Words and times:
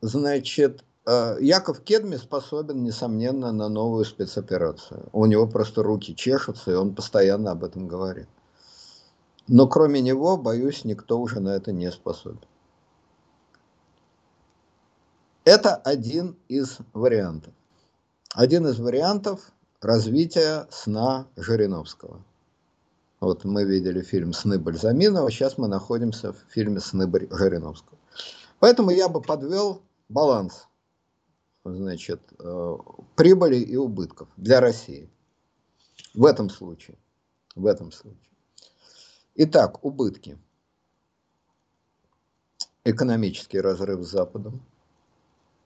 значит, 0.00 0.84
э, 1.06 1.36
Яков 1.40 1.80
Кедми 1.80 2.16
способен, 2.16 2.82
несомненно, 2.82 3.52
на 3.52 3.68
новую 3.68 4.04
спецоперацию. 4.04 5.08
У 5.12 5.26
него 5.26 5.46
просто 5.46 5.82
руки 5.82 6.14
чешутся, 6.14 6.72
и 6.72 6.74
он 6.74 6.94
постоянно 6.94 7.52
об 7.52 7.64
этом 7.64 7.88
говорит. 7.88 8.28
Но 9.48 9.66
кроме 9.66 10.00
него, 10.00 10.36
боюсь, 10.36 10.84
никто 10.84 11.18
уже 11.18 11.40
на 11.40 11.50
это 11.50 11.72
не 11.72 11.90
способен. 11.90 12.40
Это 15.44 15.74
один 15.74 16.36
из 16.48 16.78
вариантов. 16.92 17.52
Один 18.34 18.66
из 18.68 18.78
вариантов 18.78 19.52
развития 19.80 20.68
сна 20.70 21.26
Жириновского. 21.36 22.22
Вот 23.18 23.44
мы 23.44 23.64
видели 23.64 24.02
фильм 24.02 24.32
«Сны 24.32 24.58
Бальзаминова», 24.58 25.30
сейчас 25.30 25.58
мы 25.58 25.66
находимся 25.68 26.32
в 26.32 26.36
фильме 26.48 26.80
«Сны 26.80 27.10
Жириновского». 27.30 27.98
Поэтому 28.60 28.90
я 28.90 29.08
бы 29.08 29.20
подвел 29.20 29.82
баланс 30.10 30.68
значит, 31.64 32.20
э, 32.38 32.76
прибыли 33.16 33.56
и 33.56 33.76
убытков 33.76 34.28
для 34.36 34.60
России. 34.60 35.08
В 36.14 36.24
этом 36.24 36.50
случае. 36.50 36.98
В 37.54 37.66
этом 37.66 37.92
случае. 37.92 38.20
Итак, 39.36 39.84
убытки. 39.84 40.38
Экономический 42.84 43.60
разрыв 43.60 44.04
с 44.04 44.10
Западом, 44.10 44.60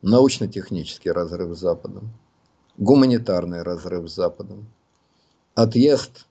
научно-технический 0.03 1.11
разрыв 1.11 1.57
с 1.57 1.61
Западом, 1.61 2.13
гуманитарный 2.77 3.63
разрыв 3.63 4.11
с 4.11 4.15
Западом, 4.15 4.69
отъезд 5.55 6.27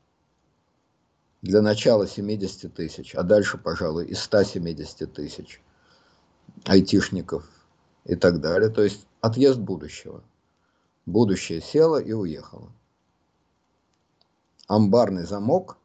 для 1.41 1.61
начала 1.61 2.05
70 2.05 2.73
тысяч, 2.73 3.15
а 3.15 3.23
дальше, 3.23 3.57
пожалуй, 3.57 4.07
и 4.07 4.13
170 4.13 5.13
тысяч 5.13 5.61
айтишников 6.65 7.49
и 8.05 8.15
так 8.15 8.41
далее. 8.41 8.69
То 8.69 8.83
есть 8.83 9.07
отъезд 9.21 9.59
будущего. 9.59 10.23
Будущее 11.05 11.61
село 11.61 11.99
и 11.99 12.13
уехало. 12.13 12.71
Амбарный 14.67 15.25
замок, 15.25 15.77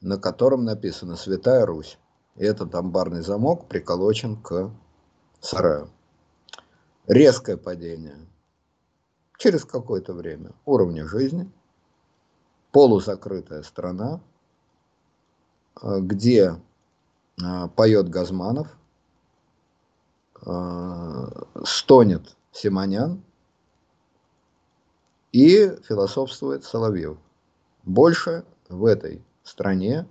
на 0.00 0.18
котором 0.18 0.64
написано 0.64 1.16
«Святая 1.16 1.64
Русь». 1.64 1.98
И 2.36 2.44
этот 2.44 2.74
амбарный 2.74 3.22
замок 3.22 3.66
приколочен 3.68 4.40
к 4.40 4.70
сараю. 5.40 5.90
Резкое 7.06 7.56
падение 7.56 8.16
через 9.38 9.64
какое-то 9.64 10.12
время 10.12 10.52
уровня 10.64 11.06
жизни– 11.06 11.50
полузакрытая 12.72 13.62
страна, 13.62 14.20
э, 15.82 16.00
где 16.00 16.60
э, 17.42 17.68
поет 17.74 18.08
Газманов, 18.08 18.77
стонет 21.64 22.36
Симонян 22.52 23.22
и 25.32 25.70
философствует 25.86 26.64
Соловьев. 26.64 27.18
Больше 27.84 28.44
в 28.68 28.84
этой 28.84 29.22
стране 29.42 30.06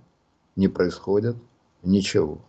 не 0.56 0.68
происходит 0.68 1.36
ничего. 1.82 2.40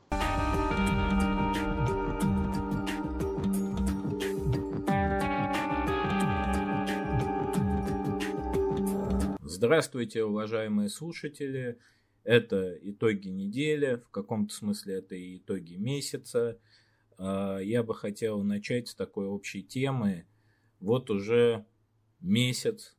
Здравствуйте, 9.41 10.23
уважаемые 10.23 10.89
слушатели. 10.89 11.77
Это 12.23 12.77
итоги 12.81 13.27
недели, 13.27 13.95
в 13.95 14.09
каком-то 14.09 14.53
смысле 14.53 14.99
это 14.99 15.16
и 15.16 15.38
итоги 15.38 15.75
месяца. 15.75 16.58
А, 17.19 17.59
я 17.59 17.83
бы 17.83 17.93
хотел 17.93 18.41
начать 18.43 18.87
с 18.87 18.95
такой 18.95 19.27
общей 19.27 19.61
темы. 19.61 20.25
Вот 20.79 21.09
уже 21.09 21.65
месяц 22.21 22.97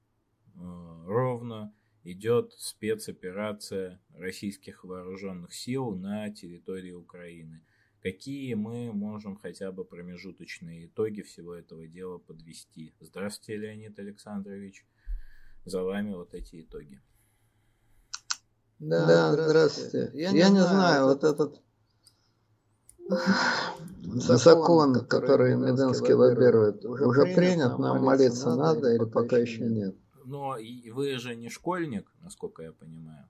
а, 0.54 1.04
ровно 1.06 1.74
идет 2.04 2.52
спецоперация 2.52 4.00
российских 4.14 4.84
вооруженных 4.84 5.54
сил 5.54 5.92
на 5.92 6.30
территории 6.30 6.92
Украины. 6.92 7.62
Какие 8.02 8.54
мы 8.54 8.92
можем 8.92 9.36
хотя 9.36 9.72
бы 9.72 9.84
промежуточные 9.84 10.86
итоги 10.86 11.22
всего 11.22 11.54
этого 11.54 11.86
дела 11.86 12.18
подвести? 12.18 12.94
Здравствуйте, 13.00 13.60
Леонид 13.60 13.98
Александрович 13.98 14.86
за 15.64 15.82
вами 15.82 16.14
вот 16.14 16.34
эти 16.34 16.62
итоги. 16.62 17.00
Да, 18.78 19.06
да 19.06 19.44
здравствуйте. 19.44 20.10
Я, 20.14 20.30
Я 20.30 20.48
не, 20.48 20.60
знаю, 20.60 21.04
вот 21.04 21.24
этот 21.24 21.60
закон, 23.10 24.94
закон 24.94 25.06
который 25.06 25.56
Меденский 25.56 26.14
лоббирует, 26.14 26.84
уже, 26.84 27.06
уже 27.06 27.22
принят, 27.34 27.78
нам 27.78 28.02
молиться 28.04 28.54
надо 28.54 28.94
или 28.94 29.04
пока 29.04 29.38
еще 29.38 29.64
нет? 29.64 29.94
Но 30.24 30.56
вы 30.92 31.18
же 31.18 31.34
не 31.34 31.48
школьник, 31.48 32.10
насколько 32.22 32.62
я 32.62 32.72
понимаю. 32.72 33.26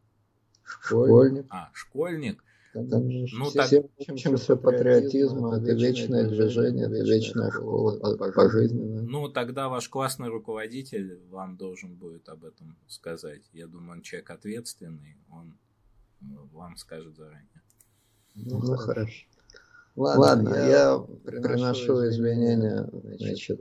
Школьник. 0.63 1.47
А, 1.51 1.71
школьник. 1.73 2.45
Там 2.73 3.09
ну, 3.09 3.47
все, 3.47 3.83
так... 3.83 3.91
учимся 4.09 4.55
патриотизму, 4.55 5.55
это 5.55 5.73
вечное 5.73 6.29
движение, 6.29 6.87
это 6.87 7.03
вечная 7.03 7.51
школа 7.51 7.99
пожизненная. 8.33 9.03
Ну, 9.03 9.29
тогда 9.29 9.69
ваш 9.69 9.89
классный 9.89 10.29
руководитель 10.29 11.21
вам 11.31 11.57
должен 11.57 11.97
будет 11.97 12.29
об 12.29 12.45
этом 12.45 12.77
сказать. 12.87 13.43
Я 13.53 13.67
думаю, 13.67 13.93
он 13.93 14.03
человек 14.03 14.31
ответственный, 14.31 15.17
он 15.33 15.59
ну, 16.21 16.49
вам 16.53 16.77
скажет 16.77 17.17
заранее. 17.17 17.63
Ну, 18.37 18.61
ну 18.61 18.77
хорошо. 18.77 19.27
Ладно, 19.97 20.21
Ладно 20.21 20.49
я, 20.55 20.67
я 20.69 21.07
приношу 21.25 22.09
извинения, 22.09 22.89
значит, 23.19 23.61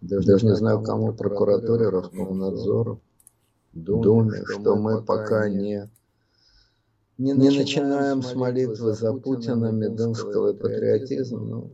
даже, 0.00 0.26
даже 0.26 0.46
не 0.46 0.56
знаю, 0.56 0.82
кому, 0.82 1.12
прокуратуре, 1.12 1.88
Роскомнадзору, 1.88 3.00
Думе, 3.72 4.42
что 4.46 4.76
мы 4.76 5.02
пока 5.02 5.48
не 5.48 5.88
не, 7.18 7.32
не 7.32 7.50
начинаем 7.50 8.22
с 8.22 8.34
молитвы 8.34 8.94
за 8.94 9.12
Путина, 9.14 9.70
Мединского 9.70 10.52
и 10.52 10.56
патриотизма, 10.56 11.40
но 11.40 11.70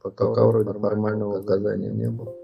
пока, 0.00 0.26
пока 0.26 0.44
вроде 0.44 0.78
формального 0.78 1.40
указания 1.40 1.90
не 1.90 2.10
было. 2.10 2.34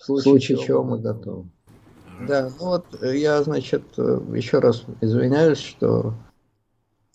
В 0.00 0.20
случае 0.20 0.58
чего 0.58 0.82
мы 0.82 0.98
готовы. 0.98 1.48
Да, 2.26 2.50
ну 2.58 2.66
вот 2.66 2.86
э, 3.02 3.16
я, 3.16 3.42
значит, 3.42 3.82
э, 3.96 4.20
еще 4.34 4.60
раз 4.60 4.84
извиняюсь, 5.00 5.58
что 5.58 6.14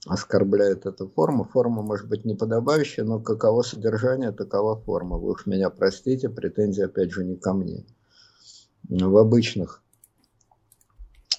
оскорбляет 0.07 0.85
эту 0.85 1.07
форму. 1.07 1.43
Форма 1.43 1.81
может 1.81 2.07
быть 2.07 2.25
неподобающая, 2.25 3.03
но 3.03 3.19
каково 3.19 3.61
содержание, 3.61 4.31
такова 4.31 4.75
форма. 4.75 5.17
Вы 5.17 5.31
уж 5.31 5.45
меня 5.45 5.69
простите, 5.69 6.29
претензии 6.29 6.83
опять 6.83 7.11
же 7.11 7.23
не 7.23 7.35
ко 7.35 7.53
мне. 7.53 7.85
В 8.89 9.17
обычных 9.17 9.83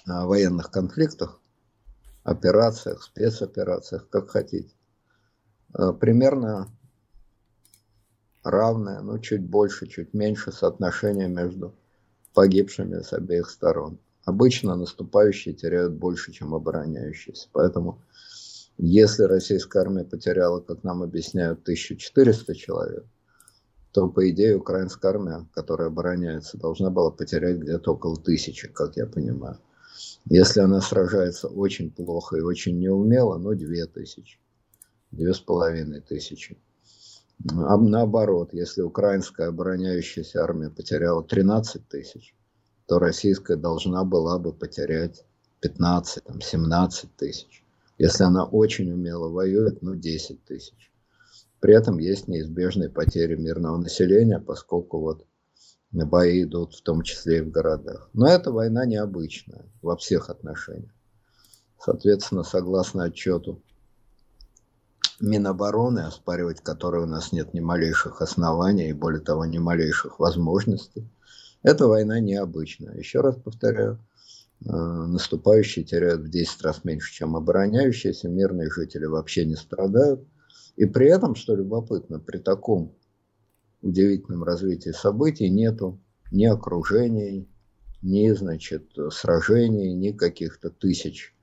а, 0.07 0.25
военных 0.25 0.71
конфликтах 0.71 1.39
операциях, 2.23 3.03
спецоперациях, 3.03 4.07
как 4.09 4.29
хотите. 4.29 4.73
Э, 5.73 5.93
примерно 5.93 6.67
равное, 8.43 9.01
ну 9.01 9.19
чуть 9.19 9.43
больше, 9.43 9.87
чуть 9.87 10.13
меньше 10.13 10.51
соотношение 10.51 11.27
между 11.27 11.75
погибшими 12.33 13.01
с 13.01 13.13
обеих 13.13 13.49
сторон. 13.49 13.99
Обычно 14.25 14.75
наступающие 14.75 15.53
теряют 15.53 15.93
больше, 15.93 16.31
чем 16.31 16.53
обороняющиеся. 16.53 17.49
Поэтому, 17.51 18.01
если 18.81 19.23
российская 19.23 19.79
армия 19.79 20.05
потеряла, 20.05 20.61
как 20.61 20.85
нам 20.85 21.03
объясняют, 21.03 21.59
1400 21.63 22.55
человек, 22.55 23.05
то, 23.91 24.07
по 24.07 24.29
идее, 24.29 24.55
украинская 24.55 25.11
армия, 25.11 25.45
которая 25.53 25.89
обороняется, 25.89 26.57
должна 26.57 26.89
была 26.89 27.11
потерять 27.11 27.57
где-то 27.57 27.93
около 27.93 28.15
тысячи, 28.15 28.69
как 28.69 28.95
я 28.95 29.05
понимаю. 29.05 29.59
Если 30.25 30.61
она 30.61 30.79
сражается 30.79 31.49
очень 31.49 31.91
плохо 31.91 32.37
и 32.37 32.41
очень 32.41 32.79
неумело, 32.79 33.37
ну, 33.37 33.53
две 33.53 33.85
тысячи, 33.85 34.39
две 35.11 35.33
с 35.33 35.39
половиной 35.41 35.99
тысячи. 35.99 36.57
А 37.51 37.75
наоборот, 37.75 38.53
если 38.53 38.81
украинская 38.81 39.49
обороняющаяся 39.49 40.41
армия 40.41 40.69
потеряла 40.69 41.21
13 41.21 41.85
тысяч, 41.89 42.33
то 42.87 42.97
российская 42.97 43.57
должна 43.57 44.05
была 44.05 44.39
бы 44.39 44.53
потерять 44.53 45.25
15, 45.59 46.23
там, 46.23 46.39
17 46.39 47.15
тысяч. 47.17 47.63
Если 47.99 48.23
она 48.23 48.45
очень 48.45 48.91
умело 48.91 49.29
воюет, 49.29 49.81
ну 49.81 49.93
10 49.93 50.45
тысяч. 50.45 50.91
При 51.59 51.75
этом 51.75 51.99
есть 51.99 52.29
неизбежные 52.29 52.89
потери 52.89 53.35
мирного 53.35 53.77
населения, 53.77 54.39
поскольку 54.39 54.99
вот 54.99 55.27
бои 55.91 56.43
идут 56.43 56.73
в 56.75 56.81
том 56.81 57.01
числе 57.01 57.39
и 57.39 57.41
в 57.41 57.51
городах. 57.51 58.09
Но 58.13 58.27
эта 58.27 58.51
война 58.53 58.85
необычная 58.85 59.65
во 59.81 59.97
всех 59.97 60.29
отношениях. 60.29 60.93
Соответственно, 61.77 62.43
согласно 62.43 63.03
отчету 63.03 63.61
Минобороны, 65.19 65.99
оспаривать 65.99 66.61
которые 66.61 67.03
у 67.03 67.07
нас 67.07 67.33
нет 67.33 67.53
ни 67.53 67.59
малейших 67.59 68.21
оснований 68.21 68.89
и, 68.89 68.93
более 68.93 69.19
того, 69.19 69.43
ни 69.43 69.57
малейших 69.57 70.19
возможностей, 70.19 71.11
эта 71.61 71.87
война 71.87 72.21
необычная. 72.21 72.95
Еще 72.95 73.19
раз 73.19 73.35
повторяю, 73.35 73.99
наступающие 74.61 75.85
теряют 75.85 76.21
в 76.21 76.29
10 76.29 76.61
раз 76.63 76.83
меньше, 76.83 77.13
чем 77.13 77.35
обороняющиеся, 77.35 78.27
мирные 78.27 78.69
жители 78.69 79.05
вообще 79.05 79.45
не 79.45 79.55
страдают. 79.55 80.27
И 80.75 80.85
при 80.85 81.07
этом, 81.07 81.35
что 81.35 81.55
любопытно, 81.55 82.19
при 82.19 82.37
таком 82.37 82.93
удивительном 83.81 84.43
развитии 84.43 84.91
событий 84.91 85.49
нету 85.49 85.99
ни 86.31 86.45
окружений, 86.45 87.49
ни, 88.01 88.29
значит, 88.31 88.91
сражений, 89.11 89.93
ни 89.93 90.11
каких-то 90.11 90.69
тысяч 90.69 91.33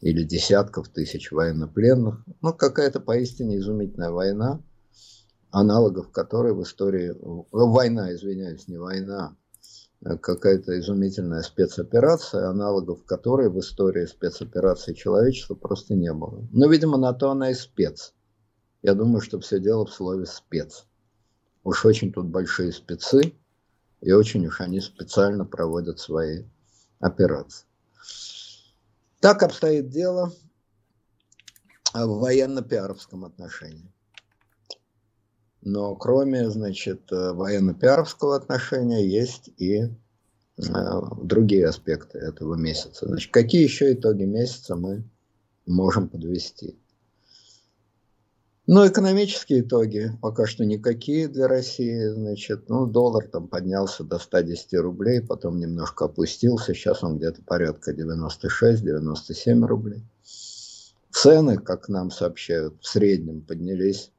или 0.00 0.22
десятков 0.22 0.88
тысяч 0.88 1.30
военнопленных. 1.30 2.24
Ну, 2.40 2.54
какая-то 2.54 3.00
поистине 3.00 3.58
изумительная 3.58 4.10
война, 4.10 4.62
аналогов 5.50 6.10
которой 6.10 6.54
в 6.54 6.62
истории... 6.62 7.14
Война, 7.52 8.14
извиняюсь, 8.14 8.66
не 8.68 8.78
война, 8.78 9.36
какая-то 10.02 10.78
изумительная 10.78 11.42
спецоперация, 11.42 12.48
аналогов 12.48 13.04
которой 13.04 13.50
в 13.50 13.58
истории 13.60 14.06
спецоперации 14.06 14.94
человечества 14.94 15.54
просто 15.54 15.94
не 15.94 16.12
было. 16.12 16.46
Но, 16.52 16.68
видимо, 16.68 16.96
на 16.96 17.12
то 17.12 17.30
она 17.30 17.50
и 17.50 17.54
спец. 17.54 18.14
Я 18.82 18.94
думаю, 18.94 19.20
что 19.20 19.40
все 19.40 19.60
дело 19.60 19.84
в 19.84 19.92
слове 19.92 20.24
«спец». 20.24 20.86
Уж 21.64 21.84
очень 21.84 22.12
тут 22.12 22.26
большие 22.26 22.72
спецы, 22.72 23.34
и 24.00 24.12
очень 24.12 24.46
уж 24.46 24.62
они 24.62 24.80
специально 24.80 25.44
проводят 25.44 25.98
свои 25.98 26.44
операции. 26.98 27.66
Так 29.20 29.42
обстоит 29.42 29.90
дело 29.90 30.32
в 31.92 32.20
военно-пиаровском 32.20 33.26
отношении. 33.26 33.92
Но 35.62 35.94
кроме, 35.94 36.50
значит, 36.50 37.10
военно-пиаровского 37.10 38.36
отношения 38.36 39.06
есть 39.06 39.50
и 39.58 39.82
э, 39.82 39.90
другие 41.22 41.66
аспекты 41.66 42.18
этого 42.18 42.54
месяца. 42.54 43.06
Значит, 43.06 43.30
какие 43.30 43.62
еще 43.62 43.92
итоги 43.92 44.24
месяца 44.24 44.76
мы 44.76 45.04
можем 45.66 46.08
подвести? 46.08 46.76
Ну, 48.72 48.86
экономические 48.86 49.62
итоги 49.62 50.12
пока 50.22 50.46
что 50.46 50.64
никакие 50.64 51.26
для 51.26 51.48
России. 51.48 52.06
Значит, 52.06 52.68
ну, 52.68 52.86
доллар 52.86 53.26
там 53.26 53.48
поднялся 53.48 54.04
до 54.04 54.20
110 54.20 54.74
рублей, 54.74 55.20
потом 55.20 55.58
немножко 55.58 56.04
опустился. 56.04 56.72
Сейчас 56.72 57.02
он 57.02 57.18
где-то 57.18 57.42
порядка 57.42 57.92
96-97 57.92 59.66
рублей. 59.66 60.04
Цены, 61.10 61.58
как 61.58 61.88
нам 61.88 62.12
сообщают, 62.12 62.74
в 62.80 62.86
среднем 62.86 63.42
поднялись 63.42 64.12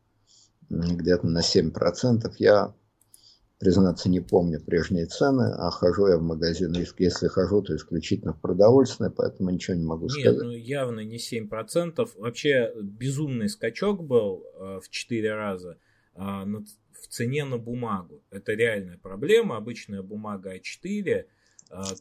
где-то 0.71 1.27
на 1.27 1.39
7%. 1.39 2.31
Я 2.37 2.73
признаться, 3.59 4.09
не 4.09 4.21
помню 4.21 4.59
прежние 4.59 5.05
цены, 5.05 5.53
а 5.55 5.69
хожу 5.69 6.07
я 6.07 6.17
в 6.17 6.23
магазин, 6.23 6.73
если 6.97 7.27
хожу, 7.27 7.61
то 7.61 7.75
исключительно 7.75 8.33
в 8.33 8.41
продовольственное, 8.41 9.11
поэтому 9.11 9.51
ничего 9.51 9.77
не 9.77 9.85
могу 9.85 10.09
сказать. 10.09 10.33
Нет, 10.33 10.43
ну 10.43 10.51
явно 10.51 11.01
не 11.01 11.17
7%. 11.17 12.09
Вообще 12.15 12.73
безумный 12.81 13.49
скачок 13.49 14.03
был 14.03 14.43
э, 14.55 14.79
в 14.83 14.89
4 14.89 15.33
раза 15.35 15.77
э, 16.15 16.19
в 16.19 17.07
цене 17.07 17.45
на 17.45 17.59
бумагу. 17.59 18.23
Это 18.31 18.53
реальная 18.53 18.97
проблема. 18.97 19.57
Обычная 19.57 20.01
бумага 20.01 20.55
А4, 20.55 21.05
э, 21.05 21.25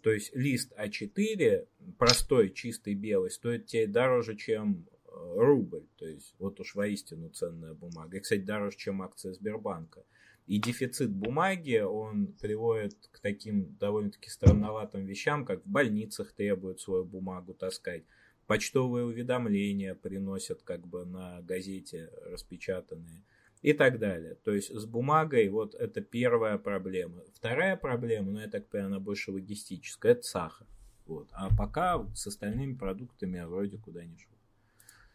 то 0.02 0.11
есть 0.11 0.34
лист 0.34 0.72
А4, 0.78 1.67
простой, 1.99 2.55
чистый, 2.55 2.94
белый, 2.94 3.31
стоит 3.31 3.67
тебе 3.67 3.87
дороже, 3.87 4.34
чем 4.34 4.87
рубль. 5.12 5.87
То 5.97 6.07
есть 6.07 6.35
вот 6.39 6.61
уж 6.61 6.75
воистину 6.75 7.29
ценная 7.31 7.75
бумага. 7.75 8.17
И, 8.17 8.21
кстати, 8.21 8.41
дороже, 8.41 8.77
чем 8.77 9.03
акция 9.03 9.33
Сбербанка. 9.33 10.05
И 10.47 10.59
дефицит 10.59 11.11
бумаги, 11.11 11.79
он 11.79 12.29
приводит 12.41 12.97
к 13.12 13.21
таким 13.21 13.77
довольно-таки 13.77 14.31
странноватым 14.31 15.05
вещам, 15.07 15.45
как 15.45 15.65
в 15.65 15.69
больницах 15.69 16.33
требуют 16.33 16.81
свою 16.81 17.05
бумагу 17.05 17.55
таскать, 17.55 18.03
почтовые 18.47 19.05
уведомления 19.05 19.95
приносят 19.95 20.62
как 20.62 20.85
бы 20.85 21.05
на 21.05 21.41
газете 21.43 22.11
распечатанные 22.25 23.23
и 23.63 23.73
так 23.73 24.01
далее. 24.01 24.35
То 24.43 24.53
есть 24.53 24.75
с 24.75 24.87
бумагой 24.87 25.49
вот 25.51 25.77
это 25.77 26.01
первая 26.01 26.59
проблема. 26.59 27.23
Вторая 27.33 27.77
проблема, 27.77 28.33
ну 28.33 28.41
я 28.41 28.49
так 28.49 28.67
понимаю, 28.69 28.95
она 28.95 28.99
больше 28.99 29.31
логистическая, 29.31 30.13
это 30.13 30.23
сахар. 30.23 30.67
Вот. 31.06 31.29
А 31.33 31.55
пока 31.55 32.05
с 32.15 32.27
остальными 32.27 32.75
продуктами 32.75 33.41
вроде 33.45 33.79
куда 33.79 34.05
не 34.05 34.17
шло. 34.17 34.30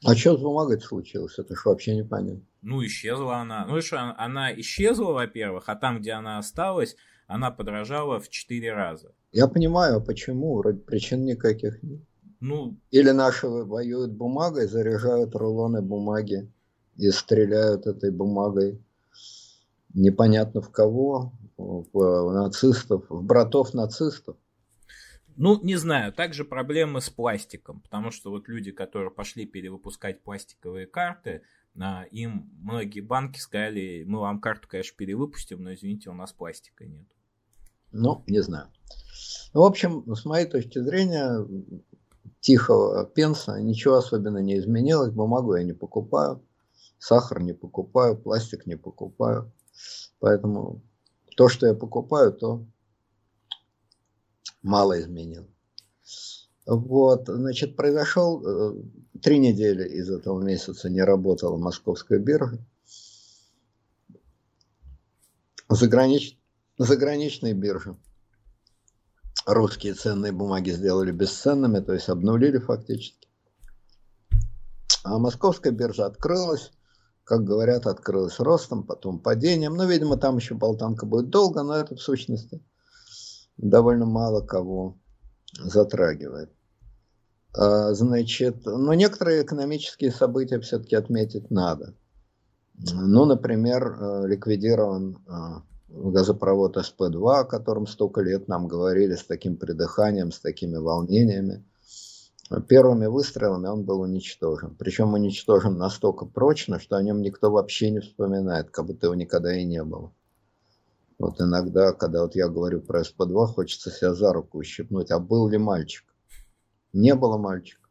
А 0.05 0.15
что 0.15 0.37
с 0.37 0.41
бумагой 0.41 0.79
случилось? 0.79 1.39
Это 1.39 1.55
же 1.55 1.61
вообще 1.65 1.95
непонятно. 1.95 2.43
Ну, 2.61 2.85
исчезла 2.85 3.37
она. 3.37 3.65
Ну, 3.65 3.81
что, 3.81 4.15
она 4.17 4.53
исчезла, 4.59 5.13
во-первых, 5.13 5.63
а 5.67 5.75
там, 5.75 5.99
где 5.99 6.11
она 6.11 6.37
осталась, 6.37 6.95
она 7.27 7.51
подорожала 7.51 8.19
в 8.19 8.29
4 8.29 8.73
раза. 8.73 9.11
Я 9.31 9.47
понимаю, 9.47 9.97
а 9.97 9.99
почему? 9.99 10.57
Вроде 10.57 10.79
причин 10.79 11.25
никаких 11.25 11.81
нет. 11.83 12.01
Ну, 12.39 12.77
Или 12.91 13.11
наши 13.11 13.47
воюют 13.47 14.11
бумагой, 14.11 14.67
заряжают 14.67 15.35
рулоны 15.35 15.81
бумаги 15.81 16.51
и 16.97 17.09
стреляют 17.09 17.87
этой 17.87 18.11
бумагой 18.11 18.79
непонятно 19.95 20.61
в 20.61 20.69
кого, 20.69 21.31
в 21.57 22.31
нацистов, 22.33 23.05
в 23.09 23.23
братов 23.23 23.73
нацистов. 23.73 24.35
Ну, 25.37 25.59
не 25.61 25.75
знаю, 25.75 26.13
также 26.13 26.45
проблемы 26.45 27.01
с 27.01 27.09
пластиком, 27.09 27.81
потому 27.81 28.11
что 28.11 28.29
вот 28.29 28.47
люди, 28.47 28.71
которые 28.71 29.11
пошли 29.11 29.45
перевыпускать 29.45 30.23
пластиковые 30.23 30.87
карты, 30.87 31.41
а, 31.79 32.03
им 32.11 32.49
многие 32.61 33.01
банки 33.01 33.39
сказали, 33.39 34.05
мы 34.07 34.19
вам 34.19 34.39
карту, 34.39 34.67
конечно, 34.69 34.95
перевыпустим, 34.97 35.61
но 35.61 35.73
извините, 35.73 36.09
у 36.09 36.13
нас 36.13 36.31
пластика 36.31 36.85
нет. 36.85 37.07
Ну, 37.91 38.23
не 38.27 38.41
знаю. 38.41 38.67
Ну, 39.53 39.61
в 39.61 39.65
общем, 39.65 40.15
с 40.15 40.25
моей 40.25 40.45
точки 40.45 40.79
зрения, 40.79 41.45
тихого 42.39 43.05
пенса 43.05 43.59
ничего 43.61 43.95
особенно 43.95 44.37
не 44.37 44.57
изменилось. 44.57 45.11
Бумагу 45.11 45.55
я 45.55 45.63
не 45.63 45.73
покупаю, 45.73 46.45
сахар 46.97 47.41
не 47.41 47.53
покупаю, 47.53 48.17
пластик 48.17 48.65
не 48.65 48.77
покупаю. 48.77 49.51
Поэтому 50.19 50.81
то, 51.35 51.49
что 51.49 51.67
я 51.67 51.73
покупаю, 51.73 52.31
то 52.33 52.65
мало 54.65 54.99
изменил. 54.99 55.47
Вот, 56.65 57.27
значит, 57.27 57.75
произошел, 57.75 58.43
э, 58.43 58.83
три 59.21 59.37
недели 59.37 59.87
из 59.87 60.09
этого 60.09 60.41
месяца 60.41 60.89
не 60.89 61.01
работала 61.01 61.55
московская 61.57 62.17
биржа. 62.17 62.57
Загранич, 65.69 66.39
заграничные 66.79 67.53
биржи 67.53 67.95
русские 69.45 69.93
ценные 69.93 70.31
бумаги 70.31 70.71
сделали 70.71 71.11
бесценными, 71.11 71.79
то 71.79 71.93
есть 71.93 72.09
обнулили 72.09 72.57
фактически. 72.57 73.27
А 75.03 75.19
московская 75.19 75.71
биржа 75.71 76.07
открылась, 76.07 76.71
как 77.23 77.43
говорят, 77.43 77.85
открылась 77.85 78.39
ростом, 78.39 78.83
потом 78.83 79.19
падением. 79.19 79.75
Ну, 79.75 79.87
видимо, 79.87 80.17
там 80.17 80.37
еще 80.37 80.55
болтанка 80.55 81.05
будет 81.05 81.29
долго, 81.29 81.61
но 81.61 81.75
это 81.75 81.95
в 81.95 82.01
сущности– 82.01 82.63
довольно 83.57 84.05
мало 84.05 84.41
кого 84.41 84.97
затрагивает. 85.53 86.51
А, 87.53 87.93
значит, 87.93 88.65
но 88.65 88.93
некоторые 88.93 89.43
экономические 89.43 90.11
события 90.11 90.59
все-таки 90.59 90.95
отметить 90.95 91.51
надо. 91.51 91.93
Ну, 92.77 93.25
например, 93.25 93.97
э, 93.97 94.27
ликвидирован 94.27 95.17
э, 95.25 95.31
газопровод 95.87 96.75
СП-2, 96.75 97.39
о 97.39 97.45
котором 97.45 97.87
столько 97.87 98.21
лет 98.21 98.49
нам 98.49 98.67
говорили 98.67 99.15
с 99.15 99.23
таким 99.23 99.55
придыханием, 99.55 100.31
с 100.31 100.39
такими 100.41 100.75
волнениями. 100.75 101.63
Первыми 102.67 103.07
выстрелами 103.07 103.67
он 103.67 103.85
был 103.85 104.01
уничтожен. 104.01 104.75
Причем 104.75 105.13
уничтожен 105.13 105.77
настолько 105.77 106.25
прочно, 106.25 106.79
что 106.79 106.97
о 106.97 107.01
нем 107.01 107.21
никто 107.21 107.49
вообще 107.49 107.89
не 107.89 108.01
вспоминает, 108.01 108.69
как 108.69 108.85
будто 108.85 109.07
его 109.07 109.15
никогда 109.15 109.55
и 109.55 109.63
не 109.63 109.83
было. 109.83 110.13
Вот 111.17 111.39
иногда, 111.39 111.93
когда 111.93 112.23
вот 112.23 112.35
я 112.35 112.49
говорю 112.49 112.81
про 112.81 113.01
СП-2, 113.01 113.47
хочется 113.47 113.89
себя 113.89 114.13
за 114.13 114.33
руку 114.33 114.57
ущипнуть. 114.57 115.11
А 115.11 115.19
был 115.19 115.47
ли 115.47 115.57
мальчик? 115.57 116.05
Не 116.91 117.15
было 117.15 117.37
мальчика. 117.37 117.87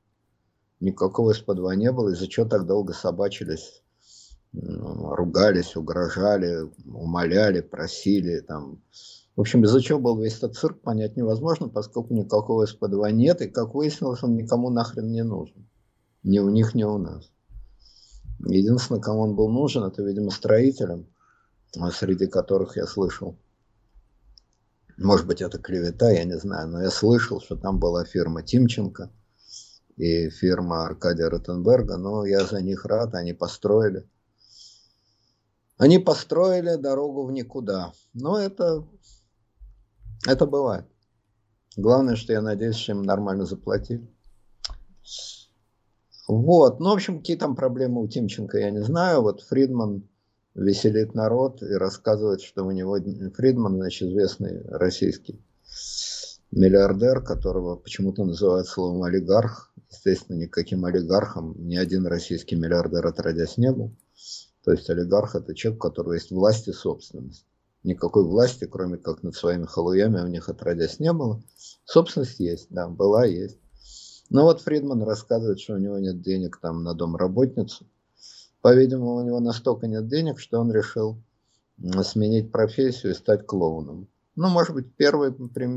Никакого 0.80 1.32
СП-2 1.32 1.76
не 1.76 1.90
было. 1.90 2.10
Из-за 2.10 2.28
чего 2.28 2.46
так 2.46 2.66
долго 2.66 2.92
собачились, 2.92 3.82
ругались, 4.52 5.74
угрожали, 5.74 6.70
умоляли, 6.84 7.62
просили. 7.62 8.40
Там. 8.40 8.82
В 9.36 9.40
общем, 9.40 9.64
из-за 9.64 9.80
чего 9.80 9.98
был 9.98 10.18
весь 10.18 10.36
этот 10.36 10.56
цирк, 10.56 10.82
понять 10.82 11.16
невозможно, 11.16 11.68
поскольку 11.68 12.12
никакого 12.12 12.66
СП-2 12.66 13.10
нет. 13.12 13.40
И, 13.40 13.48
как 13.48 13.74
выяснилось, 13.74 14.22
он 14.22 14.36
никому 14.36 14.68
нахрен 14.68 15.10
не 15.10 15.24
нужен. 15.24 15.66
Ни 16.22 16.40
у 16.40 16.50
них, 16.50 16.74
ни 16.74 16.84
у 16.84 16.98
нас. 16.98 17.30
Единственное, 18.40 19.00
кому 19.00 19.20
он 19.20 19.34
был 19.34 19.48
нужен, 19.48 19.84
это, 19.84 20.02
видимо, 20.02 20.30
строителям 20.30 21.06
среди 21.90 22.26
которых 22.26 22.76
я 22.76 22.86
слышал, 22.86 23.36
может 24.96 25.26
быть, 25.26 25.42
это 25.42 25.58
клевета, 25.58 26.10
я 26.10 26.24
не 26.24 26.38
знаю, 26.38 26.68
но 26.68 26.82
я 26.82 26.90
слышал, 26.90 27.40
что 27.40 27.56
там 27.56 27.78
была 27.78 28.04
фирма 28.04 28.42
Тимченко 28.42 29.10
и 29.96 30.30
фирма 30.30 30.86
Аркадия 30.86 31.28
Ротенберга, 31.28 31.96
но 31.96 32.24
я 32.24 32.44
за 32.44 32.60
них 32.62 32.84
рад, 32.84 33.14
они 33.14 33.32
построили. 33.32 34.08
Они 35.76 35.98
построили 35.98 36.76
дорогу 36.76 37.24
в 37.24 37.32
никуда. 37.32 37.92
Но 38.12 38.38
это, 38.38 38.86
это 40.26 40.46
бывает. 40.46 40.86
Главное, 41.76 42.14
что 42.14 42.32
я 42.32 42.40
надеюсь, 42.40 42.76
что 42.76 42.92
им 42.92 43.02
нормально 43.02 43.46
заплатили. 43.46 44.08
Вот, 46.28 46.78
ну, 46.78 46.90
в 46.90 46.94
общем, 46.94 47.18
какие 47.18 47.36
там 47.36 47.56
проблемы 47.56 48.00
у 48.00 48.08
Тимченко, 48.08 48.58
я 48.58 48.70
не 48.70 48.82
знаю. 48.82 49.22
Вот 49.22 49.42
Фридман 49.42 50.08
веселит 50.54 51.14
народ 51.14 51.62
и 51.62 51.72
рассказывает, 51.72 52.40
что 52.40 52.64
у 52.64 52.70
него 52.70 52.98
Фридман, 53.34 53.76
значит, 53.76 54.08
известный 54.08 54.62
российский 54.68 55.40
миллиардер, 56.50 57.22
которого 57.22 57.76
почему-то 57.76 58.24
называют 58.24 58.68
словом 58.68 59.02
олигарх. 59.02 59.72
Естественно, 59.90 60.36
никаким 60.36 60.84
олигархом 60.84 61.54
ни 61.58 61.76
один 61.76 62.06
российский 62.06 62.56
миллиардер 62.56 63.06
отродясь 63.06 63.56
не 63.56 63.72
был. 63.72 63.92
То 64.64 64.72
есть 64.72 64.88
олигарх 64.88 65.34
это 65.34 65.54
человек, 65.54 65.84
у 65.84 65.88
которого 65.88 66.14
есть 66.14 66.30
власть 66.30 66.68
и 66.68 66.72
собственность. 66.72 67.46
Никакой 67.82 68.24
власти, 68.24 68.66
кроме 68.66 68.96
как 68.96 69.22
над 69.22 69.34
своими 69.34 69.66
халуями, 69.66 70.20
у 70.20 70.26
них 70.26 70.48
отродясь 70.48 71.00
не 71.00 71.12
было. 71.12 71.42
Собственность 71.84 72.40
есть, 72.40 72.68
да, 72.70 72.88
была, 72.88 73.26
есть. 73.26 73.58
Но 74.30 74.44
вот 74.44 74.62
Фридман 74.62 75.02
рассказывает, 75.02 75.60
что 75.60 75.74
у 75.74 75.78
него 75.78 75.98
нет 75.98 76.22
денег 76.22 76.58
там 76.60 76.82
на 76.82 76.94
домработницу. 76.94 77.86
По-видимому, 78.64 79.16
у 79.16 79.22
него 79.22 79.40
настолько 79.40 79.86
нет 79.86 80.08
денег, 80.08 80.40
что 80.40 80.58
он 80.58 80.72
решил 80.72 81.18
сменить 82.02 82.50
профессию 82.50 83.12
и 83.12 83.14
стать 83.14 83.46
клоуном. 83.46 84.08
Ну, 84.36 84.48
может 84.48 84.72
быть, 84.72 84.96
первая, 84.96 85.34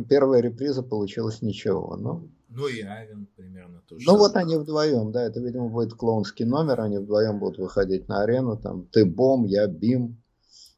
первая 0.08 0.40
реприза 0.40 0.84
получилась 0.84 1.42
ничего. 1.42 1.98
Но... 1.98 2.30
Ну 2.48 2.68
и 2.70 2.80
Авен 2.80 3.28
примерно 3.36 3.82
тоже. 3.90 4.06
Ну 4.08 4.18
вот 4.18 4.38
они 4.38 4.56
вдвоем, 4.56 5.12
да, 5.12 5.24
это, 5.24 5.42
видимо, 5.42 5.68
будет 5.68 5.96
клоунский 5.96 6.46
номер, 6.46 6.80
они 6.80 7.00
вдвоем 7.00 7.40
будут 7.40 7.58
выходить 7.58 8.08
на 8.08 8.22
арену, 8.22 8.56
там, 8.56 8.86
ты 8.86 9.04
бом, 9.04 9.44
я 9.44 9.68
бим, 9.68 10.24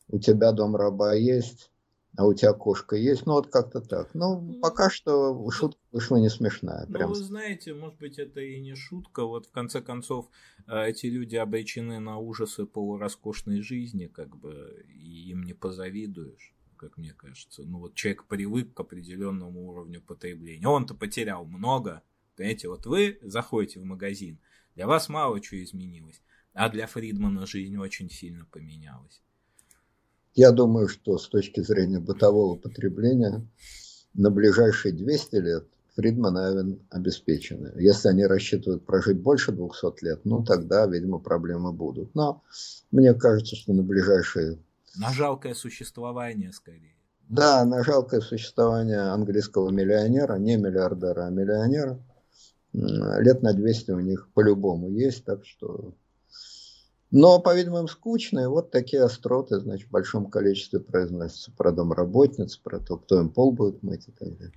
у 0.07 0.17
тебя 0.17 0.51
дом 0.51 0.75
раба 0.75 1.13
есть, 1.13 1.69
а 2.17 2.25
у 2.25 2.33
тебя 2.33 2.53
кошка 2.53 2.95
есть, 2.95 3.27
ну 3.27 3.33
вот 3.33 3.51
как-то 3.51 3.81
так. 3.81 4.09
Ну, 4.15 4.41
ну 4.41 4.59
пока 4.61 4.89
что 4.89 5.47
шутка 5.51 5.78
вышла 5.91 6.17
не 6.17 6.29
смешная. 6.29 6.85
Ну, 6.87 6.93
прям. 6.93 7.09
вы 7.09 7.15
знаете, 7.15 7.73
может 7.73 7.97
быть, 7.97 8.19
это 8.19 8.39
и 8.41 8.59
не 8.59 8.75
шутка, 8.75 9.25
вот 9.25 9.47
в 9.47 9.51
конце 9.51 9.81
концов 9.81 10.29
э, 10.67 10.87
эти 10.87 11.07
люди 11.07 11.35
обречены 11.35 11.99
на 11.99 12.17
ужасы 12.17 12.65
полуроскошной 12.65 13.61
жизни, 13.61 14.07
как 14.07 14.35
бы, 14.37 14.85
и 14.87 15.29
им 15.29 15.43
не 15.43 15.53
позавидуешь 15.53 16.53
как 16.79 16.97
мне 16.97 17.11
кажется. 17.11 17.63
Ну 17.63 17.79
вот 17.79 17.93
человек 17.93 18.23
привык 18.23 18.73
к 18.73 18.79
определенному 18.79 19.67
уровню 19.67 20.01
потребления. 20.01 20.65
Он-то 20.65 20.95
потерял 20.95 21.43
много. 21.43 22.01
Понимаете, 22.37 22.69
вот 22.69 22.85
вы 22.85 23.19
заходите 23.21 23.81
в 23.81 23.83
магазин, 23.83 24.39
для 24.75 24.87
вас 24.87 25.09
мало 25.09 25.41
чего 25.41 25.61
изменилось, 25.61 26.21
а 26.53 26.69
для 26.69 26.87
Фридмана 26.87 27.45
жизнь 27.45 27.75
очень 27.75 28.09
сильно 28.09 28.45
поменялась. 28.45 29.21
Я 30.35 30.51
думаю, 30.51 30.87
что 30.87 31.17
с 31.17 31.27
точки 31.27 31.59
зрения 31.59 31.99
бытового 31.99 32.57
потребления 32.57 33.45
на 34.13 34.31
ближайшие 34.31 34.93
200 34.93 35.35
лет 35.35 35.67
Фридман 35.95 36.37
и 36.37 36.41
Авен 36.41 36.79
обеспечены. 36.89 37.71
Если 37.75 38.07
они 38.09 38.25
рассчитывают 38.25 38.85
прожить 38.85 39.19
больше 39.19 39.51
200 39.51 40.03
лет, 40.03 40.21
ну 40.23 40.43
тогда, 40.43 40.85
видимо, 40.85 41.19
проблемы 41.19 41.71
будут. 41.71 42.15
Но 42.15 42.43
мне 42.91 43.13
кажется, 43.13 43.55
что 43.55 43.73
на 43.73 43.83
ближайшие 43.83 44.59
на 44.95 45.13
жалкое 45.13 45.53
существование, 45.53 46.51
скорее. 46.51 46.95
Да, 47.29 47.63
на 47.63 47.83
жалкое 47.83 48.21
существование 48.21 48.99
английского 48.99 49.69
миллионера, 49.69 50.35
не 50.35 50.57
миллиардера, 50.57 51.27
а 51.27 51.29
миллионера. 51.29 51.99
Лет 52.73 53.41
на 53.41 53.53
200 53.53 53.91
у 53.91 53.99
них 53.99 54.29
по-любому 54.33 54.89
есть, 54.89 55.25
так 55.25 55.45
что... 55.45 55.93
Но, 57.11 57.39
по-видимому, 57.39 57.87
скучные. 57.87 58.49
Вот 58.49 58.71
такие 58.71 59.01
остроты, 59.01 59.59
значит, 59.59 59.87
в 59.87 59.91
большом 59.91 60.29
количестве 60.29 60.79
произносятся 60.79 61.51
про 61.51 61.71
домработниц, 61.71 62.57
про 62.57 62.79
то, 62.79 62.97
кто 62.97 63.19
им 63.19 63.29
пол 63.29 63.51
будет 63.51 63.81
мыть 63.81 64.07
и 64.07 64.11
так 64.11 64.37
далее. 64.37 64.53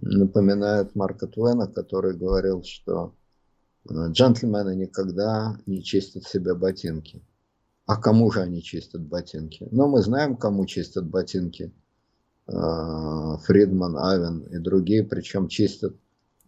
Напоминает 0.00 0.94
Марка 0.94 1.26
Твена, 1.26 1.66
который 1.66 2.16
говорил, 2.16 2.62
что 2.62 3.14
э, 3.88 3.94
джентльмены 4.10 4.76
никогда 4.76 5.58
не 5.66 5.82
чистят 5.82 6.24
себе 6.24 6.54
ботинки. 6.54 7.22
А 7.86 7.96
кому 7.96 8.30
же 8.30 8.42
они 8.42 8.62
чистят 8.62 9.02
ботинки? 9.02 9.66
Ну, 9.70 9.88
мы 9.88 10.02
знаем, 10.02 10.36
кому 10.36 10.66
чистят 10.66 11.06
ботинки. 11.06 11.72
А, 12.46 13.36
Фридман, 13.38 13.96
Авен 13.96 14.40
и 14.50 14.58
другие, 14.58 15.04
причем 15.04 15.48
чистят 15.48 15.94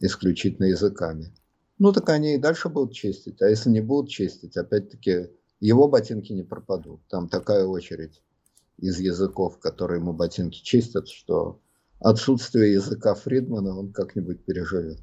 исключительно 0.01 0.67
языками. 0.67 1.33
Ну, 1.79 1.93
так 1.93 2.09
они 2.11 2.35
и 2.35 2.39
дальше 2.39 2.69
будут 2.69 2.95
чистить. 2.95 3.41
А 3.43 3.49
если 3.49 3.71
не 3.71 3.81
будут 3.81 4.11
чистить, 4.11 4.57
опять-таки, 4.57 5.31
его 5.61 5.89
ботинки 5.89 6.33
не 6.33 6.43
пропадут. 6.43 7.01
Там 7.09 7.29
такая 7.29 7.67
очередь 7.67 8.23
из 8.79 8.99
языков, 8.99 9.59
которые 9.59 10.01
ему 10.01 10.13
ботинки 10.13 10.63
чистят, 10.63 11.09
что 11.09 11.61
отсутствие 12.01 12.73
языка 12.73 13.15
Фридмана 13.15 13.79
он 13.79 13.93
как-нибудь 13.93 14.45
переживет. 14.45 14.99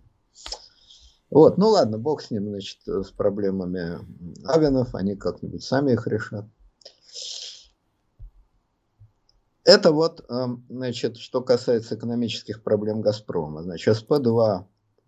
Вот, 1.30 1.58
ну 1.58 1.70
ладно, 1.70 1.98
бог 1.98 2.22
с 2.22 2.32
ним, 2.32 2.50
значит, 2.50 2.80
с 2.86 3.12
проблемами 3.12 4.00
Авинов, 4.46 4.96
они 4.96 5.16
как-нибудь 5.16 5.64
сами 5.64 5.94
их 5.94 6.08
решат. 6.08 6.46
Это 9.68 9.92
вот, 9.92 10.24
эм, 10.30 10.66
значит, 10.70 11.18
что 11.18 11.42
касается 11.42 11.96
экономических 11.96 12.64
проблем 12.64 13.02
Газпрома. 13.02 13.64
Значит, 13.64 13.98
СП-2 13.98 14.64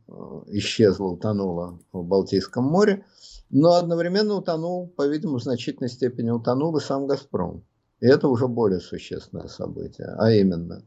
э, 0.10 0.12
исчезла, 0.48 1.06
утонула 1.06 1.80
в 1.94 2.04
Балтийском 2.04 2.66
море, 2.66 3.06
но 3.50 3.76
одновременно 3.76 4.34
утонул, 4.34 4.90
по-видимому, 4.90 5.38
в 5.38 5.44
значительной 5.44 5.90
степени 5.90 6.30
утонул 6.30 6.76
и 6.76 6.82
сам 6.82 7.08
Газпром. 7.08 7.64
И 8.02 8.06
это 8.06 8.28
уже 8.28 8.50
более 8.50 8.82
существенное 8.82 9.48
событие. 9.48 10.14
А 10.18 10.30
именно, 10.30 10.84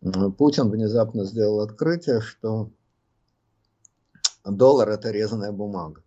Путин 0.00 0.70
внезапно 0.70 1.24
сделал 1.24 1.60
открытие, 1.60 2.20
что 2.20 2.70
доллар 4.44 4.90
это 4.90 5.10
резаная 5.10 5.52
бумага. 5.52 6.02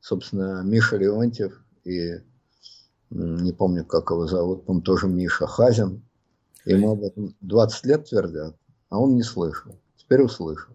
Собственно, 0.00 0.62
Миша 0.62 0.96
Леонтьев 0.96 1.64
и 1.84 2.20
не 3.10 3.52
помню, 3.52 3.84
как 3.84 4.10
его 4.10 4.26
зовут, 4.26 4.64
он 4.66 4.82
тоже 4.82 5.08
Миша 5.08 5.46
Хазин. 5.46 6.02
Ему 6.64 6.92
об 6.92 7.02
этом 7.02 7.36
20 7.40 7.86
лет 7.86 8.08
твердят, 8.08 8.56
а 8.88 8.98
он 8.98 9.14
не 9.14 9.22
слышал. 9.22 9.78
Теперь 9.96 10.22
услышал. 10.22 10.74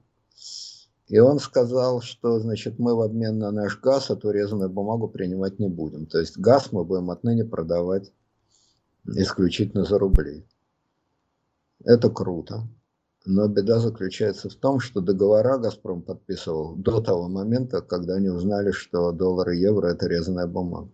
И 1.07 1.19
он 1.19 1.39
сказал, 1.39 2.01
что, 2.01 2.39
значит, 2.39 2.79
мы 2.79 2.95
в 2.95 3.01
обмен 3.01 3.37
на 3.37 3.51
наш 3.51 3.77
газ 3.81 4.09
эту 4.09 4.31
резаную 4.31 4.69
бумагу 4.69 5.09
принимать 5.09 5.59
не 5.59 5.67
будем. 5.67 6.05
То 6.05 6.19
есть 6.19 6.37
газ 6.37 6.71
мы 6.71 6.85
будем 6.85 7.11
отныне 7.11 7.43
продавать 7.43 8.13
исключительно 9.05 9.83
за 9.83 9.99
рубли. 9.99 10.45
Это 11.83 12.09
круто. 12.09 12.67
Но 13.25 13.47
беда 13.47 13.79
заключается 13.79 14.49
в 14.49 14.55
том, 14.55 14.79
что 14.79 14.99
договора 14.99 15.57
«Газпром» 15.57 16.01
подписывал 16.01 16.75
до 16.75 17.01
того 17.01 17.27
момента, 17.27 17.81
когда 17.81 18.15
они 18.15 18.29
узнали, 18.29 18.71
что 18.71 19.11
доллар 19.11 19.51
и 19.51 19.59
евро– 19.59 19.87
это 19.87 20.07
резаная 20.07 20.47
бумага. 20.47 20.91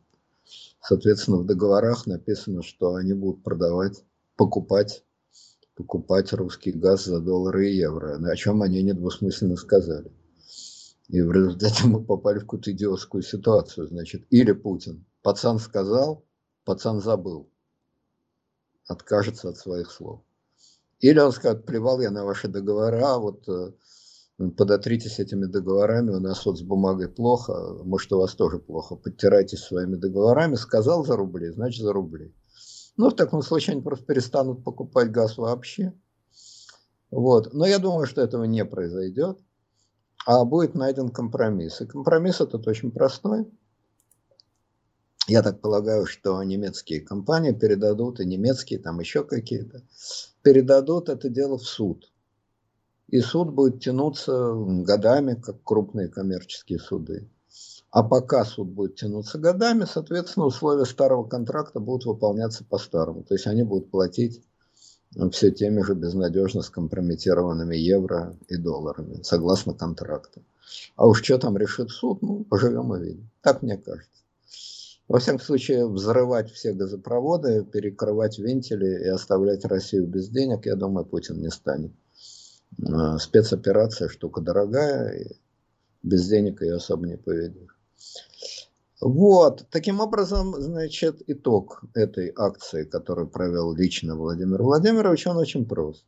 Соответственно, 0.82 1.38
в 1.38 1.46
договорах 1.46 2.06
написано, 2.06 2.64
что 2.64 2.96
они 2.96 3.14
будут 3.14 3.44
продавать, 3.44 4.04
покупать, 4.36 5.04
покупать 5.76 6.34
русский 6.34 6.72
газ 6.72 7.06
за 7.06 7.20
доллары 7.20 7.70
и 7.70 7.78
евро, 7.78 8.18
о 8.18 8.36
чем 8.36 8.62
они 8.62 8.84
недвусмысленно 8.84 9.56
сказали. 9.56 10.12
И 11.08 11.22
в 11.22 11.32
результате 11.32 11.88
мы 11.88 12.04
попали 12.04 12.40
в 12.40 12.42
какую-то 12.42 12.72
идиотскую 12.72 13.24
ситуацию. 13.24 13.88
Значит, 13.88 14.26
или 14.30 14.52
Путин. 14.52 15.06
Пацан 15.22 15.60
сказал, 15.60 16.26
пацан 16.66 17.02
забыл. 17.02 17.50
Откажется 18.88 19.50
от 19.50 19.58
своих 19.58 19.92
слов. 19.92 20.22
Или 21.00 21.20
он 21.20 21.32
скажет, 21.32 21.66
плевал 21.66 22.02
я 22.02 22.12
на 22.12 22.26
ваши 22.26 22.48
договора, 22.48 23.18
вот 23.18 23.48
э, 23.48 23.72
подотритесь 24.58 25.20
этими 25.20 25.46
договорами, 25.46 26.12
у 26.12 26.20
нас 26.20 26.46
вот 26.46 26.58
с 26.58 26.62
бумагой 26.62 27.10
плохо, 27.10 27.54
может 27.84 28.12
у 28.14 28.18
вас 28.18 28.34
тоже 28.34 28.60
плохо, 28.60 28.96
подтирайтесь 28.96 29.60
своими 29.60 29.96
договорами, 29.96 30.56
сказал 30.56 31.06
за 31.06 31.16
рубли, 31.16 31.50
значит 31.50 31.84
за 31.84 31.94
рубли. 31.94 32.34
Ну, 32.98 33.10
в 33.10 33.16
таком 33.16 33.44
случае 33.44 33.74
они 33.74 33.84
просто 33.84 34.06
перестанут 34.06 34.64
покупать 34.64 35.12
газ 35.12 35.38
вообще. 35.38 35.94
Вот. 37.12 37.54
Но 37.54 37.66
я 37.66 37.78
думаю, 37.78 38.08
что 38.08 38.22
этого 38.22 38.44
не 38.46 38.66
произойдет, 38.66 39.40
а 40.26 40.44
будет 40.46 40.74
найден 40.74 41.10
компромисс. 41.10 41.82
И 41.82 41.86
компромисс 41.86 42.42
этот 42.42 42.68
очень 42.68 42.92
простой. 42.92 43.46
Я 45.28 45.44
так 45.44 45.60
полагаю, 45.60 46.06
что 46.06 46.42
немецкие 46.42 47.02
компании 47.02 47.52
передадут, 47.52 48.22
и 48.22 48.26
немецкие, 48.26 48.80
там 48.80 49.02
еще 49.02 49.26
какие-то, 49.26 49.84
передадут 50.42 51.10
это 51.10 51.28
дело 51.28 51.58
в 51.58 51.64
суд. 51.64 52.10
И 53.10 53.20
суд 53.20 53.54
будет 53.54 53.82
тянуться 53.82 54.54
годами, 54.54 55.36
как 55.36 55.62
крупные 55.64 56.08
коммерческие 56.08 56.80
суды. 56.80 57.30
А 57.92 58.04
пока 58.04 58.46
суд 58.46 58.70
будет 58.70 58.96
тянуться 58.96 59.38
годами, 59.38 59.86
соответственно, 59.86 60.46
условия 60.46 60.86
старого 60.86 61.26
контракта 61.26 61.80
будут 61.80 62.06
выполняться 62.06 62.64
по-старому. 62.64 63.24
То 63.24 63.34
есть 63.34 63.48
они 63.48 63.64
будут 63.64 63.92
платить 63.92 64.42
все 65.32 65.52
теми 65.52 65.82
же 65.82 65.94
безнадежно 65.94 66.62
скомпрометированными 66.62 67.76
евро 67.76 68.38
и 68.48 68.58
долларами, 68.58 69.22
согласно 69.24 69.74
контракту. 69.74 70.44
А 70.96 71.08
уж 71.08 71.24
что 71.24 71.38
там 71.38 71.58
решит 71.58 71.90
суд, 71.90 72.22
ну, 72.22 72.44
поживем 72.44 72.94
и 72.96 73.00
видим. 73.00 73.30
Так 73.42 73.62
мне 73.62 73.78
кажется. 73.78 74.24
Во 75.08 75.20
всяком 75.20 75.40
случае, 75.40 75.88
взрывать 75.88 76.52
все 76.52 76.74
газопроводы, 76.74 77.64
перекрывать 77.64 78.40
вентили 78.40 79.06
и 79.06 79.08
оставлять 79.08 79.64
Россию 79.64 80.06
без 80.08 80.28
денег, 80.28 80.66
я 80.66 80.76
думаю, 80.76 81.06
Путин 81.06 81.40
не 81.40 81.50
станет. 81.50 81.94
А, 82.86 83.18
спецоперация 83.18 84.10
штука 84.10 84.42
дорогая, 84.42 85.18
и 85.18 85.36
Без 86.04 86.28
денег 86.28 86.62
ее 86.62 86.76
особо 86.76 87.08
не 87.08 87.18
поведешь. 87.18 87.78
Вот, 89.00 89.68
таким 89.70 90.00
образом, 90.00 90.60
значит, 90.60 91.22
итог 91.28 91.84
этой 91.94 92.34
акции, 92.36 92.84
которую 92.84 93.30
провел 93.30 93.74
лично 93.74 94.16
Владимир 94.16 94.62
Владимирович, 94.64 95.28
он 95.28 95.38
очень 95.38 95.66
прост. 95.66 96.06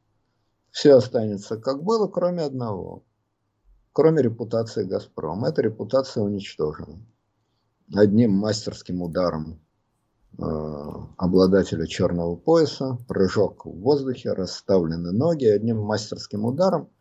Все 0.72 0.96
останется 0.96 1.58
как 1.58 1.84
было, 1.84 2.08
кроме 2.08 2.44
одного. 2.44 3.04
Кроме 3.94 4.22
репутации 4.22 4.84
«Газпрома». 4.84 5.50
Эта 5.50 5.62
репутация 5.62 6.24
уничтожена. 6.24 7.00
Одним 7.96 8.34
мастерским 8.34 9.02
ударом 9.02 9.60
э, 10.38 10.44
обладателя 11.18 11.88
черного 11.88 12.36
пояса, 12.36 13.00
прыжок 13.08 13.66
в 13.66 13.80
воздухе, 13.80 14.34
расставлены 14.34 15.12
ноги, 15.12 15.46
одним 15.46 15.80
мастерским 15.82 16.46
ударом 16.46 16.92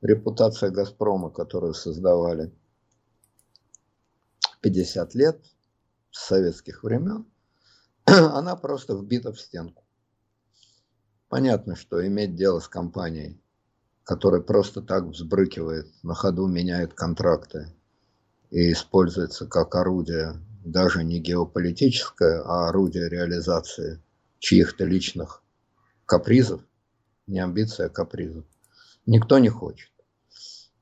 репутация 0.00 0.70
«Газпрома», 0.70 1.30
которую 1.30 1.74
создавали 1.74 2.52
50 4.60 5.14
лет 5.16 5.44
с 6.12 6.26
советских 6.26 6.84
времен, 6.84 7.26
она 8.04 8.54
просто 8.54 8.94
вбита 8.94 9.32
в 9.32 9.40
стенку. 9.40 9.84
Понятно, 11.28 11.74
что 11.74 12.06
иметь 12.06 12.36
дело 12.36 12.60
с 12.60 12.68
компанией, 12.68 13.42
которая 14.04 14.42
просто 14.42 14.80
так 14.80 15.04
взбрыкивает, 15.06 15.86
на 16.04 16.14
ходу 16.14 16.46
меняет 16.46 16.94
контракты 16.94 17.74
и 18.50 18.72
используется 18.72 19.46
как 19.46 19.74
орудие 19.74 20.34
даже 20.64 21.04
не 21.04 21.20
геополитическое, 21.20 22.42
а 22.42 22.68
орудие 22.68 23.08
реализации 23.08 24.02
чьих-то 24.38 24.84
личных 24.84 25.42
капризов, 26.06 26.60
не 27.26 27.40
амбиция, 27.40 27.86
а 27.86 27.90
капризов, 27.90 28.44
никто 29.06 29.38
не 29.38 29.48
хочет. 29.48 29.90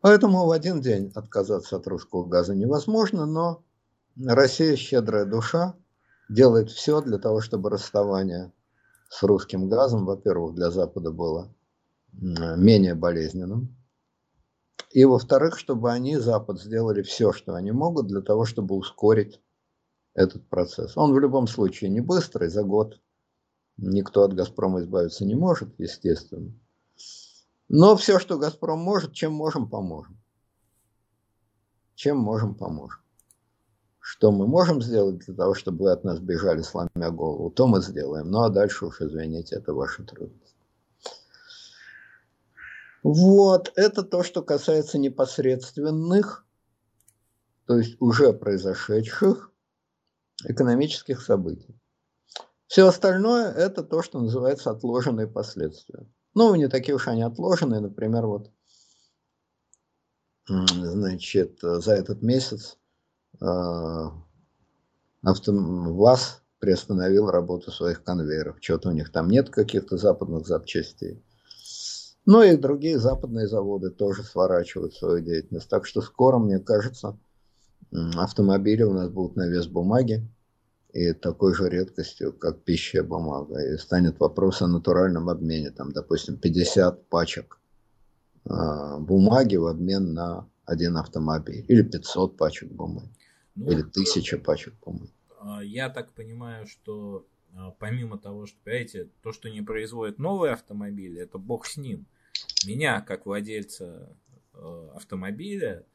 Поэтому 0.01 0.47
в 0.47 0.51
один 0.51 0.81
день 0.81 1.13
отказаться 1.15 1.77
от 1.77 1.87
русского 1.87 2.25
газа 2.25 2.55
невозможно, 2.55 3.27
но 3.27 3.63
Россия, 4.17 4.77
щедрая 4.77 5.25
душа, 5.25 5.75
делает 6.29 6.71
все 6.71 7.01
для 7.01 7.19
того, 7.19 7.41
чтобы 7.41 7.71
расставание 7.71 8.53
с 9.09 9.23
русским 9.23 9.69
газом, 9.69 10.05
во-первых, 10.05 10.55
для 10.55 10.71
Запада 10.71 11.11
было 11.11 11.53
менее 12.13 12.95
болезненным, 12.95 13.77
и, 14.91 15.05
во-вторых, 15.05 15.59
чтобы 15.59 15.93
они, 15.93 16.17
Запад, 16.17 16.61
сделали 16.61 17.03
все, 17.03 17.33
что 17.33 17.55
они 17.55 17.73
могут 17.73 18.07
для 18.07 18.23
того, 18.23 18.45
чтобы 18.45 18.75
ускорить 18.75 19.41
этот 20.15 20.49
процесс. 20.49 20.97
Он 20.97 21.13
в 21.13 21.19
любом 21.19 21.47
случае 21.47 21.91
не 21.91 22.01
быстрый, 22.01 22.49
за 22.49 22.63
год 22.63 23.01
никто 23.77 24.23
от 24.23 24.35
«Газпрома» 24.35 24.81
избавиться 24.81 25.25
не 25.25 25.35
может, 25.35 25.69
естественно. 25.79 26.53
Но 27.69 27.97
все, 27.97 28.19
что 28.19 28.39
«Газпром» 28.39 28.81
может, 28.81 29.13
чем 29.13 29.33
можем, 29.33 29.69
поможем. 29.69 30.19
Чем 31.95 32.19
можем, 32.19 32.55
поможем. 32.55 33.01
Что 34.01 34.33
мы 34.33 34.47
можем 34.47 34.81
сделать 34.81 35.19
для 35.19 35.35
того, 35.35 35.55
чтобы 35.55 35.85
вы 35.85 35.93
от 35.93 36.03
нас 36.03 36.19
бежали, 36.19 36.63
сломя 36.63 37.11
голову, 37.11 37.51
то 37.51 37.67
мы 37.67 37.83
сделаем. 37.83 38.31
Ну 38.31 38.43
а 38.43 38.49
дальше 38.49 38.87
уж, 38.87 39.03
извините, 39.03 39.57
это 39.57 39.75
ваша 39.75 40.03
трудность. 40.03 40.48
Вот, 43.03 43.73
это 43.77 44.03
то, 44.03 44.23
что 44.23 44.43
касается 44.43 44.99
непосредственных, 44.99 46.47
то 47.67 47.79
есть 47.79 47.97
уже 48.01 48.33
произошедших 48.33 49.53
экономических 50.45 51.23
событий. 51.23 51.79
Все 52.67 52.87
остальное– 52.87 53.51
это 53.57 53.83
то, 53.83 54.03
что 54.03 54.21
называется 54.21 54.71
отложенные 54.71 55.27
последствия. 55.27 56.07
Ну, 56.35 56.55
не 56.55 56.69
такие 56.69 56.95
уж 56.95 57.09
они 57.09 57.23
отложенные. 57.23 57.81
Например, 57.81 58.27
вот, 58.27 58.51
значит, 60.47 61.59
за 61.63 61.95
этот 61.95 62.23
месяц 62.23 62.79
а, 63.41 64.13
ВАЗ 65.23 66.43
приостановил 66.59 67.31
работу 67.31 67.71
своих 67.71 68.03
конвейеров. 68.03 68.59
Что-то 68.61 68.91
у 68.91 68.93
них 68.93 69.13
там 69.13 69.29
нет 69.29 69.51
каких-то 69.51 69.97
западных 69.97 70.47
запчастей. 70.47 71.25
Ну 72.31 72.43
и 72.43 72.59
другие 72.59 72.99
западные 72.99 73.49
заводы 73.49 73.89
тоже 73.89 74.23
сворачивают 74.23 74.93
свою 74.93 75.25
деятельность. 75.25 75.71
Так 75.71 75.87
что 75.87 76.03
скоро, 76.03 76.37
мне 76.37 76.59
кажется, 76.59 77.17
автомобили 77.91 78.83
у 78.83 78.93
нас 78.93 79.09
будут 79.09 79.37
на 79.37 79.49
вес 79.49 79.67
бумаги 79.67 80.29
и 80.93 81.15
такой 81.15 81.55
же 81.55 81.71
редкостью, 81.71 82.35
как 82.35 82.63
пища 82.65 83.03
бумага. 83.03 83.59
И 83.73 83.79
станет 83.79 84.21
вопрос 84.21 84.61
о 84.61 84.67
натуральном 84.67 85.31
обмене. 85.31 85.71
Там, 85.71 85.91
допустим, 85.93 86.37
50 86.37 87.09
пачек 87.09 87.59
э, 88.45 88.99
бумаги 88.99 89.57
в 89.57 89.67
обмен 89.67 90.13
на 90.13 90.47
один 90.67 90.99
автомобиль. 90.99 91.65
Или 91.67 91.81
500 91.81 92.37
пачек 92.37 92.71
бумаги. 92.71 93.09
Ну, 93.55 93.71
Или 93.71 93.81
тысяча 93.81 94.37
пачек, 94.37 94.75
по-моему. 94.85 95.09
А, 95.41 95.65
я 95.65 95.89
так 95.89 96.13
понимаю, 96.13 96.67
что 96.67 97.25
а, 97.57 97.71
помимо 97.71 98.19
того, 98.19 98.45
что, 98.45 98.59
понимаете, 98.65 99.09
то, 99.23 99.33
что 99.33 99.49
не 99.49 99.63
производят 99.63 100.19
новые 100.19 100.53
автомобили, 100.53 101.23
это 101.23 101.39
бог 101.39 101.65
с 101.65 101.79
ним. 101.79 102.07
Меня, 102.67 103.01
как 103.01 103.27
владельца 103.27 104.17
а, 104.53 104.93
автомобиля, 104.95 105.87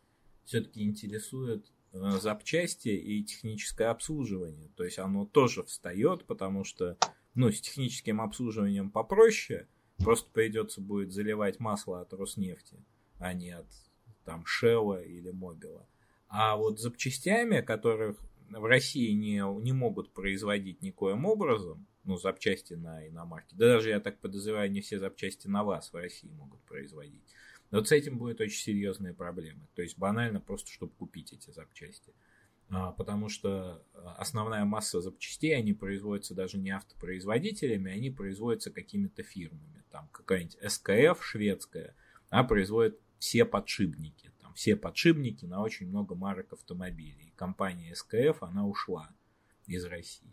все-таки 0.46 0.84
интересует 0.84 1.66
запчасти 1.94 2.90
и 2.90 3.24
техническое 3.24 3.86
обслуживание. 3.86 4.70
То 4.76 4.84
есть 4.84 4.98
оно 4.98 5.26
тоже 5.26 5.64
встает, 5.64 6.26
потому 6.26 6.64
что 6.64 6.98
ну, 7.36 7.52
с 7.52 7.62
техническим 7.62 8.22
обслуживанием 8.22 8.90
попроще. 8.90 9.68
Просто 9.98 10.30
придется 10.32 10.82
будет 10.82 11.12
заливать 11.12 11.60
масло 11.60 12.02
от 12.02 12.14
Роснефти, 12.14 12.84
а 13.20 13.34
не 13.34 13.52
от 13.52 13.68
там 14.26 14.46
Шелла 14.46 15.02
или 15.02 15.30
Мобила. 15.30 15.88
А 16.28 16.56
вот 16.58 16.80
запчастями, 16.80 17.62
которых 17.62 18.18
в 18.50 18.66
России 18.66 19.12
не, 19.12 19.44
не 19.62 19.72
могут 19.72 20.12
производить 20.12 20.82
никоим 20.82 21.26
образом, 21.26 21.86
ну, 22.04 22.18
запчасти 22.18 22.74
на 22.74 23.08
иномарке, 23.08 23.56
да 23.56 23.68
даже, 23.68 23.90
я 23.90 24.00
так 24.00 24.20
подозреваю, 24.20 24.72
не 24.72 24.82
все 24.82 25.00
запчасти 25.00 25.48
на 25.48 25.64
вас 25.64 25.92
в 25.92 25.96
России 25.96 26.30
могут 26.32 26.62
производить. 26.62 27.24
Вот 27.72 27.88
с 27.88 27.92
этим 27.92 28.18
будет 28.18 28.40
очень 28.40 28.60
серьезные 28.60 29.14
проблемы. 29.14 29.68
То 29.74 29.82
есть 29.82 29.98
банально 29.98 30.40
просто, 30.40 30.70
чтобы 30.70 30.94
купить 30.94 31.34
эти 31.34 31.50
запчасти. 31.50 32.14
А, 32.70 32.92
потому 32.92 33.30
что 33.30 33.84
основная 34.18 34.64
масса 34.64 35.02
запчастей, 35.02 35.56
они 35.56 35.74
производятся 35.74 36.36
даже 36.36 36.58
не 36.58 36.70
автопроизводителями, 36.70 37.92
они 37.92 38.12
производятся 38.12 38.70
какими-то 38.70 39.24
фирмами. 39.24 39.84
Там 39.90 40.08
какая-нибудь 40.12 40.58
СКФ 40.72 41.24
шведская, 41.26 41.96
а 42.30 42.44
производит 42.44 43.00
все 43.18 43.44
подшипники 43.46 44.34
все 44.54 44.76
подшипники 44.76 45.46
на 45.46 45.62
очень 45.62 45.88
много 45.88 46.16
марок 46.16 46.54
автомобилей. 46.54 47.34
Компания 47.36 47.96
СКФ, 47.96 48.42
она 48.44 48.66
ушла 48.66 49.10
из 49.66 49.86
России. 49.86 50.32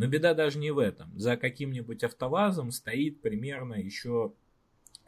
Но 0.00 0.06
беда 0.06 0.32
даже 0.32 0.58
не 0.58 0.70
в 0.70 0.78
этом. 0.78 1.12
За 1.18 1.36
каким-нибудь 1.36 2.02
автовазом 2.04 2.70
стоит 2.70 3.20
примерно 3.20 3.74
еще 3.74 4.32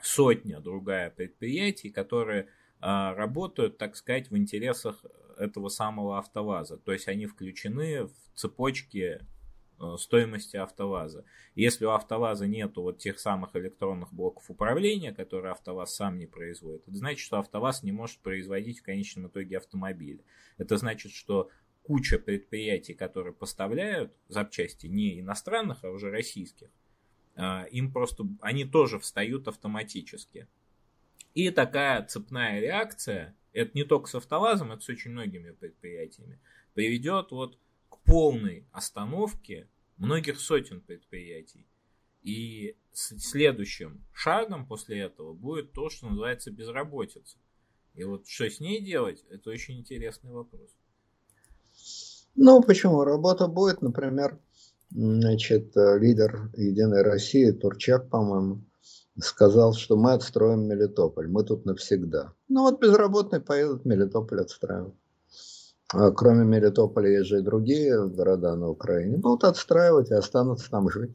сотня 0.02 0.60
другая 0.60 1.08
предприятий, 1.08 1.88
которые 1.88 2.48
а, 2.78 3.14
работают, 3.14 3.78
так 3.78 3.96
сказать, 3.96 4.28
в 4.28 4.36
интересах 4.36 5.02
этого 5.38 5.70
самого 5.70 6.18
автоваза. 6.18 6.76
То 6.76 6.92
есть 6.92 7.08
они 7.08 7.24
включены 7.24 8.04
в 8.04 8.12
цепочки 8.34 9.22
Э, 9.82 9.96
стоимости 9.98 10.56
АвтоВАЗа. 10.56 11.24
Если 11.56 11.84
у 11.84 11.90
АвтоВАЗа 11.90 12.46
нету 12.46 12.82
вот 12.82 12.98
тех 12.98 13.18
самых 13.18 13.56
электронных 13.56 14.12
блоков 14.12 14.48
управления, 14.48 15.12
которые 15.12 15.50
АвтоВАЗ 15.52 15.96
сам 15.96 16.18
не 16.18 16.26
производит, 16.26 16.86
это 16.86 16.96
значит, 16.96 17.18
что 17.18 17.38
АвтоВАЗ 17.38 17.82
не 17.82 17.90
может 17.90 18.20
производить 18.20 18.78
в 18.78 18.84
конечном 18.84 19.26
итоге 19.26 19.56
автомобили. 19.56 20.24
Это 20.56 20.76
значит, 20.76 21.10
что 21.10 21.50
куча 21.82 22.18
предприятий, 22.18 22.94
которые 22.94 23.32
поставляют 23.32 24.12
запчасти 24.28 24.86
не 24.86 25.20
иностранных, 25.20 25.84
а 25.84 25.90
уже 25.90 26.10
российских, 26.10 26.68
э, 27.36 27.68
им 27.70 27.92
просто, 27.92 28.24
они 28.40 28.64
тоже 28.64 28.98
встают 28.98 29.48
автоматически. 29.48 30.48
И 31.34 31.50
такая 31.50 32.04
цепная 32.04 32.60
реакция, 32.60 33.36
это 33.52 33.72
не 33.74 33.84
только 33.84 34.08
с 34.08 34.14
автовазом, 34.14 34.72
это 34.72 34.82
с 34.82 34.88
очень 34.88 35.10
многими 35.10 35.50
предприятиями, 35.52 36.40
приведет 36.74 37.30
вот 37.30 37.58
к 37.88 37.98
полной 38.04 38.66
остановке 38.72 39.68
многих 39.96 40.40
сотен 40.40 40.80
предприятий. 40.80 41.66
И 42.22 42.76
следующим 42.92 44.04
шагом 44.12 44.66
после 44.66 45.00
этого 45.00 45.32
будет 45.32 45.72
то, 45.72 45.90
что 45.90 46.08
называется 46.08 46.50
безработица. 46.50 47.38
И 47.94 48.04
вот 48.04 48.26
что 48.26 48.48
с 48.48 48.60
ней 48.60 48.80
делать, 48.80 49.24
это 49.28 49.50
очень 49.50 49.78
интересный 49.78 50.30
вопрос. 50.30 50.70
Ну, 52.34 52.62
почему? 52.62 53.04
Работа 53.04 53.46
будет, 53.46 53.82
например, 53.82 54.38
значит, 54.90 55.72
лидер 55.74 56.50
Единой 56.56 57.02
России, 57.02 57.50
Турчак, 57.50 58.08
по-моему, 58.08 58.64
сказал, 59.20 59.74
что 59.74 59.96
мы 59.96 60.12
отстроим 60.12 60.66
Мелитополь, 60.66 61.28
мы 61.28 61.44
тут 61.44 61.64
навсегда. 61.66 62.32
Ну 62.48 62.62
вот 62.62 62.80
безработные 62.80 63.40
поедут 63.40 63.84
Мелитополь 63.84 64.40
отстраивать. 64.40 64.94
А 65.92 66.10
кроме 66.10 66.44
Мелитополя 66.44 67.10
есть 67.18 67.28
же 67.28 67.40
и 67.40 67.42
другие 67.42 68.08
города 68.08 68.56
на 68.56 68.68
Украине. 68.70 69.18
Будут 69.18 69.44
отстраивать 69.44 70.10
и 70.10 70.14
останутся 70.14 70.70
там 70.70 70.88
жить. 70.88 71.14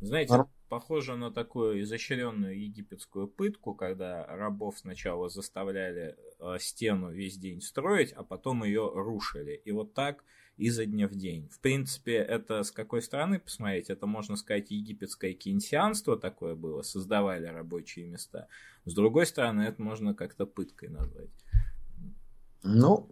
Знаете, 0.00 0.34
а? 0.34 0.46
Похоже 0.68 1.16
на 1.16 1.30
такую 1.30 1.82
изощренную 1.82 2.60
египетскую 2.60 3.28
пытку, 3.28 3.74
когда 3.74 4.26
рабов 4.26 4.78
сначала 4.78 5.28
заставляли 5.28 6.16
э, 6.38 6.56
стену 6.60 7.10
весь 7.10 7.36
день 7.38 7.60
строить, 7.60 8.12
а 8.12 8.22
потом 8.22 8.64
ее 8.64 8.90
рушили. 8.94 9.60
И 9.64 9.72
вот 9.72 9.94
так 9.94 10.24
изо 10.58 10.84
дня 10.84 11.08
в 11.08 11.14
день. 11.14 11.48
В 11.48 11.60
принципе, 11.60 12.16
это 12.16 12.64
с 12.64 12.72
какой 12.72 13.00
стороны 13.00 13.38
посмотреть? 13.38 13.90
Это, 13.90 14.06
можно 14.06 14.36
сказать, 14.36 14.70
египетское 14.70 15.32
кейнсианство 15.32 16.18
такое 16.18 16.54
было, 16.54 16.82
создавали 16.82 17.46
рабочие 17.46 18.06
места. 18.06 18.48
С 18.84 18.92
другой 18.92 19.26
стороны, 19.26 19.62
это 19.62 19.80
можно 19.80 20.14
как-то 20.14 20.46
пыткой 20.46 20.88
назвать. 20.88 21.30
Ну, 22.62 23.08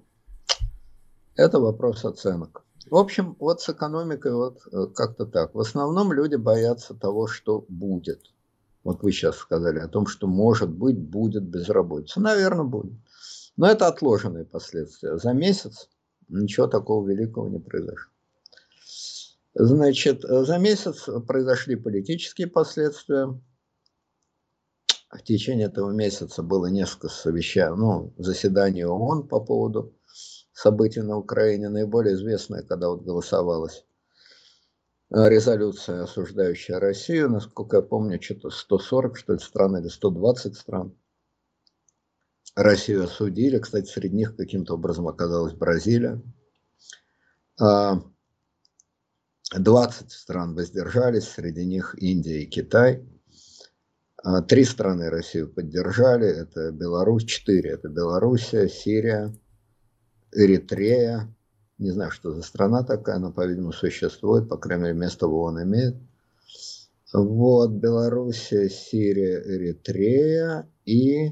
это 1.36 1.60
вопрос 1.60 2.04
оценок. 2.04 2.65
В 2.88 2.96
общем, 2.96 3.37
вот 3.40 3.61
с 3.61 3.68
экономикой 3.68 4.33
вот 4.33 4.61
э, 4.72 4.87
как-то 4.94 5.27
так. 5.27 5.55
В 5.55 5.61
основном 5.61 6.12
люди 6.12 6.37
боятся 6.37 6.94
того, 6.94 7.27
что 7.27 7.64
будет. 7.68 8.33
Вот 8.85 9.03
вы 9.03 9.11
сейчас 9.11 9.37
сказали 9.37 9.81
о 9.81 9.88
том, 9.88 10.07
что 10.07 10.29
может 10.29 10.70
быть 10.70 10.99
будет 10.99 11.42
безработица. 11.42 12.20
Наверное, 12.20 12.64
будет. 12.64 12.92
Но 13.57 13.66
это 13.66 13.88
отложенные 13.88 14.44
последствия. 14.44 15.18
За 15.18 15.33
месяц 15.33 15.88
ничего 16.29 16.68
такого 16.68 17.09
великого 17.09 17.49
не 17.49 17.59
произошло. 17.59 18.12
Значит, 19.55 20.22
за 20.22 20.59
месяц 20.59 21.09
произошли 21.27 21.75
политические 21.75 22.46
последствия. 22.46 23.40
В 25.11 25.22
течение 25.22 25.66
этого 25.66 25.92
месяца 25.92 26.42
было 26.42 26.66
несколько 26.66 27.09
совещаний, 27.09 27.77
ну, 27.77 28.12
заседаний 28.18 28.85
ООН 28.85 29.29
по 29.29 29.40
поводу 29.40 29.95
событий 30.56 31.02
на 31.02 31.18
Украине, 31.18 31.68
наиболее 31.68 32.14
известное, 32.14 32.62
когда 32.62 32.88
вот 32.88 33.02
голосовалась 33.02 33.84
э, 35.10 35.28
резолюция, 35.28 36.04
осуждающая 36.04 36.80
Россию, 36.80 37.28
насколько 37.28 37.76
я 37.76 37.82
помню, 37.82 38.20
что-то 38.22 38.48
140, 38.48 39.18
что 39.18 39.34
ли, 39.34 39.38
стран 39.38 39.76
или 39.76 39.88
120 39.88 40.56
стран. 40.56 40.96
Россию 42.54 43.04
осудили, 43.04 43.58
кстати, 43.58 43.84
среди 43.86 44.16
них 44.16 44.34
каким-то 44.34 44.74
образом 44.74 45.08
оказалась 45.08 45.52
Бразилия. 45.52 46.22
20 47.58 47.60
а, 47.60 48.00
стран 50.08 50.54
воздержались, 50.54 51.28
среди 51.28 51.66
них 51.66 51.94
Индия 51.98 52.44
и 52.44 52.46
Китай. 52.46 53.06
А, 54.24 54.40
три 54.40 54.64
страны 54.64 55.10
Россию 55.10 55.52
поддержали, 55.52 56.26
это 56.28 56.72
Беларусь, 56.72 57.26
четыре, 57.26 57.72
это 57.72 57.90
Белоруссия, 57.90 58.70
Сирия, 58.70 59.34
Эритрея, 60.32 61.34
не 61.78 61.90
знаю, 61.90 62.10
что 62.10 62.32
за 62.32 62.42
страна 62.42 62.82
такая, 62.82 63.18
но, 63.18 63.32
по-видимому, 63.32 63.72
существует, 63.72 64.48
по 64.48 64.56
крайней 64.56 64.84
мере, 64.84 64.94
место 64.94 65.28
в 65.28 65.34
ООН 65.34 65.62
имеет. 65.64 65.96
Вот, 67.12 67.70
Белоруссия, 67.70 68.68
Сирия, 68.68 69.40
Эритрея 69.42 70.68
и... 70.84 71.30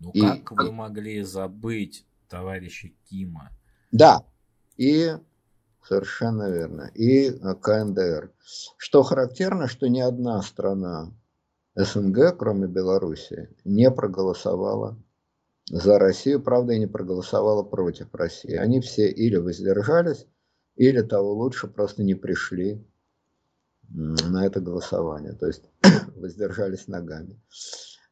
Ну, 0.00 0.10
и... 0.12 0.20
как 0.20 0.52
вы 0.52 0.72
могли 0.72 1.22
забыть 1.22 2.06
товарища 2.28 2.88
Кима? 3.08 3.50
Да, 3.92 4.24
и 4.76 5.12
совершенно 5.82 6.50
верно, 6.50 6.90
и 6.94 7.30
КНДР. 7.30 8.32
Что 8.76 9.02
характерно, 9.02 9.66
что 9.66 9.88
ни 9.88 10.00
одна 10.00 10.40
страна 10.42 11.12
СНГ, 11.74 12.36
кроме 12.38 12.66
Белоруссии, 12.66 13.48
не 13.64 13.90
проголосовала 13.90 14.96
за 15.70 15.98
Россию, 15.98 16.42
правда, 16.42 16.72
и 16.72 16.78
не 16.78 16.86
проголосовала 16.86 17.62
против 17.62 18.14
России. 18.14 18.54
Они 18.54 18.80
все 18.80 19.10
или 19.10 19.36
воздержались, 19.36 20.26
или 20.76 21.02
того 21.02 21.32
лучше 21.34 21.68
просто 21.68 22.02
не 22.02 22.14
пришли 22.14 22.84
на 23.90 24.44
это 24.44 24.60
голосование, 24.60 25.32
то 25.32 25.46
есть 25.46 25.64
воздержались 26.16 26.88
ногами. 26.88 27.40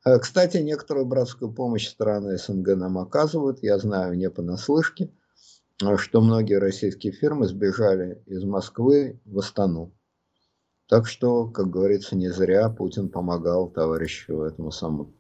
Э, 0.05 0.19
кстати, 0.19 0.59
некоторую 0.59 1.07
братскую 1.07 1.53
помощь 1.53 1.89
страны 1.89 2.39
СНГ 2.39 2.77
нам 2.77 2.99
оказывают, 2.99 3.63
я 3.63 3.79
знаю 3.79 4.17
не 4.17 4.31
понаслышке, 4.31 5.13
э, 5.83 5.97
что 5.97 6.21
многие 6.21 6.59
российские 6.59 7.13
фирмы 7.13 7.47
сбежали 7.47 8.23
из 8.27 8.45
Москвы 8.45 9.21
в 9.25 9.39
Астану. 9.39 9.93
Так 10.89 11.07
что, 11.07 11.49
как 11.49 11.69
говорится, 11.69 12.17
не 12.17 12.31
зря 12.31 12.71
Путин 12.71 13.09
помогал 13.09 13.69
товарищу 13.69 14.43
этому 14.43 14.71
самому. 14.71 15.13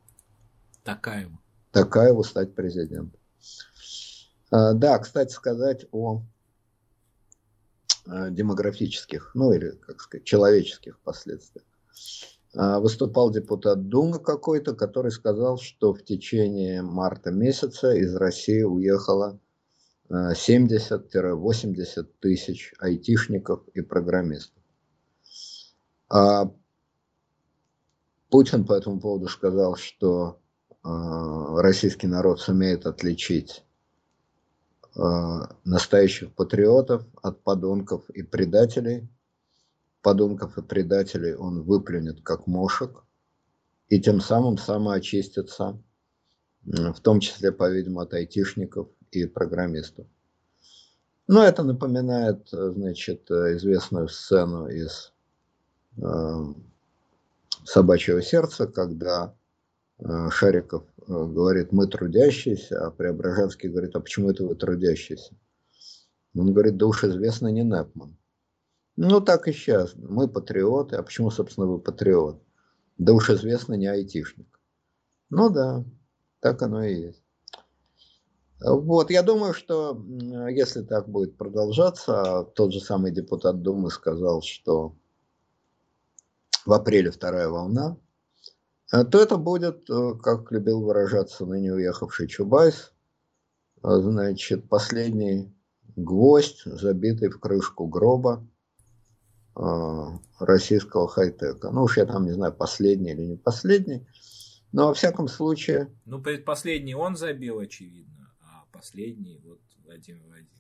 Такаеву. 0.85 1.39
Такаеву 1.77 2.25
стать 2.25 2.55
президентом. 2.55 3.21
А, 4.51 4.73
да, 4.73 4.99
кстати 4.99 5.31
сказать 5.33 5.85
о 5.93 6.23
демографических, 8.07 9.33
ну 9.35 9.53
или, 9.53 9.73
как 9.73 10.01
сказать, 10.01 10.25
человеческих 10.25 10.99
последствиях. 11.01 11.67
А, 12.55 12.81
выступал 12.81 13.31
депутат 13.31 13.89
Думы 13.89 14.21
какой-то, 14.21 14.75
который 14.75 15.11
сказал, 15.11 15.59
что 15.59 15.93
в 15.93 16.03
течение 16.03 16.81
марта 16.81 17.31
месяца 17.31 17.93
из 17.93 18.15
России 18.15 18.63
уехало 18.63 19.39
70-80 20.09 22.07
тысяч 22.21 22.73
айтишников 22.79 23.69
и 23.75 23.83
программистов. 23.83 24.63
А 26.09 26.51
Путин 28.31 28.65
по 28.65 28.73
этому 28.73 28.99
поводу 28.99 29.29
сказал, 29.29 29.77
что 29.77 30.41
российский 30.87 32.07
народ 32.07 32.41
сумеет 32.41 32.87
отличить 32.87 33.65
э, 34.95 35.01
настоящих 35.65 36.33
патриотов 36.33 37.05
от 37.23 37.43
подонков 37.43 38.09
и 38.11 38.23
предателей. 38.23 39.09
Подонков 40.03 40.57
и 40.59 40.63
предателей 40.63 41.35
он 41.35 41.63
выплюнет 41.63 42.21
как 42.23 42.47
мошек 42.47 43.03
и 43.89 44.01
тем 44.01 44.21
самым 44.21 44.59
самоочистится, 44.59 45.83
в 46.63 47.01
том 47.01 47.21
числе, 47.21 47.51
по-видимому, 47.51 48.01
от 48.01 48.15
айтишников 48.15 48.89
и 49.11 49.27
программистов. 49.27 50.07
Но 51.27 51.43
это 51.43 51.65
напоминает, 51.65 52.49
значит, 52.51 53.29
известную 53.31 54.09
сцену 54.09 54.69
из 54.69 55.13
э, 55.97 56.45
«Собачьего 57.65 58.23
сердца», 58.23 58.69
когда 58.69 59.35
Э, 59.35 59.46
Шариков 60.31 60.85
э, 60.99 61.05
говорит, 61.07 61.73
мы 61.73 61.87
трудящиеся, 61.87 62.87
а 62.87 62.91
Преображенский 62.91 63.71
говорит, 63.71 63.97
а 63.97 64.01
почему 64.01 64.31
это 64.31 64.45
вы 64.45 64.55
трудящиеся? 64.55 65.35
Он 66.35 66.53
говорит, 66.53 66.77
да 66.77 66.87
уж 66.87 67.03
известно 67.05 67.49
не 67.49 67.63
Непман. 67.63 68.17
Ну, 68.97 69.21
так 69.21 69.49
и 69.49 69.53
сейчас. 69.53 69.95
Мы 69.95 70.29
патриоты. 70.29 70.97
А 70.97 71.03
почему, 71.03 71.31
собственно, 71.31 71.67
вы 71.67 71.79
патриот? 71.79 72.43
Да 72.99 73.13
уж 73.13 73.31
известно 73.31 73.75
не 73.75 73.87
айтишник. 73.87 74.61
Ну 75.31 75.51
да, 75.51 75.85
так 76.41 76.63
оно 76.63 76.83
и 76.83 76.95
есть. 76.95 77.23
Вот, 78.61 79.11
я 79.11 79.23
думаю, 79.23 79.53
что 79.53 80.03
если 80.49 80.83
так 80.83 81.09
будет 81.09 81.37
продолжаться, 81.37 82.45
тот 82.55 82.73
же 82.73 82.81
самый 82.81 83.13
депутат 83.13 83.61
Думы 83.61 83.91
сказал, 83.91 84.41
что 84.41 84.97
в 86.65 86.73
апреле 86.73 87.11
вторая 87.11 87.49
волна, 87.49 87.99
то 88.91 89.21
это 89.21 89.37
будет, 89.37 89.91
э, 89.91 90.15
как 90.23 90.53
любил 90.53 90.83
выражаться 90.83 91.45
ныне 91.45 91.73
уехавший 91.73 92.29
Чубайс, 92.29 92.93
э, 93.83 93.89
значит, 93.89 94.69
последний 94.69 95.53
гвоздь, 95.97 96.63
забитый 96.65 97.29
в 97.29 97.41
крышку 97.41 97.87
гроба 97.87 98.47
э, 99.57 99.61
российского 100.39 101.09
хай-тека. 101.09 101.71
Ну 101.71 101.85
уж 101.85 101.97
я 101.97 102.07
там 102.07 102.27
не 102.27 102.33
знаю, 102.33 102.53
последний 102.53 103.11
или 103.11 103.23
не 103.23 103.37
последний, 103.37 104.07
но 104.73 104.89
во 104.89 104.95
всяком 104.95 105.27
случае... 105.27 105.93
Ну, 106.05 106.23
предпоследний 106.23 106.95
он 106.95 107.17
забил, 107.17 107.59
очевидно, 107.59 108.33
а 108.41 108.67
последний 108.73 109.41
вот 109.45 109.61
Владимир 109.85 110.23
Владимирович. 110.23 110.53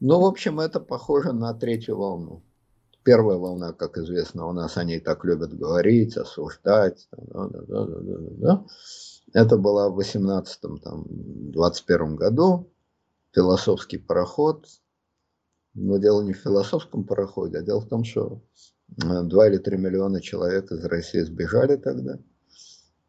Ну, 0.00 0.20
в 0.20 0.24
общем, 0.24 0.60
это 0.60 0.78
похоже 0.78 1.32
на 1.32 1.54
третью 1.54 1.96
волну 1.96 2.42
первая 3.08 3.38
волна, 3.38 3.72
как 3.72 3.96
известно, 3.96 4.46
у 4.46 4.52
нас 4.52 4.76
они 4.76 5.00
так 5.00 5.24
любят 5.24 5.56
говорить, 5.56 6.18
осуждать. 6.18 7.08
Да, 7.10 7.48
да, 7.48 7.62
да, 7.62 7.86
да, 7.86 8.00
да, 8.00 8.18
да. 8.36 8.66
Это 9.32 9.56
была 9.56 9.88
в 9.88 9.98
18-21 9.98 12.16
году, 12.16 12.70
философский 13.34 13.96
пароход. 13.96 14.66
Но 15.72 15.96
дело 15.96 16.22
не 16.22 16.34
в 16.34 16.36
философском 16.36 17.04
пароходе, 17.04 17.56
а 17.56 17.62
дело 17.62 17.80
в 17.80 17.88
том, 17.88 18.04
что 18.04 18.42
2 18.88 19.48
или 19.48 19.56
3 19.56 19.78
миллиона 19.78 20.20
человек 20.20 20.70
из 20.70 20.84
России 20.84 21.20
сбежали 21.20 21.76
тогда. 21.76 22.18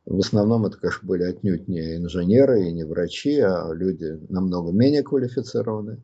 В 0.05 0.19
основном 0.19 0.65
это, 0.65 0.77
конечно, 0.77 1.05
были 1.05 1.23
отнюдь 1.23 1.67
не 1.67 1.97
инженеры 1.97 2.69
и 2.69 2.71
не 2.71 2.85
врачи, 2.85 3.37
а 3.41 3.69
люди 3.73 4.17
намного 4.29 4.71
менее 4.71 5.03
квалифицированные. 5.03 6.01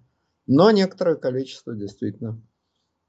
Но 0.48 0.70
некоторое 0.72 1.16
количество 1.16 1.74
действительно 1.74 2.42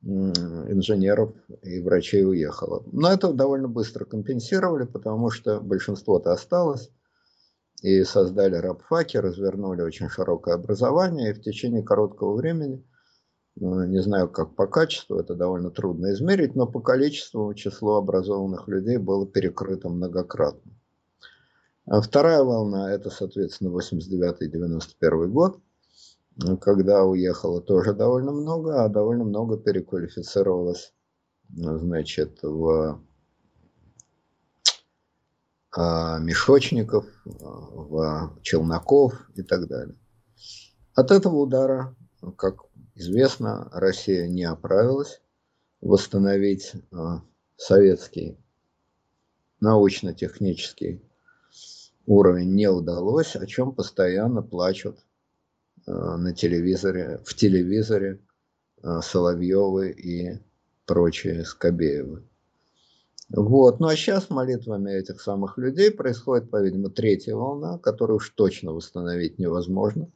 инженеров 0.02 1.32
и 1.62 1.80
врачей 1.80 2.24
уехало. 2.24 2.84
Но 2.92 3.10
это 3.12 3.32
довольно 3.32 3.68
быстро 3.68 4.04
компенсировали, 4.04 4.84
потому 4.84 5.30
что 5.30 5.60
большинство-то 5.60 6.32
осталось. 6.32 6.90
И 7.82 8.04
создали 8.04 8.56
рабфаки, 8.56 9.18
развернули 9.18 9.82
очень 9.82 10.08
широкое 10.08 10.54
образование. 10.54 11.30
И 11.30 11.34
в 11.34 11.42
течение 11.42 11.82
короткого 11.82 12.34
времени 12.36 12.82
Ну, 13.58 13.84
не 13.86 14.02
знаю, 14.02 14.28
как 14.28 14.54
по 14.54 14.66
качеству, 14.66 15.18
это 15.18 15.34
довольно 15.34 15.70
трудно 15.70 16.12
измерить, 16.12 16.54
но 16.54 16.66
по 16.66 16.80
количеству 16.80 17.54
число 17.54 17.96
образованных 17.96 18.68
людей 18.68 18.98
было 18.98 19.26
перекрыто 19.26 19.88
многократно. 19.88 20.72
А 21.86 22.00
вторая 22.02 22.42
волна– 22.42 22.92
это, 22.94 23.08
соответственно, 23.10 23.70
89-91 23.70 25.26
год, 25.28 25.58
когда 26.60 27.04
уехало 27.04 27.60
тоже 27.60 27.94
довольно 27.94 28.32
много, 28.32 28.84
а 28.84 28.88
довольно 28.88 29.24
много 29.24 29.56
переквалифицировалось, 29.56 30.92
значит, 31.48 32.40
в 32.42 33.00
а, 35.72 36.18
мешочников, 36.18 37.06
в 37.24 38.38
челноков 38.42 39.30
и 39.34 39.42
так 39.42 39.66
далее. 39.66 39.96
От 40.94 41.10
этого 41.10 41.36
удара, 41.36 41.94
как 42.36 42.64
известно, 42.94 43.68
Россия 43.72 44.26
не 44.26 44.44
оправилась. 44.44 45.20
Восстановить 45.80 46.72
а, 46.92 47.22
советский 47.56 48.38
научно-технический 49.60 51.02
уровень 52.06 52.54
не 52.54 52.68
удалось, 52.68 53.36
о 53.36 53.46
чем 53.46 53.74
постоянно 53.74 54.42
плачут 54.42 55.05
на 55.86 56.34
телевизоре, 56.34 57.20
в 57.24 57.34
телевизоре 57.34 58.20
а, 58.82 59.02
Соловьевы 59.02 59.90
и 59.90 60.38
прочие 60.84 61.44
Скобеевы. 61.44 62.22
Вот. 63.28 63.80
Ну 63.80 63.88
а 63.88 63.96
сейчас 63.96 64.30
молитвами 64.30 64.92
этих 64.92 65.20
самых 65.20 65.58
людей 65.58 65.90
происходит, 65.90 66.50
по-видимому, 66.50 66.90
третья 66.90 67.34
волна, 67.34 67.78
которую 67.78 68.18
уж 68.18 68.30
точно 68.30 68.72
восстановить 68.72 69.38
невозможно. 69.38 70.08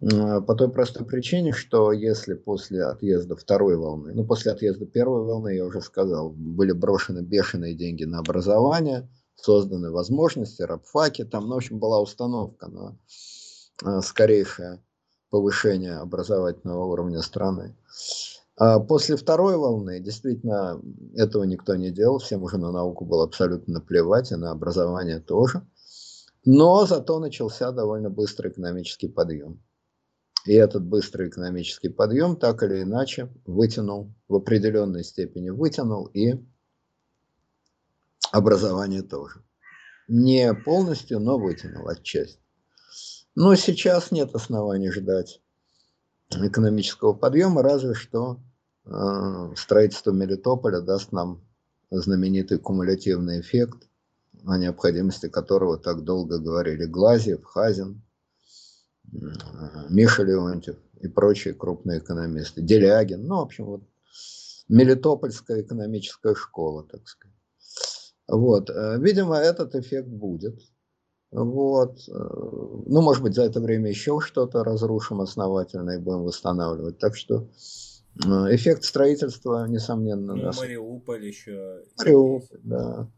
По 0.00 0.54
той 0.54 0.70
простой 0.70 1.06
причине, 1.06 1.52
что 1.52 1.92
если 1.92 2.34
после 2.34 2.84
отъезда 2.84 3.36
второй 3.36 3.76
волны, 3.76 4.12
ну 4.12 4.24
после 4.26 4.52
отъезда 4.52 4.86
первой 4.86 5.24
волны, 5.24 5.54
я 5.54 5.64
уже 5.64 5.80
сказал, 5.80 6.30
были 6.30 6.72
брошены 6.72 7.20
бешеные 7.20 7.74
деньги 7.74 8.04
на 8.04 8.18
образование, 8.18 9.08
созданы 9.34 9.90
возможности, 9.90 10.62
рабфаки, 10.62 11.24
там, 11.24 11.46
ну, 11.46 11.54
в 11.54 11.56
общем, 11.58 11.78
была 11.78 12.00
установка 12.00 12.66
на 12.68 12.90
э, 12.90 13.14
скорейшее 14.02 14.82
повышение 15.30 15.96
образовательного 15.96 16.84
уровня 16.84 17.20
страны. 17.20 17.76
А 18.56 18.78
после 18.78 19.16
второй 19.16 19.56
волны 19.56 19.98
действительно 19.98 20.80
этого 21.16 21.42
никто 21.42 21.74
не 21.74 21.90
делал, 21.90 22.18
всем 22.18 22.42
уже 22.44 22.56
на 22.56 22.70
науку 22.70 23.04
было 23.04 23.24
абсолютно 23.24 23.74
наплевать, 23.74 24.30
и 24.30 24.36
на 24.36 24.52
образование 24.52 25.18
тоже. 25.18 25.66
Но 26.44 26.86
зато 26.86 27.18
начался 27.18 27.72
довольно 27.72 28.10
быстрый 28.10 28.52
экономический 28.52 29.08
подъем. 29.08 29.60
И 30.46 30.52
этот 30.52 30.84
быстрый 30.84 31.28
экономический 31.28 31.88
подъем 31.88 32.36
так 32.36 32.62
или 32.62 32.82
иначе 32.82 33.32
вытянул, 33.46 34.14
в 34.28 34.34
определенной 34.36 35.02
степени 35.02 35.48
вытянул 35.50 36.04
и 36.06 36.34
образование 38.30 39.02
тоже. 39.02 39.42
Не 40.06 40.52
полностью, 40.52 41.18
но 41.18 41.38
вытянул 41.38 41.88
отчасти. 41.88 42.43
Но 43.34 43.54
сейчас 43.56 44.10
нет 44.12 44.34
оснований 44.34 44.90
ждать 44.90 45.40
экономического 46.30 47.14
подъема, 47.14 47.62
разве 47.62 47.94
что 47.94 48.40
э, 48.84 49.54
строительство 49.56 50.12
Мелитополя 50.12 50.80
даст 50.80 51.12
нам 51.12 51.44
знаменитый 51.90 52.58
кумулятивный 52.58 53.40
эффект, 53.40 53.88
о 54.46 54.58
необходимости 54.58 55.28
которого 55.28 55.78
так 55.78 56.04
долго 56.04 56.38
говорили 56.38 56.84
Глазьев, 56.84 57.44
Хазин, 57.44 58.02
Миша 59.90 60.22
Леонтьев 60.22 60.76
и 61.00 61.08
прочие 61.08 61.54
крупные 61.54 61.98
экономисты, 61.98 62.62
Делягин, 62.62 63.26
ну, 63.26 63.36
в 63.36 63.42
общем, 63.42 63.64
вот 63.66 63.82
Мелитопольская 64.68 65.62
экономическая 65.62 66.34
школа, 66.34 66.84
так 66.84 67.06
сказать. 67.06 67.36
Вот, 68.26 68.70
э, 68.70 68.98
видимо, 68.98 69.36
этот 69.36 69.74
эффект 69.74 70.08
будет. 70.08 70.60
Вот, 71.34 71.98
э, 72.08 72.12
ну, 72.12 73.02
может 73.02 73.20
быть, 73.20 73.34
за 73.34 73.42
это 73.42 73.60
время 73.60 73.90
еще 73.90 74.20
что-то 74.20 74.62
разрушим 74.62 75.20
основательно 75.20 75.90
и 75.90 75.98
будем 75.98 76.22
восстанавливать. 76.22 77.00
Так 77.00 77.16
что 77.16 77.48
э, 78.24 78.28
эффект 78.54 78.84
строительства, 78.84 79.66
несомненно, 79.66 80.36
ну, 80.36 80.42
нас... 80.44 80.60
Мариуполь 80.60 81.26
еще. 81.26 81.82
Мариуполь, 81.98 82.60
да. 82.62 83.10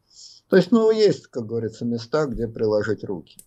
То 0.48 0.56
есть, 0.56 0.70
ну, 0.70 0.90
есть, 0.90 1.26
как 1.26 1.44
говорится, 1.44 1.84
места, 1.84 2.24
где 2.24 2.48
приложить 2.48 3.04
руки. 3.04 3.44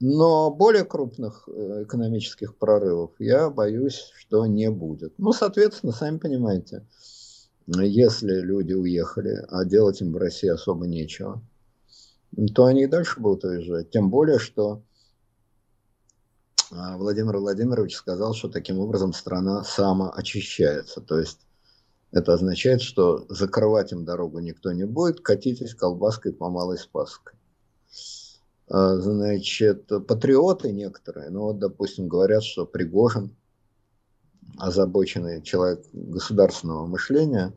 Но 0.00 0.50
более 0.50 0.84
крупных 0.84 1.46
э, 1.46 1.82
экономических 1.82 2.56
прорывов 2.56 3.10
я 3.18 3.50
боюсь, 3.50 4.10
что 4.16 4.46
не 4.46 4.70
будет. 4.70 5.12
Ну, 5.18 5.34
соответственно, 5.34 5.92
сами 5.92 6.16
понимаете, 6.16 6.86
если 7.66 8.40
люди 8.40 8.72
уехали, 8.72 9.44
а 9.50 9.66
делать 9.66 10.00
им 10.00 10.14
в 10.14 10.16
России 10.16 10.48
особо 10.48 10.86
нечего, 10.86 11.42
то 12.54 12.64
они 12.64 12.84
и 12.84 12.86
дальше 12.86 13.20
будут 13.20 13.44
уезжать. 13.44 13.90
Тем 13.90 14.10
более, 14.10 14.38
что 14.38 14.82
а, 16.70 16.96
Владимир 16.96 17.36
Владимирович 17.36 17.96
сказал, 17.96 18.34
что 18.34 18.48
таким 18.48 18.78
образом 18.78 19.12
страна 19.12 19.62
самоочищается. 19.64 21.00
То 21.00 21.18
есть 21.18 21.40
это 22.10 22.34
означает, 22.34 22.82
что 22.82 23.26
закрывать 23.28 23.92
им 23.92 24.04
дорогу 24.04 24.40
никто 24.40 24.72
не 24.72 24.84
будет, 24.84 25.20
катитесь 25.20 25.74
колбаской 25.74 26.32
по 26.32 26.48
малой 26.48 26.78
спаской. 26.78 27.34
А, 28.68 28.96
значит, 28.96 29.86
патриоты 30.06 30.72
некоторые, 30.72 31.30
ну 31.30 31.42
вот, 31.42 31.58
допустим, 31.58 32.08
говорят, 32.08 32.42
что 32.42 32.66
Пригожин, 32.66 33.36
озабоченный 34.58 35.42
человек 35.42 35.84
государственного 35.92 36.86
мышления, 36.86 37.52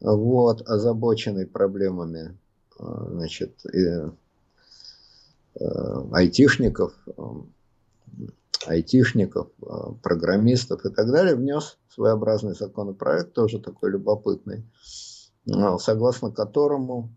вот, 0.00 0.62
озабоченный 0.62 1.46
проблемами, 1.46 2.38
значит, 2.80 3.64
и, 3.72 3.86
а, 5.60 6.08
айтишников, 6.12 6.94
айтишников, 8.66 9.50
программистов 10.02 10.84
и 10.84 10.90
так 10.90 11.10
далее, 11.10 11.34
внес 11.34 11.78
своеобразный 11.88 12.54
законопроект, 12.54 13.32
тоже 13.32 13.58
такой 13.58 13.90
любопытный, 13.90 14.64
согласно 15.78 16.30
которому 16.30 17.10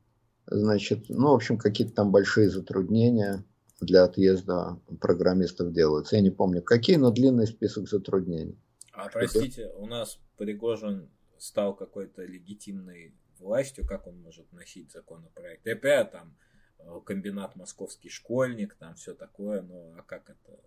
Значит, 0.45 1.05
ну, 1.09 1.31
в 1.31 1.35
общем, 1.35 1.57
какие-то 1.57 1.93
там 1.93 2.11
большие 2.11 2.49
затруднения 2.49 3.43
для 3.79 4.03
отъезда 4.03 4.79
программистов 4.99 5.73
делаются. 5.73 6.15
Я 6.15 6.21
не 6.21 6.31
помню 6.31 6.61
какие, 6.61 6.97
но 6.97 7.11
длинный 7.11 7.47
список 7.47 7.89
затруднений. 7.89 8.57
А 8.91 9.09
простите, 9.09 9.71
у 9.77 9.85
нас 9.85 10.19
Пригожин 10.37 11.09
стал 11.37 11.75
какой-то 11.75 12.23
легитимной 12.23 13.15
властью, 13.43 13.85
как 13.85 14.07
он 14.07 14.19
может 14.21 14.51
носить 14.51 14.91
законопроект? 14.91 15.67
ЭП, 15.67 16.11
там, 16.11 16.35
э, 16.79 16.99
комбинат 17.05 17.55
московский 17.55 18.09
школьник, 18.09 18.75
там 18.75 18.95
все 18.95 19.13
такое, 19.13 19.61
ну 19.61 19.93
а 19.97 20.01
как 20.03 20.29
это? 20.29 20.59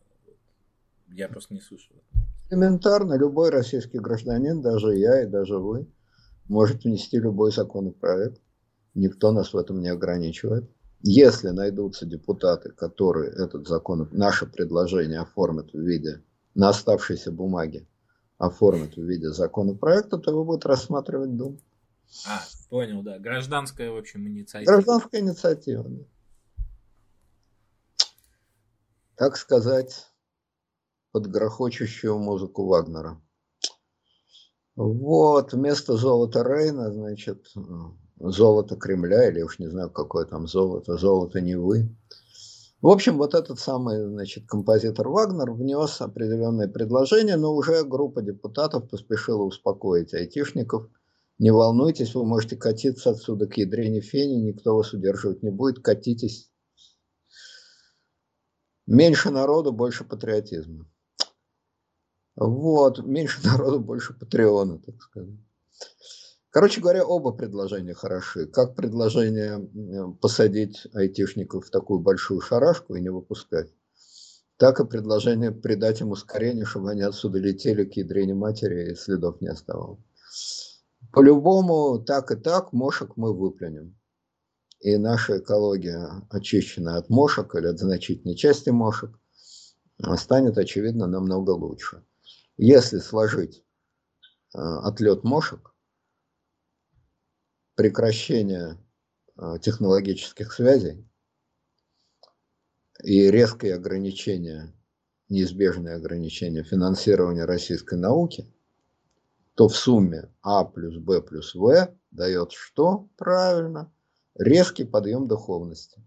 Я 1.08 1.28
просто 1.28 1.54
не 1.54 1.60
слышал. 1.60 1.96
Элементарно, 2.50 3.14
любой 3.14 3.50
российский 3.50 3.98
гражданин, 3.98 4.60
даже 4.60 4.96
я 4.96 5.22
и 5.22 5.26
даже 5.26 5.58
вы, 5.58 5.86
может 6.48 6.84
внести 6.84 7.18
любой 7.18 7.52
законопроект. 7.52 8.40
Никто 8.94 9.32
нас 9.32 9.52
в 9.52 9.56
этом 9.56 9.80
не 9.80 9.88
ограничивает. 9.88 10.70
Если 11.02 11.50
найдутся 11.50 12.06
депутаты, 12.06 12.70
которые 12.70 13.30
этот 13.30 13.68
закон, 13.68 14.08
наше 14.12 14.46
предложение 14.46 15.20
оформят 15.20 15.72
в 15.72 15.78
виде, 15.78 16.22
на 16.54 16.70
оставшейся 16.70 17.30
бумаге, 17.30 17.86
оформят 18.38 18.96
в 18.96 19.02
виде 19.02 19.30
законопроекта, 19.30 20.18
то 20.18 20.30
его 20.30 20.44
будет 20.44 20.64
рассматривать 20.66 21.36
Дум. 21.36 21.58
А, 22.26 22.42
понял, 22.70 23.02
да. 23.02 23.18
Гражданская, 23.18 23.90
в 23.90 23.96
общем, 23.96 24.26
инициатива. 24.26 24.72
Гражданская 24.72 25.20
инициатива, 25.20 25.84
да. 25.88 26.04
Так 29.16 29.36
сказать, 29.36 30.06
под 31.12 31.26
грохочущую 31.28 32.18
музыку 32.18 32.66
Вагнера. 32.66 33.20
Вот, 34.74 35.54
вместо 35.54 35.96
золота 35.96 36.42
Рейна, 36.42 36.92
значит, 36.92 37.46
золото 38.18 38.76
Кремля, 38.76 39.30
или 39.30 39.40
уж 39.40 39.58
не 39.58 39.68
знаю, 39.68 39.90
какое 39.90 40.26
там 40.26 40.46
золото, 40.46 40.98
золото 40.98 41.40
Невы. 41.40 41.88
В 42.82 42.88
общем, 42.88 43.16
вот 43.16 43.34
этот 43.34 43.58
самый, 43.58 44.04
значит, 44.04 44.46
композитор 44.46 45.08
Вагнер 45.08 45.50
внес 45.52 46.00
определенное 46.02 46.68
предложение, 46.68 47.36
но 47.36 47.54
уже 47.54 47.84
группа 47.84 48.20
депутатов 48.20 48.88
поспешила 48.90 49.44
успокоить 49.44 50.12
айтишников. 50.12 50.86
Не 51.38 51.50
волнуйтесь, 51.50 52.14
вы 52.14 52.24
можете 52.24 52.56
катиться 52.56 53.10
отсюда 53.10 53.46
к 53.46 53.56
ядрене 53.58 54.00
фени, 54.00 54.36
никто 54.36 54.74
вас 54.74 54.92
удерживать 54.92 55.42
не 55.42 55.50
будет, 55.50 55.82
катитесь. 55.82 56.50
Меньше 58.86 59.30
народу, 59.30 59.72
больше 59.72 60.04
патриотизма. 60.04 60.86
Вот, 62.36 63.04
меньше 63.04 63.40
народу, 63.44 63.80
больше 63.80 64.14
патриона, 64.14 64.78
так 64.78 65.02
сказать. 65.02 65.34
Короче 66.50 66.80
говоря, 66.80 67.04
оба 67.04 67.32
предложения 67.32 67.92
хороши. 67.92 68.46
Как 68.46 68.74
предложение 68.74 69.68
посадить 70.22 70.86
айтишников 70.94 71.66
в 71.66 71.70
такую 71.70 72.00
большую 72.00 72.40
шарашку 72.40 72.94
и 72.94 73.02
не 73.02 73.10
выпускать, 73.10 73.74
так 74.56 74.80
и 74.80 74.86
предложение 74.86 75.52
придать 75.52 76.00
им 76.00 76.12
ускорение, 76.12 76.64
чтобы 76.64 76.92
они 76.92 77.02
отсюда 77.02 77.38
летели 77.38 77.84
к 77.84 77.92
ядрене 77.98 78.32
матери 78.32 78.90
и 78.90 78.94
следов 78.94 79.42
не 79.42 79.48
оставалось. 79.48 80.00
По-любому, 81.16 81.98
так 81.98 82.30
и 82.30 82.36
так, 82.36 82.74
мошек 82.74 83.16
мы 83.16 83.32
выплюнем. 83.32 83.98
И 84.80 84.98
наша 84.98 85.38
экология, 85.38 86.10
очищенная 86.28 86.96
от 86.98 87.08
мошек 87.08 87.54
или 87.54 87.68
от 87.68 87.78
значительной 87.78 88.36
части 88.36 88.68
мошек, 88.68 89.18
станет, 90.16 90.58
очевидно, 90.58 91.06
намного 91.06 91.52
лучше. 91.52 92.04
Если 92.58 92.98
сложить 92.98 93.64
э, 94.54 94.58
отлет 94.58 95.24
мошек, 95.24 95.74
прекращение 97.76 98.76
э, 99.38 99.54
технологических 99.62 100.52
связей 100.52 101.08
и 103.02 103.30
резкие 103.30 103.76
ограничения, 103.76 104.74
неизбежные 105.30 105.94
ограничения 105.94 106.62
финансирования 106.62 107.46
российской 107.46 107.98
науки, 107.98 108.52
то 109.56 109.68
в 109.68 109.74
сумме 109.74 110.30
А 110.42 110.64
плюс 110.64 110.98
Б 110.98 111.22
плюс 111.22 111.54
В 111.54 111.88
дает 112.10 112.52
что? 112.52 113.08
Правильно, 113.16 113.90
резкий 114.38 114.84
подъем 114.84 115.26
духовности. 115.26 116.00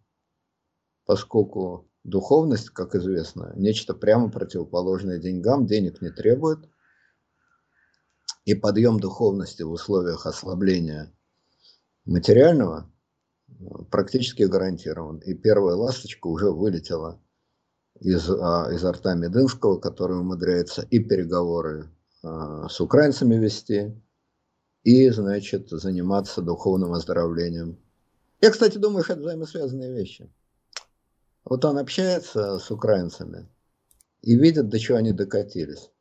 Поскольку 1.05 1.89
духовность, 2.03 2.69
как 2.69 2.93
известно, 2.93 3.51
нечто 3.55 3.95
прямо 3.95 4.29
противоположное 4.29 5.17
деньгам, 5.17 5.65
денег 5.65 5.99
не 6.01 6.11
требует. 6.11 6.59
И 8.45 8.53
подъем 8.53 8.99
духовности 8.99 9.63
в 9.63 9.71
условиях 9.71 10.27
ослабления 10.27 11.11
материального 12.05 12.91
практически 13.89 14.43
гарантирован. 14.43 15.17
И 15.19 15.33
первая 15.33 15.75
ласточка 15.75 16.27
уже 16.27 16.51
вылетела 16.51 17.19
из, 17.99 18.29
а, 18.29 18.69
изо 18.71 18.91
рта 18.91 19.15
Медынского, 19.15 19.79
который 19.79 20.19
умудряется 20.19 20.83
и 20.83 20.99
переговоры 20.99 21.89
с 22.21 22.81
украинцами 22.81 23.35
вести, 23.35 23.95
и, 24.83 25.09
значит, 25.09 25.69
заниматься 25.69 26.41
духовным 26.41 26.93
оздоровлением. 26.93 27.79
Я, 28.41 28.51
кстати, 28.51 28.77
думаю, 28.77 29.03
что 29.03 29.13
это 29.13 29.21
взаимосвязанные 29.21 29.93
вещи. 29.93 30.31
Вот 31.43 31.65
он 31.65 31.77
общается 31.77 32.59
с 32.59 32.71
украинцами 32.71 33.49
и 34.21 34.35
видит, 34.35 34.69
до 34.69 34.79
чего 34.79 34.97
они 34.97 35.11
докатились. 35.11 35.91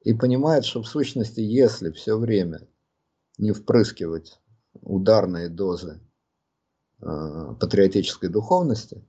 И 0.00 0.14
понимает, 0.14 0.64
что 0.64 0.82
в 0.82 0.86
сущности, 0.86 1.40
если 1.40 1.90
все 1.90 2.18
время 2.18 2.68
не 3.38 3.52
впрыскивать 3.52 4.40
ударные 4.74 5.48
дозы 5.48 6.00
э, 7.00 7.54
патриотической 7.60 8.28
духовности, 8.28 9.04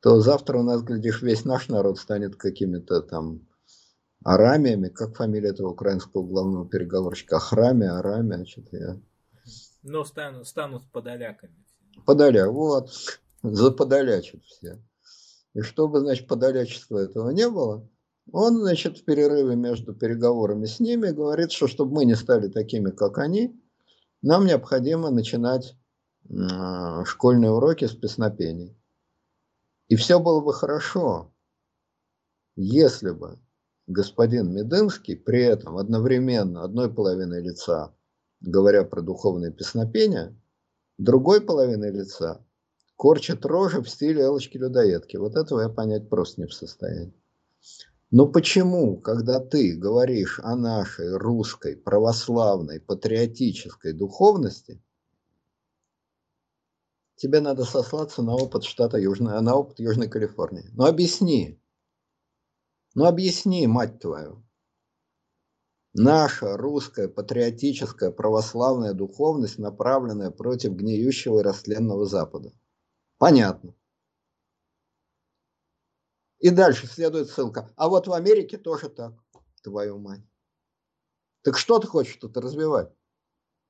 то 0.00 0.20
завтра 0.20 0.58
у 0.58 0.62
нас, 0.62 0.82
глядишь, 0.82 1.22
весь 1.22 1.44
наш 1.44 1.68
народ 1.68 1.98
станет 1.98 2.36
какими-то 2.36 3.02
там 3.02 3.46
арамиями, 4.24 4.88
как 4.88 5.16
фамилия 5.16 5.50
этого 5.50 5.70
украинского 5.70 6.22
главного 6.22 6.68
переговорщика, 6.68 7.36
Ахрамия, 7.36 7.98
Арамия, 7.98 8.44
что-то 8.44 8.76
я... 8.76 9.00
Ну, 9.82 10.04
станут, 10.04 10.46
станут 10.46 10.90
подоляками. 10.90 11.54
Подоляк, 12.06 12.50
вот, 12.50 12.90
заподолячат 13.42 14.42
все. 14.44 14.82
И 15.54 15.60
чтобы, 15.60 16.00
значит, 16.00 16.28
подолячества 16.28 16.98
этого 16.98 17.30
не 17.30 17.48
было, 17.48 17.88
он, 18.30 18.60
значит, 18.60 18.98
в 18.98 19.04
перерыве 19.04 19.56
между 19.56 19.94
переговорами 19.94 20.66
с 20.66 20.80
ними 20.80 21.10
говорит, 21.10 21.52
что 21.52 21.66
чтобы 21.66 21.94
мы 21.94 22.04
не 22.04 22.14
стали 22.14 22.48
такими, 22.48 22.90
как 22.90 23.18
они, 23.18 23.60
нам 24.22 24.46
необходимо 24.46 25.10
начинать 25.10 25.74
э, 26.28 27.04
школьные 27.04 27.50
уроки 27.50 27.86
с 27.86 27.94
песнопений. 27.94 28.76
И 29.88 29.96
все 29.96 30.20
было 30.20 30.40
бы 30.40 30.54
хорошо, 30.54 31.34
если 32.54 33.10
бы 33.10 33.38
господин 33.86 34.52
Медынский 34.52 35.16
при 35.16 35.42
этом 35.42 35.76
одновременно 35.76 36.64
одной 36.64 36.92
половиной 36.92 37.42
лица, 37.42 37.94
говоря 38.40 38.84
про 38.84 39.02
духовное 39.02 39.50
песнопение, 39.50 40.36
другой 40.98 41.40
половиной 41.40 41.90
лица 41.90 42.44
корчит 42.96 43.44
рожи 43.44 43.82
в 43.82 43.88
стиле 43.88 44.22
Элочки-людоедки. 44.22 45.16
Вот 45.16 45.36
этого 45.36 45.62
я 45.62 45.68
понять 45.68 46.08
просто 46.08 46.40
не 46.40 46.46
в 46.46 46.54
состоянии. 46.54 47.14
Но 48.12 48.26
почему, 48.26 48.98
когда 48.98 49.40
ты 49.40 49.74
говоришь 49.74 50.38
о 50.42 50.54
нашей 50.54 51.16
русской, 51.16 51.74
православной, 51.76 52.78
патриотической 52.78 53.94
духовности, 53.94 54.82
тебе 57.16 57.40
надо 57.40 57.64
сослаться 57.64 58.22
на 58.22 58.34
опыт 58.34 58.64
штата 58.64 58.98
Южной, 58.98 59.40
на 59.40 59.54
опыт 59.54 59.80
Южной 59.80 60.08
Калифорнии? 60.08 60.68
Ну 60.74 60.84
объясни. 60.84 61.61
Ну 62.94 63.06
объясни, 63.06 63.66
мать 63.66 64.00
твою. 64.00 64.44
Наша 65.94 66.56
русская 66.56 67.08
патриотическая 67.08 68.10
православная 68.10 68.92
духовность, 68.92 69.58
направленная 69.58 70.30
против 70.30 70.72
гниющего 70.72 71.40
и 71.40 71.42
растленного 71.42 72.06
Запада. 72.06 72.52
Понятно. 73.18 73.74
И 76.38 76.50
дальше 76.50 76.86
следует 76.86 77.30
ссылка. 77.30 77.70
А 77.76 77.88
вот 77.88 78.08
в 78.08 78.12
Америке 78.12 78.58
тоже 78.58 78.88
так, 78.88 79.14
твою 79.62 79.98
мать. 79.98 80.22
Так 81.42 81.56
что 81.56 81.78
ты 81.78 81.86
хочешь 81.86 82.16
тут 82.16 82.36
развивать? 82.36 82.92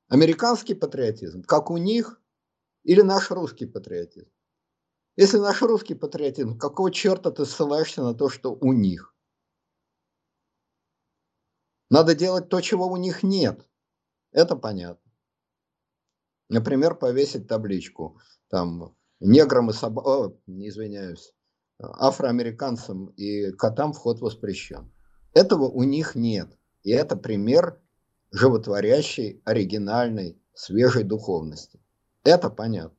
Американский 0.08 0.74
патриотизм, 0.74 1.42
как 1.42 1.70
у 1.70 1.76
них, 1.76 2.20
или 2.82 3.02
наш 3.02 3.30
русский 3.30 3.66
патриотизм? 3.66 4.30
Если 5.16 5.38
наш 5.38 5.61
русский 5.62 5.94
патриотизм, 5.94 6.58
какого 6.58 6.90
черта 6.90 7.30
ты 7.30 7.44
ссылаешься 7.44 8.02
на 8.02 8.14
то, 8.14 8.28
что 8.28 8.52
у 8.54 8.72
них? 8.72 9.12
Надо 11.92 12.14
делать 12.14 12.48
то, 12.48 12.62
чего 12.62 12.87
у 12.87 12.96
них 12.96 13.22
нет. 13.22 13.68
Это 14.31 14.57
понятно. 14.57 15.12
Например, 16.48 16.94
повесить 16.94 17.46
табличку. 17.46 18.18
Там 18.48 18.96
неграм 19.20 19.68
и 19.68 19.74
собакам, 19.74 20.38
извиняюсь, 20.46 21.35
афроамериканцам 21.78 23.09
и 23.09 23.50
котам 23.52 23.92
вход 23.92 24.22
воспрещен. 24.22 24.90
Этого 25.35 25.64
у 25.68 25.83
них 25.83 26.14
нет. 26.14 26.59
И 26.83 26.92
это 26.92 27.14
пример 27.14 27.78
животворящей, 28.31 29.42
оригинальной, 29.44 30.40
свежей 30.55 31.05
духовности. 31.05 31.78
Это 32.24 32.48
понятно. 32.48 32.96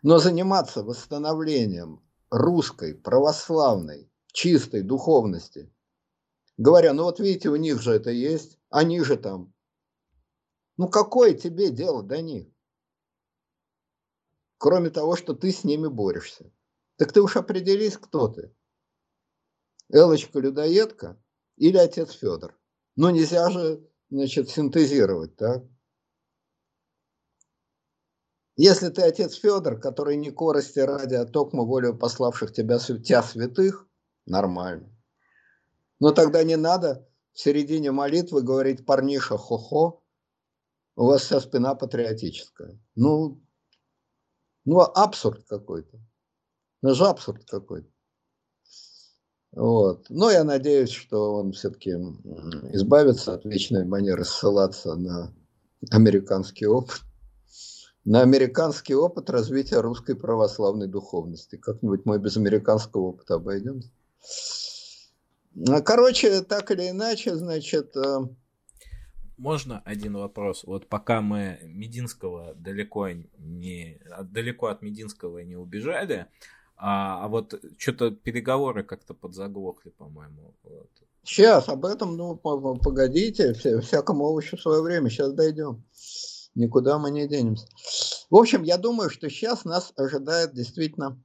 Но 0.00 0.16
заниматься 0.16 0.82
восстановлением 0.82 2.02
русской, 2.30 2.94
православной, 2.94 4.10
чистой 4.32 4.80
духовности, 4.80 5.70
говоря, 6.58 6.92
ну 6.92 7.04
вот 7.04 7.18
видите, 7.18 7.48
у 7.48 7.56
них 7.56 7.80
же 7.80 7.92
это 7.92 8.10
есть, 8.10 8.58
они 8.68 9.00
же 9.00 9.16
там. 9.16 9.54
Ну 10.76 10.88
какое 10.88 11.32
тебе 11.32 11.70
дело 11.70 12.02
до 12.02 12.20
них? 12.20 12.48
кроме 14.58 14.90
того, 14.90 15.16
что 15.16 15.34
ты 15.34 15.52
с 15.52 15.64
ними 15.64 15.86
борешься. 15.86 16.52
Так 16.96 17.12
ты 17.12 17.22
уж 17.22 17.36
определись, 17.36 17.96
кто 17.96 18.28
ты. 18.28 18.54
Элочка-людоедка 19.88 21.22
или 21.56 21.78
отец 21.78 22.12
Федор. 22.12 22.58
Ну, 22.96 23.10
нельзя 23.10 23.48
же, 23.50 23.88
значит, 24.10 24.50
синтезировать, 24.50 25.36
так? 25.36 25.64
Если 28.56 28.88
ты 28.88 29.02
отец 29.02 29.34
Федор, 29.34 29.80
который 29.80 30.16
не 30.16 30.32
корости 30.32 30.80
ради, 30.80 31.14
а 31.14 31.24
токмо 31.24 31.64
волю 31.64 31.96
пославших 31.96 32.52
тебя, 32.52 32.78
тебя 32.80 33.22
святых, 33.22 33.88
нормально. 34.26 34.92
Но 36.00 36.12
тогда 36.12 36.44
не 36.44 36.56
надо 36.56 37.06
в 37.32 37.40
середине 37.40 37.92
молитвы 37.92 38.42
говорить 38.42 38.86
парниша 38.86 39.36
хо-хо, 39.36 40.02
у 40.96 41.06
вас 41.06 41.22
вся 41.22 41.40
спина 41.40 41.74
патриотическая. 41.74 42.78
Ну, 42.96 43.40
ну, 44.64 44.80
абсурд 44.80 45.44
какой-то. 45.48 46.00
Ну, 46.82 46.94
же 46.94 47.06
абсурд 47.06 47.44
какой-то. 47.44 47.88
Вот. 49.52 50.06
Но 50.10 50.30
я 50.30 50.44
надеюсь, 50.44 50.90
что 50.90 51.34
он 51.34 51.52
все-таки 51.52 51.90
избавится 52.72 53.34
от 53.34 53.44
вечной 53.44 53.84
манеры 53.84 54.24
ссылаться 54.24 54.94
на 54.94 55.32
американский 55.90 56.66
опыт. 56.66 57.00
На 58.04 58.22
американский 58.22 58.94
опыт 58.94 59.30
развития 59.30 59.80
русской 59.80 60.16
православной 60.16 60.86
духовности. 60.86 61.56
Как-нибудь 61.56 62.06
мы 62.06 62.18
без 62.18 62.36
американского 62.36 63.02
опыта 63.02 63.34
обойдемся. 63.34 63.90
Короче, 65.84 66.42
так 66.42 66.70
или 66.70 66.90
иначе, 66.90 67.34
значит, 67.34 67.96
э, 67.96 68.20
можно 69.38 69.80
один 69.84 70.16
вопрос? 70.16 70.64
Вот 70.64 70.88
пока 70.88 71.20
мы 71.20 71.60
Мединского 71.62 72.54
далеко 72.54 73.08
не 73.38 74.00
далеко 74.24 74.66
от 74.66 74.82
Мединского 74.82 75.38
не 75.38 75.56
убежали, 75.56 76.26
а, 76.76 77.24
а 77.24 77.28
вот 77.28 77.54
что-то 77.76 78.10
переговоры 78.10 78.82
как-то 78.82 79.14
подзаглохли, 79.14 79.90
по-моему. 79.90 80.54
Вот. 80.62 80.90
Сейчас 81.24 81.68
об 81.68 81.84
этом, 81.84 82.16
ну, 82.16 82.36
погодите, 82.36 83.52
всякому 83.52 84.24
овощу 84.24 84.56
свое 84.56 84.82
время, 84.82 85.10
сейчас 85.10 85.32
дойдем. 85.32 85.84
Никуда 86.54 86.98
мы 86.98 87.10
не 87.10 87.28
денемся. 87.28 87.68
В 88.30 88.36
общем, 88.36 88.62
я 88.64 88.76
думаю, 88.76 89.10
что 89.10 89.30
сейчас 89.30 89.64
нас 89.64 89.92
ожидает 89.96 90.52
действительно 90.52 91.22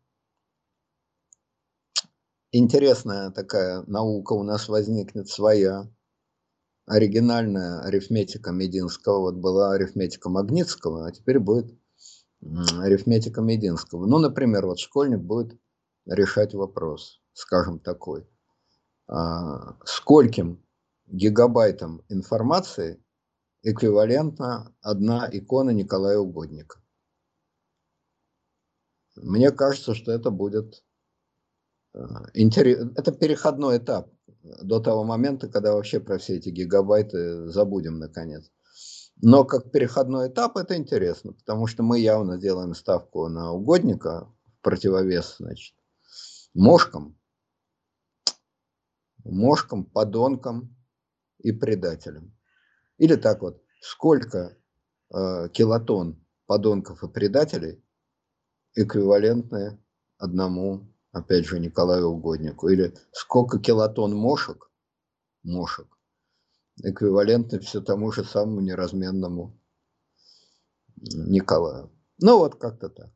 интересная 2.54 3.32
такая 3.32 3.84
наука 3.88 4.34
у 4.34 4.44
нас 4.44 4.70
возникнет 4.70 5.28
своя. 5.28 5.92
Оригинальная 6.86 7.82
арифметика 7.82 8.52
Мединского. 8.52 9.20
Вот 9.20 9.36
была 9.36 9.74
арифметика 9.74 10.30
Магнитского, 10.30 11.08
а 11.08 11.12
теперь 11.12 11.40
будет 11.40 11.74
арифметика 12.42 13.42
Мединского. 13.42 14.06
Ну, 14.06 14.20
например, 14.20 14.66
вот 14.66 14.80
школьник 14.80 15.20
будет 15.20 15.58
решать 16.06 16.54
вопрос, 16.54 17.22
скажем, 17.34 17.80
такой. 17.80 18.28
А, 19.08 19.78
скольким 19.86 20.62
гигабайтам 21.08 22.04
информации 22.10 23.04
эквивалентна 23.62 24.76
одна 24.82 25.30
икона 25.32 25.72
Николая 25.72 26.20
Угодника? 26.20 26.82
Мне 29.16 29.52
кажется, 29.52 29.96
что 29.96 30.12
это 30.12 30.32
будет. 30.32 30.84
Это 31.94 33.12
переходной 33.12 33.78
этап 33.78 34.10
до 34.42 34.80
того 34.80 35.04
момента, 35.04 35.48
когда 35.48 35.74
вообще 35.74 36.00
про 36.00 36.18
все 36.18 36.38
эти 36.38 36.50
гигабайты 36.50 37.50
забудем 37.50 38.00
наконец. 38.00 38.52
Но 39.22 39.46
как 39.46 39.72
переходной 39.72 40.30
этап 40.30 40.58
это 40.58 40.76
интересно, 40.76 41.34
потому 41.34 41.68
что 41.68 41.84
мы 41.84 42.00
явно 42.00 42.38
делаем 42.38 42.74
ставку 42.74 43.28
на 43.28 43.52
угодника 43.52 44.28
противовес, 44.62 45.36
значит, 45.38 45.76
мошкам, 46.54 47.18
мошкам, 49.24 49.86
подонкам 49.86 50.76
и 51.40 51.52
предателям. 51.52 52.36
Или 52.98 53.16
так 53.16 53.42
вот, 53.42 53.62
сколько 53.82 54.58
э, 55.14 55.50
килотон 55.50 56.24
подонков 56.46 57.04
и 57.04 57.08
предателей 57.08 57.84
эквивалентны 58.76 59.80
одному, 60.18 60.93
опять 61.14 61.46
же, 61.46 61.60
Николаю 61.60 62.10
Угоднику. 62.10 62.68
Или 62.68 62.94
сколько 63.14 63.60
килотон 63.60 64.14
мошек, 64.14 64.70
мошек, 65.44 65.88
эквивалентны 66.84 67.60
все 67.60 67.80
тому 67.80 68.12
же 68.12 68.26
самому 68.26 68.60
неразменному 68.60 69.58
Николаю. 70.98 71.92
Ну 72.20 72.40
вот 72.40 72.56
как-то 72.56 72.90
так. 72.90 73.12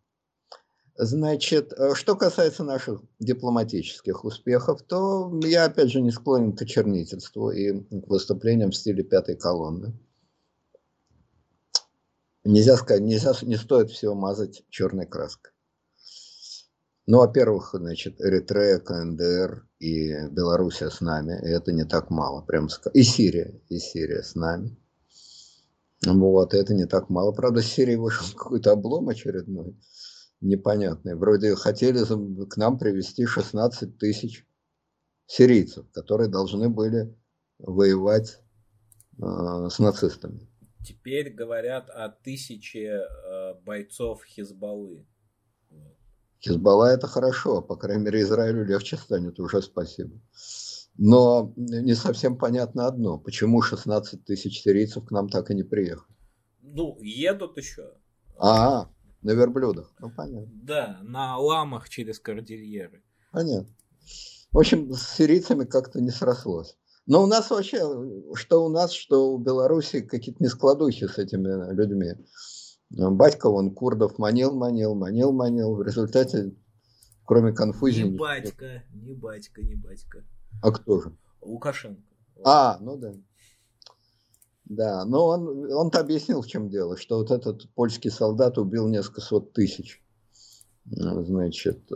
Значит, 1.00 1.74
что 1.94 2.16
касается 2.16 2.64
наших 2.64 3.02
дипломатических 3.20 4.26
успехов, 4.26 4.82
то 4.82 5.32
я, 5.44 5.66
опять 5.66 5.92
же, 5.92 6.02
не 6.02 6.10
склонен 6.12 6.56
к 6.56 6.62
очернительству 6.64 7.52
и 7.52 7.82
к 7.82 8.08
выступлениям 8.08 8.72
в 8.72 8.76
стиле 8.76 9.04
пятой 9.04 9.36
колонны. 9.36 9.94
Нельзя 12.44 12.78
сказать, 12.78 13.04
нельзя, 13.04 13.34
не 13.44 13.58
стоит 13.58 13.92
все 13.92 14.16
мазать 14.16 14.66
черной 14.70 15.06
краской. 15.06 15.52
Ну, 17.10 17.20
во-первых, 17.20 17.70
значит, 17.74 18.20
Эритрея, 18.20 18.80
КНДР 18.80 19.66
и 19.80 20.28
Белоруссия 20.30 20.90
с 20.90 21.00
нами, 21.00 21.40
и 21.42 21.50
это 21.50 21.72
не 21.72 21.86
так 21.86 22.10
мало, 22.10 22.42
прям 22.42 22.68
и 22.94 23.02
Сирия, 23.02 23.62
и 23.70 23.80
Сирия 23.80 24.24
с 24.24 24.36
нами. 24.36 24.78
Вот, 26.06 26.54
это 26.54 26.74
не 26.74 26.86
так 26.86 27.10
мало. 27.10 27.32
Правда, 27.32 27.62
с 27.62 27.66
Сирией 27.66 27.96
вышел 27.96 28.26
какой-то 28.38 28.74
облом 28.74 29.08
очередной, 29.08 29.80
непонятный. 30.42 31.16
Вроде 31.16 31.56
хотели 31.56 32.04
к 32.46 32.58
нам 32.58 32.78
привести 32.78 33.26
16 33.26 33.98
тысяч 33.98 34.46
сирийцев, 35.28 35.90
которые 35.94 36.30
должны 36.30 36.70
были 36.70 37.16
воевать 37.58 38.42
э, 39.18 39.70
с 39.70 39.80
нацистами. 39.80 40.42
Теперь 40.86 41.34
говорят 41.34 41.90
о 41.90 42.10
тысяче 42.10 43.00
э, 43.00 43.54
бойцов 43.64 44.26
Хизбаллы. 44.26 45.06
Хизбалла 46.40 46.86
это 46.86 47.08
хорошо, 47.08 47.62
по 47.62 47.76
крайней 47.76 48.04
мере 48.04 48.22
Израилю 48.22 48.66
легче 48.66 48.98
станет, 48.98 49.40
уже 49.40 49.62
спасибо. 49.62 50.20
Но 50.98 51.54
не 51.56 51.94
совсем 51.94 52.38
понятно 52.38 52.88
одно, 52.88 53.20
почему 53.20 53.62
16 53.62 54.26
тысяч 54.26 54.62
сирийцев 54.62 55.06
к 55.06 55.12
нам 55.12 55.30
так 55.30 55.52
и 55.52 55.56
не 55.56 55.64
приехали. 55.64 56.16
Ну, 56.62 56.98
едут 57.02 57.58
еще. 57.58 57.94
А, 58.38 58.90
на 59.22 59.32
верблюдах, 59.32 59.94
ну 60.00 60.10
понятно. 60.10 60.52
Да, 60.54 61.00
на 61.04 61.38
ламах 61.38 61.90
через 61.90 62.20
кордильеры. 62.20 63.04
Понятно. 63.32 63.74
В 64.52 64.60
общем, 64.60 64.94
с 64.94 65.16
сирийцами 65.16 65.66
как-то 65.66 66.02
не 66.02 66.10
срослось. 66.10 66.78
Но 67.06 67.24
у 67.24 67.28
нас 67.28 67.50
вообще, 67.50 67.78
что 68.34 68.66
у 68.66 68.70
нас, 68.70 68.92
что 68.92 69.32
у 69.32 69.38
Беларуси 69.38 70.02
какие-то 70.02 70.44
нескладухи 70.44 71.08
с 71.08 71.18
этими 71.18 71.74
людьми. 71.74 72.14
Батька 72.90 73.48
он 73.48 73.72
курдов 73.72 74.18
манил, 74.18 74.54
манил, 74.56 74.96
манил, 74.96 75.32
манил. 75.32 75.76
В 75.76 75.84
результате, 75.84 76.54
кроме 77.26 77.52
конфузии... 77.52 78.04
Не 78.04 78.18
батька, 78.18 78.84
не 78.94 79.14
батька, 79.14 79.62
не 79.62 79.76
батька. 79.76 80.24
А 80.62 80.72
кто 80.72 81.02
же? 81.02 81.16
Лукашенко. 81.42 82.02
А, 82.44 82.78
ну 82.80 82.98
да. 82.98 83.14
Да, 84.66 85.06
но 85.06 85.28
он, 85.28 85.72
он-то 85.72 86.00
объяснил, 86.00 86.42
в 86.42 86.48
чем 86.48 86.70
дело, 86.70 86.98
что 86.98 87.18
вот 87.18 87.32
этот 87.32 87.70
польский 87.74 88.12
солдат 88.12 88.58
убил 88.58 88.88
несколько 88.88 89.22
сот 89.22 89.54
тысяч. 89.54 90.04
Значит, 90.86 91.92
э, 91.92 91.96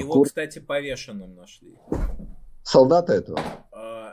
Его, 0.00 0.12
кур... 0.14 0.26
кстати, 0.26 0.58
повешенным 0.58 1.34
нашли. 1.34 1.78
Солдата 2.62 3.12
этого? 3.12 3.38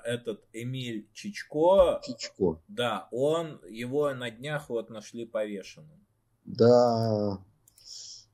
Этот 0.03 0.43
Эмиль 0.53 1.07
Чичко, 1.13 2.01
Чичко. 2.03 2.61
да, 2.67 3.07
он, 3.11 3.59
его 3.69 4.13
на 4.13 4.31
днях 4.31 4.69
вот 4.69 4.89
нашли 4.89 5.25
повешенным. 5.25 5.99
Да, 6.45 7.39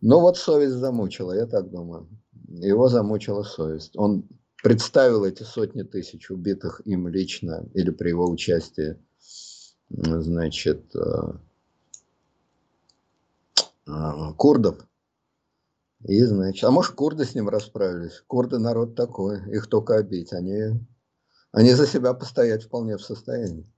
ну 0.01 0.19
вот 0.21 0.37
совесть 0.37 0.75
замучила, 0.75 1.33
я 1.33 1.45
так 1.45 1.69
думаю. 1.69 2.07
Его 2.47 2.87
замучила 2.87 3.43
совесть. 3.43 3.95
Он 3.95 4.27
представил 4.63 5.25
эти 5.25 5.43
сотни 5.43 5.83
тысяч 5.83 6.29
убитых 6.31 6.81
им 6.85 7.07
лично 7.07 7.67
или 7.73 7.91
при 7.91 8.09
его 8.09 8.29
участии, 8.29 8.97
значит, 9.89 10.95
э, 10.95 11.33
э, 13.87 14.33
курдов. 14.37 14.85
И, 16.05 16.23
значит, 16.23 16.63
а 16.63 16.71
может, 16.71 16.95
курды 16.95 17.25
с 17.25 17.35
ним 17.35 17.49
расправились. 17.49 18.23
Курды 18.27 18.57
народ 18.57 18.95
такой, 18.95 19.39
их 19.53 19.67
только 19.67 19.97
обить. 19.97 20.31
Они 20.31 20.79
они 21.51 21.73
за 21.73 21.87
себя 21.87 22.13
постоять 22.13 22.63
вполне 22.63 22.97
в 22.97 23.01
состоянии. 23.01 23.71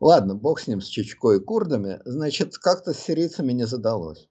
Ладно, 0.00 0.34
бог 0.34 0.60
с 0.60 0.66
ним, 0.66 0.80
с 0.80 0.86
Чечко 0.86 1.32
и 1.32 1.40
курдами. 1.40 2.00
Значит, 2.04 2.58
как-то 2.58 2.92
с 2.92 2.98
сирийцами 2.98 3.52
не 3.52 3.66
задалось. 3.66 4.28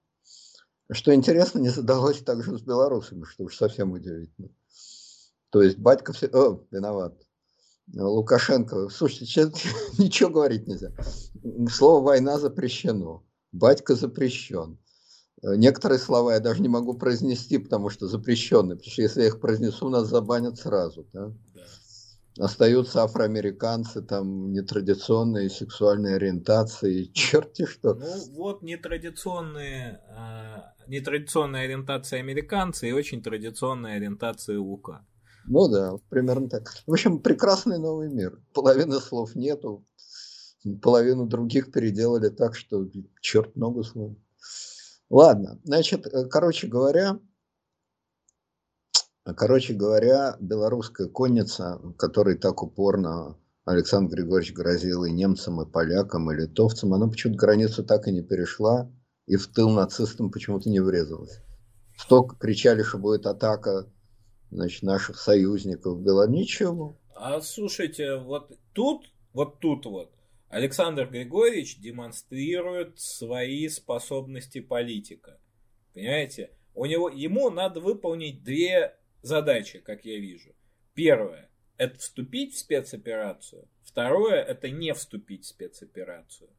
Что 0.90 1.14
интересно, 1.14 1.58
не 1.58 1.70
задалось 1.70 2.22
также 2.22 2.56
с 2.58 2.62
белорусами, 2.62 3.24
что 3.24 3.44
уж 3.44 3.56
совсем 3.56 3.92
удивительно. 3.92 4.50
То 5.50 5.62
есть 5.62 5.78
батька 5.78 6.12
все... 6.12 6.26
О, 6.28 6.64
виноват. 6.70 7.14
Лукашенко. 7.92 8.88
Слушайте, 8.90 9.52
ничего 9.98 10.30
говорить 10.30 10.66
нельзя. 10.66 10.92
Слово 11.70 12.04
«война» 12.04 12.38
запрещено. 12.38 13.24
Батька 13.52 13.94
запрещен. 13.94 14.78
Некоторые 15.42 15.98
слова 15.98 16.34
я 16.34 16.40
даже 16.40 16.62
не 16.62 16.68
могу 16.68 16.94
произнести, 16.94 17.58
потому 17.58 17.90
что 17.90 18.08
запрещенные. 18.08 18.76
Потому 18.76 18.92
что 18.92 19.02
если 19.02 19.20
я 19.22 19.26
их 19.28 19.40
произнесу, 19.40 19.88
нас 19.88 20.08
забанят 20.08 20.58
сразу. 20.58 21.06
Да? 21.12 21.32
Остаются 22.38 23.02
афроамериканцы, 23.02 24.02
там 24.02 24.52
нетрадиционные 24.52 25.50
сексуальные 25.50 26.16
ориентации, 26.16 27.04
черти 27.14 27.66
что. 27.66 27.94
Ну 27.94 28.34
вот 28.36 28.62
нетрадиционные, 28.62 30.00
э, 30.08 30.86
нетрадиционная 30.88 31.64
ориентация 31.64 32.20
американцы 32.20 32.88
и 32.88 32.92
очень 32.92 33.22
традиционная 33.22 33.96
ориентация 33.96 34.58
Лука. 34.58 35.06
Ну 35.46 35.68
да, 35.68 35.96
примерно 36.08 36.48
так. 36.48 36.72
В 36.86 36.92
общем, 36.92 37.20
прекрасный 37.20 37.78
новый 37.78 38.08
мир. 38.10 38.40
Половины 38.54 38.98
слов 38.98 39.34
нету, 39.34 39.86
половину 40.82 41.26
других 41.26 41.70
переделали 41.70 42.30
так, 42.30 42.56
что 42.56 42.88
черт 43.20 43.54
ногу 43.54 43.82
слов. 43.84 44.16
Ладно, 45.10 45.60
значит, 45.64 46.06
э, 46.06 46.26
короче 46.28 46.66
говоря, 46.66 47.20
Короче 49.24 49.72
говоря, 49.72 50.36
белорусская 50.38 51.08
конница, 51.08 51.80
которой 51.96 52.36
так 52.36 52.62
упорно 52.62 53.38
Александр 53.64 54.16
Григорьевич 54.16 54.52
грозил 54.52 55.04
и 55.04 55.10
немцам, 55.10 55.62
и 55.62 55.70
полякам, 55.70 56.30
и 56.30 56.34
литовцам, 56.34 56.92
она 56.92 57.08
почему-то 57.08 57.38
границу 57.38 57.82
так 57.82 58.06
и 58.06 58.12
не 58.12 58.22
перешла, 58.22 58.92
и 59.26 59.36
в 59.36 59.46
тыл 59.46 59.70
нацистам 59.70 60.30
почему-то 60.30 60.68
не 60.68 60.80
врезалась. 60.80 61.40
Столько 61.96 62.36
кричали, 62.36 62.82
что 62.82 62.98
будет 62.98 63.24
атака 63.24 63.90
значит, 64.50 64.82
наших 64.82 65.18
союзников 65.18 66.00
было 66.00 66.28
ничего. 66.28 67.00
А 67.16 67.40
слушайте, 67.40 68.16
вот 68.16 68.52
тут, 68.74 69.10
вот 69.32 69.58
тут 69.60 69.86
вот, 69.86 70.10
Александр 70.50 71.06
Григорьевич 71.06 71.80
демонстрирует 71.80 73.00
свои 73.00 73.68
способности 73.68 74.60
политика. 74.60 75.40
Понимаете? 75.94 76.50
У 76.74 76.84
него, 76.86 77.08
ему 77.08 77.50
надо 77.50 77.80
выполнить 77.80 78.42
две 78.42 78.96
задачи, 79.24 79.78
как 79.80 80.04
я 80.04 80.18
вижу. 80.18 80.54
Первое– 80.94 81.50
это 81.76 81.98
вступить 81.98 82.54
в 82.54 82.58
спецоперацию. 82.58 83.68
Второе– 83.82 84.42
это 84.42 84.70
не 84.70 84.92
вступить 84.92 85.44
в 85.44 85.48
спецоперацию. 85.48 86.50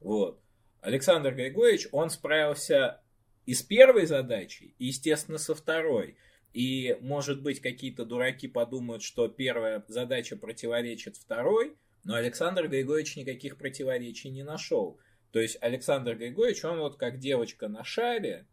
Вот. 0.00 0.40
Александр 0.80 1.34
Григорьевич, 1.34 1.88
он 1.92 2.10
справился 2.10 3.02
и 3.46 3.54
с 3.54 3.62
первой 3.62 4.06
задачей, 4.06 4.74
и, 4.78 4.86
естественно, 4.86 5.38
со 5.38 5.54
второй. 5.54 6.16
И, 6.52 6.96
может 7.00 7.42
быть, 7.42 7.60
какие-то 7.60 8.04
дураки 8.04 8.48
подумают, 8.48 9.02
что 9.02 9.28
первая 9.28 9.84
задача 9.88 10.36
противоречит 10.36 11.16
второй, 11.16 11.76
но 12.04 12.14
Александр 12.14 12.68
Григорьевич 12.68 13.16
никаких 13.16 13.56
противоречий 13.56 14.30
не 14.30 14.42
нашел. 14.42 14.98
То 15.32 15.40
есть 15.40 15.58
Александр 15.60 16.16
Григорьевич, 16.16 16.64
он 16.64 16.78
вот 16.78 16.96
как 16.96 17.18
девочка 17.18 17.68
на 17.68 17.84
шаре, 17.84 18.46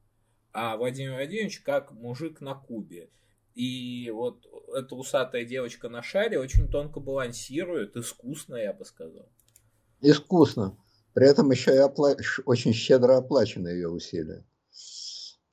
а 0.52 0.78
Владимир 0.78 1.14
Владимирович 1.14 1.60
как 1.62 1.92
мужик 1.92 2.42
на 2.42 2.56
кубе. 2.56 3.10
И 3.58 4.12
вот 4.12 4.46
эта 4.76 4.94
усатая 4.94 5.44
девочка 5.44 5.90
на 5.90 6.04
шаре 6.04 6.40
очень 6.40 6.68
тонко 6.68 7.00
балансирует, 7.00 7.98
искусно, 7.98 8.56
я 8.56 8.72
бы 8.72 8.86
сказал. 8.86 9.28
Искусно. 10.00 10.78
При 11.14 11.28
этом 11.28 11.50
еще 11.50 11.74
и 11.74 11.78
опла... 11.80 12.16
очень 12.46 12.72
щедро 12.72 13.18
оплачены 13.18 13.70
ее 13.70 13.90
усилия. 13.90 14.46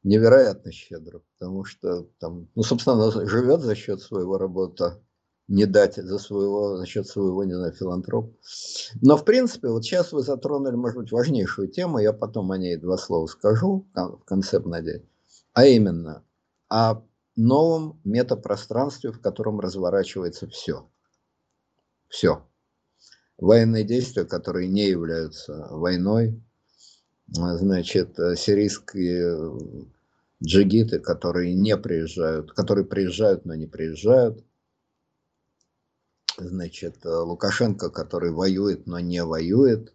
Невероятно 0.02 0.70
щедро, 0.70 1.22
потому 1.38 1.64
что 1.64 2.02
там, 2.18 2.50
ну, 2.54 2.62
собственно, 2.62 3.02
она 3.02 3.26
живет 3.26 3.62
за 3.62 3.74
счет 3.74 4.02
своего 4.02 4.36
работа, 4.36 5.02
не 5.48 5.64
дать 5.64 5.94
за 5.94 6.18
своего, 6.18 6.76
за 6.76 6.84
счет 6.84 7.06
своего, 7.06 7.42
не 7.44 7.54
знаю, 7.54 7.72
филантроп. 7.72 8.36
Но, 9.00 9.16
в 9.16 9.24
принципе, 9.24 9.68
вот 9.68 9.82
сейчас 9.82 10.12
вы 10.12 10.20
затронули, 10.20 10.76
может 10.76 10.98
быть, 10.98 11.10
важнейшую 11.10 11.68
тему, 11.68 12.00
я 12.00 12.12
потом 12.12 12.52
о 12.52 12.58
ней 12.58 12.76
два 12.76 12.98
слова 12.98 13.26
скажу, 13.28 13.88
в 13.94 14.24
конце, 14.26 14.58
надеюсь. 14.58 15.08
А 15.54 15.64
именно, 15.64 16.22
о 16.68 17.02
новом 17.36 18.00
метапространстве, 18.04 19.12
в 19.12 19.20
котором 19.20 19.60
разворачивается 19.60 20.48
все. 20.48 20.88
Все 22.08 22.42
военные 23.38 23.84
действия, 23.84 24.24
которые 24.24 24.68
не 24.68 24.88
являются 24.88 25.66
войной, 25.70 26.42
значит, 27.26 28.16
сирийские 28.36 29.58
джигиты, 30.42 31.00
которые 31.00 31.54
не 31.54 31.76
приезжают, 31.76 32.52
которые 32.52 32.84
приезжают, 32.84 33.44
но 33.44 33.54
не 33.54 33.66
приезжают, 33.66 34.44
значит, 36.38 37.04
Лукашенко, 37.04 37.90
который 37.90 38.30
воюет, 38.30 38.86
но 38.86 39.00
не 39.00 39.24
воюет, 39.24 39.92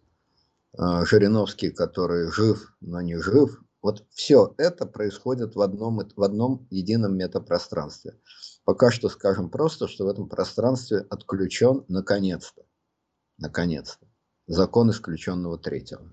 Жириновский, 0.76 1.70
который 1.70 2.30
жив, 2.30 2.74
но 2.80 3.00
не 3.00 3.16
жив. 3.20 3.60
Вот 3.82 4.04
все 4.10 4.54
это 4.58 4.86
происходит 4.86 5.54
в 5.54 5.60
одном, 5.60 6.00
в 6.14 6.22
одном 6.22 6.66
едином 6.70 7.16
метапространстве. 7.16 8.18
Пока 8.64 8.90
что 8.90 9.08
скажем 9.08 9.50
просто, 9.50 9.88
что 9.88 10.04
в 10.04 10.08
этом 10.08 10.28
пространстве 10.28 10.98
отключен 11.08 11.84
наконец-то 11.88 12.64
Наконец-то. 13.40 14.06
Закон 14.46 14.90
исключенного 14.90 15.56
третьего. 15.58 16.12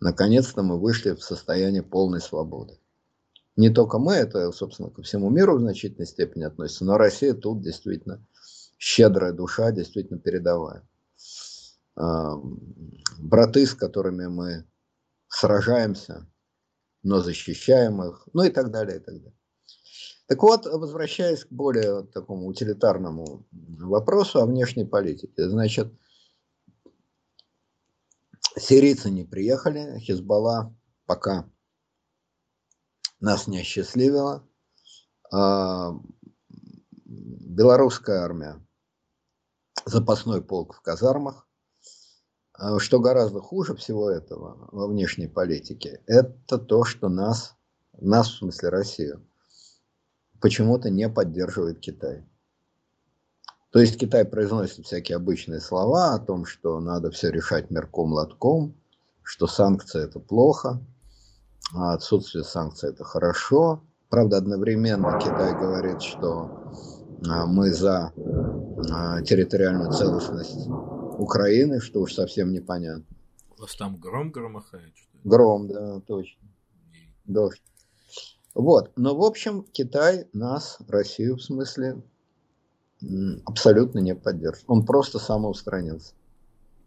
Наконец-то 0.00 0.62
мы 0.62 0.78
вышли 0.78 1.10
в 1.10 1.22
состояние 1.22 1.82
полной 1.82 2.20
свободы. 2.20 2.78
Не 3.56 3.70
только 3.70 3.98
мы, 3.98 4.14
это, 4.14 4.52
собственно, 4.52 4.90
ко 4.90 5.02
всему 5.02 5.28
миру 5.28 5.56
в 5.56 5.60
значительной 5.60 6.06
степени 6.06 6.44
относится, 6.44 6.84
но 6.84 6.98
Россия 6.98 7.34
тут 7.34 7.62
действительно 7.62 8.24
щедрая 8.78 9.32
душа, 9.32 9.72
действительно 9.72 10.20
передовая. 10.20 10.86
Браты, 11.96 13.66
с 13.66 13.74
которыми 13.74 14.26
мы 14.26 14.64
сражаемся, 15.28 16.30
но 17.06 17.20
защищаем 17.20 18.02
их, 18.02 18.28
ну 18.32 18.42
и 18.42 18.50
так 18.50 18.72
далее, 18.72 18.96
и 18.96 19.00
так 19.00 19.14
далее. 19.14 19.38
Так 20.26 20.42
вот, 20.42 20.66
возвращаясь 20.66 21.44
к 21.44 21.52
более 21.52 22.02
такому 22.06 22.46
утилитарному 22.46 23.46
вопросу 23.52 24.40
о 24.40 24.46
внешней 24.46 24.84
политике. 24.84 25.48
Значит, 25.48 25.92
Сирийцы 28.58 29.10
не 29.10 29.22
приехали, 29.22 30.00
Хизбалла 30.00 30.74
пока 31.04 31.48
нас 33.20 33.46
не 33.46 33.60
осчастливила. 33.60 34.48
Белорусская 37.04 38.18
армия, 38.18 38.66
запасной 39.84 40.42
полк 40.42 40.74
в 40.74 40.80
казармах. 40.80 41.46
А, 42.58 42.78
что 42.78 43.00
гораздо 43.00 43.40
хуже 43.40 43.74
всего 43.74 44.10
этого 44.10 44.68
во 44.72 44.86
внешней 44.86 45.26
политике, 45.28 46.00
это 46.06 46.58
то, 46.58 46.84
что 46.84 47.08
нас, 47.08 47.54
нас 48.00 48.28
в 48.28 48.38
смысле 48.38 48.70
Россию, 48.70 49.26
почему-то 50.40 50.90
не 50.90 51.08
поддерживает 51.08 51.80
Китай. 51.80 52.24
То 53.70 53.80
есть 53.80 53.98
Китай 53.98 54.24
произносит 54.24 54.86
всякие 54.86 55.16
обычные 55.16 55.60
слова 55.60 56.14
о 56.14 56.18
том, 56.18 56.46
что 56.46 56.80
надо 56.80 57.10
все 57.10 57.30
решать 57.30 57.70
мерком 57.70 58.12
лотком, 58.12 58.74
что 59.22 59.46
санкции 59.46 60.02
это 60.02 60.18
плохо, 60.18 60.80
а 61.74 61.92
отсутствие 61.92 62.44
санкций 62.44 62.90
это 62.90 63.04
хорошо. 63.04 63.82
Правда, 64.08 64.38
одновременно 64.38 65.18
Китай 65.18 65.52
говорит, 65.52 66.00
что 66.00 66.70
а, 67.28 67.44
мы 67.44 67.72
за 67.72 68.12
а, 68.90 69.20
территориальную 69.22 69.92
целостность 69.92 70.68
Украины, 71.18 71.80
что 71.80 72.00
уж 72.00 72.14
совсем 72.14 72.52
непонятно. 72.52 73.04
У 73.56 73.62
вас 73.62 73.74
там 73.76 73.96
гром 73.96 74.30
громыхает? 74.30 74.96
Что 74.96 75.16
ли? 75.16 75.20
Гром, 75.24 75.68
да, 75.68 76.00
точно. 76.00 76.48
Дождь. 77.24 77.62
Вот, 78.54 78.92
но 78.96 79.14
в 79.14 79.22
общем 79.22 79.64
Китай 79.72 80.26
нас, 80.32 80.78
Россию 80.88 81.36
в 81.36 81.42
смысле, 81.42 82.02
абсолютно 83.44 83.98
не 83.98 84.14
поддерживает. 84.14 84.64
Он 84.68 84.86
просто 84.86 85.18
самоустранился. 85.18 86.14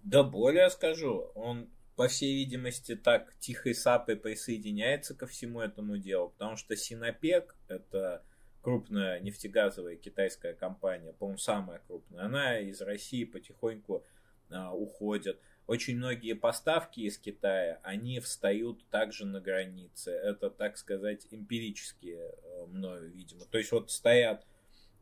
Да 0.04 0.24
более 0.24 0.70
скажу, 0.70 1.28
он 1.36 1.70
по 1.96 2.08
всей 2.08 2.34
видимости 2.34 2.96
так 2.96 3.34
тихой 3.40 3.76
сапой 3.76 4.16
присоединяется 4.16 5.14
ко 5.14 5.28
всему 5.28 5.60
этому 5.60 5.98
делу, 5.98 6.30
потому 6.30 6.56
что 6.56 6.76
Синопек, 6.76 7.56
это 7.68 8.24
крупная 8.62 9.20
нефтегазовая 9.20 9.98
китайская 9.98 10.54
компания, 10.54 11.14
по-моему, 11.14 11.38
самая 11.38 11.82
крупная, 11.88 12.26
она 12.26 12.60
из 12.60 12.82
России 12.82 13.26
потихоньку 13.26 14.04
а, 14.52 14.74
уходит. 14.74 15.40
Очень 15.68 15.98
многие 15.98 16.34
поставки 16.34 17.02
из 17.02 17.18
Китая, 17.18 17.80
они 17.84 18.20
встают 18.20 18.84
также 18.90 19.26
на 19.26 19.40
границе. 19.40 20.12
Это, 20.12 20.50
так 20.50 20.78
сказать, 20.78 21.28
эмпирические 21.30 22.18
э, 22.18 22.66
мною, 22.66 23.12
видимо. 23.12 23.46
То 23.46 23.60
есть 23.60 23.72
вот 23.72 23.92
стоят 23.92 24.48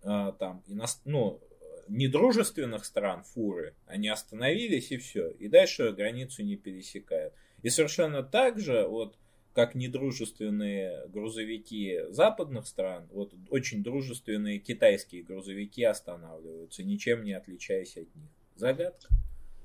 а, 0.04 0.34
там, 0.34 0.64
ну, 0.68 1.42
недружественных 1.88 2.86
стран 2.86 3.24
фуры, 3.24 3.76
они 3.86 4.10
остановились 4.10 4.92
и 4.92 4.98
все, 4.98 5.30
и 5.30 5.48
дальше 5.48 5.92
границу 5.92 6.44
не 6.44 6.58
пересекают. 6.58 7.34
И 7.64 7.70
совершенно 7.70 8.24
так 8.24 8.60
же, 8.60 8.86
вот, 8.88 9.18
как 9.54 9.74
недружественные 9.74 11.08
грузовики 11.08 12.00
западных 12.10 12.68
стран, 12.68 13.08
вот 13.12 13.34
очень 13.50 13.84
дружественные 13.84 14.60
китайские 14.60 15.24
грузовики 15.24 15.84
останавливаются, 15.84 16.84
ничем 16.84 17.24
не 17.24 17.34
отличаясь 17.34 17.98
от 17.98 18.14
них. 18.16 18.30
Загадка. 18.56 19.08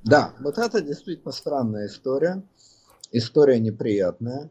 Да, 0.04 0.34
вот 0.40 0.58
это 0.58 0.80
действительно 0.80 1.32
странная 1.32 1.86
история. 1.86 2.42
История 3.12 3.60
неприятная. 3.60 4.50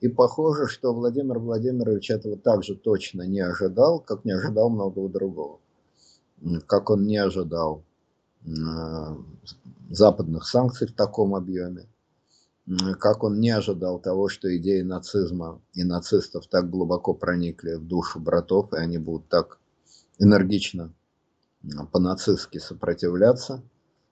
И 0.00 0.08
похоже, 0.08 0.68
что 0.68 0.94
Владимир 0.94 1.38
Владимирович 1.38 2.10
этого 2.10 2.36
также 2.36 2.76
точно 2.76 3.22
не 3.22 3.40
ожидал, 3.40 4.00
как 4.00 4.24
не 4.24 4.32
ожидал 4.32 4.70
многого 4.70 5.08
другого. 5.08 5.60
Как 6.66 6.90
он 6.90 7.06
не 7.06 7.16
ожидал 7.16 7.82
э, 8.44 8.50
западных 9.90 10.46
санкций 10.46 10.86
в 10.86 10.94
таком 10.94 11.34
объеме, 11.34 11.86
как 12.98 13.22
он 13.22 13.40
не 13.40 13.50
ожидал 13.50 13.98
того, 13.98 14.28
что 14.28 14.54
идеи 14.56 14.82
нацизма 14.82 15.60
и 15.72 15.84
нацистов 15.84 16.46
так 16.46 16.68
глубоко 16.68 17.14
проникли 17.14 17.74
в 17.74 17.86
душу 17.86 18.18
братов, 18.20 18.72
и 18.72 18.76
они 18.76 18.98
будут 18.98 19.28
так 19.28 19.58
энергично 20.18 20.92
по-нацистски 21.92 22.58
сопротивляться. 22.58 23.62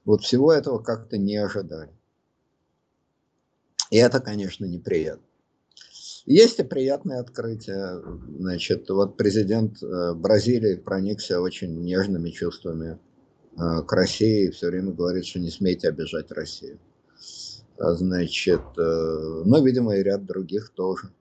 Вот 0.04 0.22
всего 0.22 0.52
этого 0.52 0.78
как-то 0.78 1.16
не 1.16 1.36
ожидали. 1.36 1.90
И 3.90 3.96
это, 3.96 4.20
конечно, 4.20 4.64
неприятно. 4.64 5.24
Есть 6.26 6.58
и 6.58 6.62
приятные 6.62 7.20
открытия. 7.20 8.02
Значит, 8.38 8.88
вот 8.88 9.16
президент 9.16 9.82
э, 9.82 10.14
Бразилии 10.14 10.76
проникся 10.76 11.40
очень 11.40 11.82
нежными 11.82 12.30
чувствами 12.30 12.98
э, 13.56 13.82
к 13.82 13.92
России 13.92 14.46
и 14.46 14.50
все 14.50 14.68
время 14.68 14.92
говорит, 14.92 15.26
что 15.26 15.38
не 15.38 15.50
смейте 15.50 15.88
обижать 15.88 16.30
Россию. 16.32 16.78
А, 17.78 17.92
значит, 17.92 18.62
э, 18.78 19.42
ну, 19.44 19.62
видимо, 19.62 19.96
и 19.96 20.02
ряд 20.02 20.24
других 20.24 20.70
тоже. 20.70 21.12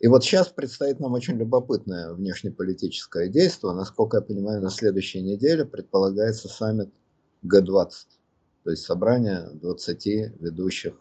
И 0.00 0.08
вот 0.08 0.24
сейчас 0.24 0.48
предстоит 0.48 1.00
нам 1.00 1.12
очень 1.12 1.36
любопытное 1.36 2.12
внешнеполитическое 2.12 3.28
действие. 3.28 3.72
Насколько 3.72 4.18
я 4.18 4.22
понимаю, 4.22 4.62
на 4.62 4.70
следующей 4.70 5.22
неделе 5.22 5.64
предполагается 5.64 6.48
саммит 6.48 6.90
Г-20, 7.42 7.90
то 8.64 8.70
есть 8.70 8.84
собрание 8.84 9.48
20 9.54 10.06
ведущих 10.40 10.94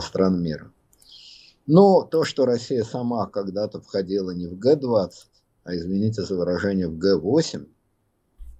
стран 0.00 0.42
мира. 0.42 0.72
Но 1.66 2.02
то, 2.02 2.24
что 2.24 2.44
Россия 2.44 2.82
сама 2.84 3.26
когда-то 3.26 3.80
входила 3.80 4.30
не 4.30 4.46
в 4.46 4.58
Г-20, 4.58 5.10
а, 5.64 5.76
извините 5.76 6.22
за 6.22 6.36
выражение, 6.36 6.88
в 6.88 6.98
Г-8, 6.98 7.68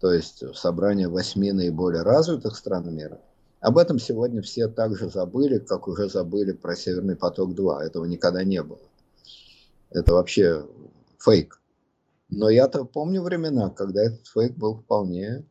то 0.00 0.12
есть 0.12 0.42
в 0.42 0.54
собрание 0.54 1.08
восьми 1.08 1.52
наиболее 1.52 2.02
развитых 2.02 2.56
стран 2.56 2.94
мира, 2.94 3.20
об 3.62 3.78
этом 3.78 4.00
сегодня 4.00 4.42
все 4.42 4.66
также 4.66 5.08
забыли, 5.08 5.58
как 5.58 5.86
уже 5.86 6.08
забыли 6.08 6.50
про 6.50 6.74
Северный 6.74 7.14
поток-2. 7.14 7.78
Этого 7.82 8.04
никогда 8.06 8.42
не 8.42 8.60
было. 8.60 8.80
Это 9.90 10.14
вообще 10.14 10.66
фейк. 11.20 11.60
Но 12.28 12.48
я-то 12.48 12.84
помню 12.84 13.22
времена, 13.22 13.70
когда 13.70 14.02
этот 14.02 14.26
фейк 14.26 14.56
был 14.56 14.78
вполне, 14.78 15.44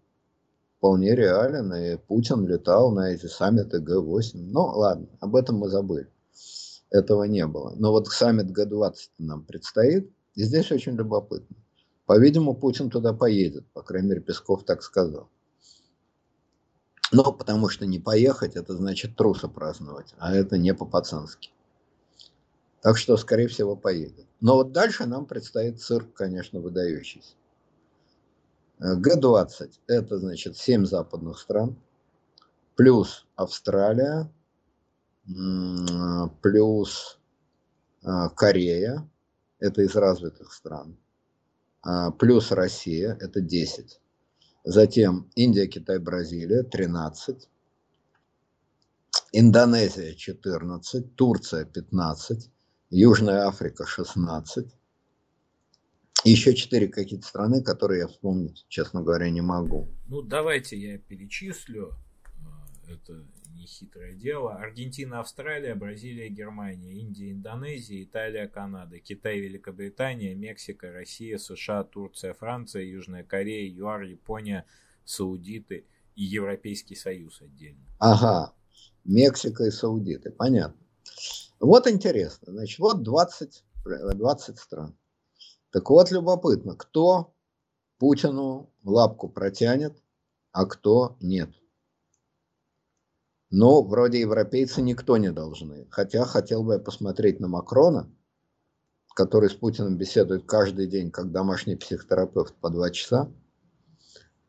вполне 0.82 1.16
реален, 1.16 1.72
и 1.76 1.96
Путин 1.96 2.48
летал 2.48 2.92
на 2.92 3.12
эти 3.12 3.28
саммиты 3.28 3.80
Г-8. 3.80 4.32
Ну, 4.34 4.62
ладно, 4.62 5.08
об 5.20 5.36
этом 5.36 5.58
мы 5.58 5.70
забыли. 5.70 6.10
Этого 6.90 7.26
не 7.26 7.46
было. 7.46 7.76
Но 7.78 7.92
вот 7.92 8.08
саммит 8.08 8.50
Г-20 8.50 8.96
нам 9.20 9.46
предстоит, 9.46 10.12
и 10.34 10.44
здесь 10.44 10.72
очень 10.72 10.94
любопытно. 10.94 11.56
По-видимому, 12.08 12.56
Путин 12.56 12.90
туда 12.90 13.14
поедет, 13.14 13.64
по 13.74 13.84
крайней 13.84 14.10
мере, 14.10 14.22
Песков 14.22 14.66
так 14.66 14.82
сказал. 14.82 15.30
Но 17.12 17.32
потому 17.32 17.70
что 17.70 17.86
не 17.86 18.00
поехать, 18.00 18.56
это 18.56 18.74
значит 18.74 19.16
труса 19.16 19.48
праздновать, 19.48 20.16
а 20.18 20.34
это 20.34 20.58
не 20.58 20.74
по-пацански. 20.74 21.52
Так 22.82 22.98
что, 22.98 23.18
скорее 23.18 23.50
всего, 23.50 23.76
поедет. 23.76 24.26
Но 24.40 24.56
вот 24.56 24.72
дальше 24.72 25.06
нам 25.06 25.28
предстоит 25.28 25.80
цирк, 25.80 26.12
конечно, 26.14 26.60
выдающийся. 26.60 27.36
Г-20– 28.82 29.72
это, 29.88 30.18
значит, 30.18 30.58
7 30.58 30.86
западных 30.86 31.38
стран, 31.38 31.78
плюс 32.76 33.28
Австралия, 33.36 34.28
плюс 36.42 37.20
а, 38.04 38.30
Корея, 38.30 39.08
это 39.60 39.84
из 39.84 39.96
развитых 39.96 40.52
стран, 40.52 40.98
а, 41.84 42.10
плюс 42.10 42.52
Россия, 42.52 43.16
это 43.22 43.40
10. 43.40 44.02
Затем 44.64 45.30
Индия, 45.36 45.68
Китай, 45.68 46.00
Бразилия, 46.00 46.64
13. 46.64 47.50
Индонезия, 49.32 50.16
14. 50.16 51.16
Турция, 51.16 51.66
15. 51.66 52.50
Южная 52.90 53.46
Африка 53.46 53.86
16. 53.86 54.76
Еще 56.30 56.54
четыре 56.54 56.88
какие-то 56.88 57.26
страны, 57.28 57.64
которые 57.64 58.02
я 58.02 58.08
вспомнить, 58.08 58.66
честно 58.70 59.02
говоря, 59.02 59.30
не 59.30 59.42
могу. 59.42 59.88
Ну, 60.08 60.22
давайте 60.22 60.78
я 60.78 60.98
перечислю. 60.98 61.94
А, 62.46 62.68
это 62.92 63.26
не 63.56 63.66
хитрое 63.66 64.14
дело. 64.14 64.56
Аргентина, 64.56 65.20
Австралия, 65.20 65.76
Бразилия, 65.76 66.30
Германия, 66.30 66.94
Индия, 66.94 67.32
Индонезия, 67.32 68.04
Италия, 68.04 68.48
Канада, 68.48 69.00
Китай, 69.00 69.40
Великобритания, 69.40 70.36
Мексика, 70.36 70.92
Россия, 70.92 71.38
США, 71.38 71.84
Турция, 71.84 72.34
Франция, 72.34 72.84
Южная 72.84 73.24
Корея, 73.24 73.70
ЮАР, 73.72 74.04
Япония, 74.04 74.66
Саудиты 75.06 75.86
и 76.16 76.24
Европейский 76.24 76.96
Союз 76.96 77.42
отдельно. 77.42 77.86
Ага, 78.00 78.54
Мексика 79.06 79.64
и 79.64 79.72
Саудиты, 79.72 80.32
понятно. 80.32 80.80
Вот 81.60 81.88
интересно. 81.88 82.52
Значит, 82.52 82.80
вот 82.80 83.04
20, 83.04 83.64
20 83.84 84.58
стран. 84.58 84.96
Так 85.72 85.90
вот, 85.90 86.12
любопытно, 86.12 86.76
кто 86.76 87.34
Путину 87.98 88.74
лапку 88.84 89.30
протянет, 89.30 90.02
а 90.52 90.66
кто 90.66 91.18
нет. 91.22 91.50
Но 93.50 93.82
вроде 93.84 94.20
европейцы 94.20 94.82
никто 94.82 95.18
не 95.18 95.32
должны. 95.32 95.88
Хотя 95.90 96.26
хотел 96.26 96.64
бы 96.64 96.74
я 96.74 96.80
посмотреть 96.80 97.40
на 97.40 97.48
Макрона, 97.48 98.10
который 99.14 99.50
с 99.50 99.54
Путиным 99.54 99.98
беседует 99.98 100.46
каждый 100.46 100.88
день, 100.88 101.12
как 101.12 101.32
домашний 101.32 101.76
психотерапевт 101.76 102.56
по 102.56 102.70
два 102.70 102.90
часа, 102.90 103.32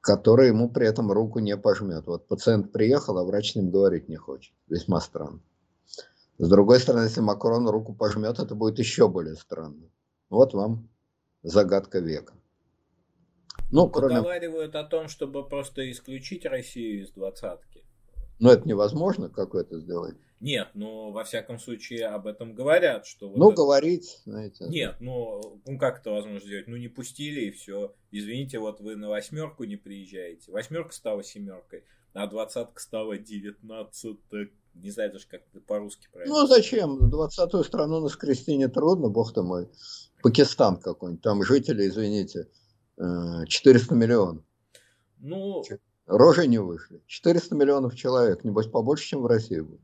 который 0.01 0.49
ему 0.49 0.68
при 0.70 0.87
этом 0.87 1.11
руку 1.11 1.39
не 1.39 1.57
пожмет. 1.57 2.07
Вот 2.07 2.27
пациент 2.27 2.73
приехал, 2.73 3.18
а 3.18 3.25
врач 3.25 3.53
с 3.53 3.57
ним 3.57 3.70
говорить 3.70 4.09
не 4.09 4.16
хочет. 4.16 4.55
Весьма 4.68 5.01
странно. 5.01 5.41
С 6.39 6.49
другой 6.49 6.81
стороны, 6.81 7.05
если 7.05 7.20
Макрон 7.20 7.68
руку 7.68 7.95
пожмет, 7.95 8.39
это 8.41 8.55
будет 8.55 8.79
еще 8.79 9.09
более 9.09 9.37
странно. 9.37 9.91
Вот 10.31 10.55
вам 10.55 10.89
загадка 11.43 11.99
века. 11.99 12.34
Ну, 13.70 13.88
кроме... 13.88 14.16
Поговаривают 14.16 14.74
о 14.74 14.84
том, 14.84 15.09
чтобы 15.09 15.49
просто 15.49 15.90
исключить 15.90 16.45
Россию 16.45 17.03
из 17.03 17.11
двадцатки. 17.11 17.84
Но 18.38 18.53
это 18.53 18.68
невозможно, 18.68 19.28
как 19.28 19.55
это 19.55 19.78
сделать? 19.78 20.16
Нет, 20.40 20.70
но 20.74 21.12
во 21.12 21.22
всяком 21.22 21.59
случае 21.59 22.07
об 22.07 22.26
этом 22.26 22.55
говорят, 22.55 23.07
что... 23.07 23.28
Вот 23.28 23.38
ну, 23.38 23.49
это... 23.51 23.57
говорить, 23.57 24.20
знаете. 24.24 24.66
Нет, 24.68 24.97
ну, 24.99 25.61
ну 25.64 25.78
как 25.78 26.01
это 26.01 26.11
возможно 26.11 26.40
сделать? 26.40 26.66
Ну, 26.66 26.76
не 26.76 26.88
пустили 26.88 27.43
и 27.43 27.51
все. 27.53 27.95
Извините, 28.11 28.59
вот 28.59 28.80
вы 28.80 28.97
на 28.97 29.09
восьмерку 29.09 29.64
не 29.64 29.76
приезжаете. 29.76 30.51
Восьмерка 30.51 30.93
стала 30.93 31.22
семеркой, 31.22 31.84
а 32.12 32.26
двадцатка 32.26 32.80
стала 32.82 33.16
девятнадцатой 33.16 34.53
не 34.74 34.90
знаю 34.90 35.12
даже, 35.12 35.26
как 35.28 35.43
по-русски 35.66 36.09
правильно. 36.12 36.34
Ну, 36.34 36.47
зачем? 36.47 37.11
Двадцатую 37.11 37.64
страну 37.64 38.01
наскрести 38.01 38.57
не 38.57 38.68
трудно, 38.68 39.09
бог 39.09 39.32
ты 39.32 39.43
мой. 39.43 39.68
Пакистан 40.23 40.77
какой-нибудь, 40.77 41.23
там 41.23 41.43
жители, 41.43 41.89
извините, 41.89 42.49
400 42.97 43.95
э, 43.95 43.97
миллионов. 43.97 44.45
Ну... 45.18 45.62
Рожи 46.07 46.47
не 46.49 46.59
вышли. 46.59 47.01
400 47.07 47.55
миллионов 47.55 47.95
человек, 47.95 48.45
небось 48.45 48.66
побольше, 48.66 49.05
чем 49.05 49.23
в 49.23 49.27
России 49.27 49.61
будет. 49.61 49.81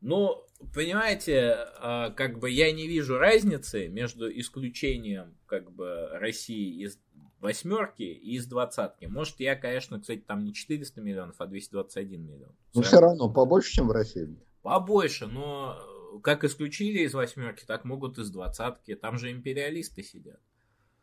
Ну, 0.00 0.44
понимаете, 0.74 1.56
а, 1.78 2.10
как 2.10 2.38
бы 2.38 2.50
я 2.50 2.72
не 2.72 2.86
вижу 2.86 3.18
разницы 3.18 3.88
между 3.88 4.30
исключением 4.30 5.36
как 5.46 5.72
бы 5.72 6.08
России 6.12 6.84
из 6.84 6.98
восьмерки 7.40 8.02
и 8.02 8.36
из 8.36 8.46
двадцатки. 8.46 9.06
Может, 9.06 9.40
я, 9.40 9.56
конечно, 9.56 10.00
кстати, 10.00 10.20
там 10.20 10.44
не 10.44 10.52
400 10.54 11.00
миллионов, 11.00 11.36
а 11.38 11.46
221 11.46 12.22
миллион. 12.22 12.54
Ну, 12.74 12.82
все 12.82 13.00
равно 13.00 13.30
побольше, 13.30 13.72
чем 13.72 13.88
в 13.88 13.92
России. 13.92 14.36
Побольше, 14.62 15.26
но 15.26 15.78
как 16.22 16.44
исключили 16.44 17.00
из 17.00 17.14
восьмерки, 17.14 17.64
так 17.64 17.84
могут 17.84 18.18
из 18.18 18.30
двадцатки. 18.30 18.94
Там 18.94 19.18
же 19.18 19.30
империалисты 19.30 20.02
сидят. 20.02 20.40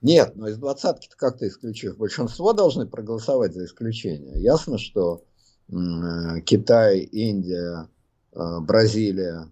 Нет, 0.01 0.35
но 0.35 0.47
из 0.47 0.57
двадцатки-то 0.57 1.15
как-то 1.15 1.47
исключив. 1.47 1.97
Большинство 1.97 2.53
должны 2.53 2.85
проголосовать 2.87 3.53
за 3.53 3.65
исключение. 3.65 4.39
Ясно, 4.41 4.77
что 4.77 5.25
э, 5.69 6.41
Китай, 6.45 6.99
Индия, 6.99 7.89
э, 8.31 8.59
Бразилия 8.61 9.51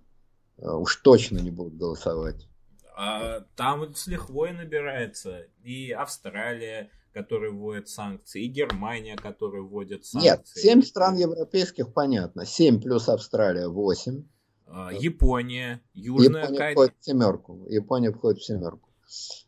э, 0.58 0.70
уж 0.70 0.98
точно 0.98 1.40
не 1.40 1.50
будут 1.50 1.78
голосовать. 1.78 2.48
А, 2.96 3.42
там 3.56 3.94
с 3.96 4.06
лихвой 4.08 4.54
набирается. 4.54 5.48
И 5.64 5.92
Австралия, 5.92 6.92
которая 7.12 7.52
вводит 7.52 7.90
санкции, 7.90 8.46
и 8.46 8.48
Германия, 8.48 9.16
которая 9.16 9.64
вводит 9.64 10.06
санкции. 10.06 10.30
Нет, 10.30 10.48
семь 10.48 10.82
стран 10.84 11.16
европейских, 11.16 11.92
понятно. 11.92 12.46
семь 12.46 12.80
плюс 12.80 13.10
Австралия, 13.10 13.68
восемь. 13.68 14.26
Япония, 14.68 15.82
Южная 15.94 16.42
Япония 16.44 16.58
Корея. 16.58 16.74
входит 16.74 16.94
в 17.00 17.06
семерку. 17.06 17.66
Япония 17.70 18.12
входит 18.12 18.40
в 18.40 18.46
семерку. 18.46 18.90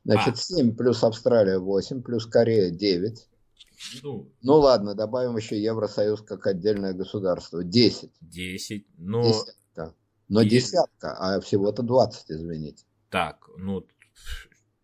Значит, 0.03 0.36
а. 0.36 0.38
7 0.38 0.76
плюс 0.76 1.03
Австралия 1.03 1.57
8, 1.57 2.01
плюс 2.01 2.26
Корея 2.26 2.70
9. 2.72 3.28
Ну, 4.03 4.32
ну 4.41 4.53
ладно, 4.55 4.95
добавим 4.95 5.38
еще 5.38 5.61
Евросоюз 5.61 6.22
как 6.22 6.47
отдельное 6.47 6.93
государство. 6.93 7.63
10. 7.63 8.11
10. 8.22 8.88
Но... 8.97 9.24
Десятка. 9.24 9.95
Но 10.30 10.43
10. 10.43 10.51
десятка, 10.51 11.13
а 11.18 11.39
всего-то 11.39 11.84
20, 11.84 12.32
извините. 12.32 12.86
Так, 13.09 13.49
ну, 13.57 13.86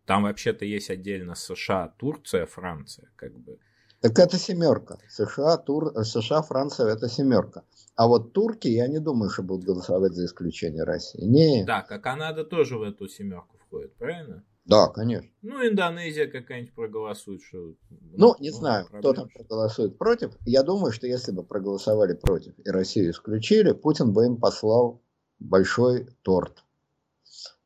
там 0.06 0.24
вообще-то 0.24 0.66
есть 0.66 0.90
отдельно 0.90 1.36
США, 1.36 1.94
Турция, 1.98 2.46
Франция, 2.46 3.12
как 3.16 3.38
бы. 3.38 3.60
Так 4.04 4.20
это 4.20 4.38
семерка. 4.38 4.98
США, 5.08 5.56
Тур... 5.56 5.94
США, 6.04 6.42
Франция 6.42 6.88
это 6.88 7.08
семерка. 7.08 7.64
А 7.96 8.06
вот 8.06 8.34
турки, 8.34 8.68
я 8.68 8.88
не 8.88 9.00
думаю, 9.00 9.30
что 9.30 9.44
будут 9.44 9.64
голосовать 9.64 10.12
за 10.12 10.26
исключение 10.26 10.84
России. 10.84 11.24
Не. 11.24 11.66
Так, 11.66 11.90
а 11.90 12.00
Канада 12.00 12.44
тоже 12.44 12.78
в 12.78 12.82
эту 12.82 13.08
семерку 13.08 13.58
входит, 13.60 13.96
правильно? 13.96 14.44
Да, 14.66 14.90
конечно. 14.90 15.30
Ну, 15.42 15.66
Индонезия 15.66 16.28
какая-нибудь 16.28 16.76
проголосует, 16.76 17.44
что... 17.44 17.76
Ну, 17.90 18.36
не 18.40 18.50
ну, 18.50 18.56
знаю, 18.58 18.88
проблем. 18.90 19.00
кто 19.00 19.14
там 19.14 19.30
проголосует 19.30 19.98
против. 19.98 20.34
Я 20.46 20.64
думаю, 20.64 20.92
что 20.92 21.08
если 21.08 21.32
бы 21.32 21.44
проголосовали 21.44 22.14
против 22.14 22.60
и 22.60 22.70
Россию 22.70 23.12
исключили, 23.12 23.72
Путин 23.72 24.12
бы 24.12 24.26
им 24.26 24.36
послал 24.36 25.02
большой 25.40 26.10
торт. 26.24 26.66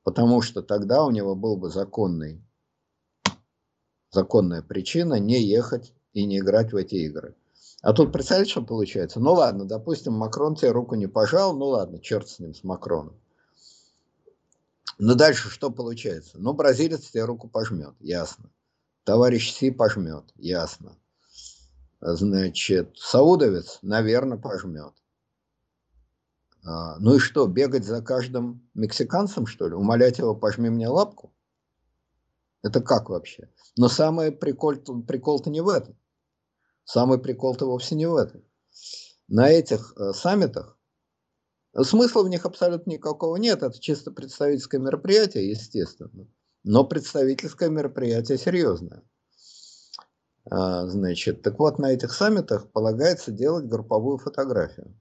Потому 0.04 0.44
что 0.44 0.62
тогда 0.62 1.04
у 1.04 1.10
него 1.10 1.34
был 1.34 1.58
бы 1.58 1.70
законный, 1.72 2.46
законная 4.12 4.62
причина 4.62 5.16
не 5.20 5.42
ехать 5.42 5.96
и 6.18 6.26
не 6.26 6.40
играть 6.40 6.74
в 6.74 6.76
эти 6.76 6.96
игры. 6.96 7.36
А 7.84 7.94
тут 7.94 8.12
представляете, 8.12 8.52
что 8.52 8.64
получается? 8.64 9.20
Ну 9.20 9.34
ладно, 9.34 9.66
допустим, 9.66 10.14
Макрон 10.14 10.56
тебе 10.56 10.72
руку 10.72 10.96
не 10.96 11.06
пожал, 11.06 11.56
ну 11.56 11.68
ладно, 11.68 12.00
черт 12.00 12.28
с 12.28 12.40
ним, 12.40 12.56
с 12.56 12.64
Макроном. 12.64 13.16
Ну 14.98 15.14
дальше 15.14 15.50
что 15.50 15.70
получается? 15.70 16.40
Ну, 16.40 16.54
бразилец 16.54 17.12
тебе 17.12 17.24
руку 17.26 17.48
пожмет, 17.48 17.94
ясно. 18.00 18.50
Товарищ 19.04 19.54
Си 19.54 19.70
пожмет, 19.70 20.24
ясно. 20.38 20.98
Значит, 22.02 22.98
саудовец, 22.98 23.78
наверное, 23.84 24.40
пожмет. 24.40 24.94
А, 26.66 26.98
ну 26.98 27.16
и 27.16 27.20
что, 27.20 27.46
бегать 27.46 27.86
за 27.86 28.02
каждым 28.02 28.68
мексиканцем, 28.74 29.46
что 29.46 29.68
ли? 29.68 29.76
Умолять 29.76 30.18
его, 30.18 30.36
пожми 30.36 30.70
мне 30.70 30.88
лапку? 30.88 31.32
Это 32.64 32.82
как 32.82 33.10
вообще? 33.10 33.50
Но 33.78 33.88
самый 33.88 34.32
прикол-то 34.32 35.00
прикол 35.02 35.44
не 35.46 35.62
в 35.62 35.70
этом. 35.70 35.96
Самый 36.88 37.20
прикол-то 37.20 37.66
вовсе 37.66 37.96
не 37.96 38.06
в 38.06 38.16
этом. 38.16 38.44
На 39.28 39.50
этих 39.50 39.94
э, 39.98 40.14
саммитах 40.14 40.78
Смысла 41.84 42.24
в 42.24 42.30
них 42.30 42.46
абсолютно 42.46 42.92
никакого 42.92 43.36
нет, 43.36 43.62
это 43.62 43.80
чисто 43.80 44.10
представительское 44.10 44.82
мероприятие, 44.82 45.50
естественно. 45.52 46.28
Но 46.64 46.84
представительское 46.84 47.70
мероприятие 47.70 48.38
серьезное. 48.40 49.04
А, 50.50 50.88
значит, 50.88 51.44
так 51.44 51.60
вот, 51.60 51.78
на 51.78 51.92
этих 51.92 52.14
саммитах 52.14 52.72
полагается 52.72 53.32
делать 53.32 53.66
групповую 53.66 54.18
фотографию. 54.18 55.00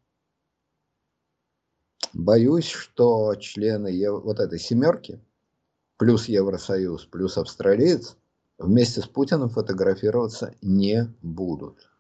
Боюсь, 2.13 2.69
что 2.69 3.35
члены 3.37 4.11
вот 4.11 4.41
этой 4.41 4.59
семерки, 4.59 5.25
плюс 5.97 6.27
Евросоюз, 6.27 7.07
плюс 7.07 7.39
австралиец, 7.39 8.17
вместе 8.59 9.01
с 9.01 9.07
Путиным 9.07 9.49
фотографироваться 9.51 10.55
не 10.63 11.15
будут. 11.23 11.91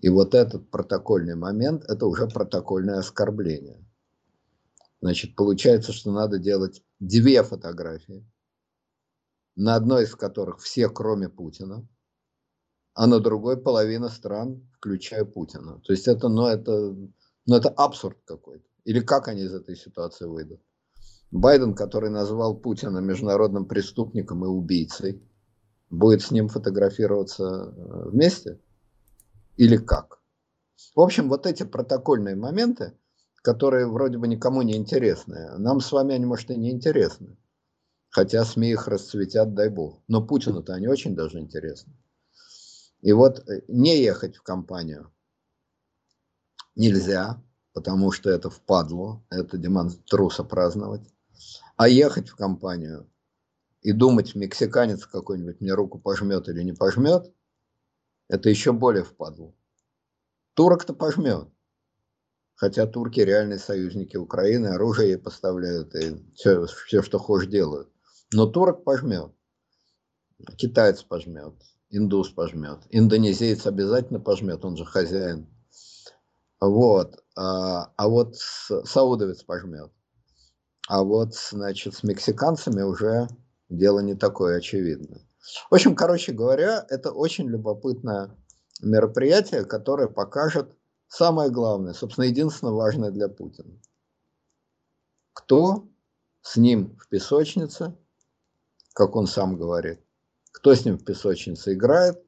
И 0.00 0.08
вот 0.08 0.34
этот 0.34 0.70
протокольный 0.70 1.34
момент, 1.34 1.84
это 1.84 2.06
уже 2.06 2.26
протокольное 2.26 2.98
оскорбление. 2.98 3.84
Значит, 5.02 5.36
получается, 5.36 5.92
что 5.92 6.10
надо 6.10 6.38
делать 6.38 6.82
две 7.00 7.42
фотографии, 7.42 8.24
на 9.56 9.74
одной 9.74 10.04
из 10.04 10.14
которых 10.14 10.60
все, 10.60 10.88
кроме 10.88 11.28
Путина, 11.28 11.86
а 12.94 13.06
на 13.06 13.20
другой 13.20 13.60
половина 13.60 14.08
стран, 14.08 14.68
включая 14.76 15.24
Путина. 15.24 15.80
То 15.80 15.92
есть 15.92 16.08
это, 16.08 16.28
ну, 16.28 16.46
это, 16.46 16.94
ну, 17.46 17.56
это 17.56 17.68
абсурд 17.70 18.18
какой-то. 18.24 18.66
Или 18.84 19.00
как 19.00 19.28
они 19.28 19.42
из 19.42 19.54
этой 19.54 19.76
ситуации 19.76 20.24
выйдут? 20.24 20.60
Байден, 21.30 21.74
который 21.74 22.10
назвал 22.10 22.56
Путина 22.56 22.98
международным 22.98 23.66
преступником 23.66 24.44
и 24.44 24.48
убийцей, 24.48 25.22
будет 25.88 26.22
с 26.22 26.30
ним 26.30 26.48
фотографироваться 26.48 27.44
э, 27.44 28.08
вместе? 28.10 28.60
Или 29.56 29.76
как? 29.76 30.20
В 30.94 31.00
общем, 31.00 31.28
вот 31.28 31.46
эти 31.46 31.62
протокольные 31.62 32.34
моменты, 32.34 32.94
которые 33.42 33.86
вроде 33.86 34.18
бы 34.18 34.26
никому 34.26 34.62
не 34.62 34.76
интересны, 34.76 35.56
нам 35.58 35.80
с 35.80 35.92
вами 35.92 36.14
они, 36.14 36.26
может, 36.26 36.50
и 36.50 36.56
не 36.56 36.70
интересны. 36.70 37.36
Хотя 38.08 38.44
СМИ 38.44 38.72
их 38.72 38.88
расцветят, 38.88 39.54
дай 39.54 39.68
бог. 39.68 40.02
Но 40.08 40.26
Путину-то 40.26 40.74
они 40.74 40.88
очень 40.88 41.14
даже 41.14 41.38
интересны. 41.38 41.92
И 43.02 43.12
вот 43.12 43.38
э, 43.48 43.62
не 43.68 44.02
ехать 44.02 44.36
в 44.36 44.42
компанию 44.42 45.12
нельзя, 46.74 47.42
потому 47.72 48.10
что 48.10 48.30
это 48.30 48.50
впадло, 48.50 49.24
это 49.30 49.58
демонструса 49.58 50.08
труса 50.08 50.44
праздновать. 50.44 51.02
А 51.80 51.88
ехать 51.88 52.28
в 52.28 52.36
компанию 52.36 53.10
и 53.80 53.92
думать, 53.92 54.34
мексиканец 54.34 55.06
какой-нибудь 55.06 55.62
мне 55.62 55.72
руку 55.72 55.98
пожмет 55.98 56.46
или 56.50 56.62
не 56.62 56.74
пожмет, 56.74 57.32
это 58.28 58.50
еще 58.50 58.74
более 58.74 59.02
впадло. 59.02 59.54
Турок-то 60.52 60.92
пожмет. 60.92 61.48
Хотя 62.54 62.86
турки 62.86 63.20
реальные 63.20 63.58
союзники 63.58 64.18
Украины, 64.18 64.66
оружие 64.66 65.12
ей 65.12 65.16
поставляют 65.16 65.94
и 65.94 66.22
все, 66.34 66.66
все, 66.66 67.00
что 67.00 67.18
хочешь, 67.18 67.48
делают. 67.48 67.88
Но 68.30 68.44
турок 68.44 68.84
пожмет. 68.84 69.32
Китаец 70.58 71.02
пожмет. 71.02 71.54
Индус 71.88 72.28
пожмет. 72.28 72.80
Индонезиец 72.90 73.66
обязательно 73.66 74.20
пожмет, 74.20 74.66
он 74.66 74.76
же 74.76 74.84
хозяин. 74.84 75.48
Вот. 76.60 77.24
А, 77.36 77.90
а 77.96 78.08
вот 78.08 78.36
саудовец 78.36 79.44
пожмет. 79.44 79.90
А 80.90 81.04
вот, 81.04 81.36
значит, 81.36 81.94
с 81.94 82.02
мексиканцами 82.02 82.82
уже 82.82 83.28
дело 83.68 84.00
не 84.00 84.16
такое 84.16 84.56
очевидное. 84.56 85.20
В 85.70 85.74
общем, 85.76 85.94
короче 85.94 86.32
говоря, 86.32 86.84
это 86.88 87.12
очень 87.12 87.48
любопытное 87.48 88.36
мероприятие, 88.82 89.64
которое 89.64 90.08
покажет 90.08 90.76
самое 91.06 91.48
главное, 91.48 91.92
собственно, 91.92 92.24
единственное 92.24 92.72
важное 92.72 93.12
для 93.12 93.28
Путина. 93.28 93.80
Кто 95.32 95.88
с 96.42 96.56
ним 96.56 96.98
в 96.98 97.08
песочнице, 97.08 97.96
как 98.92 99.14
он 99.14 99.28
сам 99.28 99.56
говорит, 99.56 100.00
кто 100.50 100.74
с 100.74 100.84
ним 100.84 100.98
в 100.98 101.04
песочнице 101.04 101.74
играет, 101.74 102.20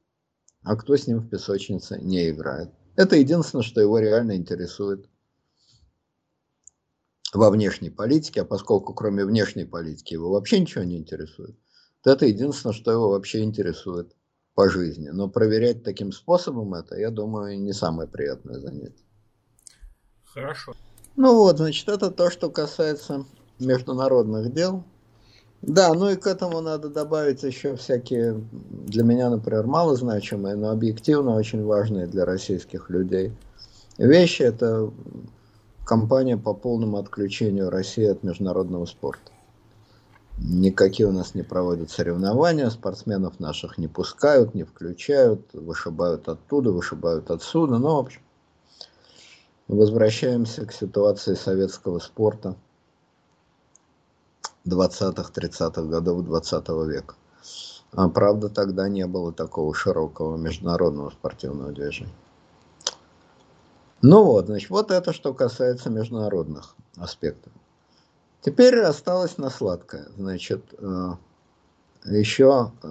а 0.62 0.76
кто 0.76 0.96
с 0.96 1.08
ним 1.08 1.18
в 1.18 1.28
песочнице 1.28 1.98
не 2.00 2.30
играет. 2.30 2.70
Это 2.94 3.16
единственное, 3.16 3.64
что 3.64 3.80
его 3.80 3.98
реально 3.98 4.36
интересует 4.36 5.10
во 7.32 7.50
внешней 7.50 7.90
политике, 7.90 8.42
а 8.42 8.44
поскольку 8.44 8.94
кроме 8.94 9.24
внешней 9.24 9.64
политики 9.64 10.14
его 10.14 10.30
вообще 10.30 10.60
ничего 10.60 10.84
не 10.84 10.98
интересует, 10.98 11.56
то 12.02 12.10
это 12.10 12.26
единственное, 12.26 12.74
что 12.74 12.92
его 12.92 13.10
вообще 13.10 13.42
интересует 13.42 14.14
по 14.54 14.68
жизни. 14.68 15.08
Но 15.08 15.28
проверять 15.28 15.82
таким 15.82 16.12
способом 16.12 16.74
это, 16.74 16.96
я 16.96 17.10
думаю, 17.10 17.60
не 17.60 17.72
самое 17.72 18.08
приятное 18.08 18.58
занятие. 18.58 19.04
Хорошо. 20.24 20.74
Ну 21.16 21.36
вот, 21.36 21.58
значит, 21.58 21.88
это 21.88 22.10
то, 22.10 22.30
что 22.30 22.50
касается 22.50 23.24
международных 23.58 24.52
дел. 24.52 24.84
Да, 25.60 25.94
ну 25.94 26.10
и 26.10 26.16
к 26.16 26.26
этому 26.26 26.60
надо 26.60 26.88
добавить 26.88 27.44
еще 27.44 27.76
всякие, 27.76 28.44
для 28.52 29.04
меня, 29.04 29.30
например, 29.30 29.66
малозначимые, 29.66 30.56
но 30.56 30.70
объективно 30.70 31.36
очень 31.36 31.62
важные 31.64 32.08
для 32.08 32.24
российских 32.24 32.90
людей 32.90 33.32
вещи. 33.96 34.42
Это 34.42 34.90
кампания 35.84 36.36
по 36.36 36.54
полному 36.54 36.98
отключению 36.98 37.70
России 37.70 38.06
от 38.06 38.22
международного 38.22 38.86
спорта. 38.86 39.32
Никакие 40.38 41.08
у 41.08 41.12
нас 41.12 41.34
не 41.34 41.42
проводят 41.42 41.90
соревнования, 41.90 42.70
спортсменов 42.70 43.38
наших 43.38 43.78
не 43.78 43.86
пускают, 43.86 44.54
не 44.54 44.64
включают, 44.64 45.52
вышибают 45.52 46.28
оттуда, 46.28 46.72
вышибают 46.72 47.30
отсюда. 47.30 47.78
Ну, 47.78 47.96
в 47.96 47.98
общем, 47.98 48.22
возвращаемся 49.68 50.64
к 50.64 50.72
ситуации 50.72 51.34
советского 51.34 51.98
спорта 51.98 52.56
20-30-х 54.66 55.82
годов 55.82 56.24
20 56.24 56.68
-го 56.68 56.86
века. 56.86 57.14
А 57.92 58.08
правда, 58.08 58.48
тогда 58.48 58.88
не 58.88 59.06
было 59.06 59.32
такого 59.32 59.74
широкого 59.74 60.36
международного 60.36 61.10
спортивного 61.10 61.72
движения. 61.72 62.14
Ну 64.02 64.24
вот, 64.24 64.46
значит, 64.46 64.68
вот 64.70 64.90
это 64.90 65.12
что 65.12 65.32
касается 65.32 65.88
международных 65.88 66.74
аспектов. 66.96 67.52
Теперь 68.40 68.80
осталось 68.80 69.38
на 69.38 69.48
сладкое. 69.48 70.08
Значит, 70.16 70.74
э, 70.76 71.10
еще 72.06 72.72
э, 72.82 72.88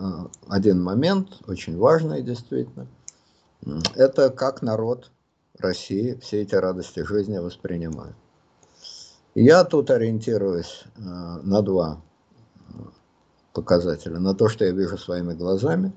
один 0.48 0.82
момент, 0.82 1.28
очень 1.48 1.78
важный 1.78 2.22
действительно. 2.22 2.88
Это 3.96 4.30
как 4.30 4.62
народ 4.62 5.12
России 5.60 6.18
все 6.22 6.42
эти 6.42 6.56
радости 6.56 7.02
жизни 7.02 7.38
воспринимает. 7.38 8.16
Я 9.36 9.66
тут 9.66 9.92
ориентируюсь 9.92 10.86
э, 10.96 11.02
на 11.02 11.62
два 11.62 12.02
показателя. 13.52 14.20
На 14.20 14.34
то, 14.34 14.48
что 14.48 14.64
я 14.64 14.72
вижу 14.72 14.98
своими 14.98 15.34
глазами, 15.34 15.92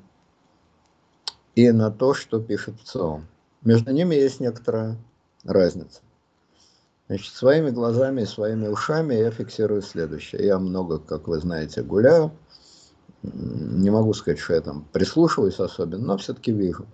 и 1.54 1.70
на 1.70 1.92
то, 1.92 2.14
что 2.14 2.40
пишет 2.40 2.80
в 2.80 2.84
ЦИОМ. 2.84 3.28
Между 3.64 3.92
ними 3.92 4.14
есть 4.14 4.40
некоторая 4.40 4.98
разница. 5.42 6.02
Значит, 7.08 7.34
своими 7.34 7.70
глазами 7.70 8.22
и 8.22 8.26
своими 8.26 8.68
ушами 8.68 9.14
я 9.14 9.30
фиксирую 9.30 9.82
следующее. 9.82 10.44
Я 10.46 10.58
много, 10.58 10.98
как 10.98 11.28
вы 11.28 11.38
знаете, 11.38 11.82
гуляю. 11.82 12.32
Не 13.22 13.90
могу 13.90 14.12
сказать, 14.12 14.38
что 14.38 14.54
я 14.54 14.60
там 14.60 14.86
прислушиваюсь 14.92 15.58
особенно, 15.58 16.04
но 16.04 16.18
все-таки 16.18 16.52
вижу. 16.52 16.86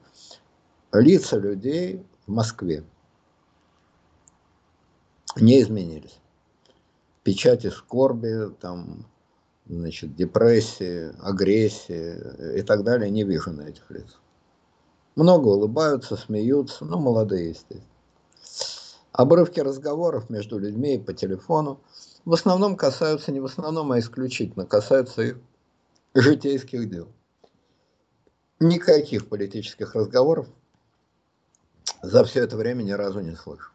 Лица 0.92 1.38
людей 1.38 2.04
в 2.26 2.30
Москве 2.30 2.84
не 5.36 5.60
изменились. 5.60 6.20
Печати 7.24 7.68
скорби, 7.70 8.52
там, 8.60 9.06
значит, 9.66 10.14
депрессии, 10.14 11.12
агрессии 11.20 12.58
и 12.58 12.62
так 12.62 12.84
далее 12.84 13.10
не 13.10 13.24
вижу 13.24 13.52
на 13.52 13.62
этих 13.62 13.90
лицах. 13.90 14.20
Много 15.20 15.48
улыбаются, 15.48 16.16
смеются, 16.16 16.86
ну, 16.86 16.98
молодые, 16.98 17.50
естественно. 17.50 17.84
Обрывки 19.12 19.60
разговоров 19.60 20.30
между 20.30 20.58
людьми 20.58 20.96
по 20.96 21.12
телефону 21.12 21.78
в 22.24 22.32
основном 22.32 22.74
касаются, 22.74 23.30
не 23.30 23.38
в 23.38 23.44
основном, 23.44 23.92
а 23.92 23.98
исключительно 23.98 24.64
касаются 24.64 25.20
их 25.20 25.36
житейских 26.14 26.88
дел. 26.88 27.08
Никаких 28.60 29.28
политических 29.28 29.94
разговоров 29.94 30.48
за 32.00 32.24
все 32.24 32.40
это 32.40 32.56
время 32.56 32.82
ни 32.82 32.92
разу 32.92 33.20
не 33.20 33.36
слышу. 33.36 33.72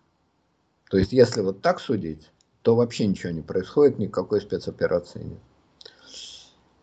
То 0.89 0.97
есть, 0.97 1.11
если 1.11 1.41
вот 1.41 1.61
так 1.61 1.79
судить, 1.79 2.31
то 2.63 2.75
вообще 2.75 3.05
ничего 3.05 3.31
не 3.31 3.43
происходит, 3.43 3.99
никакой 3.99 4.41
спецоперации 4.41 5.21
нет. 5.21 5.39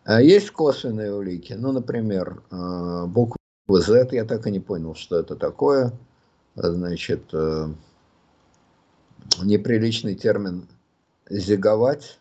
А 0.05 0.21
есть 0.21 0.51
косвенные 0.51 1.13
улики. 1.13 1.51
Ну, 1.51 1.73
например, 1.73 2.43
э, 2.49 3.05
буква 3.07 3.42
Z, 3.67 4.09
я 4.11 4.25
так 4.25 4.45
и 4.47 4.51
не 4.51 4.59
понял, 4.59 4.95
что 4.95 5.19
это 5.19 5.35
такое. 5.35 5.93
Значит, 6.55 7.33
э, 7.33 7.67
неприличный 9.41 10.15
термин 10.15 10.67
«зиговать» 11.29 12.19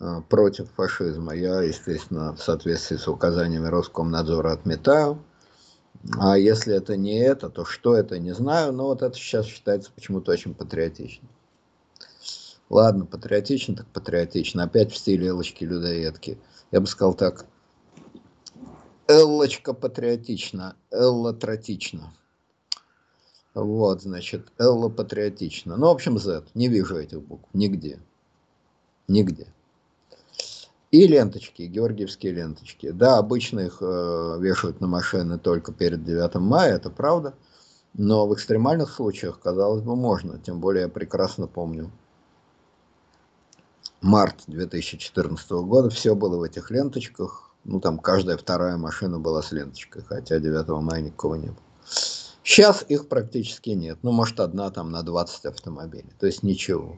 э, 0.00 0.20
против 0.28 0.70
фашизма. 0.72 1.34
Я, 1.34 1.62
естественно, 1.62 2.34
в 2.34 2.42
соответствии 2.42 2.96
с 2.96 3.08
указаниями 3.08 3.68
Роскомнадзора 3.68 4.52
отметаю. 4.52 5.22
А 6.18 6.38
если 6.38 6.74
это 6.74 6.96
не 6.96 7.18
это, 7.18 7.50
то 7.50 7.64
что 7.64 7.96
это, 7.96 8.18
не 8.18 8.32
знаю. 8.32 8.72
Но 8.72 8.86
вот 8.86 9.02
это 9.02 9.16
сейчас 9.16 9.46
считается 9.46 9.90
почему-то 9.94 10.32
очень 10.32 10.54
патриотичным. 10.54 11.28
Ладно, 12.68 13.04
патриотично, 13.04 13.74
так 13.74 13.86
патриотично. 13.86 14.62
Опять 14.62 14.92
в 14.92 14.96
стиле 14.96 15.28
Эллочки-людоедки. 15.28 16.38
Я 16.70 16.80
бы 16.80 16.86
сказал 16.86 17.14
так. 17.14 17.46
Эллочка 19.10 19.74
патриотична, 19.74 20.76
Элла 20.92 21.32
тратична. 21.32 22.14
Вот, 23.54 24.02
значит, 24.02 24.52
Элла 24.56 24.88
патриотична. 24.88 25.76
Ну, 25.76 25.88
в 25.88 25.90
общем, 25.90 26.16
Z. 26.16 26.44
Не 26.54 26.68
вижу 26.68 26.96
этих 26.96 27.20
букв. 27.20 27.48
Нигде. 27.52 27.98
Нигде. 29.08 29.48
И 30.92 31.08
ленточки, 31.08 31.62
георгиевские 31.62 32.34
ленточки. 32.34 32.92
Да, 32.92 33.18
обычно 33.18 33.58
их 33.58 33.78
э, 33.80 34.36
вешают 34.38 34.80
на 34.80 34.86
машины 34.86 35.40
только 35.40 35.72
перед 35.72 36.04
9 36.04 36.36
мая, 36.36 36.76
это 36.76 36.88
правда. 36.88 37.34
Но 37.94 38.28
в 38.28 38.34
экстремальных 38.34 38.92
случаях, 38.92 39.40
казалось 39.40 39.82
бы, 39.82 39.96
можно. 39.96 40.38
Тем 40.38 40.60
более 40.60 40.82
я 40.82 40.88
прекрасно 40.88 41.48
помню. 41.48 41.90
Март 44.00 44.44
2014 44.46 45.50
года, 45.50 45.90
все 45.90 46.14
было 46.14 46.36
в 46.36 46.42
этих 46.44 46.70
ленточках. 46.70 47.49
Ну, 47.64 47.80
там 47.80 47.98
каждая 47.98 48.36
вторая 48.36 48.76
машина 48.76 49.18
была 49.18 49.42
с 49.42 49.52
ленточкой, 49.52 50.02
хотя 50.02 50.38
9 50.38 50.68
мая 50.82 51.02
никого 51.02 51.36
не 51.36 51.48
было. 51.48 51.56
Сейчас 52.42 52.84
их 52.88 53.08
практически 53.08 53.70
нет. 53.70 53.98
Ну, 54.02 54.12
может, 54.12 54.40
одна 54.40 54.70
там 54.70 54.90
на 54.90 55.02
20 55.02 55.44
автомобилей. 55.46 56.10
То 56.18 56.26
есть 56.26 56.42
ничего. 56.42 56.96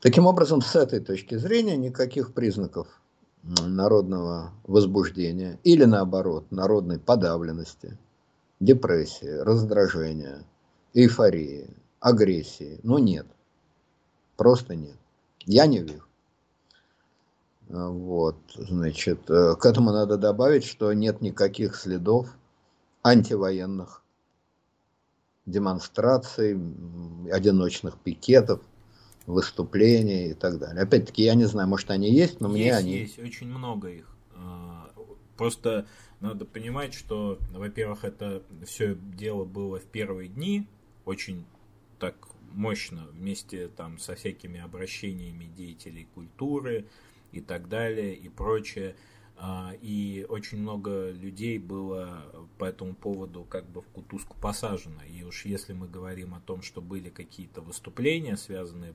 Таким 0.00 0.26
образом, 0.26 0.62
с 0.62 0.76
этой 0.76 1.00
точки 1.00 1.36
зрения 1.36 1.76
никаких 1.76 2.32
признаков 2.32 2.88
народного 3.42 4.52
возбуждения 4.64 5.58
или 5.64 5.84
наоборот, 5.84 6.50
народной 6.50 6.98
подавленности, 6.98 7.98
депрессии, 8.60 9.38
раздражения, 9.40 10.44
эйфории, 10.94 11.74
агрессии, 12.00 12.80
ну 12.82 12.98
нет. 12.98 13.26
Просто 14.36 14.74
нет. 14.74 14.96
Я 15.46 15.66
не 15.66 15.78
вижу. 15.78 16.04
Вот, 17.70 18.36
значит, 18.56 19.30
э, 19.30 19.54
к 19.54 19.64
этому 19.64 19.92
надо 19.92 20.16
добавить, 20.16 20.64
что 20.64 20.92
нет 20.92 21.20
никаких 21.20 21.76
следов 21.76 22.28
антивоенных 23.04 24.02
демонстраций, 25.46 26.58
одиночных 27.30 27.96
пикетов, 27.98 28.60
выступлений 29.26 30.30
и 30.30 30.34
так 30.34 30.58
далее. 30.58 30.82
Опять-таки, 30.82 31.22
я 31.22 31.36
не 31.36 31.44
знаю, 31.44 31.68
может 31.68 31.92
они 31.92 32.10
есть, 32.10 32.40
но 32.40 32.48
есть, 32.48 32.58
мне 32.58 32.74
они... 32.74 32.92
Есть, 32.98 33.18
очень 33.20 33.46
много 33.46 33.88
их. 33.88 34.16
А, 34.34 34.90
просто 35.36 35.86
надо 36.18 36.46
понимать, 36.46 36.92
что, 36.92 37.38
во-первых, 37.52 38.04
это 38.04 38.42
все 38.66 38.96
дело 38.96 39.44
было 39.44 39.78
в 39.78 39.84
первые 39.84 40.28
дни, 40.28 40.66
очень 41.04 41.46
так 42.00 42.16
мощно, 42.50 43.06
вместе 43.12 43.68
там 43.68 43.98
со 43.98 44.16
всякими 44.16 44.60
обращениями 44.60 45.44
деятелей 45.44 46.08
культуры 46.14 46.86
и 47.32 47.40
так 47.40 47.68
далее 47.68 48.14
и 48.14 48.28
прочее. 48.28 48.96
А, 49.42 49.72
и 49.80 50.26
очень 50.28 50.58
много 50.58 51.10
людей 51.10 51.58
было 51.58 52.46
по 52.58 52.66
этому 52.66 52.94
поводу 52.94 53.44
как 53.44 53.66
бы 53.66 53.80
в 53.80 53.86
кутузку 53.88 54.36
посажено. 54.38 55.02
И 55.04 55.22
уж 55.22 55.46
если 55.46 55.72
мы 55.72 55.88
говорим 55.88 56.34
о 56.34 56.40
том, 56.40 56.60
что 56.60 56.82
были 56.82 57.08
какие-то 57.08 57.62
выступления, 57.62 58.36
связанные 58.36 58.94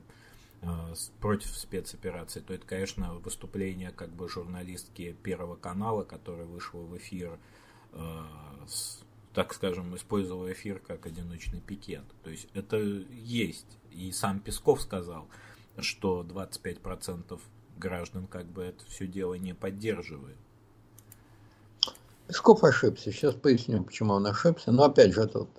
а, 0.62 0.92
против 1.20 1.56
спецоперации, 1.56 2.40
то 2.40 2.54
это, 2.54 2.64
конечно, 2.64 3.14
выступление 3.14 3.90
как 3.90 4.10
бы 4.10 4.28
журналистки 4.28 5.16
Первого 5.24 5.56
канала, 5.56 6.04
которая 6.04 6.46
вышла 6.46 6.78
в 6.78 6.96
эфир, 6.96 7.38
а, 7.92 8.28
так 9.34 9.52
скажем, 9.52 9.96
использовала 9.96 10.52
эфир 10.52 10.78
как 10.78 11.06
одиночный 11.06 11.60
пикет. 11.60 12.04
То 12.22 12.30
есть 12.30 12.48
это 12.54 12.76
есть. 12.76 13.78
И 13.90 14.12
сам 14.12 14.40
Песков 14.40 14.80
сказал, 14.80 15.28
что 15.78 16.22
25% 16.22 17.40
граждан 17.78 18.26
как 18.26 18.46
бы 18.46 18.64
это 18.64 18.84
все 18.86 19.06
дело 19.06 19.34
не 19.34 19.54
поддерживает. 19.54 20.36
Песков 22.28 22.64
ошибся. 22.64 23.12
Сейчас 23.12 23.34
поясню, 23.34 23.84
почему 23.84 24.14
он 24.14 24.26
ошибся. 24.26 24.72
Но 24.72 24.84
опять 24.84 25.12
же, 25.12 25.22
это 25.22 25.40
вот 25.40 25.50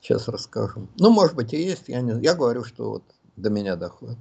сейчас 0.00 0.28
расскажу. 0.28 0.88
Ну, 0.98 1.10
может 1.10 1.34
быть, 1.34 1.52
и 1.52 1.62
есть. 1.62 1.88
Я, 1.88 2.00
не, 2.00 2.20
я 2.22 2.34
говорю, 2.34 2.64
что 2.64 2.90
вот 2.90 3.02
до 3.36 3.50
меня 3.50 3.76
доходит. 3.76 4.18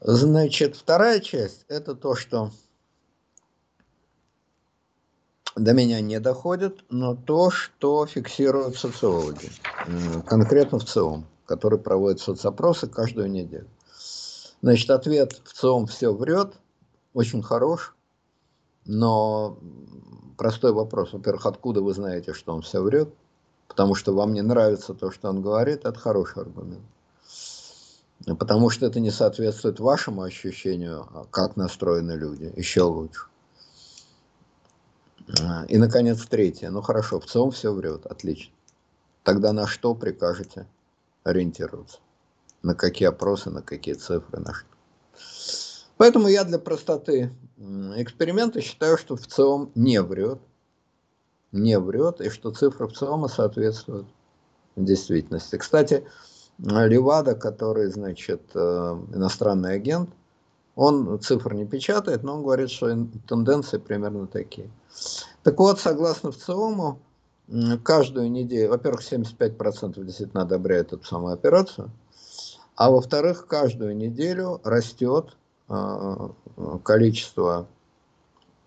Значит, 0.00 0.76
вторая 0.76 1.20
часть– 1.20 1.64
это 1.68 1.94
то, 1.94 2.14
что 2.14 2.50
до 5.56 5.72
меня 5.72 6.02
не 6.02 6.20
доходит, 6.20 6.84
но 6.90 7.16
то, 7.16 7.50
что 7.50 8.04
фиксируют 8.04 8.76
социологи, 8.76 9.50
конкретно 10.26 10.78
в 10.78 10.84
ЦИОМ, 10.84 11.26
который 11.46 11.78
проводит 11.78 12.20
соцопросы 12.20 12.86
каждую 12.86 13.30
неделю. 13.30 13.68
Значит, 14.64 14.88
ответ 14.88 15.42
в 15.44 15.52
целом 15.52 15.86
все 15.86 16.10
врет, 16.14 16.54
очень 17.12 17.42
хорош, 17.42 17.94
но 18.86 19.58
простой 20.38 20.72
вопрос. 20.72 21.12
Во-первых, 21.12 21.44
откуда 21.44 21.82
вы 21.82 21.92
знаете, 21.92 22.32
что 22.32 22.54
он 22.54 22.62
все 22.62 22.80
врет? 22.80 23.12
Потому 23.68 23.94
что 23.94 24.14
вам 24.14 24.32
не 24.32 24.40
нравится 24.40 24.94
то, 24.94 25.10
что 25.10 25.28
он 25.28 25.42
говорит, 25.42 25.84
это 25.84 25.98
хороший 25.98 26.44
аргумент. 26.44 26.86
Потому 28.38 28.70
что 28.70 28.86
это 28.86 29.00
не 29.00 29.10
соответствует 29.10 29.80
вашему 29.80 30.22
ощущению, 30.22 31.08
а 31.12 31.26
как 31.30 31.56
настроены 31.56 32.12
люди, 32.12 32.50
еще 32.56 32.84
лучше. 32.84 33.26
И, 35.68 35.76
наконец, 35.76 36.24
третье. 36.24 36.70
Ну 36.70 36.80
хорошо, 36.80 37.20
в 37.20 37.26
целом 37.26 37.50
все 37.50 37.70
врет, 37.70 38.06
отлично. 38.06 38.54
Тогда 39.24 39.52
на 39.52 39.66
что 39.66 39.94
прикажете 39.94 40.66
ориентироваться? 41.22 41.98
На 42.64 42.74
какие 42.74 43.08
опросы, 43.08 43.50
на 43.50 43.62
какие 43.62 43.94
цифры, 43.94 44.40
на 44.40 44.54
что. 44.54 44.66
Поэтому 45.96 46.26
я 46.28 46.44
для 46.44 46.58
простоты 46.58 47.30
эксперимента 47.96 48.60
считаю, 48.60 48.98
что 48.98 49.16
в 49.16 49.26
целом 49.26 49.70
не 49.74 50.02
врет, 50.02 50.40
не 51.52 51.78
врет, 51.78 52.20
и 52.20 52.30
что 52.30 52.50
цифры 52.50 52.88
в 52.88 52.94
целом 52.94 53.28
соответствуют 53.28 54.08
действительности. 54.76 55.56
Кстати, 55.56 56.04
Левада, 56.58 57.34
который, 57.34 57.86
значит, 57.92 58.42
э, 58.54 58.58
иностранный 58.58 59.74
агент, 59.74 60.10
он 60.74 61.20
цифр 61.20 61.54
не 61.54 61.66
печатает, 61.66 62.24
но 62.24 62.36
он 62.36 62.42
говорит, 62.42 62.70
что 62.70 62.88
тенденции 63.28 63.78
примерно 63.78 64.26
такие. 64.26 64.70
Так 65.44 65.58
вот, 65.58 65.78
согласно 65.78 66.32
в 66.32 66.36
целому, 66.36 66.98
каждую 67.84 68.30
неделю, 68.30 68.70
во-первых, 68.70 69.02
75% 69.02 70.02
действительно 70.02 70.42
одобряют 70.42 70.92
эту 70.92 71.04
самую 71.04 71.34
операцию– 71.34 71.90
а 72.76 72.90
во-вторых, 72.90 73.46
каждую 73.46 73.96
неделю 73.96 74.60
растет 74.64 75.36
а, 75.68 76.32
количество 76.82 77.68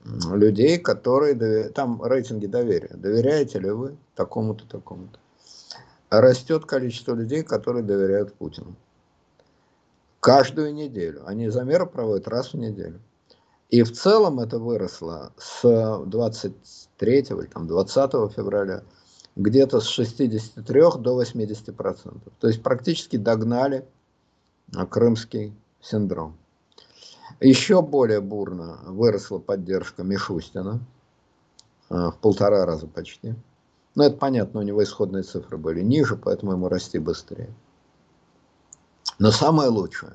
людей, 0.04 0.78
которые, 0.78 1.70
там 1.70 2.02
рейтинги 2.04 2.46
доверия, 2.46 2.96
доверяете 2.96 3.60
ли 3.60 3.70
вы 3.70 3.98
такому-то, 4.16 4.66
такому-то. 4.68 5.20
Растет 6.10 6.66
количество 6.66 7.14
людей, 7.14 7.44
которые 7.44 7.84
доверяют 7.84 8.34
Путину. 8.34 8.76
Каждую 10.22 10.74
неделю. 10.74 11.24
Они 11.28 11.50
замеры 11.50 11.86
проводят 11.86 12.28
раз 12.30 12.54
в 12.54 12.58
неделю. 12.58 13.02
И 13.70 13.84
в 13.84 13.92
целом 13.92 14.40
это 14.40 14.60
выросло 14.60 15.34
с 15.38 15.62
23 16.06 17.18
или 17.20 17.48
там, 17.48 17.68
20 17.68 18.12
февраля 18.34 18.84
где-то 19.36 19.82
с 19.82 19.88
63 19.88 20.82
до 21.00 21.16
80 21.16 21.76
процентов. 21.76 22.34
То 22.40 22.48
есть 22.48 22.64
практически 22.64 23.18
догнали 23.18 23.86
крымский 24.90 25.54
синдром. 25.82 26.38
Еще 27.40 27.82
более 27.82 28.22
бурно 28.22 28.80
выросла 28.86 29.40
поддержка 29.40 30.04
Мишустина, 30.04 30.80
э, 31.90 31.96
в 31.96 32.18
полтора 32.20 32.66
раза 32.66 32.88
почти. 32.88 33.36
Но 33.96 34.04
это 34.04 34.18
понятно, 34.18 34.60
у 34.60 34.64
него 34.64 34.84
исходные 34.84 35.24
цифры 35.24 35.58
были 35.58 35.82
ниже, 35.82 36.16
поэтому 36.16 36.54
ему 36.54 36.68
расти 36.68 37.00
быстрее. 37.00 37.54
Но 39.20 39.32
самое 39.32 39.70
лучшее, 39.70 40.14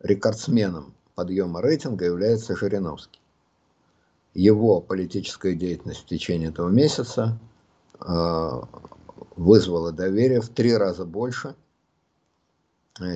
рекордсменом 0.00 0.94
подъема 1.14 1.60
рейтинга 1.60 2.04
является 2.06 2.56
Жириновский. 2.56 3.20
Его 4.34 4.80
политическая 4.80 5.54
деятельность 5.54 6.00
в 6.00 6.06
течение 6.06 6.48
этого 6.48 6.70
месяца 6.70 7.38
э, 8.00 8.60
вызвала 9.36 9.92
доверие 9.92 10.40
в 10.40 10.48
три 10.48 10.74
раза 10.74 11.04
больше, 11.04 11.54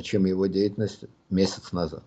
чем 0.02 0.24
его 0.24 0.46
деятельность 0.46 1.04
месяц 1.30 1.72
назад. 1.72 2.02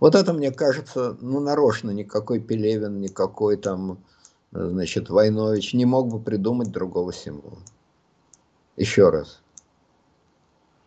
Вот 0.00 0.14
это, 0.14 0.32
мне 0.32 0.50
кажется, 0.50 1.16
ну, 1.20 1.40
нарочно 1.40 1.90
никакой 1.90 2.40
Пелевин, 2.40 3.00
никакой 3.00 3.56
там, 3.56 4.02
значит, 4.50 5.10
Войнович 5.10 5.74
не 5.74 5.84
мог 5.84 6.08
бы 6.08 6.20
придумать 6.20 6.70
другого 6.70 7.12
символа. 7.12 7.58
Еще 8.76 9.10
раз. 9.10 9.40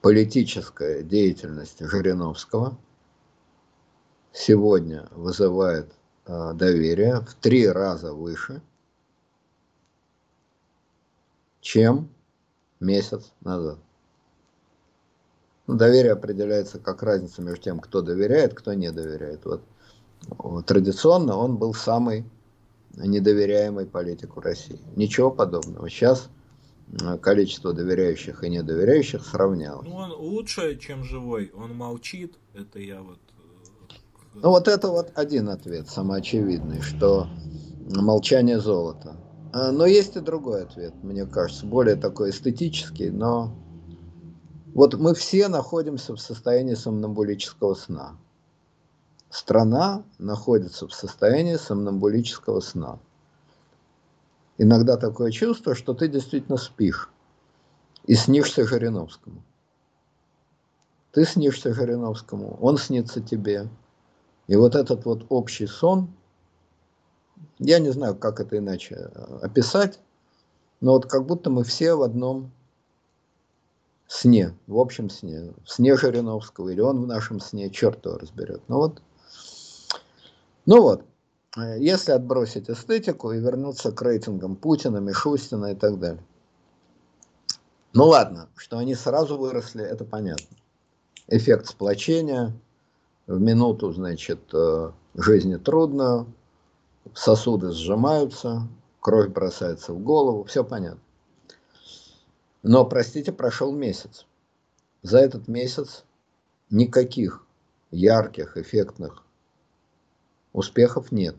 Политическая 0.02 1.02
деятельность 1.02 1.80
Жириновского 1.80 2.78
сегодня 4.34 5.08
вызывает 5.12 5.94
э, 6.26 6.54
доверие 6.56 7.22
в 7.22 7.36
три 7.36 7.68
раза 7.68 8.14
выше, 8.14 8.62
чем 11.62 12.10
месяц 12.82 13.32
назад. 13.40 13.80
Ну, 15.66 15.76
доверие 15.76 16.12
определяется 16.12 16.78
как 16.78 17.04
разница 17.04 17.42
между 17.42 17.62
тем, 17.62 17.80
кто 17.80 18.02
доверяет, 18.02 18.54
кто 18.54 18.74
не 18.74 18.92
доверяет. 18.92 19.46
Вот, 19.46 19.64
вот 20.38 20.66
традиционно 20.66 21.38
он 21.38 21.58
был 21.58 21.74
самый 21.74 22.26
недоверяемый 22.98 23.86
политик 23.86 24.36
в 24.36 24.40
России. 24.40 24.80
Ничего 24.96 25.32
подобного. 25.32 25.90
Сейчас 25.90 26.30
э, 27.02 27.18
количество 27.18 27.74
доверяющих 27.74 28.44
и 28.44 28.50
недоверяющих 28.50 29.26
сравнялось. 29.26 29.88
Ну, 29.88 29.96
он 29.96 30.12
лучше, 30.12 30.78
чем 30.78 31.04
живой. 31.04 31.52
Он 31.56 31.76
молчит. 31.76 32.36
Это 32.54 32.80
я 32.80 33.02
вот... 33.02 33.20
Э, 33.38 33.94
ну, 34.36 34.50
вот 34.50 34.68
это 34.68 34.90
вот 34.90 35.12
один 35.16 35.48
ответ, 35.48 35.88
самоочевидный, 35.90 36.82
что 36.82 37.28
молчание 37.88 38.60
золота. 38.60 39.16
Но 39.54 39.86
есть 39.86 40.16
и 40.16 40.20
другой 40.20 40.64
ответ, 40.64 40.96
мне 41.04 41.28
кажется, 41.28 41.68
более 41.68 41.96
такой 41.96 42.32
эстетический, 42.32 43.12
но 43.12 43.54
вот 44.74 44.96
мы 44.96 45.14
все 45.14 45.48
находимся 45.48 46.16
в 46.16 46.20
состоянии 46.20 46.74
сомнамбулического 46.74 47.76
сна. 47.76 48.18
Страна 49.30 50.04
находится 50.18 50.88
в 50.88 50.94
состоянии 50.94 51.56
сомнамбулического 51.56 52.60
сна. 52.60 53.00
Иногда 54.58 54.98
такое 54.98 55.32
чувство, 55.32 55.76
что 55.76 55.94
ты 55.94 56.08
действительно 56.08 56.58
спишь 56.58 57.10
и 58.06 58.16
снишься 58.16 58.68
Жириновскому. 58.68 59.44
Ты 61.12 61.26
снишься 61.26 61.74
Жириновскому, 61.74 62.58
он 62.60 62.78
снится 62.78 63.22
тебе. 63.22 63.70
И 64.48 64.56
вот 64.56 64.76
этот 64.76 65.06
вот 65.06 65.26
общий 65.30 65.68
сон, 65.68 66.14
я 67.60 67.80
не 67.80 67.92
знаю, 67.92 68.16
как 68.16 68.40
это 68.40 68.58
иначе 68.58 68.96
описать, 69.42 70.00
но 70.82 70.94
вот 70.94 71.06
как 71.06 71.26
будто 71.26 71.50
мы 71.50 71.64
все 71.64 71.94
в 71.94 72.02
одном 72.02 72.52
сне, 74.08 74.54
в 74.68 74.78
общем 74.78 75.10
сне, 75.10 75.54
в 75.64 75.72
сне 75.72 75.96
Жириновского, 75.96 76.70
или 76.70 76.82
он 76.82 77.02
в 77.02 77.08
нашем 77.08 77.40
сне, 77.40 77.70
черт 77.70 78.06
его 78.06 78.18
разберет. 78.18 78.62
Ну 78.68 78.78
вот, 78.78 79.02
ну 80.66 80.82
вот, 80.82 81.04
если 81.78 82.12
отбросить 82.12 82.70
эстетику 82.70 83.32
и 83.32 83.40
вернуться 83.40 83.92
к 83.92 84.02
рейтингам 84.02 84.56
Путина, 84.56 84.98
Мишустина 84.98 85.74
и 85.74 85.76
так 85.76 86.00
далее. 86.00 86.24
Ну 87.94 88.06
ладно, 88.06 88.50
что 88.56 88.78
они 88.78 88.96
сразу 88.96 89.38
выросли, 89.38 89.84
это 89.84 90.04
понятно. 90.04 90.58
Эффект 91.28 91.68
сплочения, 91.68 92.54
в 93.28 93.40
минуту, 93.40 93.92
значит, 93.92 94.40
э, 94.54 94.92
жизни 95.16 95.58
трудно, 95.58 96.26
сосуды 97.14 97.72
сжимаются, 97.72 98.68
кровь 99.00 99.30
бросается 99.30 99.94
в 99.94 100.00
голову, 100.00 100.44
все 100.44 100.64
понятно. 100.64 101.03
Но, 102.64 102.86
простите, 102.86 103.32
прошел 103.32 103.72
месяц. 103.74 104.26
За 105.02 105.20
этот 105.20 105.48
месяц 105.48 106.04
никаких 106.70 107.46
ярких, 107.92 108.58
эффектных 108.58 109.24
успехов 110.54 111.12
нет. 111.12 111.36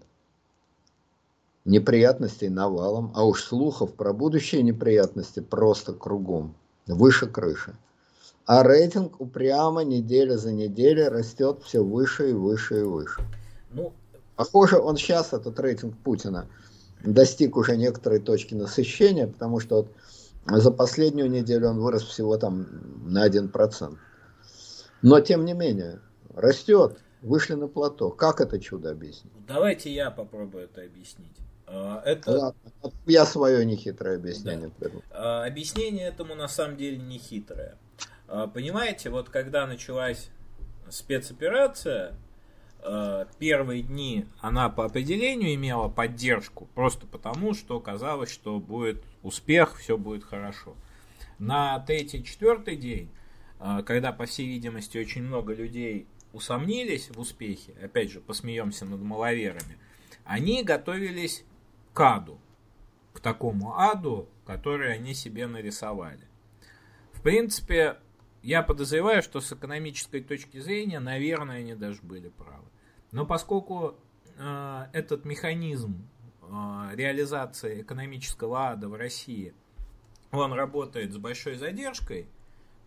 Неприятностей 1.65 2.51
навалом, 2.51 3.11
а 3.15 3.25
уж 3.25 3.43
слухов 3.43 3.95
про 3.95 4.13
будущие 4.13 4.63
неприятности 4.63 5.41
просто 5.41 5.95
кругом, 5.95 6.55
выше 6.87 7.27
крыши. 7.27 7.75
А 8.45 8.63
рейтинг 8.63 9.21
упрямо 9.21 9.83
неделя 9.83 10.37
за 10.37 10.53
неделей 10.53 11.09
растет 11.09 11.63
все 11.65 11.83
выше 11.83 12.31
и 12.31 12.33
выше 12.35 12.81
и 12.81 12.83
выше. 12.83 13.23
Ну, 13.73 13.95
Похоже, 14.37 14.79
он 14.79 14.97
сейчас, 14.97 15.33
этот 15.33 15.59
рейтинг 15.61 15.97
Путина, 15.99 16.49
достиг 17.03 17.57
уже 17.57 17.77
некоторой 17.77 18.19
точки 18.19 18.55
насыщения, 18.55 19.27
потому 19.27 19.61
что 19.61 19.77
вот 19.77 19.89
за 20.47 20.71
последнюю 20.71 21.31
неделю 21.31 21.69
он 21.69 21.81
вырос 21.81 22.03
всего 22.03 22.37
там 22.37 22.67
на 23.05 23.27
1%. 23.29 23.97
Но 25.03 25.21
тем 25.21 25.45
не 25.45 25.53
менее, 25.53 26.01
растет, 26.35 26.99
вышли 27.23 27.55
на 27.55 27.69
плато. 27.69 28.11
Как 28.11 28.41
это 28.41 28.59
чудо 28.61 28.91
объяснить? 28.91 29.33
Давайте 29.47 29.93
я 29.93 30.11
попробую 30.11 30.65
это 30.65 30.83
объяснить. 30.83 31.37
А, 31.67 32.03
это... 32.05 32.31
Ладно, 32.31 32.93
я 33.07 33.25
свое 33.25 33.65
нехитрое 33.65 34.17
объяснение 34.17 34.71
да. 34.79 34.89
А, 35.11 35.45
объяснение 35.45 36.09
этому 36.09 36.35
на 36.35 36.49
самом 36.49 36.77
деле 36.77 36.99
не 36.99 37.19
хитрое. 37.19 37.77
А, 38.29 38.47
понимаете, 38.47 39.11
вот 39.11 39.31
когда 39.31 39.67
началась 39.67 40.29
спецоперация, 40.91 42.15
Э, 42.87 43.25
первые 43.39 43.83
дни 43.83 44.27
она 44.41 44.69
по 44.69 44.85
определению 44.85 45.55
имела 45.55 45.89
поддержку, 45.89 46.69
просто 46.75 47.07
потому, 47.07 47.55
что 47.55 47.81
казалось, 47.81 48.31
что 48.31 48.61
будет 48.61 49.03
успех, 49.23 49.79
все 49.79 49.97
будет 49.97 50.23
хорошо. 50.23 50.77
На 51.39 51.79
третий-четвертый 51.81 52.77
день, 52.77 53.09
э, 53.59 53.83
когда, 53.87 54.13
по 54.13 54.27
всей 54.27 54.47
видимости, 54.47 54.99
очень 54.99 55.23
много 55.23 55.55
людей 55.55 56.07
усомнились 56.35 57.09
в 57.09 57.19
успехе, 57.19 57.73
опять 57.83 58.11
же, 58.11 58.21
посмеемся 58.21 58.85
над 58.85 59.01
маловерами, 59.01 59.79
они 60.27 60.63
готовились 60.63 61.43
к 61.95 62.01
аду, 62.01 62.39
к 63.15 63.21
такому 63.21 63.79
аду, 63.79 64.29
который 64.45 64.93
они 64.93 65.15
себе 65.15 65.47
нарисовали. 65.47 66.29
В 67.13 67.23
принципе, 67.23 67.97
я 68.43 68.63
подозреваю, 68.63 69.23
что 69.23 69.41
с 69.41 69.51
экономической 69.55 70.21
точки 70.21 70.61
зрения, 70.61 71.01
наверное, 71.01 71.61
они 71.61 71.75
даже 71.75 72.03
были 72.03 72.29
правы. 72.29 72.69
Но 73.15 73.25
поскольку 73.25 73.95
э, 74.37 74.87
этот 74.93 75.25
механизм 75.25 76.05
э, 76.43 76.47
реализации 76.95 77.83
экономического 77.83 78.71
ада 78.71 78.89
в 78.89 78.95
России, 78.95 79.55
он 80.33 80.53
работает 80.53 81.13
с 81.13 81.17
большой 81.17 81.55
задержкой, 81.55 82.27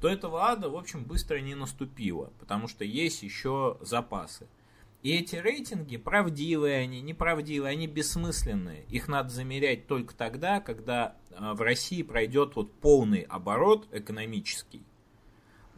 то 0.02 0.10
этого 0.10 0.44
ада, 0.44 0.70
в 0.70 0.76
общем, 0.76 1.06
быстро 1.06 1.40
не 1.40 1.56
наступило, 1.56 2.34
потому 2.40 2.68
что 2.68 2.84
есть 2.84 3.24
еще 3.24 3.78
запасы. 3.80 4.48
И 5.02 5.16
эти 5.16 5.38
рейтинги, 5.38 5.96
правдивые 5.96 6.80
они, 6.80 7.00
неправдивые, 7.00 7.72
они 7.72 7.88
бессмысленные. 7.88 8.84
Их 8.90 9.08
надо 9.08 9.30
замерять 9.30 9.88
только 9.88 10.14
тогда, 10.14 10.60
когда 10.60 11.16
э, 11.30 11.54
в 11.54 11.62
России 11.62 12.04
пройдет 12.04 12.58
вот 12.58 12.74
полный 12.82 13.22
оборот 13.22 13.88
экономический. 13.94 14.84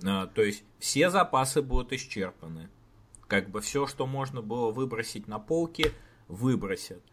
Э, 0.02 0.26
то 0.34 0.42
есть 0.42 0.64
все 0.80 1.12
запасы 1.12 1.62
будут 1.62 1.94
исчерпаны. 1.94 2.68
Как 3.30 3.50
бы 3.52 3.62
все, 3.62 3.86
что 3.86 4.08
можно 4.08 4.42
было 4.42 4.72
выбросить 4.72 5.28
на 5.28 5.38
полке, 5.38 5.94
выбросят. 6.28 7.04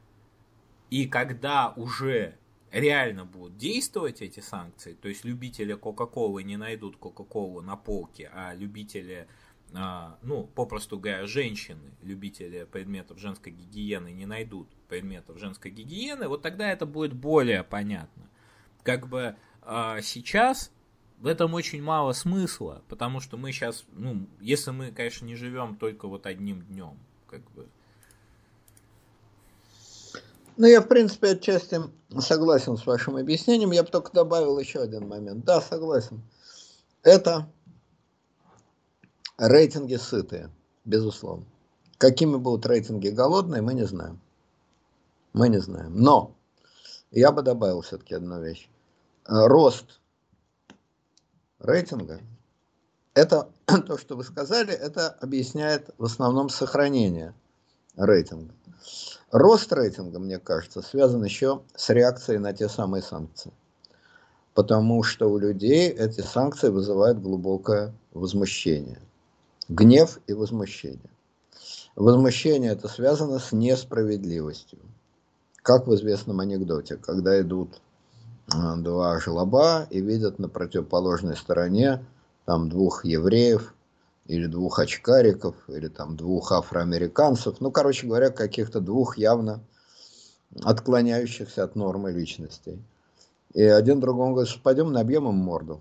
И 0.89 1.07
когда 1.07 1.75
уже 1.77 2.39
реально 2.73 3.27
будут 3.27 3.59
действовать 3.59 4.23
эти 4.23 4.41
санкции, 4.41 4.95
то 4.95 5.09
есть 5.09 5.27
любители 5.27 5.75
Кока-Колы 5.75 6.43
не 6.43 6.57
найдут 6.57 6.97
Кока-Колу 6.97 7.61
на 7.61 7.77
полке, 7.77 8.31
а 8.33 8.55
любители, 8.55 9.29
а, 9.75 10.19
ну, 10.23 10.45
попросту 10.45 10.99
говоря, 10.99 11.27
женщины, 11.27 11.93
любители 12.01 12.65
предметов 12.65 13.19
женской 13.19 13.53
гигиены 13.53 14.11
не 14.11 14.25
найдут 14.25 14.69
предметов 14.89 15.39
женской 15.39 15.71
гигиены, 15.71 16.29
вот 16.29 16.41
тогда 16.41 16.73
это 16.73 16.87
будет 16.87 17.13
более 17.13 17.63
понятно. 17.63 18.31
Как 18.83 19.07
бы 19.07 19.37
а, 19.61 20.01
сейчас 20.01 20.73
в 21.19 21.27
этом 21.27 21.55
очень 21.55 21.83
мало 21.83 22.13
смысла, 22.13 22.83
потому 22.89 23.21
что 23.21 23.37
мы 23.37 23.53
сейчас, 23.53 23.85
ну, 23.93 24.27
если 24.41 24.71
мы, 24.71 24.93
конечно, 24.93 25.25
не 25.25 25.35
живем 25.35 25.77
только 25.77 26.09
вот 26.09 26.27
одним 26.27 26.63
днем, 26.63 26.99
как 27.27 27.51
бы. 27.53 27.69
Ну, 30.59 30.67
я, 30.67 30.81
в 30.81 30.89
принципе, 30.89 31.31
отчасти 31.31 31.81
согласен 32.19 32.77
с 32.77 32.87
вашим 32.87 33.17
объяснением. 33.17 33.73
Я 33.73 33.83
бы 33.83 33.91
только 33.91 34.13
добавил 34.13 34.59
еще 34.59 34.81
один 34.81 35.07
момент. 35.07 35.45
Да, 35.45 35.61
согласен. 35.61 36.23
Это 37.03 37.47
рейтинги 39.37 39.97
сытые, 39.97 40.51
безусловно. 40.85 41.45
Какими 41.99 42.37
будут 42.37 42.67
рейтинги 42.67 43.09
голодные, 43.09 43.63
мы 43.63 43.75
не 43.75 43.85
знаем. 43.85 44.21
Мы 45.33 45.51
не 45.51 45.59
знаем. 45.59 45.95
Но 45.95 46.35
я 47.11 47.33
бы 47.33 47.43
добавил 47.43 47.83
все-таки 47.83 48.15
одну 48.15 48.41
вещь. 48.41 48.69
Рост 49.27 50.01
рейтинга, 51.59 52.21
это 53.15 53.49
то, 53.67 53.99
что 53.99 54.17
вы 54.17 54.25
сказали, 54.25 54.73
это 54.73 55.09
объясняет 55.09 55.91
в 55.99 56.05
основном 56.05 56.49
сохранение 56.49 57.35
рейтинга. 57.97 58.55
Рост 59.33 59.73
рейтинга, 59.73 60.19
мне 60.19 60.39
кажется, 60.39 60.83
связан 60.83 61.25
еще 61.25 61.63
с 61.75 61.91
реакцией 61.91 62.39
на 62.39 62.53
те 62.53 62.69
самые 62.69 63.03
санкции. 63.03 63.53
Потому 64.55 65.03
что 65.03 65.31
у 65.31 65.39
людей 65.39 65.91
эти 65.91 66.21
санкции 66.21 66.69
вызывают 66.69 67.21
глубокое 67.21 67.93
возмущение. 68.13 69.01
Гнев 69.69 70.19
и 70.27 70.33
возмущение. 70.33 71.11
Возмущение 71.97 72.73
это 72.73 72.89
связано 72.89 73.39
с 73.39 73.53
несправедливостью. 73.53 74.79
Как 75.57 75.87
в 75.87 75.95
известном 75.95 76.41
анекдоте, 76.41 76.97
когда 76.97 77.41
идут 77.41 77.81
два 78.49 79.19
желоба 79.21 79.87
и 79.91 80.01
видят 80.01 80.39
на 80.39 80.49
противоположной 80.49 81.37
стороне 81.37 82.05
там 82.45 82.69
двух 82.69 83.05
евреев 83.05 83.75
или 84.27 84.47
двух 84.47 84.79
очкариков, 84.79 85.55
или 85.69 85.89
там 85.89 86.17
двух 86.17 86.53
афроамериканцев, 86.53 87.61
ну, 87.61 87.71
короче 87.71 88.07
говоря, 88.07 88.31
каких-то 88.31 88.81
двух 88.81 89.19
явно 89.19 89.61
отклоняющихся 90.63 91.65
от 91.65 91.77
нормы 91.77 92.13
личностей. 92.13 92.83
И 93.53 93.63
один 93.63 94.01
другому 94.01 94.35
говорит, 94.35 94.63
пойдем 94.63 94.93
набьем 94.93 95.29
им 95.29 95.35
морду. 95.35 95.81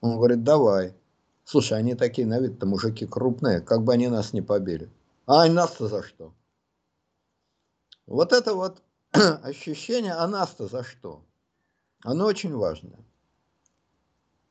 Он 0.00 0.16
говорит, 0.16 0.42
давай. 0.42 0.94
Слушай, 1.44 1.78
они 1.78 1.94
такие 1.94 2.26
на 2.26 2.38
вид-то 2.38 2.66
мужики 2.66 3.06
крупные, 3.06 3.60
как 3.60 3.82
бы 3.82 3.92
они 3.92 4.08
нас 4.08 4.32
не 4.32 4.42
побили. 4.42 4.90
А 5.26 5.46
нас-то 5.48 5.88
за 5.88 6.02
что? 6.02 6.32
Вот 8.06 8.32
это 8.32 8.54
вот 8.54 8.82
ощущение, 9.12 10.12
а 10.12 10.26
нас-то 10.26 10.68
за 10.68 10.84
что? 10.84 11.22
Оно 12.02 12.26
очень 12.26 12.54
важное. 12.54 12.98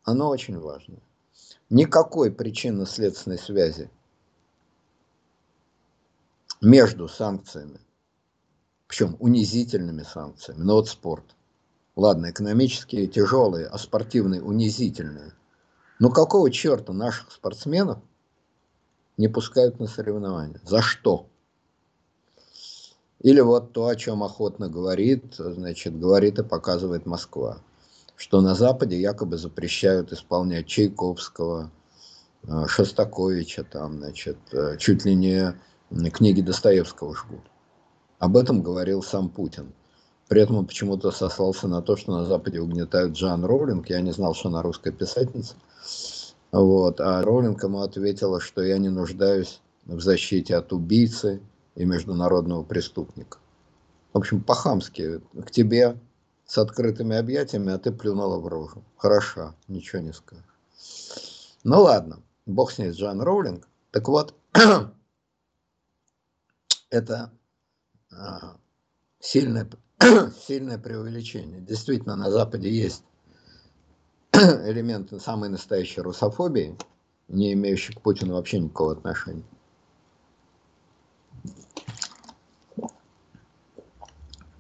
Оно 0.04 0.30
очень 0.30 0.58
важное. 0.60 1.02
Никакой 1.70 2.32
причинно-следственной 2.32 3.38
связи 3.38 3.90
между 6.62 7.08
санкциями, 7.08 7.80
причем 8.88 9.16
унизительными 9.20 10.04
санкциями, 10.04 10.64
ну 10.64 10.76
вот 10.76 10.90
спорт. 10.90 11.26
Ладно, 11.96 12.32
экономические 12.32 13.08
тяжелые, 13.08 13.68
а 13.68 13.78
спортивные 13.78 14.42
унизительные. 14.42 15.34
Но 16.00 16.10
какого 16.10 16.50
черта 16.50 16.94
наших 16.94 17.32
спортсменов 17.32 18.00
не 19.18 19.28
пускают 19.28 19.80
на 19.80 19.88
соревнования? 19.88 20.62
За 20.64 20.82
что? 20.82 21.30
Или 23.24 23.40
вот 23.40 23.72
то, 23.72 23.88
о 23.88 23.96
чем 23.96 24.24
охотно 24.24 24.68
говорит, 24.68 25.36
значит, 25.38 26.00
говорит 26.00 26.40
и 26.40 26.44
показывает 26.44 27.06
Москва, 27.06 27.60
что 28.16 28.42
на 28.42 28.56
Западе 28.56 29.00
якобы 29.00 29.38
запрещают 29.38 30.12
исполнять 30.12 30.66
Чайковского, 30.66 31.72
э, 32.44 32.66
Шостаковича, 32.68 33.64
там, 33.64 34.00
значит, 34.00 34.38
э, 34.54 34.78
чуть 34.80 35.06
ли 35.06 35.14
не 35.14 35.56
книги 36.12 36.42
Достоевского 36.42 37.16
жгут. 37.16 37.42
Об 38.18 38.38
этом 38.38 38.64
говорил 38.64 39.04
сам 39.04 39.30
Путин. 39.30 39.74
При 40.28 40.42
этом 40.42 40.56
он 40.58 40.66
почему-то 40.66 41.12
сослался 41.12 41.68
на 41.68 41.82
то, 41.82 41.98
что 41.98 42.14
на 42.14 42.26
Западе 42.26 42.60
угнетают 42.60 43.14
Джан 43.14 43.44
Роулинг. 43.46 43.90
Я 43.90 44.02
не 44.02 44.14
знал, 44.14 44.34
что 44.34 44.50
она 44.50 44.62
русская 44.62 44.92
писательница. 44.92 45.56
Вот. 46.52 47.02
А 47.02 47.22
Роулинг 47.22 47.64
ему 47.64 47.82
ответила, 47.82 48.40
что 48.40 48.64
я 48.64 48.78
не 48.78 48.90
нуждаюсь 48.90 49.60
в 49.86 50.00
защите 50.00 50.56
от 50.56 50.72
убийцы, 50.72 51.42
и 51.76 51.86
международного 51.86 52.64
преступника. 52.64 53.40
В 54.14 54.18
общем, 54.18 54.42
по-хамски 54.42 55.22
к 55.46 55.52
тебе 55.52 55.98
с 56.46 56.58
открытыми 56.58 57.16
объятиями, 57.16 57.72
а 57.72 57.78
ты 57.78 57.92
плюнула 57.92 58.38
в 58.38 58.48
рожу. 58.48 58.84
Хороша, 58.98 59.56
ничего 59.68 60.02
не 60.02 60.12
скажешь. 60.12 60.46
Ну 61.64 61.82
ладно, 61.82 62.22
бог 62.46 62.72
с 62.72 62.78
ней, 62.78 62.92
Джан 62.92 63.22
Роулинг. 63.22 63.68
Так 63.92 64.08
вот, 64.10 64.36
это 66.90 67.32
а, 68.12 68.58
сильное, 69.20 69.70
сильное 70.48 70.78
преувеличение. 70.78 71.62
Действительно, 71.62 72.16
на 72.16 72.30
Западе 72.30 72.70
есть 72.70 73.04
элементы 74.34 75.20
самой 75.20 75.50
настоящей 75.50 76.02
русофобии, 76.02 76.78
не 77.28 77.54
имеющие 77.54 77.96
к 77.96 78.02
Путину 78.02 78.34
вообще 78.34 78.60
никакого 78.60 78.94
отношения. 78.94 79.46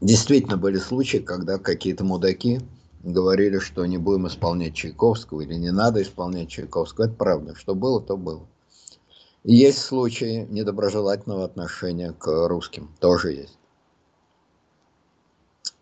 Действительно 0.01 0.57
были 0.57 0.79
случаи, 0.79 1.19
когда 1.19 1.59
какие-то 1.59 2.03
мудаки 2.03 2.59
говорили, 3.03 3.59
что 3.59 3.85
не 3.85 3.99
будем 3.99 4.27
исполнять 4.27 4.73
Чайковского 4.73 5.41
или 5.41 5.53
не 5.53 5.71
надо 5.71 6.01
исполнять 6.01 6.49
Чайковского. 6.49 7.05
Это 7.05 7.13
правда. 7.13 7.53
Что 7.55 7.75
было, 7.75 8.01
то 8.01 8.17
было. 8.17 8.47
И 9.43 9.53
есть 9.53 9.77
случаи 9.77 10.47
недоброжелательного 10.49 11.45
отношения 11.45 12.13
к 12.13 12.47
русским. 12.47 12.89
Тоже 12.99 13.33
есть. 13.33 13.59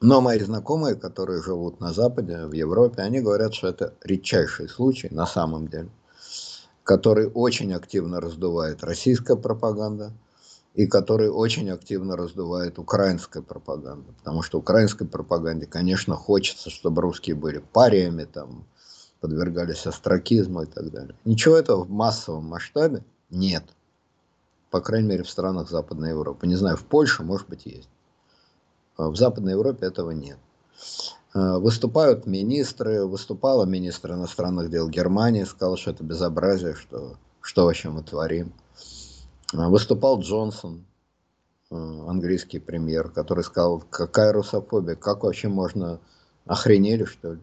Но 0.01 0.19
мои 0.19 0.39
знакомые, 0.39 0.95
которые 0.95 1.41
живут 1.41 1.79
на 1.79 1.93
Западе, 1.93 2.45
в 2.45 2.51
Европе, 2.51 3.01
они 3.01 3.21
говорят, 3.21 3.53
что 3.53 3.69
это 3.69 3.93
редчайший 4.03 4.67
случай 4.67 5.07
на 5.11 5.25
самом 5.25 5.69
деле, 5.69 5.89
который 6.83 7.27
очень 7.27 7.73
активно 7.73 8.19
раздувает 8.19 8.83
российская 8.83 9.37
пропаганда– 9.37 10.11
и 10.79 10.87
который 10.87 11.27
очень 11.29 11.69
активно 11.71 12.15
раздувает 12.15 12.79
украинская 12.79 13.43
пропаганда. 13.43 14.13
Потому 14.13 14.41
что 14.43 14.59
украинской 14.59 15.05
пропаганде, 15.05 15.65
конечно, 15.65 16.15
хочется, 16.15 16.69
чтобы 16.69 17.01
русские 17.01 17.35
были 17.35 17.57
париями, 17.57 18.23
там, 18.23 18.63
подвергались 19.19 19.85
астракизму 19.85 20.61
и 20.61 20.65
так 20.67 20.89
далее. 20.89 21.17
Ничего 21.25 21.57
этого 21.57 21.83
в 21.83 21.89
массовом 21.89 22.45
масштабе 22.45 23.03
нет. 23.29 23.65
По 24.71 24.79
крайней 24.79 25.09
мере, 25.09 25.23
в 25.23 25.29
странах 25.29 25.69
Западной 25.69 26.11
Европы. 26.11 26.47
Не 26.47 26.55
знаю, 26.55 26.77
в 26.77 26.85
Польше, 26.85 27.23
может 27.23 27.49
быть, 27.49 27.65
есть. 27.65 27.89
А 28.95 29.09
в 29.09 29.17
Западной 29.17 29.51
Европе 29.51 29.85
этого 29.85 30.11
нет. 30.11 30.37
А, 31.33 31.59
выступают 31.59 32.25
министры, 32.25 33.05
выступала 33.05 33.65
министр 33.65 34.13
иностранных 34.13 34.69
дел 34.69 34.87
Германии, 34.87 35.43
сказал, 35.43 35.75
что 35.75 35.91
это 35.91 36.05
безобразие, 36.05 36.75
что, 36.75 37.17
что 37.41 37.65
вообще 37.65 37.89
мы 37.89 38.01
творим. 38.01 38.53
А, 39.53 39.69
выступал 39.69 40.19
Джонсон, 40.19 40.85
э, 41.71 41.75
английский 41.75 42.59
премьер, 42.59 43.09
который 43.09 43.43
сказал, 43.43 43.83
какая 43.89 44.31
русофобия, 44.31 44.95
как 44.95 45.23
вообще 45.23 45.47
можно, 45.47 45.99
охренели 46.45 47.05
что 47.05 47.33
ли. 47.33 47.39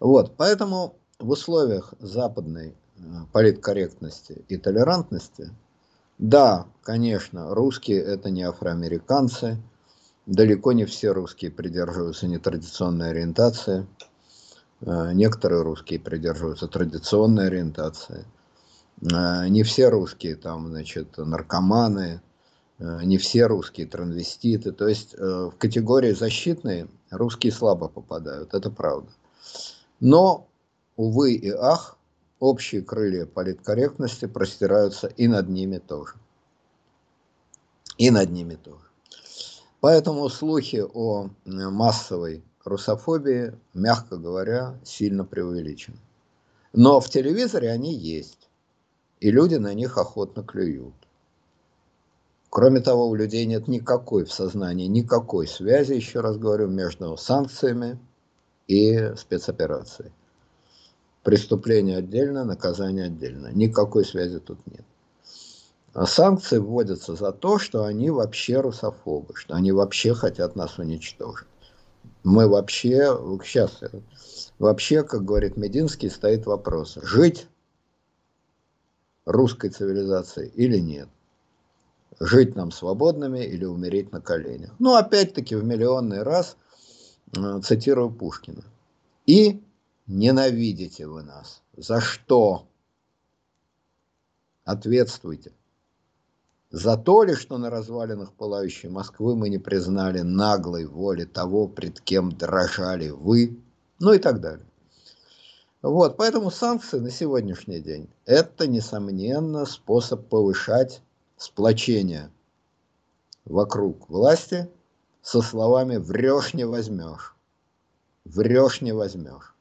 Вот, 0.00 0.36
поэтому 0.36 0.96
в 1.18 1.30
условиях 1.30 1.94
западной 1.98 2.74
э, 2.96 3.00
политкорректности 3.32 4.44
и 4.48 4.58
толерантности, 4.58 5.50
да, 6.18 6.66
конечно, 6.82 7.54
русские 7.54 8.02
это 8.02 8.30
не 8.30 8.42
афроамериканцы, 8.42 9.56
далеко 10.26 10.72
не 10.72 10.84
все 10.84 11.12
русские 11.12 11.50
придерживаются 11.50 12.26
нетрадиционной 12.26 13.10
ориентации, 13.10 13.86
э, 14.82 15.12
некоторые 15.12 15.62
русские 15.62 16.00
придерживаются 16.00 16.68
традиционной 16.68 17.46
ориентации– 17.46 18.26
не 19.04 19.62
все 19.64 19.88
русские 19.88 20.34
там, 20.34 20.68
значит, 20.68 21.18
наркоманы, 21.18 22.22
э, 22.78 23.00
не 23.04 23.18
все 23.18 23.46
русские 23.46 23.86
транвеститы. 23.86 24.72
То 24.72 24.88
есть 24.88 25.14
э, 25.14 25.18
в 25.18 25.54
категории 25.58 26.12
защитные 26.12 26.88
русские 27.10 27.52
слабо 27.52 27.88
попадают, 27.88 28.54
это 28.54 28.70
правда. 28.70 29.10
Но, 30.00 30.48
увы 30.96 31.34
и 31.34 31.50
ах, 31.50 31.98
общие 32.40 32.80
крылья 32.80 33.26
политкорректности 33.26 34.26
простираются 34.26 35.06
и 35.08 35.28
над 35.28 35.48
ними 35.50 35.78
тоже. 35.78 36.14
И 37.98 38.10
над 38.10 38.30
ними 38.30 38.54
тоже. 38.54 38.84
Поэтому 39.80 40.30
слухи 40.30 40.82
о 40.82 41.28
массовой 41.44 42.42
русофобии, 42.64 43.52
мягко 43.74 44.16
говоря, 44.16 44.80
сильно 44.82 45.26
преувеличены. 45.26 45.98
Но 46.72 47.00
в 47.00 47.10
телевизоре 47.10 47.70
они 47.70 47.94
есть 47.94 48.43
и 49.24 49.30
люди 49.30 49.54
на 49.54 49.72
них 49.72 49.96
охотно 49.96 50.42
клюют. 50.42 50.92
Кроме 52.50 52.80
того, 52.80 53.08
у 53.08 53.14
людей 53.14 53.46
нет 53.46 53.68
никакой 53.68 54.26
в 54.26 54.32
сознании, 54.32 54.86
никакой 54.86 55.48
связи, 55.48 55.94
еще 55.94 56.20
раз 56.20 56.36
говорю, 56.36 56.68
между 56.68 57.16
санкциями 57.16 57.98
и 58.68 59.14
спецоперацией. 59.16 60.12
Преступление 61.22 61.96
отдельно, 61.96 62.44
наказание 62.44 63.06
отдельно. 63.06 63.50
Никакой 63.50 64.04
связи 64.04 64.40
тут 64.40 64.58
нет. 64.66 64.84
А 65.94 66.04
санкции 66.04 66.58
вводятся 66.58 67.14
за 67.14 67.32
то, 67.32 67.58
что 67.58 67.84
они 67.84 68.10
вообще 68.10 68.60
русофобы, 68.60 69.36
что 69.36 69.54
они 69.54 69.72
вообще 69.72 70.12
хотят 70.12 70.54
нас 70.54 70.78
уничтожить. 70.78 71.48
Мы 72.24 72.46
вообще, 72.46 73.16
сейчас, 73.42 73.80
вообще, 74.58 75.02
как 75.02 75.24
говорит 75.24 75.56
Мединский, 75.56 76.10
стоит 76.10 76.44
вопрос, 76.44 76.98
жить 77.00 77.46
русской 79.24 79.70
цивилизации 79.70 80.48
или 80.54 80.78
нет. 80.78 81.08
Жить 82.20 82.54
нам 82.54 82.70
свободными 82.70 83.44
или 83.44 83.64
умереть 83.64 84.12
на 84.12 84.20
коленях. 84.20 84.70
Ну, 84.78 84.94
опять-таки, 84.94 85.56
в 85.56 85.64
миллионный 85.64 86.22
раз 86.22 86.56
э, 87.36 87.60
цитирую 87.62 88.10
Пушкина. 88.10 88.62
И 89.26 89.62
ненавидите 90.06 91.06
вы 91.06 91.22
нас. 91.22 91.62
За 91.76 92.00
что? 92.00 92.66
Ответствуйте. 94.64 95.52
За 96.70 96.96
то 96.96 97.22
ли, 97.22 97.34
что 97.34 97.58
на 97.58 97.70
развалинах 97.70 98.32
пылающей 98.32 98.88
Москвы 98.88 99.36
мы 99.36 99.48
не 99.48 99.58
признали 99.58 100.20
наглой 100.20 100.86
воли 100.86 101.24
того, 101.24 101.68
пред 101.68 102.00
кем 102.00 102.32
дрожали 102.32 103.10
вы, 103.10 103.60
ну 104.00 104.12
и 104.12 104.18
так 104.18 104.40
далее. 104.40 104.66
Вот, 105.84 106.16
поэтому 106.16 106.50
санкции 106.50 106.98
на 106.98 107.10
сегодняшний 107.10 107.78
день– 107.78 108.08
это, 108.24 108.66
несомненно, 108.66 109.66
способ 109.66 110.26
повышать 110.30 111.02
сплочение 111.36 112.30
вокруг 113.44 114.08
власти 114.08 114.70
со 115.20 115.42
словами 115.42 115.98
«врешь, 115.98 116.54
не 116.54 116.64
возьмешь». 116.64 117.36
Врешь, 118.24 118.80
не 118.80 118.92
возьмешь. 118.92 119.54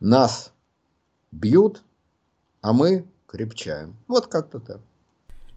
Нас 0.00 0.52
бьют, 1.30 1.84
а 2.60 2.72
мы 2.72 3.06
крепчаем. 3.28 3.96
Вот 4.08 4.26
как-то 4.26 4.58
так. 4.58 4.80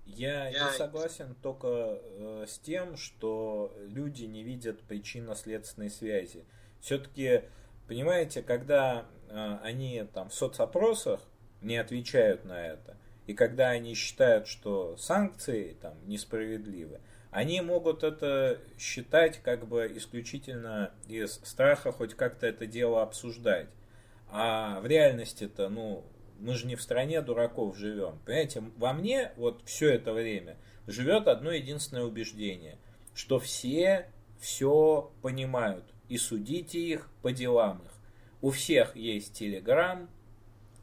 Я 0.05 0.51
не 0.51 0.77
согласен 0.77 1.35
только 1.41 1.99
э, 1.99 2.45
с 2.47 2.59
тем, 2.59 2.97
что 2.97 3.75
люди 3.79 4.25
не 4.25 4.43
видят 4.43 4.79
причинно-следственной 4.83 5.89
связи. 5.89 6.45
Все-таки, 6.81 7.45
понимаете, 7.87 8.43
когда 8.43 9.07
они 9.31 10.05
там 10.13 10.29
в 10.29 10.33
соцопросах 10.33 11.21
не 11.61 11.77
отвечают 11.77 12.45
на 12.45 12.67
это. 12.67 12.97
И 13.27 13.33
когда 13.33 13.69
они 13.69 13.93
считают, 13.93 14.47
что 14.47 14.97
санкции 14.97 15.77
там 15.79 15.93
несправедливы, 16.07 16.99
они 17.31 17.61
могут 17.61 18.03
это 18.03 18.59
считать 18.77 19.39
как 19.43 19.67
бы 19.67 19.91
исключительно 19.95 20.91
из 21.07 21.33
страха 21.43 21.91
хоть 21.91 22.15
как-то 22.15 22.47
это 22.47 22.65
дело 22.65 23.03
обсуждать. 23.03 23.67
А 24.31 24.79
в 24.81 24.87
реальности-то, 24.87 25.69
ну, 25.69 26.03
мы 26.39 26.55
же 26.55 26.65
не 26.65 26.75
в 26.75 26.81
стране 26.81 27.21
дураков 27.21 27.77
живем. 27.77 28.19
Понимаете, 28.25 28.63
во 28.77 28.93
мне 28.93 29.31
вот 29.35 29.61
все 29.65 29.93
это 29.93 30.13
время 30.13 30.57
живет 30.87 31.27
одно 31.27 31.51
единственное 31.51 32.03
убеждение, 32.03 32.77
что 33.13 33.39
все 33.39 34.09
все 34.39 35.11
понимают 35.21 35.85
и 36.07 36.17
судите 36.17 36.79
их 36.79 37.09
по 37.21 37.31
делам 37.31 37.83
их. 37.85 37.88
У 38.41 38.51
всех 38.51 38.95
есть 38.95 39.33
Телеграм, 39.33 40.09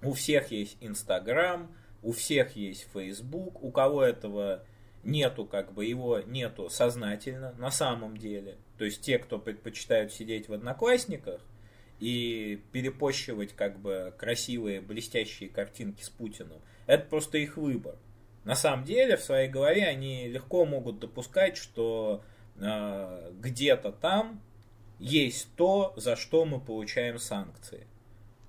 у 0.03 0.13
всех 0.13 0.51
есть 0.51 0.77
Инстаграм, 0.81 1.75
у 2.03 2.13
всех 2.13 2.55
есть 2.57 2.87
Фейсбук, 2.93 3.63
у 3.63 3.71
кого 3.71 4.03
этого 4.03 4.63
нету, 5.03 5.45
как 5.45 5.73
бы 5.73 5.85
его 5.85 6.21
нету 6.21 6.69
сознательно, 6.69 7.55
на 7.59 7.71
самом 7.71 8.17
деле. 8.17 8.57
То 8.79 8.85
есть 8.85 9.01
те, 9.03 9.19
кто 9.19 9.39
предпочитают 9.39 10.13
сидеть 10.13 10.49
в 10.49 10.53
одноклассниках 10.53 11.41
и 11.99 12.63
перепощивать 12.73 13.55
как 13.55 13.79
бы 13.79 14.13
красивые 14.19 14.81
блестящие 14.81 15.49
картинки 15.49 16.03
с 16.03 16.11
Путиным, 16.11 16.61
это 16.87 17.07
просто 17.07 17.39
их 17.39 17.57
выбор. 17.57 17.97
На 18.45 18.55
самом 18.55 18.85
деле 18.85 19.17
в 19.17 19.23
своей 19.23 19.49
голове 19.49 19.87
они 19.87 20.29
легко 20.29 20.65
могут 20.67 21.01
допускать, 21.01 21.57
что 21.57 22.23
э, 22.57 23.33
где-то 23.41 23.93
там 23.93 24.41
есть 24.99 25.49
то, 25.57 25.93
за 25.97 26.17
что 26.17 26.45
мы 26.45 26.61
получаем 26.61 27.19
санкции. 27.19 27.87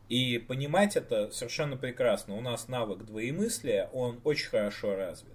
И 0.10 0.38
понимать 0.38 0.96
это 0.96 1.32
совершенно 1.32 1.76
прекрасно. 1.76 2.36
У 2.38 2.42
нас 2.42 2.70
навык 2.70 3.06
двоемыслия, 3.06 3.90
он 3.92 4.22
очень 4.24 4.48
хорошо 4.48 4.96
развит. 4.96 5.34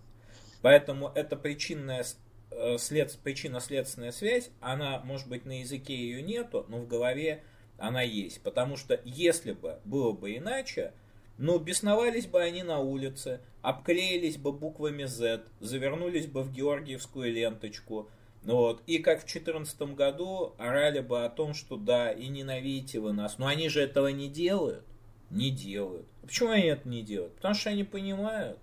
Поэтому 0.63 1.13
эта 1.15 1.37
причинная 1.37 2.07
э, 2.51 2.79
след, 2.79 3.19
причинно-следственная 3.23 4.13
связь, 4.13 4.51
она, 4.61 5.01
может 5.01 5.29
быть, 5.29 5.45
на 5.45 5.61
языке 5.61 5.95
ее 5.95 6.23
нету, 6.23 6.65
но 6.69 6.79
в 6.79 6.89
голове 6.89 7.43
она 7.77 8.01
есть. 8.01 8.43
Потому 8.43 8.77
что 8.77 8.99
если 9.05 9.53
бы 9.53 9.79
было 9.85 10.13
бы 10.13 10.35
иначе, 10.37 10.93
ну, 11.37 11.59
бесновались 11.59 12.27
бы 12.27 12.41
они 12.41 12.63
на 12.63 12.79
улице, 12.79 13.41
обклеились 13.61 14.39
бы 14.39 14.53
буквами 14.53 15.05
Z, 15.05 15.43
завернулись 15.61 16.27
бы 16.27 16.43
в 16.43 16.51
георгиевскую 16.51 17.31
ленточку– 17.31 18.09
вот. 18.45 18.83
И 18.87 18.99
как 18.99 19.19
в 19.19 19.27
2014 19.27 19.95
году 19.95 20.55
орали 20.59 21.01
бы 21.01 21.25
о 21.25 21.29
том, 21.29 21.55
что 21.55 21.77
да, 21.77 22.11
и 22.11 22.29
ненавидите 22.29 22.99
вы 22.99 23.13
нас. 23.13 23.39
Но 23.39 23.47
они 23.47 23.69
же 23.69 23.81
этого 23.81 24.09
не 24.09 24.29
делают. 24.29 24.85
Не 25.31 25.51
делают. 25.51 26.07
Почему 26.23 26.51
они 26.51 26.65
это 26.65 26.89
не 26.89 27.03
делают? 27.03 27.35
Потому 27.37 27.55
что 27.55 27.71
они 27.71 27.85
понимают. 27.85 28.59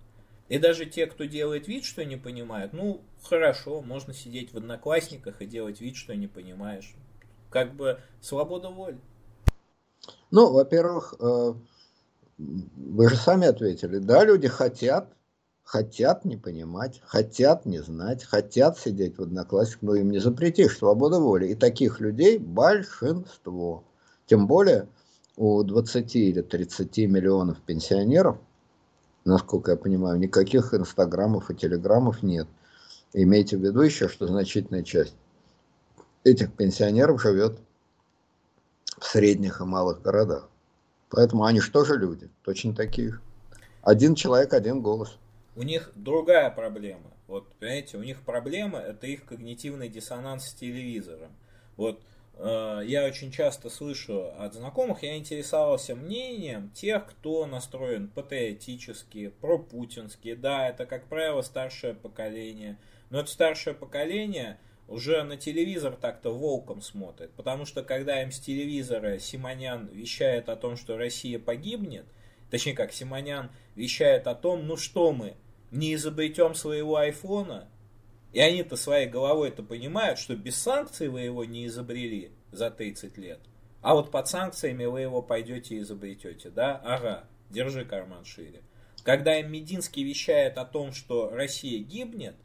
И 0.48 0.58
даже 0.58 0.84
те, 0.84 1.06
кто 1.06 1.24
делает 1.24 1.68
вид, 1.68 1.84
что 1.84 2.04
не 2.04 2.16
понимают, 2.16 2.72
ну, 2.72 3.02
хорошо, 3.22 3.82
можно 3.82 4.12
сидеть 4.12 4.52
в 4.52 4.56
одноклассниках 4.56 5.40
и 5.40 5.46
делать 5.46 5.80
вид, 5.80 5.96
что 5.96 6.14
не 6.14 6.26
понимаешь. 6.26 6.92
Как 7.50 7.74
бы 7.74 8.00
свобода 8.20 8.68
воли. 8.68 8.98
Ну, 10.30 10.52
во-первых, 10.52 11.14
э, 11.20 11.54
вы 12.38 13.08
же 13.08 13.16
сами 13.16 13.46
ответили, 13.46 13.98
да, 13.98 14.24
люди 14.24 14.48
хотят 14.48 15.14
хотят 15.70 16.24
не 16.24 16.36
понимать, 16.36 17.00
хотят 17.06 17.64
не 17.64 17.80
знать, 17.80 18.24
хотят 18.24 18.76
сидеть 18.76 19.18
в 19.18 19.22
одноклассниках, 19.22 19.82
но 19.82 19.94
им 19.94 20.10
не 20.10 20.18
запретишь, 20.18 20.76
свобода 20.76 21.20
воли. 21.20 21.46
И 21.46 21.54
таких 21.54 22.00
людей 22.00 22.38
большинство. 22.38 23.84
Тем 24.26 24.48
более 24.48 24.88
у 25.36 25.62
20 25.62 26.16
или 26.16 26.42
30 26.42 26.98
миллионов 27.06 27.60
пенсионеров, 27.60 28.38
насколько 29.24 29.70
я 29.70 29.76
понимаю, 29.76 30.18
никаких 30.18 30.74
инстаграмов 30.74 31.52
и 31.52 31.54
телеграммов 31.54 32.24
нет. 32.24 32.48
Имейте 33.12 33.56
в 33.56 33.60
виду 33.60 33.82
еще, 33.82 34.08
что 34.08 34.26
значительная 34.26 34.82
часть 34.82 35.14
этих 36.24 36.52
пенсионеров 36.52 37.22
живет 37.22 37.60
в 38.98 39.04
средних 39.04 39.60
и 39.60 39.64
малых 39.64 40.02
городах. 40.02 40.48
Поэтому 41.10 41.44
они 41.44 41.60
что 41.60 41.84
же 41.84 41.96
люди? 41.96 42.28
Точно 42.42 42.74
такие 42.74 43.12
же. 43.12 43.20
Один 43.82 44.16
человек, 44.16 44.52
один 44.52 44.82
голос 44.82 45.16
у 45.60 45.62
них 45.62 45.92
другая 45.94 46.50
проблема. 46.50 47.12
Вот, 47.26 47.52
понимаете, 47.56 47.98
у 47.98 48.02
них 48.02 48.22
проблема 48.22 48.78
это 48.78 49.06
их 49.06 49.26
когнитивный 49.26 49.90
диссонанс 49.90 50.46
с 50.46 50.54
телевизором. 50.54 51.36
Вот 51.76 52.02
э, 52.36 52.80
я 52.86 53.04
очень 53.04 53.30
часто 53.30 53.68
слышу 53.68 54.32
от 54.38 54.54
знакомых, 54.54 55.02
я 55.02 55.18
интересовался 55.18 55.94
мнением 55.94 56.70
тех, 56.70 57.06
кто 57.06 57.44
настроен 57.44 58.08
патриотически, 58.08 59.34
пропутински. 59.42 60.34
Да, 60.34 60.66
это, 60.66 60.86
как 60.86 61.10
правило, 61.10 61.42
старшее 61.42 61.92
поколение. 61.92 62.78
Но 63.10 63.20
это 63.20 63.30
старшее 63.30 63.74
поколение 63.74 64.58
уже 64.88 65.22
на 65.24 65.36
телевизор 65.36 65.94
так-то 65.94 66.32
волком 66.32 66.80
смотрит. 66.80 67.32
Потому 67.32 67.66
что 67.66 67.82
когда 67.82 68.22
им 68.22 68.32
с 68.32 68.40
телевизора 68.40 69.18
Симонян 69.18 69.88
вещает 69.88 70.48
о 70.48 70.56
том, 70.56 70.78
что 70.78 70.96
Россия 70.96 71.38
погибнет, 71.38 72.06
точнее 72.50 72.72
как 72.72 72.94
Симонян 72.94 73.50
вещает 73.74 74.26
о 74.26 74.34
том, 74.34 74.66
ну 74.66 74.78
что 74.78 75.12
мы, 75.12 75.36
не 75.70 75.94
изобретем 75.94 76.54
своего 76.54 76.96
айфона, 76.96 77.68
и 78.32 78.40
они-то 78.40 78.76
своей 78.76 79.08
головой-то 79.08 79.62
понимают, 79.62 80.18
что 80.18 80.36
без 80.36 80.56
санкций 80.56 81.08
вы 81.08 81.22
его 81.22 81.44
не 81.44 81.66
изобрели 81.66 82.32
за 82.52 82.70
30 82.70 83.16
лет. 83.18 83.40
А 83.82 83.94
вот 83.94 84.10
под 84.10 84.28
санкциями 84.28 84.84
вы 84.84 85.00
его 85.00 85.22
пойдете 85.22 85.76
и 85.76 85.80
изобретете, 85.80 86.50
да? 86.50 86.80
Ага, 86.84 87.24
держи 87.48 87.84
карман 87.84 88.24
шире. 88.24 88.62
Когда 89.02 89.38
им 89.38 89.50
Мединский 89.50 90.04
вещает 90.04 90.58
о 90.58 90.64
том, 90.64 90.92
что 90.92 91.30
Россия 91.30 91.82
гибнет, 91.82 92.36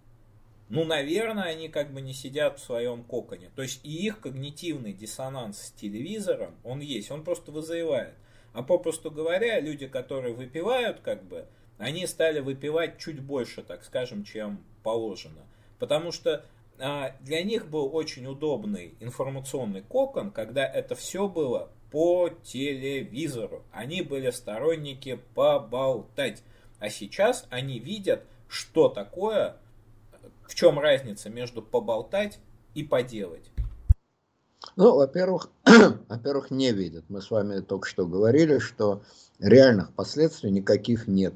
ну, 0.70 0.84
наверное, 0.84 1.44
они 1.44 1.70
как 1.70 1.94
бы 1.94 2.02
не 2.02 2.14
сидят 2.14 2.60
в 2.60 2.64
своем 2.64 3.04
коконе. 3.04 3.52
То 3.56 3.62
есть 3.62 3.82
и 3.84 4.08
их 4.08 4.22
когнитивный 4.22 4.94
диссонанс 4.94 5.62
с 5.62 5.72
телевизором, 5.72 6.56
он 6.64 6.80
есть, 6.80 7.12
он 7.12 7.24
просто 7.24 7.52
вызывает. 7.52 8.16
А 8.54 8.64
попросту 8.64 9.12
говоря, 9.12 9.60
люди, 9.60 9.86
которые 9.86 10.34
выпивают, 10.34 11.02
как 11.02 11.24
бы, 11.26 11.46
они 11.78 12.08
стали 12.08 12.40
выпивать 12.40 12.98
чуть 12.98 13.22
больше, 13.22 13.62
так 13.64 13.84
скажем, 13.84 14.24
чем 14.24 14.64
положено. 14.84 15.42
Потому 15.80 16.12
что 16.12 16.46
а, 16.80 17.16
для 17.22 17.44
них 17.44 17.70
был 17.70 17.94
очень 17.94 18.26
удобный 18.28 18.96
информационный 19.00 19.82
кокон, 19.82 20.32
когда 20.32 20.66
это 20.66 20.96
все 20.96 21.28
было 21.28 21.70
по 21.92 22.30
телевизору. 22.44 23.64
Они 23.72 24.02
были 24.02 24.30
сторонники 24.32 25.20
поболтать. 25.34 26.44
А 26.80 26.90
сейчас 26.90 27.46
они 27.50 27.80
видят, 27.80 28.24
что 28.48 28.90
такое, 28.90 29.58
в 30.48 30.56
чем 30.56 30.80
разница 30.80 31.30
между 31.30 31.62
поболтать 31.62 32.40
и 32.74 32.84
поделать. 32.84 33.50
Ну, 34.76 34.96
во-первых, 34.96 35.50
во-первых, 36.10 36.52
не 36.52 36.72
видят. 36.72 37.06
Мы 37.10 37.22
с 37.22 37.32
вами 37.32 37.62
только 37.62 37.88
что 37.88 38.06
говорили, 38.06 38.60
что 38.60 39.02
реальных 39.40 39.94
последствий 39.94 40.52
никаких 40.52 41.08
нет. 41.08 41.36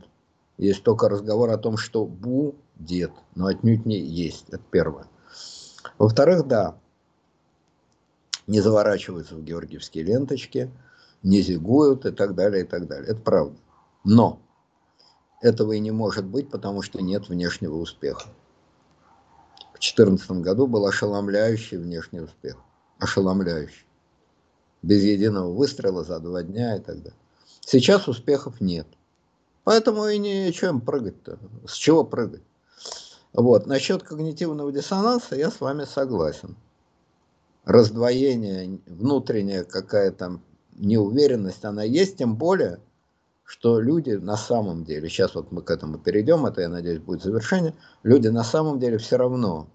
Есть 0.59 0.83
только 0.83 1.07
разговор 1.07 1.49
о 1.51 1.57
том, 1.57 1.77
что 1.77 2.05
будет, 2.05 3.13
но 3.33 3.45
отнюдь 3.45 3.85
не 3.85 3.97
есть. 3.97 4.49
Это 4.49 4.61
первое. 4.69 5.05
Во-вторых, 5.97 6.47
да, 6.47 6.77
не 8.45 8.59
заворачиваются 8.59 9.35
в 9.35 9.43
георгиевские 9.43 10.03
ленточки, 10.03 10.69
не 11.23 11.41
зигуют 11.41 12.05
и 12.05 12.11
так 12.11 12.35
далее, 12.35 12.65
и 12.65 12.67
так 12.67 12.87
далее. 12.87 13.09
Это 13.09 13.21
правда. 13.21 13.57
Но 14.03 14.41
этого 15.41 15.71
и 15.71 15.79
не 15.79 15.91
может 15.91 16.25
быть, 16.25 16.49
потому 16.49 16.81
что 16.81 16.99
нет 17.01 17.29
внешнего 17.29 17.77
успеха. 17.77 18.27
В 19.69 19.79
2014 19.79 20.31
году 20.31 20.67
был 20.67 20.85
ошеломляющий 20.85 21.77
внешний 21.77 22.19
успех. 22.19 22.57
Ошеломляющий. 22.99 23.85
Без 24.81 25.03
единого 25.03 25.53
выстрела 25.53 26.03
за 26.03 26.19
два 26.19 26.43
дня 26.43 26.75
и 26.75 26.79
так 26.81 26.97
далее. 26.97 27.19
Сейчас 27.61 28.09
успехов 28.09 28.59
нет. 28.59 28.87
Поэтому 29.69 30.07
и 30.07 30.17
не 30.17 30.51
чем 30.51 30.81
прыгать-то. 30.81 31.37
С 31.67 31.73
чего 31.73 32.03
прыгать? 32.03 32.41
Вот. 33.33 33.67
Насчет 33.67 34.01
когнитивного 34.01 34.71
диссонанса 34.71 35.35
я 35.35 35.51
с 35.51 35.61
вами 35.61 35.85
согласен. 35.85 36.55
Раздвоение, 37.65 38.79
внутренняя 38.87 39.63
какая-то 39.63 40.39
неуверенность, 40.73 41.63
она 41.65 41.83
есть, 41.83 42.17
тем 42.17 42.35
более, 42.35 42.79
что 43.43 43.79
люди 43.79 44.13
на 44.13 44.37
самом 44.37 44.85
деле, 44.85 45.07
сейчас 45.07 45.35
вот 45.35 45.51
мы 45.51 45.61
к 45.61 45.69
этому 45.69 45.99
перейдем, 45.99 46.47
это, 46.47 46.61
я 46.61 46.69
надеюсь, 46.69 47.01
будет 47.01 47.21
завершение, 47.21 47.75
люди 48.01 48.27
на 48.27 48.43
самом 48.43 48.79
деле 48.79 48.97
все 48.97 49.17
равно 49.17 49.69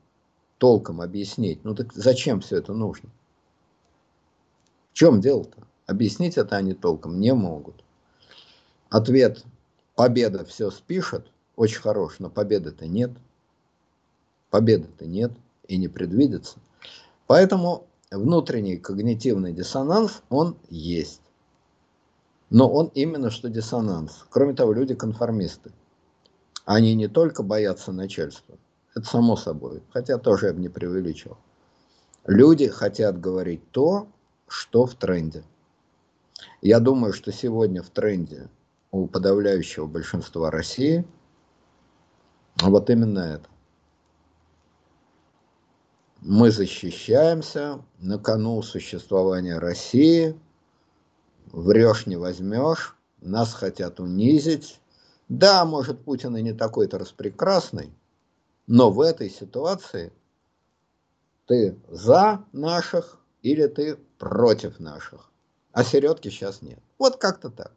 толком 0.58 1.02
объяснить, 1.02 1.62
ну 1.62 1.72
так 1.72 1.92
зачем 1.92 2.40
все 2.40 2.56
это 2.56 2.72
нужно? 2.72 3.10
В 4.90 4.94
чем 4.94 5.20
дело-то? 5.20 5.68
Объяснить 5.86 6.36
это 6.36 6.56
они 6.56 6.74
толком 6.74 7.20
не 7.20 7.32
могут. 7.32 7.84
Ответ 8.90 9.44
победа 9.94 10.44
все 10.44 10.70
спишет, 10.70 11.26
очень 11.56 11.80
хорош, 11.80 12.16
но 12.18 12.30
победы-то 12.30 12.86
нет. 12.86 13.10
Победы-то 14.50 15.06
нет 15.06 15.32
и 15.68 15.76
не 15.76 15.88
предвидится. 15.88 16.58
Поэтому 17.26 17.86
внутренний 18.10 18.76
когнитивный 18.76 19.52
диссонанс, 19.52 20.22
он 20.28 20.56
есть. 20.68 21.20
Но 22.50 22.68
он 22.68 22.90
именно 22.94 23.30
что 23.30 23.48
диссонанс. 23.48 24.24
Кроме 24.30 24.54
того, 24.54 24.72
люди 24.72 24.94
конформисты. 24.94 25.72
Они 26.64 26.94
не 26.94 27.08
только 27.08 27.42
боятся 27.42 27.92
начальства, 27.92 28.56
это 28.94 29.06
само 29.06 29.36
собой, 29.36 29.82
хотя 29.92 30.18
тоже 30.18 30.46
я 30.46 30.54
бы 30.54 30.60
не 30.60 30.68
преувеличивал. 30.68 31.36
Люди 32.26 32.68
хотят 32.68 33.20
говорить 33.20 33.70
то, 33.70 34.08
что 34.48 34.86
в 34.86 34.94
тренде. 34.94 35.44
Я 36.62 36.80
думаю, 36.80 37.12
что 37.12 37.32
сегодня 37.32 37.82
в 37.82 37.90
тренде 37.90 38.48
у 38.94 39.08
подавляющего 39.08 39.86
большинства 39.86 40.52
России 40.52 41.04
вот 42.62 42.88
именно 42.90 43.18
это. 43.18 43.48
Мы 46.20 46.52
защищаемся 46.52 47.82
на 47.98 48.20
кону 48.20 48.62
существования 48.62 49.58
России, 49.58 50.38
врешь 51.46 52.06
не 52.06 52.14
возьмешь, 52.14 52.96
нас 53.20 53.52
хотят 53.52 53.98
унизить. 53.98 54.80
Да, 55.28 55.64
может, 55.64 56.04
Путин 56.04 56.36
и 56.36 56.42
не 56.42 56.52
такой-то 56.52 56.98
распрекрасный, 56.98 57.92
но 58.68 58.92
в 58.92 59.00
этой 59.00 59.28
ситуации 59.28 60.12
ты 61.46 61.76
за 61.88 62.44
наших 62.52 63.18
или 63.42 63.66
ты 63.66 63.96
против 64.18 64.78
наших. 64.78 65.32
А 65.72 65.82
середки 65.82 66.28
сейчас 66.28 66.62
нет. 66.62 66.78
Вот 66.96 67.16
как-то 67.16 67.50
так. 67.50 67.72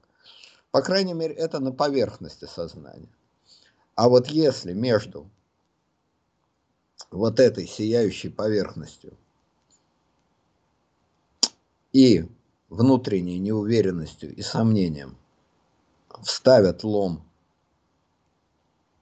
По 0.78 0.84
крайней 0.84 1.16
мере, 1.16 1.34
это 1.34 1.60
на 1.60 1.72
поверхности 1.72 2.46
сознания. 2.46 3.10
А 3.96 4.10
вот 4.10 4.28
если 4.28 4.74
между 4.74 5.28
вот 7.10 7.40
этой 7.40 7.66
сияющей 7.66 8.30
поверхностью 8.30 9.18
и 11.94 12.30
внутренней 12.70 13.40
неуверенностью 13.40 14.36
и 14.36 14.44
сомнением 14.44 15.18
вставят 16.22 16.84
лом 16.84 17.28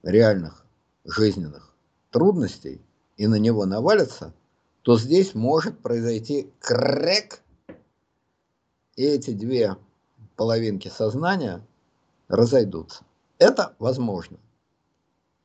реальных 0.02 0.64
жизненных 1.04 1.74
трудностей 2.10 2.80
и 3.18 3.26
на 3.26 3.34
него 3.34 3.66
навалятся, 3.66 4.32
то 4.80 4.98
здесь 4.98 5.34
может 5.34 5.78
произойти 5.80 6.50
крэк, 6.58 7.42
и 8.94 9.02
эти 9.04 9.32
две 9.32 9.76
половинки 10.36 10.88
сознания 10.88 11.66
разойдутся. 12.28 13.04
Это 13.38 13.74
возможно. 13.78 14.38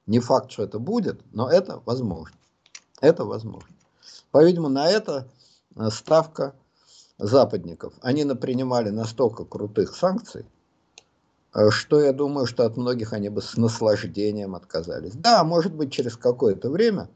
Не 0.05 0.19
факт, 0.19 0.51
что 0.51 0.63
это 0.63 0.79
будет, 0.79 1.21
но 1.31 1.49
это 1.49 1.81
возможно. 1.85 2.37
Это 2.99 3.25
возможно. 3.25 3.75
По-видимому, 4.31 4.69
на 4.69 4.89
это 4.89 5.27
э, 5.75 5.89
ставка 5.89 6.55
западников. 7.17 7.93
Они 8.01 8.23
напринимали 8.23 8.89
настолько 8.89 9.45
крутых 9.45 9.95
санкций, 9.95 10.45
э, 11.53 11.69
что 11.69 11.99
я 12.01 12.13
думаю, 12.13 12.45
что 12.45 12.65
от 12.65 12.77
многих 12.77 13.13
они 13.13 13.29
бы 13.29 13.41
с 13.41 13.57
наслаждением 13.57 14.55
отказались. 14.55 15.13
Да, 15.13 15.43
может 15.43 15.73
быть, 15.73 15.91
через 15.91 16.17
какое-то 16.17 16.69
время, 16.69 17.09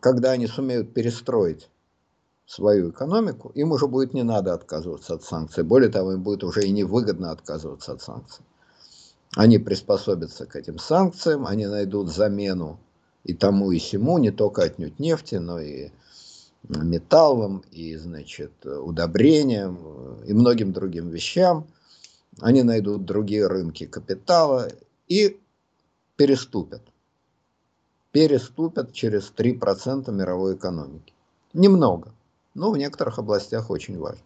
когда 0.00 0.32
они 0.32 0.46
сумеют 0.46 0.92
перестроить 0.94 1.70
свою 2.50 2.90
экономику, 2.90 3.52
им 3.54 3.70
уже 3.70 3.86
будет 3.86 4.12
не 4.12 4.24
надо 4.24 4.52
отказываться 4.52 5.14
от 5.14 5.22
санкций. 5.22 5.62
Более 5.62 5.88
того, 5.88 6.14
им 6.14 6.22
будет 6.22 6.42
уже 6.42 6.64
и 6.64 6.72
невыгодно 6.72 7.30
отказываться 7.30 7.92
от 7.92 8.02
санкций. 8.02 8.44
Они 9.36 9.58
приспособятся 9.58 10.46
к 10.46 10.56
этим 10.56 10.80
санкциям, 10.80 11.46
они 11.46 11.66
найдут 11.66 12.10
замену 12.10 12.80
и 13.22 13.34
тому, 13.34 13.70
и 13.70 13.78
сему, 13.78 14.18
не 14.18 14.32
только 14.32 14.62
отнюдь 14.62 14.98
нефти, 14.98 15.36
но 15.36 15.60
и 15.60 15.90
металлом, 16.68 17.62
и, 17.70 17.94
значит, 17.96 18.66
удобрением, 18.66 20.20
и 20.24 20.32
многим 20.32 20.72
другим 20.72 21.08
вещам. 21.08 21.68
Они 22.40 22.64
найдут 22.64 23.04
другие 23.04 23.46
рынки 23.46 23.86
капитала 23.86 24.68
и 25.06 25.40
переступят. 26.16 26.82
Переступят 28.10 28.92
через 28.92 29.32
3% 29.36 30.10
мировой 30.10 30.56
экономики. 30.56 31.14
Немного 31.52 32.12
но 32.54 32.70
в 32.70 32.76
некоторых 32.76 33.18
областях 33.18 33.70
очень 33.70 33.98
важно. 33.98 34.22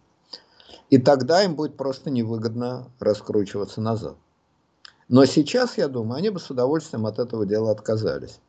И 0.89 0.97
тогда 0.97 1.43
им 1.43 1.55
будет 1.55 1.77
просто 1.77 2.09
невыгодно 2.09 2.87
раскручиваться 2.99 3.81
назад. 3.81 4.15
Но 5.07 5.25
сейчас, 5.25 5.77
я 5.77 5.87
думаю, 5.87 6.17
они 6.17 6.29
бы 6.29 6.39
с 6.39 6.49
удовольствием 6.49 7.05
от 7.05 7.19
этого 7.19 7.45
дела 7.45 7.71
отказались. 7.71 8.39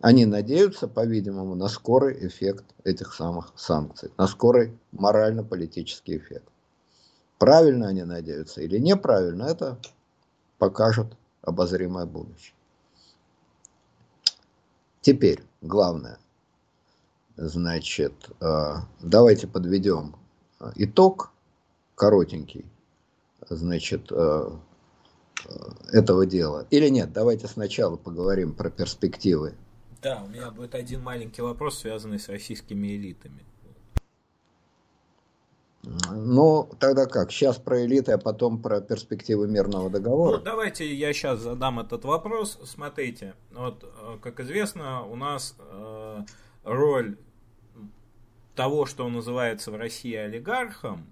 Они 0.00 0.24
надеются, 0.24 0.88
по-видимому, 0.88 1.54
на 1.54 1.68
скорый 1.68 2.26
эффект 2.26 2.64
этих 2.84 3.12
самых 3.12 3.52
санкций, 3.56 4.10
на 4.16 4.26
скорый 4.26 4.78
морально-политический 4.92 6.16
эффект. 6.16 6.48
Правильно 7.38 7.88
они 7.88 8.04
надеются 8.04 8.62
или 8.62 8.78
неправильно, 8.78 9.44
это 9.44 9.78
покажет 10.58 11.06
обозримое 11.42 12.06
будущее. 12.06 12.54
Теперь, 15.02 15.42
главное– 15.60 16.18
Значит, 17.40 18.12
э, 18.42 18.74
давайте 19.00 19.46
подведем 19.46 20.14
итог 20.76 21.32
коротенький, 21.94 22.66
значит, 23.48 24.12
э, 24.12 24.50
этого 25.90 26.26
дела. 26.26 26.66
Или 26.70 26.90
нет, 26.90 27.14
давайте 27.14 27.46
сначала 27.46 27.96
поговорим 27.96 28.54
про 28.54 28.68
перспективы. 28.68 29.54
Да, 30.02 30.22
у 30.22 30.28
меня 30.28 30.50
будет 30.50 30.74
один 30.74 31.02
маленький 31.02 31.40
вопрос, 31.40 31.78
связанный 31.78 32.18
с 32.18 32.28
российскими 32.28 32.88
элитами. 32.88 33.42
Ну, 36.10 36.68
тогда 36.78 37.06
как? 37.06 37.32
Сейчас 37.32 37.56
про 37.56 37.86
элиты, 37.86 38.12
а 38.12 38.18
потом 38.18 38.60
про 38.60 38.82
перспективы 38.82 39.48
мирного 39.48 39.88
договора? 39.88 40.36
Ну, 40.36 40.44
давайте 40.44 40.94
я 40.94 41.14
сейчас 41.14 41.40
задам 41.40 41.80
этот 41.80 42.04
вопрос. 42.04 42.58
Смотрите, 42.64 43.34
вот, 43.50 43.82
э, 43.82 44.18
как 44.20 44.40
известно, 44.40 45.06
у 45.06 45.16
нас 45.16 45.56
э, 45.58 46.20
роль 46.64 47.16
того, 48.54 48.86
что 48.86 49.08
называется 49.08 49.70
в 49.70 49.76
России 49.76 50.14
олигархом, 50.14 51.06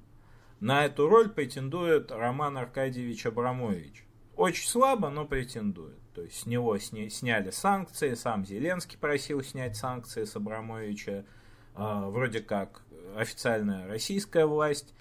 на 0.61 0.85
эту 0.85 1.09
роль 1.09 1.29
претендует 1.29 2.11
Роман 2.11 2.59
Аркадьевич 2.59 3.27
Абрамович. 3.27 4.05
Очень 4.37 4.69
слабо, 4.69 5.11
но 5.11 5.25
претендует. 5.25 5.99
То 6.15 6.23
есть 6.23 6.41
с 6.41 6.47
него 6.47 6.77
сня, 6.79 7.09
сняли 7.11 7.51
санкции, 7.51 8.15
сам 8.15 8.45
Зеленский 8.45 8.99
просил 8.99 9.43
снять 9.43 9.77
санкции 9.77 10.25
с 10.25 10.35
Абрамовича. 10.35 11.25
Э, 11.77 12.09
вроде 12.09 12.41
как 12.41 12.83
официальная 13.17 13.87
российская 13.87 14.47
власть 14.47 14.95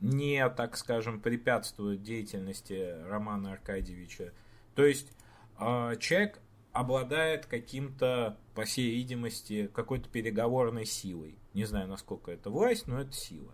не, 0.00 0.48
так 0.48 0.76
скажем, 0.76 1.20
препятствует 1.20 2.02
деятельности 2.02 2.96
Романа 3.08 3.52
Аркадьевича. 3.52 4.32
То 4.74 4.84
есть 4.84 5.12
э, 5.58 5.96
человек 6.00 6.40
обладает 6.72 7.46
каким-то, 7.46 8.38
по 8.54 8.64
всей 8.64 8.90
видимости, 8.90 9.70
какой-то 9.72 10.08
переговорной 10.08 10.84
силой. 10.84 11.36
Не 11.54 11.64
знаю, 11.64 11.88
насколько 11.88 12.30
это 12.30 12.50
власть, 12.50 12.86
но 12.86 13.00
это 13.00 13.12
сила. 13.12 13.52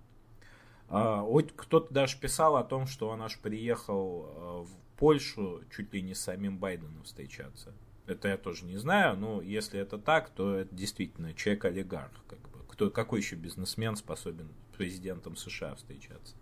А, 0.88 1.24
кто-то 1.56 1.92
даже 1.92 2.18
писал 2.18 2.56
о 2.56 2.64
том, 2.64 2.86
что 2.86 3.08
он 3.08 3.22
аж 3.22 3.38
приехал 3.38 4.26
а, 4.26 4.62
в 4.64 4.70
Польшу 4.96 5.62
чуть 5.74 5.92
ли 5.92 6.02
не 6.02 6.14
с 6.14 6.20
самим 6.20 6.58
Байденом 6.58 7.04
встречаться. 7.04 7.72
Это 8.06 8.28
я 8.28 8.38
тоже 8.38 8.64
не 8.64 8.78
знаю, 8.78 9.16
но 9.18 9.42
если 9.42 9.78
это 9.78 9.98
так, 9.98 10.30
то 10.30 10.54
это 10.54 10.74
действительно 10.74 11.34
человек-олигарх. 11.34 12.12
Как 12.26 12.40
бы. 12.40 12.58
Кто, 12.68 12.90
какой 12.90 13.20
еще 13.20 13.36
бизнесмен 13.36 13.96
способен 13.96 14.48
президентом 14.76 15.36
США 15.36 15.74
встречаться? 15.74 16.34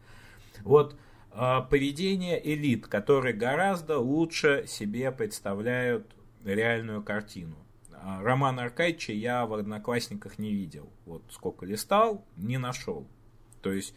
Вот 0.62 0.96
а, 1.32 1.62
поведение 1.62 2.40
элит, 2.54 2.86
которые 2.86 3.34
гораздо 3.34 3.98
лучше 3.98 4.64
себе 4.68 5.10
представляют 5.10 6.06
реальную 6.44 7.02
картину. 7.02 7.56
А, 8.02 8.22
Романа 8.22 8.64
Аркадьевича 8.64 9.12
я 9.12 9.46
в 9.46 9.54
Одноклассниках 9.54 10.38
не 10.38 10.52
видел. 10.52 10.90
Вот 11.04 11.22
сколько 11.30 11.66
листал, 11.66 12.24
не 12.36 12.58
нашел. 12.58 13.06
То 13.62 13.72
есть 13.72 13.94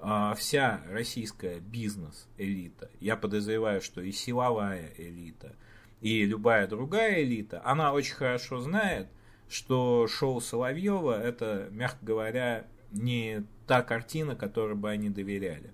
а, 0.00 0.34
вся 0.34 0.82
российская 0.88 1.60
бизнес-элита, 1.60 2.90
я 3.00 3.16
подозреваю, 3.16 3.80
что 3.80 4.00
и 4.00 4.12
силовая 4.12 4.92
элита, 4.96 5.56
и 6.00 6.24
любая 6.24 6.68
другая 6.68 7.22
элита, 7.22 7.60
она 7.64 7.92
очень 7.92 8.14
хорошо 8.14 8.60
знает, 8.60 9.08
что 9.48 10.06
шоу 10.06 10.40
Соловьева 10.40 11.20
это, 11.20 11.68
мягко 11.70 12.04
говоря, 12.04 12.66
не 12.92 13.44
та 13.66 13.82
картина, 13.82 14.36
которой 14.36 14.76
бы 14.76 14.90
они 14.90 15.10
доверяли. 15.10 15.72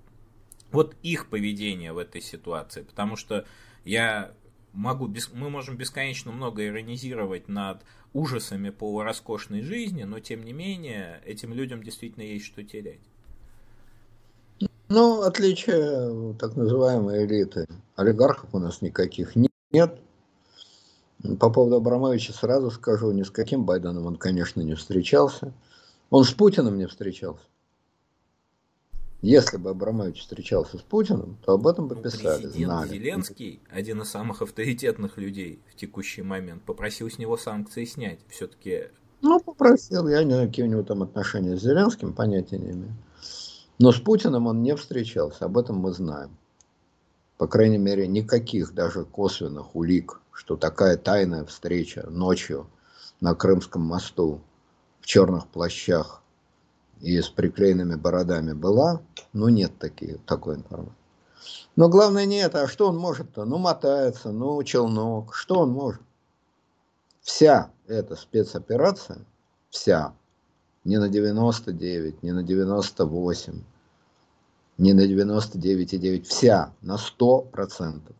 Вот 0.70 0.96
их 1.02 1.28
поведение 1.28 1.92
в 1.92 1.98
этой 1.98 2.20
ситуации, 2.20 2.82
потому 2.82 3.16
что 3.16 3.44
я 3.84 4.32
могу, 4.74 5.06
без, 5.06 5.32
мы 5.32 5.50
можем 5.50 5.76
бесконечно 5.76 6.32
много 6.32 6.66
иронизировать 6.66 7.48
над 7.48 7.82
ужасами 8.12 8.70
полуроскошной 8.70 9.62
жизни, 9.62 10.04
но 10.04 10.20
тем 10.20 10.44
не 10.44 10.52
менее 10.52 11.20
этим 11.24 11.54
людям 11.54 11.82
действительно 11.82 12.24
есть 12.24 12.44
что 12.44 12.62
терять. 12.62 13.00
Ну, 14.88 15.22
отличие 15.22 16.34
так 16.34 16.56
называемой 16.56 17.24
элиты. 17.24 17.66
Олигархов 17.96 18.50
у 18.52 18.58
нас 18.58 18.82
никаких 18.82 19.34
нет. 19.34 19.98
По 21.40 21.48
поводу 21.48 21.76
Абрамовича 21.76 22.32
сразу 22.32 22.70
скажу, 22.70 23.10
ни 23.12 23.22
с 23.22 23.30
каким 23.30 23.64
Байденом 23.64 24.06
он, 24.06 24.16
конечно, 24.16 24.60
не 24.60 24.74
встречался. 24.74 25.52
Он 26.10 26.24
с 26.24 26.32
Путиным 26.32 26.76
не 26.76 26.86
встречался. 26.86 27.44
Если 29.24 29.56
бы 29.56 29.70
Абрамович 29.70 30.20
встречался 30.20 30.76
с 30.76 30.82
Путиным, 30.82 31.38
то 31.46 31.54
об 31.54 31.66
этом 31.66 31.88
бы 31.88 31.94
ну, 31.94 32.02
писали, 32.02 32.42
Президент 32.42 32.66
знали. 32.66 32.88
Зеленский, 32.90 33.62
один 33.70 34.02
из 34.02 34.10
самых 34.10 34.42
авторитетных 34.42 35.16
людей 35.16 35.62
в 35.72 35.76
текущий 35.76 36.20
момент, 36.20 36.62
попросил 36.62 37.10
с 37.10 37.16
него 37.16 37.38
санкции 37.38 37.86
снять. 37.86 38.18
Все-таки... 38.28 38.88
Ну, 39.22 39.40
попросил. 39.40 40.06
Я 40.08 40.22
не 40.24 40.32
знаю, 40.32 40.48
какие 40.48 40.66
у 40.66 40.68
него 40.68 40.82
там 40.82 41.02
отношения 41.02 41.56
с 41.56 41.62
Зеленским, 41.62 42.12
понятия 42.12 42.58
не 42.58 42.72
имею. 42.72 42.94
Но 43.78 43.92
с 43.92 43.98
Путиным 43.98 44.46
он 44.46 44.62
не 44.62 44.76
встречался, 44.76 45.46
об 45.46 45.56
этом 45.56 45.76
мы 45.76 45.92
знаем. 45.92 46.36
По 47.38 47.46
крайней 47.46 47.78
мере, 47.78 48.06
никаких 48.06 48.74
даже 48.74 49.06
косвенных 49.06 49.74
улик, 49.74 50.20
что 50.32 50.58
такая 50.58 50.98
тайная 50.98 51.46
встреча 51.46 52.06
ночью 52.10 52.66
на 53.22 53.34
Крымском 53.34 53.80
мосту 53.80 54.42
в 55.00 55.06
черных 55.06 55.46
плащах 55.48 56.20
и 57.00 57.20
с 57.20 57.28
приклеенными 57.28 57.94
бородами 57.94 58.52
была, 58.52 59.02
ну 59.32 59.48
нет 59.48 59.72
такие, 59.78 60.18
такой 60.26 60.56
информации. 60.56 60.94
Но 61.76 61.88
главное 61.88 62.24
не 62.24 62.38
это, 62.38 62.62
а 62.62 62.68
что 62.68 62.88
он 62.88 62.96
может-то? 62.96 63.44
Ну 63.44 63.58
мотается, 63.58 64.30
ну 64.30 64.62
челнок, 64.62 65.34
что 65.34 65.60
он 65.60 65.70
может? 65.70 66.00
Вся 67.20 67.70
эта 67.86 68.16
спецоперация, 68.16 69.18
вся, 69.70 70.14
не 70.84 70.98
на 70.98 71.08
99, 71.08 72.22
не 72.22 72.32
на 72.32 72.42
98, 72.42 73.62
не 74.78 74.92
на 74.92 75.06
99,9, 75.06 76.22
вся, 76.24 76.72
на 76.80 76.96
100%. 76.96 78.12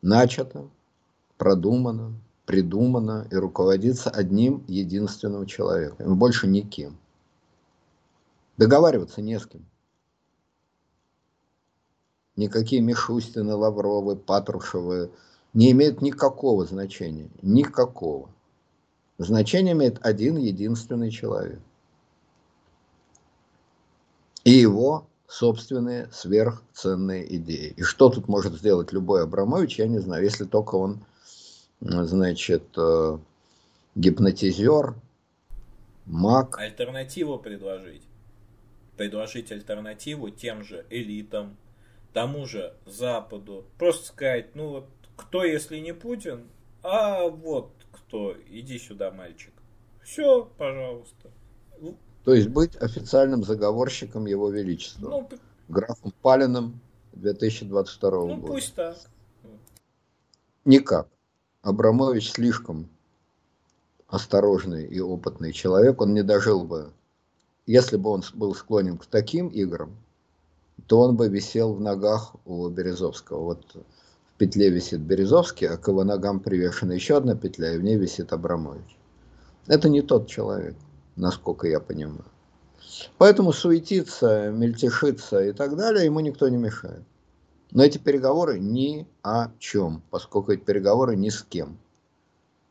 Начата, 0.00 0.68
продумана, 1.36 2.14
придумана 2.46 3.26
и 3.30 3.36
руководится 3.36 4.10
одним 4.10 4.64
единственным 4.68 5.46
человеком, 5.46 6.18
больше 6.18 6.46
никем. 6.46 6.96
Договариваться 8.58 9.22
не 9.22 9.38
с 9.38 9.46
кем. 9.46 9.64
Никакие 12.34 12.82
Мишустины, 12.82 13.54
Лавровы, 13.54 14.16
Патрушевы 14.16 15.10
не 15.54 15.70
имеют 15.70 16.02
никакого 16.02 16.66
значения. 16.66 17.30
Никакого. 17.40 18.30
Значение 19.16 19.72
имеет 19.74 20.04
один 20.04 20.36
единственный 20.36 21.10
человек. 21.10 21.60
И 24.42 24.50
его 24.50 25.06
собственные 25.28 26.08
сверхценные 26.12 27.36
идеи. 27.36 27.74
И 27.76 27.82
что 27.82 28.08
тут 28.08 28.26
может 28.28 28.54
сделать 28.54 28.92
любой 28.92 29.22
Абрамович, 29.22 29.78
я 29.78 29.86
не 29.86 29.98
знаю, 29.98 30.24
если 30.24 30.44
только 30.44 30.76
он, 30.76 31.04
значит, 31.80 32.64
э, 32.76 33.18
гипнотизер, 33.94 34.94
маг. 36.06 36.58
Альтернативу 36.58 37.38
предложить 37.38 38.07
предложить 38.98 39.50
альтернативу 39.50 40.28
тем 40.28 40.62
же 40.62 40.84
элитам, 40.90 41.56
тому 42.12 42.44
же 42.44 42.74
Западу. 42.84 43.64
Просто 43.78 44.08
сказать, 44.08 44.54
ну 44.54 44.68
вот, 44.70 44.88
кто, 45.16 45.44
если 45.44 45.78
не 45.78 45.94
Путин, 45.94 46.48
а 46.82 47.28
вот 47.28 47.70
кто, 47.92 48.36
иди 48.50 48.78
сюда, 48.78 49.10
мальчик. 49.10 49.54
Все, 50.02 50.44
пожалуйста. 50.58 51.30
Ну, 51.80 51.96
То 52.24 52.34
есть 52.34 52.48
быть 52.48 52.76
официальным 52.76 53.44
заговорщиком 53.44 54.26
Его 54.26 54.50
Величества. 54.50 55.08
Ну, 55.08 55.28
графом 55.68 56.12
Палиным 56.22 56.80
2022 57.12 58.10
ну, 58.10 58.18
года. 58.18 58.36
Ну, 58.36 58.46
пусть 58.46 58.74
так. 58.74 58.96
Никак. 60.64 61.08
Абрамович 61.62 62.32
слишком 62.32 62.88
осторожный 64.06 64.86
и 64.86 65.00
опытный 65.00 65.52
человек, 65.52 66.00
он 66.00 66.14
не 66.14 66.22
дожил 66.22 66.64
бы 66.64 66.92
если 67.68 67.98
бы 67.98 68.08
он 68.08 68.22
был 68.32 68.54
склонен 68.54 68.96
к 68.96 69.04
таким 69.04 69.48
играм, 69.48 69.94
то 70.86 71.00
он 71.00 71.16
бы 71.16 71.28
висел 71.28 71.74
в 71.74 71.80
ногах 71.82 72.34
у 72.46 72.66
Березовского. 72.70 73.44
Вот 73.44 73.62
в 73.74 74.38
петле 74.38 74.70
висит 74.70 75.00
Березовский, 75.00 75.68
а 75.68 75.76
к 75.76 75.88
его 75.88 76.02
ногам 76.02 76.40
привешена 76.40 76.94
еще 76.94 77.18
одна 77.18 77.34
петля, 77.34 77.74
и 77.74 77.78
в 77.78 77.82
ней 77.82 77.98
висит 77.98 78.32
Абрамович. 78.32 78.96
Это 79.66 79.90
не 79.90 80.00
тот 80.00 80.28
человек, 80.28 80.76
насколько 81.14 81.68
я 81.68 81.78
понимаю. 81.78 82.24
Поэтому 83.18 83.52
суетиться, 83.52 84.50
мельтешиться 84.50 85.44
и 85.44 85.52
так 85.52 85.76
далее 85.76 86.06
ему 86.06 86.20
никто 86.20 86.48
не 86.48 86.56
мешает. 86.56 87.02
Но 87.70 87.84
эти 87.84 87.98
переговоры 87.98 88.58
ни 88.58 89.06
о 89.22 89.50
чем, 89.58 90.02
поскольку 90.08 90.52
эти 90.52 90.62
переговоры 90.62 91.16
ни 91.16 91.28
с 91.28 91.42
кем. 91.42 91.78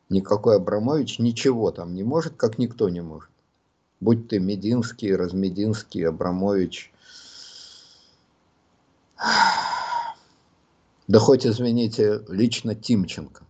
Никакой 0.08 0.56
Абрамович 0.56 1.20
ничего 1.20 1.70
там 1.70 1.94
не 1.94 2.02
может, 2.02 2.34
как 2.34 2.58
никто 2.58 2.88
не 2.88 3.00
может 3.00 3.30
будь 4.00 4.28
ты 4.28 4.38
Мединский, 4.38 5.14
Размединский, 5.14 6.06
Абрамович. 6.06 6.92
Да 11.08 11.18
хоть, 11.20 11.46
извините, 11.46 12.22
лично 12.28 12.74
Тимченко. 12.74 13.46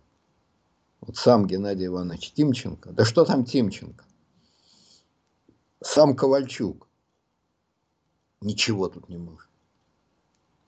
Вот 1.01 1.17
сам 1.17 1.45
Геннадий 1.45 1.87
Иванович 1.87 2.31
Тимченко. 2.31 2.93
Да 2.93 3.03
что 3.03 3.25
там 3.25 3.43
Тимченко? 3.43 4.05
Сам 5.81 6.15
Ковальчук. 6.15 6.87
Ничего 8.39 8.87
тут 8.87 9.09
не 9.09 9.17
может. 9.17 9.49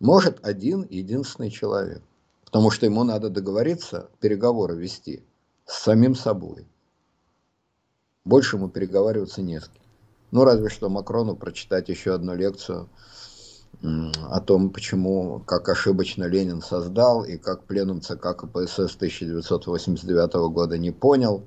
Может 0.02 0.46
один 0.46 0.86
единственный 0.90 1.50
человек. 1.50 2.02
Потому 2.44 2.72
что 2.72 2.86
ему 2.86 3.06
надо 3.06 3.30
договориться, 3.30 4.10
переговоры 4.20 4.76
вести 4.76 5.24
с 5.66 5.84
самим 5.84 6.16
собой. 6.16 6.68
Больше 8.24 8.58
ему 8.58 8.70
переговариваться 8.70 9.42
не 9.42 9.60
с 9.60 9.68
кем. 9.68 9.82
Ну, 10.32 10.44
разве 10.44 10.70
что 10.70 10.90
Макрону 10.90 11.36
прочитать 11.36 11.90
еще 11.90 12.14
одну 12.14 12.36
лекцию 12.36 12.88
о 13.82 14.40
том, 14.42 14.70
почему, 14.70 15.42
как 15.46 15.68
ошибочно 15.70 16.26
Ленин 16.26 16.62
создал, 16.62 17.24
и 17.24 17.38
как 17.38 17.64
пленум 17.64 18.02
ЦК 18.02 18.36
КПСС 18.38 18.96
1989 18.96 20.34
года 20.54 20.78
не 20.78 20.92
понял, 20.92 21.44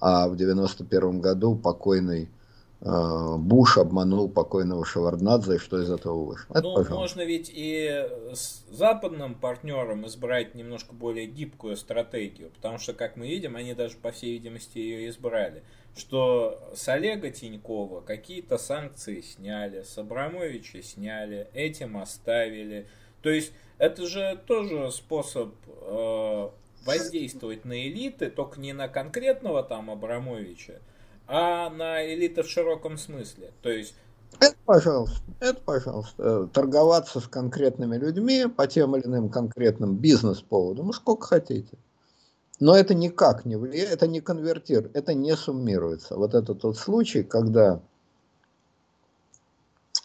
а 0.00 0.28
в 0.28 0.32
1991 0.32 1.20
году 1.20 1.54
покойный 1.54 2.30
Буш 2.80 3.78
обманул 3.78 4.28
покойного 4.28 4.84
Шеварднадзе, 4.84 5.56
и 5.56 5.58
что 5.58 5.80
из 5.80 5.90
этого 5.90 6.24
вышло. 6.24 6.52
Это, 6.52 6.62
ну, 6.62 6.74
пожалуйста. 6.74 6.94
можно 6.94 7.24
ведь 7.24 7.50
и 7.52 8.06
с 8.32 8.64
западным 8.70 9.34
партнером 9.34 10.06
избрать 10.06 10.54
немножко 10.54 10.92
более 10.92 11.26
гибкую 11.26 11.76
стратегию, 11.76 12.50
потому 12.50 12.78
что, 12.78 12.92
как 12.92 13.16
мы 13.16 13.28
видим, 13.28 13.56
они 13.56 13.74
даже, 13.74 13.96
по 13.96 14.12
всей 14.12 14.32
видимости, 14.34 14.78
ее 14.78 15.08
избрали 15.08 15.62
что 15.96 16.70
с 16.74 16.88
Олега 16.88 17.30
Тинькова 17.30 18.02
какие-то 18.02 18.58
санкции 18.58 19.22
сняли, 19.22 19.82
с 19.82 19.96
Абрамовича 19.96 20.82
сняли, 20.82 21.48
этим 21.54 21.96
оставили. 21.96 22.86
То 23.22 23.30
есть 23.30 23.52
это 23.78 24.06
же 24.06 24.38
тоже 24.46 24.90
способ 24.92 25.54
э, 25.66 26.48
воздействовать 26.84 27.64
на 27.64 27.88
элиты, 27.88 28.30
только 28.30 28.60
не 28.60 28.74
на 28.74 28.88
конкретного 28.88 29.62
там 29.62 29.90
Абрамовича, 29.90 30.80
а 31.26 31.70
на 31.70 32.04
элиты 32.06 32.42
в 32.42 32.48
широком 32.48 32.98
смысле. 32.98 33.52
То 33.62 33.70
есть 33.70 33.94
это, 34.40 34.56
пожалуйста, 34.64 35.22
это, 35.40 35.60
пожалуйста. 35.60 36.46
Торговаться 36.48 37.20
с 37.20 37.26
конкретными 37.26 37.96
людьми 37.96 38.46
по 38.46 38.66
тем 38.66 38.96
или 38.96 39.06
иным 39.06 39.28
конкретным 39.30 39.96
бизнес-поводам, 39.96 40.86
ну 40.86 40.92
сколько 40.92 41.26
хотите. 41.26 41.78
Но 42.58 42.76
это 42.76 42.94
никак 42.94 43.44
не 43.44 43.56
влияет, 43.56 43.92
это 43.92 44.06
не 44.06 44.20
конвертирует, 44.20 44.96
это 44.96 45.14
не 45.14 45.36
суммируется. 45.36 46.16
Вот 46.16 46.34
это 46.34 46.54
тот 46.54 46.76
случай, 46.76 47.22
когда 47.22 47.80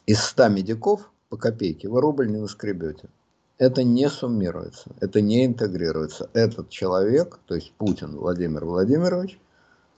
из 0.05 0.21
100 0.21 0.49
медиков 0.49 1.11
по 1.29 1.37
копейке 1.37 1.87
вы 1.87 2.01
рубль 2.01 2.29
не 2.29 2.37
наскребете. 2.37 3.09
Это 3.57 3.83
не 3.83 4.09
суммируется, 4.09 4.91
это 4.99 5.21
не 5.21 5.45
интегрируется. 5.45 6.29
Этот 6.33 6.69
человек, 6.69 7.39
то 7.45 7.55
есть 7.55 7.73
Путин 7.73 8.17
Владимир 8.17 8.65
Владимирович, 8.65 9.39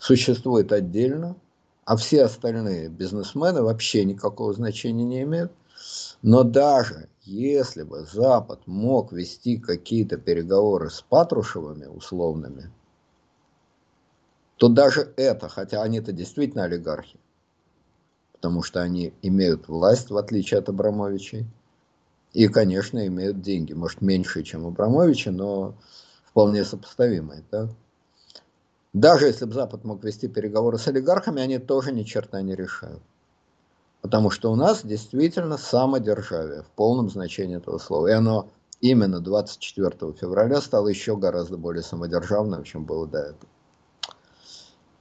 существует 0.03 0.73
отдельно, 0.73 1.37
а 1.85 1.95
все 1.95 2.25
остальные 2.25 2.89
бизнесмены 2.89 3.61
вообще 3.61 4.03
никакого 4.03 4.53
значения 4.53 5.05
не 5.05 5.21
имеют. 5.21 5.53
Но 6.21 6.43
даже 6.43 7.07
если 7.23 7.83
бы 7.83 8.05
Запад 8.11 8.67
мог 8.67 9.13
вести 9.13 9.57
какие-то 9.57 10.17
переговоры 10.17 10.89
с 10.89 11.01
Патрушевыми 11.01 11.85
условными, 11.85 12.69
то 14.57 14.67
даже 14.67 15.13
это, 15.15 15.47
хотя 15.47 15.81
они-то 15.81 16.11
действительно 16.11 16.65
олигархи, 16.65 17.17
потому 18.33 18.61
что 18.61 18.81
они 18.81 19.13
имеют 19.21 19.69
власть, 19.69 20.09
в 20.09 20.17
отличие 20.17 20.59
от 20.59 20.67
Абрамовичей, 20.67 21.47
и, 22.33 22.49
конечно, 22.49 23.07
имеют 23.07 23.41
деньги, 23.41 23.71
может, 23.71 24.01
меньше, 24.01 24.43
чем 24.43 24.67
Абрамовичи, 24.67 25.29
но 25.29 25.75
вполне 26.25 26.65
сопоставимые. 26.65 27.41
Да? 27.49 27.69
Даже 28.93 29.25
если 29.25 29.45
бы 29.45 29.53
Запад 29.53 29.83
мог 29.83 30.03
вести 30.03 30.27
переговоры 30.27 30.77
с 30.77 30.87
олигархами, 30.87 31.41
они 31.41 31.57
тоже 31.57 31.91
ни 31.91 32.03
черта 32.03 32.41
не 32.41 32.55
решают. 32.55 33.01
Потому 34.01 34.29
что 34.29 34.51
у 34.51 34.55
нас 34.55 34.85
действительно 34.85 35.57
самодержавие 35.57 36.61
в 36.61 36.67
полном 36.67 37.09
значении 37.09 37.57
этого 37.57 37.79
слова. 37.79 38.07
И 38.07 38.11
оно 38.11 38.49
именно 38.81 39.19
24 39.19 40.13
февраля 40.13 40.61
стало 40.61 40.89
еще 40.89 41.17
гораздо 41.17 41.57
более 41.57 41.81
самодержавным, 41.81 42.63
чем 42.63 42.83
было 42.83 43.07
до 43.07 43.19
этого. 43.19 43.49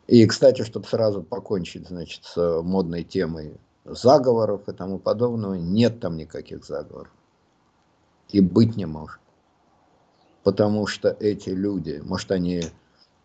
И, 0.06 0.26
кстати, 0.26 0.62
чтобы 0.62 0.86
сразу 0.86 1.22
покончить, 1.22 1.88
значит, 1.88 2.24
с 2.24 2.62
модной 2.62 3.02
темой 3.04 3.58
заговоров 3.84 4.68
и 4.68 4.72
тому 4.72 4.98
подобного. 4.98 5.54
Нет 5.54 6.00
там 6.00 6.16
никаких 6.16 6.64
заговоров. 6.64 7.12
И 8.30 8.40
быть 8.40 8.76
не 8.76 8.86
может. 8.86 9.20
Потому 10.42 10.86
что 10.86 11.10
эти 11.20 11.50
люди, 11.50 12.00
может, 12.04 12.30
они 12.32 12.58
э, 12.58 12.70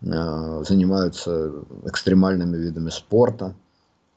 занимаются 0.01 1.63
экстремальными 1.85 2.57
видами 2.57 2.89
спорта, 2.89 3.55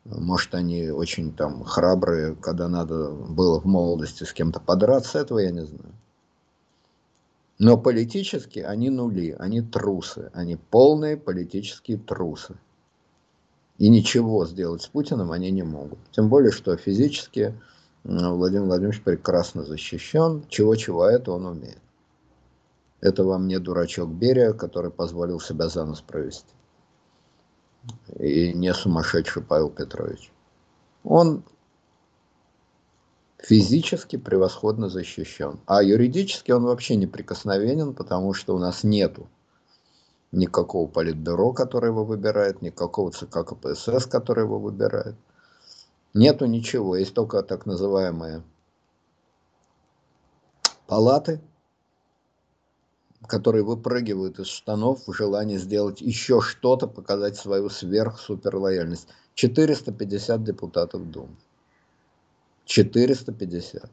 может, 0.04 0.54
они 0.54 0.90
очень 0.90 1.32
там 1.32 1.62
храбрые, 1.64 2.34
когда 2.34 2.68
надо 2.68 3.10
было 3.10 3.60
в 3.60 3.66
молодости 3.66 4.24
с 4.24 4.32
кем-то 4.32 4.60
подраться, 4.60 5.18
этого 5.18 5.38
я 5.38 5.50
не 5.50 5.64
знаю. 5.64 5.94
Но 7.58 7.76
политически 7.76 8.60
они 8.60 8.88
нули, 8.88 9.36
они 9.38 9.60
трусы, 9.60 10.30
они 10.32 10.56
полные 10.56 11.18
политические 11.18 11.98
трусы. 11.98 12.56
И 13.76 13.88
ничего 13.88 14.46
сделать 14.46 14.82
с 14.82 14.86
Путиным 14.86 15.32
они 15.32 15.50
не 15.50 15.62
могут. 15.62 15.98
Тем 16.10 16.28
более, 16.30 16.52
что 16.52 16.74
физически 16.76 17.54
Владимир 18.04 18.64
Владимирович 18.64 19.02
прекрасно 19.02 19.64
защищен. 19.64 20.44
Чего-чего, 20.48 21.02
а 21.02 21.12
это 21.12 21.32
он 21.32 21.44
умеет. 21.46 21.78
Это 23.00 23.24
вам 23.24 23.48
не 23.48 23.58
дурачок 23.58 24.10
Берия, 24.10 24.52
который 24.52 24.90
позволил 24.90 25.40
себя 25.40 25.68
за 25.68 25.84
нос 25.84 26.00
провести. 26.00 26.52
И 28.18 28.52
не 28.52 28.74
сумасшедший 28.74 29.42
Павел 29.42 29.70
Петрович. 29.70 30.30
Он 31.02 31.42
физически 33.38 34.16
превосходно 34.16 34.90
защищен. 34.90 35.60
А 35.66 35.82
юридически 35.82 36.52
он 36.52 36.64
вообще 36.64 36.96
неприкосновенен, 36.96 37.94
потому 37.94 38.34
что 38.34 38.54
у 38.54 38.58
нас 38.58 38.84
нету 38.84 39.28
никакого 40.30 40.86
политбюро, 40.86 41.52
которое 41.52 41.88
его 41.88 42.04
выбирает, 42.04 42.60
никакого 42.60 43.10
ЦК 43.10 43.44
КПСС, 43.46 44.06
который 44.06 44.44
его 44.44 44.58
выбирает. 44.58 45.16
Нету 46.12 46.46
ничего, 46.46 46.96
есть 46.96 47.14
только 47.14 47.42
так 47.42 47.66
называемые 47.66 48.42
палаты, 50.86 51.40
которые 53.30 53.62
выпрыгивают 53.62 54.40
из 54.40 54.48
штанов 54.48 55.06
в 55.06 55.12
желании 55.12 55.56
сделать 55.56 56.00
еще 56.00 56.40
что-то, 56.40 56.88
показать 56.88 57.36
свою 57.36 57.70
сверх-суперлояльность. 57.70 59.06
450 59.34 60.42
депутатов 60.42 61.08
Думы. 61.10 61.36
450. 62.64 63.88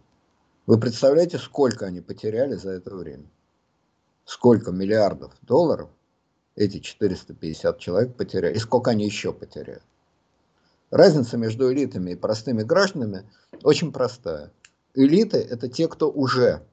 Вы 0.66 0.80
представляете, 0.80 1.38
сколько 1.38 1.86
они 1.86 2.02
потеряли 2.02 2.56
за 2.56 2.72
это 2.72 2.96
время? 2.96 3.26
Сколько 4.26 4.72
миллиардов 4.72 5.32
долларов 5.44 5.90
эти 6.56 6.80
450 6.80 7.78
человек 7.78 8.16
потеряли, 8.16 8.56
и 8.56 8.60
сколько 8.60 8.90
они 8.92 9.06
еще 9.06 9.32
потеряют. 9.32 9.84
Разница 10.90 11.38
между 11.38 11.72
элитами 11.72 12.12
и 12.12 12.16
простыми 12.16 12.64
гражданами 12.64 13.24
очень 13.64 13.92
простая. 13.92 14.52
Элиты– 14.96 15.38
это 15.52 15.70
те, 15.70 15.88
кто 15.88 16.10
уже 16.10 16.66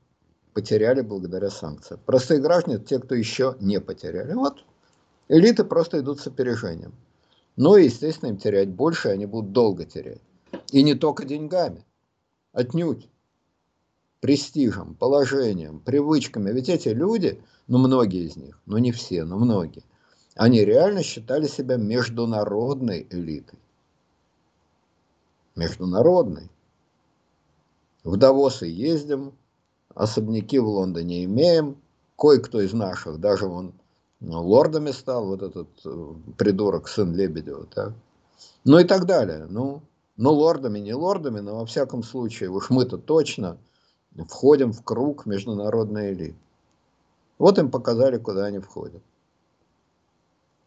потеряли 0.54 1.02
благодаря 1.02 1.50
санкциям. 1.50 2.00
Простые 2.06 2.40
граждане– 2.40 2.78
те, 2.88 2.98
кто 2.98 3.14
еще 3.14 3.56
не 3.60 3.80
потеряли. 3.80 4.32
Вот 4.32 4.64
элиты 5.28 5.64
просто 5.64 5.98
идут 5.98 6.20
с 6.20 6.26
опережением. 6.26 6.94
Но, 7.56 7.76
естественно, 7.76 8.30
им 8.30 8.36
терять 8.36 8.70
больше, 8.70 9.08
они 9.08 9.26
будут 9.26 9.52
долго 9.52 9.84
терять. 9.84 10.22
И 10.72 10.82
не 10.82 10.94
только 10.94 11.24
деньгами, 11.24 11.84
отнюдь 12.52 13.08
престижем, 14.20 14.94
положением, 14.94 15.80
привычками. 15.80 16.50
Ведь 16.50 16.70
эти 16.70 16.88
люди, 16.88 17.42
ну 17.66 17.76
многие 17.76 18.24
из 18.24 18.36
них, 18.36 18.58
ну 18.64 18.78
не 18.78 18.90
все, 18.90 19.24
но 19.24 19.36
многие, 19.36 19.84
они 20.34 20.64
реально 20.64 21.02
считали 21.02 21.46
себя 21.46 21.76
международной 21.76 23.06
элитой. 23.10 23.58
Международной. 25.54 26.50
В 28.02 28.16
Давосы 28.16 28.64
ездим, 28.64 29.34
особняки 29.94 30.58
в 30.58 30.68
Лондоне 30.68 31.24
имеем, 31.24 31.76
кое-кто 32.18 32.60
из 32.60 32.72
наших, 32.72 33.18
даже 33.20 33.46
он 33.46 33.72
ну, 34.20 34.42
лордами 34.42 34.90
стал, 34.90 35.26
вот 35.26 35.42
этот 35.42 35.68
э, 35.84 36.14
придурок, 36.38 36.88
сын 36.88 37.14
Лебедева, 37.14 37.66
так? 37.66 37.92
ну 38.64 38.78
и 38.78 38.84
так 38.84 39.06
далее. 39.06 39.46
Ну, 39.48 39.82
ну, 40.16 40.32
лордами, 40.32 40.78
не 40.78 40.94
лордами, 40.94 41.40
но 41.40 41.58
во 41.58 41.66
всяком 41.66 42.02
случае, 42.02 42.50
уж 42.50 42.70
мы-то 42.70 42.98
точно– 42.98 43.58
входим 44.22 44.72
в 44.72 44.82
круг 44.84 45.26
международной 45.26 46.12
элиты. 46.12 46.36
Вот 47.38 47.58
им 47.58 47.70
показали, 47.70 48.18
куда 48.18 48.44
они 48.44 48.60
входят. 48.60 49.02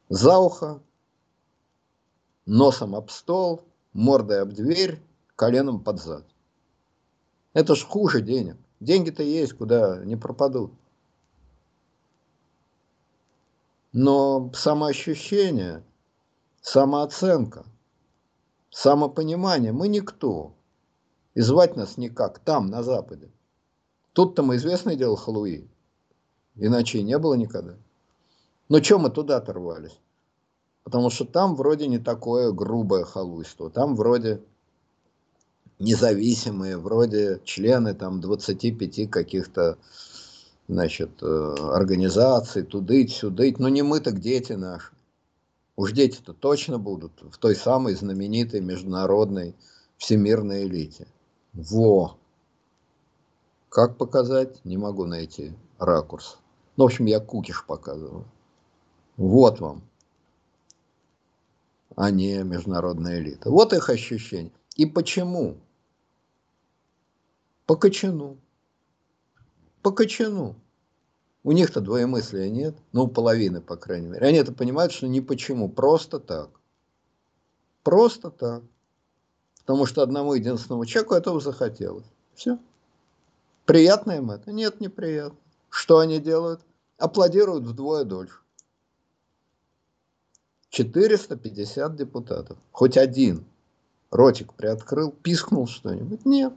За 0.10 0.38
ухо, 0.38 0.82
носом 2.46 2.96
об 2.96 3.10
стол, 3.10 3.64
мордой 3.94 4.42
об 4.42 4.54
дверь, 4.54 5.02
коленом 5.36 5.80
под 5.82 6.00
зад. 6.00 6.26
Это 7.54 7.76
ж 7.76 7.86
хуже 7.86 8.22
денег. 8.22 8.58
Деньги-то 8.80 9.24
есть, 9.24 9.54
куда 9.54 10.04
не 10.06 10.16
пропадут. 10.16 10.72
Но 13.92 14.52
самоощущение, 14.54 15.84
самооценка, 16.62 17.66
самопонимание, 18.70 19.72
мы 19.72 19.88
никто. 19.88 20.54
И 21.34 21.42
звать 21.42 21.76
нас 21.76 21.98
никак, 21.98 22.40
там, 22.40 22.68
на 22.68 22.84
Западе. 22.84 23.32
Тут-то 24.14 24.44
мы 24.44 24.58
известное 24.58 24.96
дело 24.96 25.18
халуи. 25.18 25.70
Иначе 26.56 27.00
и 27.00 27.04
не 27.04 27.18
было 27.18 27.36
никогда. 27.36 27.76
Но 28.70 28.80
чем 28.80 29.02
мы 29.02 29.10
туда 29.10 29.38
оторвались? 29.38 30.00
Потому 30.84 31.10
что 31.10 31.26
там 31.26 31.56
вроде 31.56 31.88
не 31.88 32.00
такое 32.00 32.52
грубое 32.52 33.04
халуйство. 33.04 33.70
Там 33.70 33.96
вроде 33.96 34.44
независимые, 35.80 36.78
вроде 36.78 37.42
члены 37.44 37.94
там 37.94 38.22
25 38.22 39.10
каких-то 39.10 39.78
значит, 40.68 41.22
э, 41.22 41.56
организаций, 41.74 42.64
тудыть, 42.64 43.12
сюдыть. 43.12 43.60
Но 43.60 43.70
не 43.70 43.84
мы, 43.84 44.00
так 44.00 44.20
дети 44.20 44.54
наши. 44.54 44.92
Уж 45.76 45.92
дети-то 45.92 46.34
точно 46.34 46.80
будут 46.80 47.12
в 47.22 47.38
той 47.38 47.56
самой 47.56 47.94
знаменитой 47.94 48.62
международной 48.62 49.56
всемирной 49.98 50.64
элите. 50.64 51.08
Во! 51.54 52.18
Как 53.70 53.98
показать? 53.98 54.64
Не 54.66 54.78
могу 54.78 55.06
найти 55.06 55.54
ракурс. 55.78 56.38
Ну, 56.78 56.86
в 56.86 56.88
общем, 56.88 57.06
я 57.06 57.20
кукиш 57.20 57.66
показываю. 57.66 58.26
Вот 59.18 59.60
вам. 59.60 59.84
А 61.96 62.12
не 62.12 62.44
международная 62.44 63.20
элита. 63.20 63.50
Вот 63.50 63.74
их 63.74 63.90
ощущение. 63.90 64.52
И 64.76 64.86
почему? 64.86 65.58
По 67.68 67.76
кочану. 67.76 68.40
По 69.84 69.92
кочану. 69.92 70.56
У 71.44 71.52
них-то 71.52 71.82
двоемыслия 71.82 72.50
нет. 72.50 72.76
Ну, 72.94 73.04
у 73.04 73.08
половины, 73.08 73.62
по 73.62 73.76
крайней 73.76 74.08
мере. 74.08 74.26
Они 74.26 74.38
это 74.38 74.54
понимают, 74.54 74.94
что 74.94 75.08
не 75.08 75.22
почему. 75.22 75.70
Просто 75.70 76.20
так. 76.20 76.50
Просто 77.84 78.32
так. 78.32 78.64
Потому 79.60 79.86
что 79.86 80.02
одному 80.02 80.34
единственному 80.34 80.86
человеку 80.86 81.14
этого 81.14 81.42
захотелось. 81.42 82.06
Все. 82.34 82.58
Приятно 83.66 84.14
им 84.14 84.32
это? 84.32 84.54
Нет, 84.54 84.80
неприятно. 84.80 85.38
Что 85.70 86.00
они 86.00 86.20
делают? 86.20 86.62
Аплодируют 86.98 87.66
вдвое 87.66 88.06
дольше. 88.06 88.40
450 90.70 91.96
депутатов. 91.98 92.58
Хоть 92.72 92.96
один 92.98 93.46
ротик 94.10 94.54
приоткрыл, 94.54 95.12
пискнул 95.12 95.68
что-нибудь. 95.68 96.26
Нет. 96.26 96.54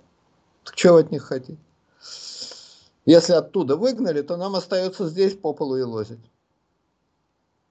Вы 0.76 1.00
от 1.00 1.10
них 1.10 1.22
хотите? 1.22 1.58
Если 3.06 3.32
оттуда 3.32 3.76
выгнали, 3.76 4.22
то 4.22 4.36
нам 4.36 4.54
остается 4.54 5.08
здесь 5.08 5.34
по 5.34 5.52
полу 5.52 5.76
и 5.76 5.82
лозить. 5.82 6.30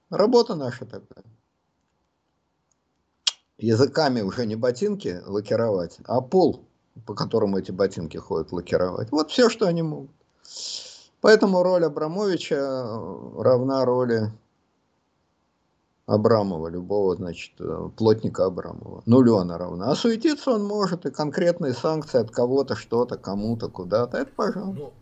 Работа 0.09 0.55
наша 0.55 0.85
такая. 0.85 1.23
Языками 3.57 4.21
уже 4.21 4.45
не 4.45 4.55
ботинки 4.55 5.21
лакировать, 5.25 5.97
а 6.05 6.21
пол 6.21 6.65
по 7.05 7.13
которому 7.13 7.57
эти 7.57 7.71
ботинки 7.71 8.17
ходят 8.17 8.51
лакировать. 8.51 9.11
Вот 9.11 9.31
все, 9.31 9.49
что 9.49 9.67
они 9.67 9.81
могут. 9.81 10.11
Поэтому 11.21 11.63
роль 11.63 11.85
Абрамовича 11.85 12.55
э, 12.55 13.41
равна 13.41 13.85
роли 13.85 14.31
Абрамова, 16.09 16.69
любого, 16.69 17.15
значит, 17.15 17.53
э, 17.59 17.89
плотника 17.95 18.45
Абрамова. 18.45 19.03
Нулю 19.05 19.35
она 19.35 19.57
равна. 19.57 19.91
А 19.91 19.95
суетиться 19.95 20.51
он 20.51 20.65
может, 20.65 21.05
и 21.05 21.11
конкретные 21.11 21.73
санкции 21.73 22.19
от 22.19 22.31
кого-то, 22.31 22.75
что-то, 22.75 23.17
кому-то, 23.17 23.69
куда-то, 23.69 24.17
это 24.17 24.31
пожалуйста. 24.35 24.81
Ну, 24.81 24.93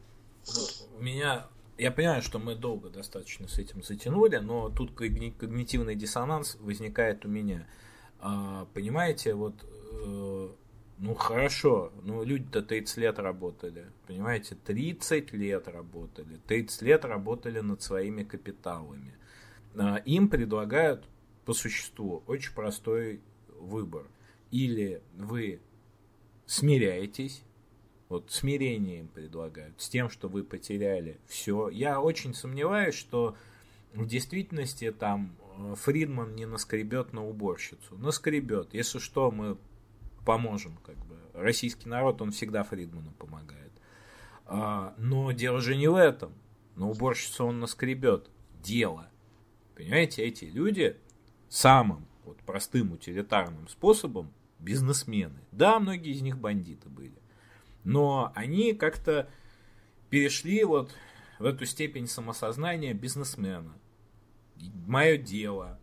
у 0.99 1.03
меня, 1.03 1.47
я 1.77 1.91
понимаю, 1.91 2.21
что 2.21 2.39
мы 2.39 2.55
долго 2.55 2.89
достаточно 2.89 3.47
с 3.47 3.57
этим 3.57 3.83
затянули, 3.83 4.37
но 4.37 4.69
тут 4.69 4.91
когнитивный 4.93 5.95
диссонанс 5.95 6.57
возникает 6.59 7.25
у 7.25 7.29
меня. 7.29 7.65
А, 8.19 8.67
понимаете, 8.73 9.33
вот 9.33 9.53
э, 9.91 10.49
ну 10.99 11.13
хорошо, 11.13 11.91
ну 12.03 12.23
люди-то 12.23 12.61
30 12.61 12.97
лет 12.97 13.19
работали, 13.19 13.85
понимаете, 14.07 14.55
30 14.55 15.31
лет 15.33 15.67
работали, 15.67 16.39
30 16.47 16.81
лет 16.81 17.05
работали 17.05 17.59
над 17.59 17.81
своими 17.81 18.23
капиталами. 18.23 19.13
А, 19.77 19.97
им 19.97 20.29
предлагают 20.29 21.07
по 21.45 21.53
существу 21.53 22.23
очень 22.27 22.53
простой 22.53 23.21
выбор. 23.59 24.07
Или 24.51 25.01
вы 25.15 25.61
смиряетесь, 26.45 27.43
вот 28.09 28.31
смирение 28.31 29.01
им 29.01 29.07
предлагают, 29.07 29.79
с 29.81 29.89
тем, 29.89 30.09
что 30.09 30.29
вы 30.29 30.43
потеряли 30.43 31.19
все. 31.27 31.69
Я 31.69 31.99
очень 31.99 32.33
сомневаюсь, 32.33 32.95
что 32.95 33.35
в 33.93 34.05
действительности 34.05 34.91
там 34.91 35.35
э, 35.57 35.75
Фридман 35.75 36.35
не 36.35 36.45
наскребет 36.45 37.13
на 37.13 37.27
уборщицу. 37.27 37.97
Наскребет. 37.97 38.73
Если 38.73 38.99
что, 38.99 39.31
мы 39.31 39.57
поможем. 40.25 40.77
Как 40.85 40.97
бы. 41.05 41.17
Российский 41.33 41.89
народ, 41.89 42.21
он 42.21 42.31
всегда 42.31 42.63
Фридману 42.63 43.11
помогает. 43.11 43.71
А, 44.45 44.93
но 44.97 45.31
дело 45.33 45.59
же 45.59 45.75
не 45.75 45.87
в 45.87 45.95
этом. 45.95 46.33
На 46.75 46.87
уборщицу 46.87 47.45
он 47.45 47.59
наскребет. 47.59 48.29
Дело. 48.63 49.09
Понимаете, 49.77 50.23
эти 50.23 50.45
люди 50.45 50.97
самым 51.49 52.07
вот, 52.25 52.39
простым 52.39 52.93
утилитарным 52.93 53.67
способом 53.67 54.33
бизнесмены. 54.57 55.39
Да, 55.51 55.79
многие 55.79 56.13
из 56.13 56.23
них 56.23 56.39
бандиты 56.39 56.89
были. 56.89 57.21
Но 57.83 58.31
они 58.33 58.73
как-то 58.73 59.29
перешли 60.09 60.63
вот 60.63 60.95
в 61.37 61.45
эту 61.45 61.67
степень 61.67 62.07
самосознания 62.07 62.95
бизнесмена. 62.95 63.71
Мое 64.87 65.17
дело, 65.17 65.79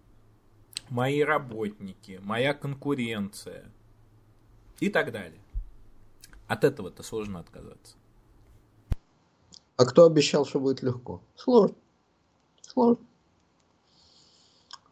мои 0.91 1.23
работники, 1.23 2.19
моя 2.21 2.53
конкуренция 2.53 3.71
и 4.81 4.91
так 4.91 5.13
далее. 5.13 5.41
От 6.49 6.65
этого-то 6.65 7.05
сложно 7.05 7.39
отказаться. 7.39 7.97
А 9.77 9.85
кто 9.87 10.05
обещал, 10.05 10.45
что 10.45 10.59
будет 10.59 10.83
легко? 10.83 11.23
Сложно. 11.37 11.77
Сложно. 12.61 13.07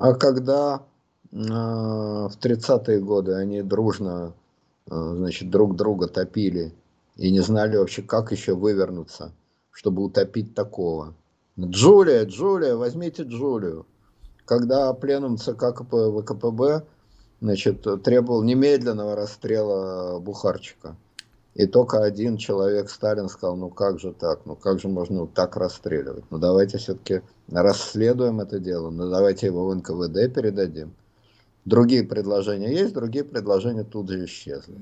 А 0.03 0.15
когда 0.15 0.83
э, 1.31 1.37
в 1.37 2.33
30-е 2.43 2.99
годы 2.99 3.35
они 3.35 3.63
дружно 3.63 4.35
э, 4.91 5.15
значит, 5.17 5.49
друг 5.49 5.77
друга 5.77 6.09
топили 6.09 6.75
и 7.15 7.31
не 7.31 7.39
знали 7.39 7.77
вообще, 7.77 8.03
как 8.03 8.33
еще 8.33 8.57
вывернуться, 8.57 9.31
чтобы 9.71 10.03
утопить 10.03 10.57
такого. 10.57 11.15
Джулия, 11.57 12.25
Джулия, 12.25 12.75
возьмите 12.75 13.23
Джулию. 13.23 13.87
Когда 14.45 14.93
пленум 14.93 15.37
ЦК 15.37 15.73
КП, 15.73 15.95
ВКПБ 15.95 16.85
значит, 17.41 17.87
требовал 18.03 18.43
немедленного 18.43 19.15
расстрела 19.15 20.19
Бухарчика. 20.19 20.97
И 21.55 21.67
только 21.67 22.03
один 22.03 22.39
человек, 22.39 22.89
Сталин, 22.89 23.29
сказал, 23.29 23.57
ну 23.57 23.69
как 23.69 24.01
же 24.01 24.13
так, 24.13 24.47
ну 24.47 24.57
как 24.57 24.81
же 24.81 24.89
можно 24.89 25.27
так 25.27 25.57
расстреливать? 25.57 26.25
Ну 26.31 26.39
давайте 26.39 26.79
все-таки 26.79 27.21
расследуем 27.51 28.41
это 28.41 28.59
дело, 28.59 28.89
ну 28.91 29.11
давайте 29.11 29.47
его 29.47 29.67
в 29.69 29.75
НКВД 29.75 30.35
передадим. 30.35 30.95
Другие 31.67 32.05
предложения 32.05 32.73
есть, 32.73 32.95
другие 32.95 33.25
предложения 33.25 33.85
тут 33.85 34.09
же 34.09 34.25
исчезли. 34.25 34.77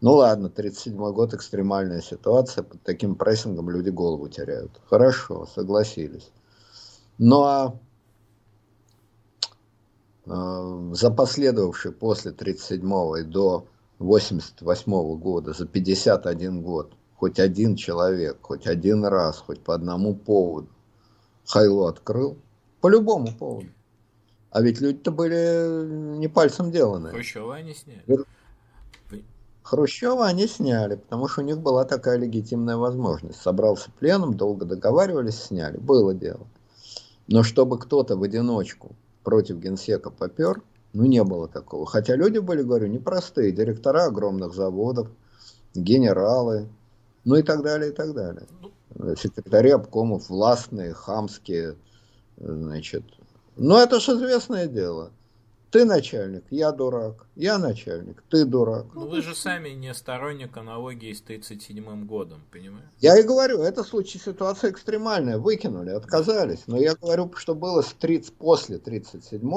Ну 0.00 0.14
ладно, 0.14 0.48
37 0.48 0.96
год, 1.12 1.34
экстремальная 1.34 2.00
ситуация, 2.00 2.62
под 2.62 2.80
таким 2.82 3.16
прессингом 3.16 3.68
люди 3.70 3.90
голову 3.90 4.28
теряют. 4.28 4.70
Хорошо, 4.88 5.46
согласились. 5.46 6.30
Ну 7.18 7.42
а 7.42 7.76
э, 10.26 10.90
за 10.92 11.10
последовавший 11.10 11.92
после 11.92 12.30
37 12.30 12.80
и 13.18 13.22
до 13.22 13.66
88 14.02 15.16
года, 15.18 15.52
за 15.52 15.66
51 15.66 16.62
год, 16.62 16.92
хоть 17.16 17.38
один 17.38 17.76
человек, 17.76 18.38
хоть 18.42 18.66
один 18.66 19.04
раз, 19.04 19.38
хоть 19.38 19.60
по 19.60 19.74
одному 19.74 20.14
поводу 20.14 20.68
Хайло 21.46 21.88
открыл, 21.88 22.36
по 22.80 22.88
любому 22.88 23.32
поводу. 23.32 23.68
А 24.50 24.60
ведь 24.60 24.80
люди-то 24.80 25.10
были 25.10 26.18
не 26.18 26.28
пальцем 26.28 26.70
деланы. 26.70 27.10
Хрущева 27.10 27.54
они 27.56 27.74
сняли. 27.74 28.24
Хрущева 29.62 30.26
они 30.26 30.46
сняли, 30.46 30.96
потому 30.96 31.28
что 31.28 31.40
у 31.40 31.44
них 31.44 31.58
была 31.58 31.84
такая 31.84 32.18
легитимная 32.18 32.76
возможность. 32.76 33.40
Собрался 33.40 33.90
пленом, 33.98 34.34
долго 34.34 34.64
договаривались, 34.66 35.40
сняли. 35.40 35.78
Было 35.78 36.12
дело. 36.12 36.46
Но 37.28 37.42
чтобы 37.42 37.78
кто-то 37.78 38.16
в 38.16 38.22
одиночку 38.22 38.94
против 39.22 39.58
генсека 39.58 40.10
попер, 40.10 40.60
ну 40.92 41.04
не 41.06 41.22
было 41.24 41.48
такого. 41.48 41.86
Хотя 41.86 42.16
люди 42.16 42.38
были, 42.38 42.62
говорю, 42.62 42.86
непростые. 42.88 43.52
Директора 43.52 44.06
огромных 44.06 44.54
заводов, 44.54 45.08
генералы, 45.74 46.68
ну 47.24 47.36
и 47.36 47.42
так 47.42 47.62
далее, 47.62 47.90
и 47.90 47.94
так 47.94 48.14
далее. 48.14 48.46
Секретари 49.16 49.70
обкомов 49.70 50.28
властные, 50.28 50.92
хамские, 50.92 51.76
значит. 52.36 53.04
Но 53.56 53.80
это 53.80 54.00
же 54.00 54.12
известное 54.12 54.66
дело. 54.66 55.10
Ты 55.70 55.86
начальник, 55.86 56.44
я 56.50 56.70
дурак. 56.70 57.24
Я 57.34 57.56
начальник, 57.56 58.22
ты 58.28 58.44
дурак. 58.44 58.84
Ну, 58.94 59.08
вы 59.08 59.22
же 59.22 59.34
сами 59.34 59.70
не 59.70 59.94
сторонник 59.94 60.54
аналогии 60.58 61.14
с 61.14 61.22
37 61.22 62.04
годом, 62.04 62.42
понимаете? 62.52 62.88
Я 63.00 63.18
и 63.18 63.22
говорю, 63.22 63.62
это 63.62 63.82
случай, 63.82 64.18
ситуация 64.18 64.70
экстремальная. 64.70 65.38
Выкинули, 65.38 65.88
отказались. 65.88 66.64
Но 66.66 66.76
я 66.76 66.94
говорю, 66.94 67.32
что 67.36 67.54
было 67.54 67.80
с 67.80 67.94
30, 67.94 68.34
после 68.34 68.76
37 68.76 69.50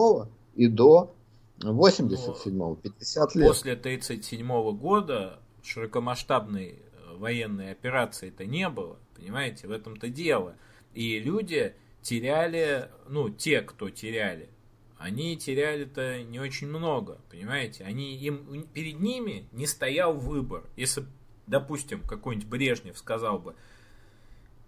и 0.55 0.67
до 0.69 1.13
87 1.61 2.75
50 2.75 3.35
лет. 3.35 3.47
После 3.47 3.75
37 3.75 4.77
года 4.77 5.39
широкомасштабной 5.63 6.79
военной 7.15 7.71
операции-то 7.71 8.45
не 8.45 8.69
было, 8.69 8.97
понимаете, 9.15 9.67
в 9.67 9.71
этом-то 9.71 10.09
дело. 10.09 10.55
И 10.93 11.19
люди 11.19 11.75
теряли, 12.01 12.89
ну, 13.07 13.29
те, 13.29 13.61
кто 13.61 13.89
теряли, 13.89 14.49
они 14.97 15.37
теряли-то 15.37 16.23
не 16.23 16.39
очень 16.39 16.67
много, 16.67 17.19
понимаете? 17.29 17.83
Они, 17.83 18.15
им, 18.15 18.63
перед 18.73 18.99
ними 18.99 19.47
не 19.51 19.67
стоял 19.67 20.13
выбор. 20.13 20.63
Если, 20.75 21.05
допустим, 21.47 22.01
какой-нибудь 22.01 22.47
Брежнев 22.47 22.97
сказал 22.97 23.39
бы, 23.39 23.55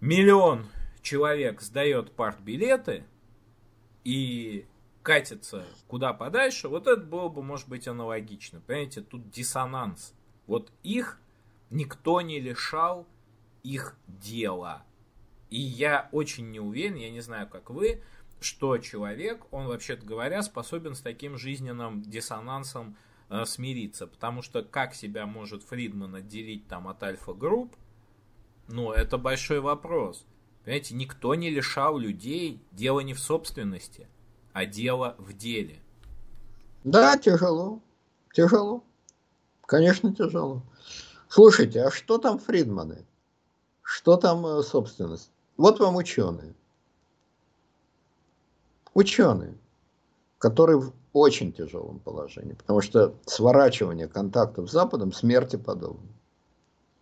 миллион 0.00 0.66
человек 1.02 1.62
сдает 1.62 2.12
партбилеты 2.12 3.04
и 4.04 4.66
катится 5.02 5.64
куда 5.86 6.12
подальше, 6.12 6.68
вот 6.68 6.86
это 6.86 7.02
было 7.02 7.28
бы, 7.28 7.42
может 7.42 7.68
быть, 7.68 7.88
аналогично. 7.88 8.60
Понимаете, 8.60 9.00
тут 9.00 9.30
диссонанс. 9.30 10.14
Вот 10.46 10.72
их 10.82 11.20
никто 11.70 12.20
не 12.20 12.40
лишал 12.40 13.06
их 13.62 13.96
дела. 14.06 14.84
И 15.50 15.60
я 15.60 16.08
очень 16.12 16.50
не 16.50 16.60
уверен, 16.60 16.96
я 16.96 17.10
не 17.10 17.20
знаю, 17.20 17.48
как 17.48 17.70
вы, 17.70 18.02
что 18.40 18.78
человек, 18.78 19.46
он, 19.50 19.66
вообще-то 19.66 20.04
говоря, 20.04 20.42
способен 20.42 20.94
с 20.94 21.00
таким 21.00 21.38
жизненным 21.38 22.02
диссонансом 22.02 22.96
э, 23.30 23.44
смириться. 23.44 24.06
Потому 24.06 24.42
что 24.42 24.62
как 24.62 24.94
себя 24.94 25.26
может 25.26 25.62
Фридман 25.64 26.14
отделить 26.14 26.68
там 26.68 26.88
от 26.88 27.02
альфа-групп, 27.02 27.74
ну, 28.68 28.92
это 28.92 29.16
большой 29.16 29.60
вопрос. 29.60 30.26
Понимаете, 30.64 30.94
никто 30.94 31.34
не 31.34 31.48
лишал 31.48 31.96
людей, 31.96 32.62
дело 32.72 33.00
не 33.00 33.14
в 33.14 33.18
собственности, 33.18 34.06
а 34.58 34.66
дело 34.66 35.14
в 35.18 35.32
деле. 35.32 35.78
Да, 36.84 37.16
тяжело, 37.16 37.80
тяжело, 38.32 38.82
конечно, 39.66 40.14
тяжело. 40.14 40.62
Слушайте, 41.28 41.82
а 41.82 41.90
что 41.90 42.18
там 42.18 42.38
Фридманы? 42.38 43.06
Что 43.82 44.16
там 44.16 44.44
э, 44.46 44.62
собственность? 44.62 45.30
Вот 45.56 45.78
вам 45.80 45.96
ученые 45.96 46.54
ученые, 48.98 49.54
которые 50.38 50.80
в 50.80 50.92
очень 51.12 51.52
тяжелом 51.52 52.00
положении, 52.00 52.54
потому 52.54 52.80
что 52.80 53.14
сворачивание 53.26 54.08
контактов 54.08 54.68
с 54.68 54.72
Западом 54.72 55.12
смерти 55.12 55.54
подобно. 55.54 56.08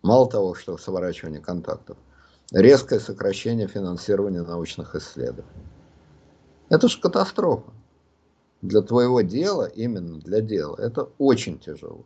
Мало 0.03 0.29
того, 0.29 0.53
что 0.53 0.77
сворачивание 0.77 1.41
контактов, 1.41 1.97
резкое 2.51 2.99
сокращение 2.99 3.67
финансирования 3.67 4.43
научных 4.43 4.93
исследований. 4.93 5.65
Это 6.69 6.87
же 6.87 6.99
катастрофа. 6.99 7.71
Для 8.61 8.81
твоего 8.81 9.21
дела, 9.21 9.65
именно 9.65 10.19
для 10.19 10.41
дела, 10.41 10.75
это 10.77 11.09
очень 11.17 11.59
тяжело. 11.59 12.05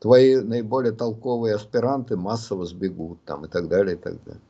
Твои 0.00 0.36
наиболее 0.36 0.92
толковые 0.92 1.54
аспиранты 1.54 2.16
массово 2.16 2.66
сбегут 2.66 3.18
там 3.24 3.46
и 3.46 3.48
так 3.48 3.68
далее, 3.68 3.96
и 3.96 3.98
так 3.98 4.22
далее. 4.24 4.42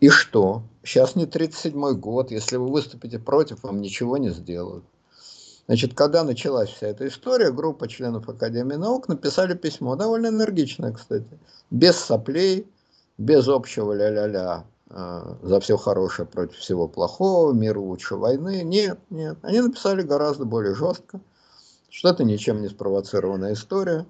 И 0.00 0.08
что? 0.08 0.62
Сейчас 0.82 1.14
не 1.14 1.26
37-й 1.26 1.94
год. 1.94 2.30
Если 2.30 2.56
вы 2.56 2.68
выступите 2.68 3.18
против, 3.18 3.62
вам 3.62 3.80
ничего 3.80 4.16
не 4.16 4.30
сделают. 4.30 4.84
Значит, 5.66 5.94
когда 5.94 6.24
началась 6.24 6.70
вся 6.70 6.88
эта 6.88 7.06
история, 7.06 7.52
группа 7.52 7.86
членов 7.86 8.28
Академии 8.28 8.74
наук 8.74 9.08
написали 9.08 9.54
письмо, 9.54 9.94
довольно 9.94 10.26
энергичное, 10.26 10.92
кстати, 10.92 11.38
без 11.70 11.96
соплей, 11.96 12.66
без 13.18 13.46
общего 13.46 13.92
ля-ля-ля, 13.92 14.64
за 14.90 15.60
все 15.60 15.76
хорошее 15.76 16.26
против 16.26 16.58
всего 16.58 16.88
плохого, 16.88 17.52
мир 17.52 17.78
лучше 17.78 18.16
войны. 18.16 18.62
Нет, 18.64 18.98
нет. 19.08 19.38
Они 19.42 19.60
написали 19.60 20.02
гораздо 20.02 20.44
более 20.44 20.74
жестко, 20.74 21.20
что 21.88 22.08
это 22.08 22.24
ничем 22.24 22.60
не 22.60 22.68
спровоцированная 22.68 23.54
история, 23.54 24.06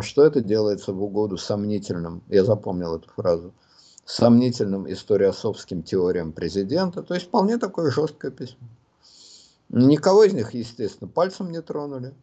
что 0.00 0.24
это 0.24 0.40
делается 0.40 0.92
в 0.92 1.02
угоду 1.02 1.36
сомнительным, 1.36 2.22
я 2.28 2.44
запомнил 2.44 2.96
эту 2.96 3.10
фразу, 3.10 3.52
сомнительным 4.04 4.90
историосовским 4.90 5.82
теориям 5.82 6.32
президента. 6.32 7.02
То 7.02 7.14
есть 7.14 7.26
вполне 7.26 7.58
такое 7.58 7.90
жесткое 7.90 8.30
письмо. 8.30 8.68
Никого 9.68 10.24
из 10.24 10.32
них, 10.32 10.54
естественно, 10.54 11.08
пальцем 11.08 11.52
не 11.52 11.60
тронули. 11.62 12.14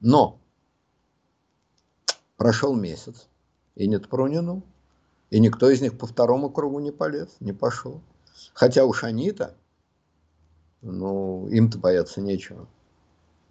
Но 0.00 0.40
Прошел 2.40 2.74
месяц, 2.74 3.28
и 3.74 3.86
нет 3.86 4.08
Пронину, 4.08 4.62
и 5.30 5.40
никто 5.40 5.70
из 5.70 5.80
них 5.80 5.96
по 5.96 6.06
второму 6.06 6.50
кругу 6.50 6.80
не 6.80 6.90
полез, 6.90 7.28
не 7.40 7.52
пошел. 7.52 8.00
Хотя 8.52 8.84
уж 8.84 9.04
они-то, 9.04 9.54
ну, 10.82 11.48
им-то 11.48 11.78
бояться 11.78 12.20
нечего. 12.20 12.66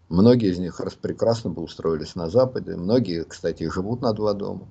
Многие 0.10 0.51
из 0.51 0.60
них 0.60 0.80
раз 0.80 0.95
прекрасно 0.95 1.51
бы 1.51 1.61
устроились 1.61 2.15
на 2.15 2.30
Западе. 2.30 2.76
Многие, 2.76 3.23
кстати, 3.23 3.69
живут 3.69 4.01
на 4.01 4.14
два 4.14 4.34
дома. 4.34 4.68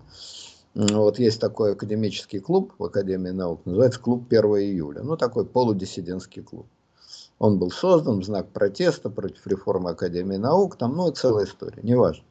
Вот 0.75 1.19
есть 1.19 1.41
такой 1.41 1.73
академический 1.73 2.41
клуб 2.41 2.75
в 2.79 2.85
Академии 2.85 3.31
наук, 3.31 3.65
называется 3.65 4.01
клуб 4.01 4.27
1 4.29 4.45
июля. 4.59 5.03
Ну, 5.03 5.17
такой 5.17 5.47
полудиссидентский 5.47 6.43
клуб. 6.43 6.67
Он 7.39 7.59
был 7.59 7.71
создан 7.71 8.21
в 8.21 8.25
знак 8.25 8.49
протеста 8.49 9.11
против 9.11 9.47
реформы 9.47 9.91
Академии 9.91 10.37
наук. 10.37 10.77
Там, 10.77 10.97
ну, 10.97 11.11
целая 11.13 11.47
история, 11.47 11.81
неважно. 11.83 12.25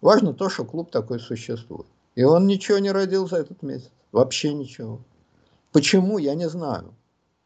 Важно 0.00 0.32
то, 0.32 0.48
что 0.48 0.64
клуб 0.64 0.90
такой 0.90 1.20
существует. 1.20 1.86
И 2.14 2.22
он 2.22 2.46
ничего 2.46 2.78
не 2.78 2.92
родил 2.92 3.28
за 3.28 3.36
этот 3.38 3.62
месяц. 3.62 3.90
Вообще 4.12 4.52
ничего. 4.52 5.00
Почему, 5.72 6.18
я 6.18 6.34
не 6.34 6.48
знаю. 6.48 6.94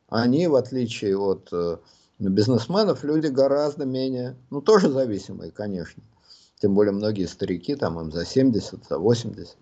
Они, 0.09 0.47
в 0.49 0.57
отличие 0.57 1.17
от 1.17 1.49
э, 1.53 1.79
бизнесменов, 2.19 3.05
люди 3.05 3.29
гораздо 3.29 3.85
менее, 3.87 4.37
ну, 4.51 4.61
тоже 4.61 4.91
зависимые, 4.91 5.53
конечно. 5.53 6.03
Тем 6.61 6.75
более 6.75 6.93
многие 6.93 7.27
старики, 7.27 7.77
там 7.77 8.01
им 8.01 8.13
за 8.13 8.25
70, 8.25 8.85
за 8.85 8.99
80. 8.99 9.57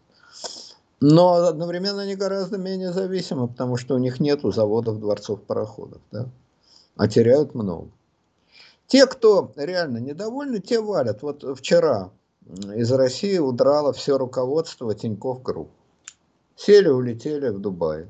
Но 1.01 1.35
одновременно 1.35 2.02
они 2.02 2.14
гораздо 2.14 2.56
менее 2.56 2.93
зависимы, 2.93 3.48
потому 3.48 3.76
что 3.76 3.94
у 3.94 3.98
них 3.98 4.20
нет 4.20 4.40
заводов, 4.43 5.01
дворцов, 5.01 5.43
пароходов. 5.43 6.01
Да? 6.10 6.28
А 6.97 7.09
теряют 7.09 7.55
много. 7.55 7.90
Те, 8.86 9.06
кто 9.06 9.52
реально 9.56 9.98
недовольны, 9.98 10.60
те 10.60 10.81
валят. 10.81 11.22
Вот 11.22 11.43
вчера 11.59 12.10
из 12.74 12.90
России 12.93 13.39
удрало 13.39 13.93
все 13.93 14.16
руководство 14.16 14.94
Тинькофф 14.94 15.43
Групп. 15.43 15.70
Сели, 16.56 16.89
улетели 16.89 17.48
в 17.48 17.59
Дубай. 17.59 18.06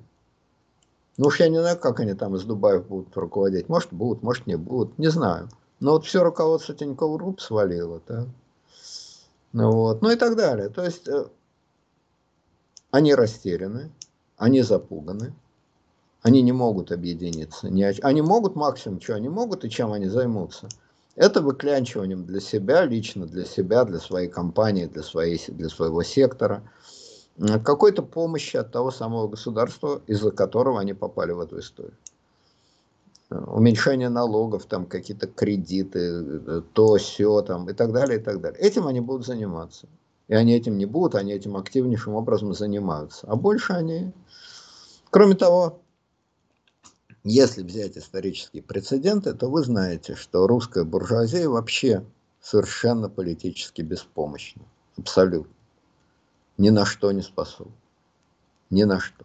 Ну 1.16 1.26
уж 1.26 1.40
я 1.40 1.48
не 1.48 1.58
знаю, 1.58 1.78
как 1.78 2.00
они 2.00 2.14
там 2.14 2.34
из 2.36 2.44
Дубая 2.44 2.80
будут 2.80 3.16
руководить. 3.16 3.68
Может 3.68 3.92
будут, 3.92 4.22
может 4.22 4.46
не 4.46 4.56
будут, 4.56 4.98
не 4.98 5.08
знаю. 5.08 5.48
Но 5.80 5.92
вот 5.92 6.04
все 6.04 6.22
руководство 6.22 6.74
Тинькофф 6.74 7.16
Групп 7.18 7.40
свалило. 7.40 8.02
Да? 8.06 8.26
Ну, 9.52 9.70
вот. 9.70 10.02
ну 10.02 10.10
и 10.10 10.16
так 10.16 10.36
далее. 10.36 10.68
То 10.68 10.84
есть 10.84 11.08
э, 11.08 11.26
они 12.90 13.14
растеряны, 13.14 13.90
они 14.36 14.62
запуганы, 14.62 15.34
они 16.22 16.42
не 16.42 16.52
могут 16.52 16.90
объединиться. 16.90 17.68
Они 18.02 18.22
могут 18.22 18.56
максимум, 18.56 19.00
что 19.00 19.14
они 19.14 19.28
могут 19.28 19.64
и 19.64 19.70
чем 19.70 19.92
они 19.92 20.08
займутся. 20.08 20.68
Это 21.14 21.40
выклянчиванием 21.40 22.26
для 22.26 22.40
себя, 22.40 22.84
лично 22.84 23.26
для 23.26 23.44
себя, 23.44 23.84
для 23.84 24.00
своей 24.00 24.28
компании, 24.28 24.86
для, 24.86 25.02
своей, 25.02 25.40
для 25.48 25.68
своего 25.68 26.02
сектора– 26.02 26.62
какой-то 27.38 28.02
помощи 28.02 28.56
от 28.56 28.70
того 28.70 28.90
самого 28.90 29.28
государства, 29.28 30.00
из-за 30.06 30.30
которого 30.30 30.80
они 30.80 30.94
попали 30.94 31.32
в 31.32 31.40
эту 31.40 31.58
историю. 31.58 31.96
Уменьшение 33.30 34.08
налогов, 34.08 34.66
там 34.66 34.86
какие-то 34.86 35.26
кредиты, 35.26 36.62
то, 36.72 36.96
все 36.96 37.42
там 37.42 37.68
и 37.68 37.72
так 37.72 37.92
далее, 37.92 38.20
и 38.20 38.22
так 38.22 38.40
далее. 38.40 38.60
Этим 38.60 38.86
они 38.86 39.00
будут 39.00 39.26
заниматься. 39.26 39.88
И 40.28 40.34
они 40.34 40.54
этим 40.54 40.78
не 40.78 40.86
будут, 40.86 41.16
они 41.16 41.32
этим 41.32 41.56
активнейшим 41.56 42.14
образом 42.14 42.54
занимаются. 42.54 43.26
А 43.26 43.34
больше 43.36 43.72
они... 43.72 44.12
Кроме 45.10 45.34
того, 45.34 45.80
если 47.24 47.62
взять 47.62 47.96
исторические 47.96 48.62
прецеденты, 48.62 49.32
то 49.34 49.48
вы 49.48 49.64
знаете, 49.64 50.14
что 50.14 50.46
русская 50.46 50.84
буржуазия 50.84 51.48
вообще 51.48 52.04
совершенно 52.40 53.08
политически 53.08 53.82
беспомощна. 53.82 54.62
Абсолютно 54.96 55.52
ни 56.58 56.70
на 56.70 56.84
что 56.84 57.12
не 57.12 57.22
способны. 57.22 57.72
Ни 58.70 58.84
на 58.84 59.00
что. 59.00 59.24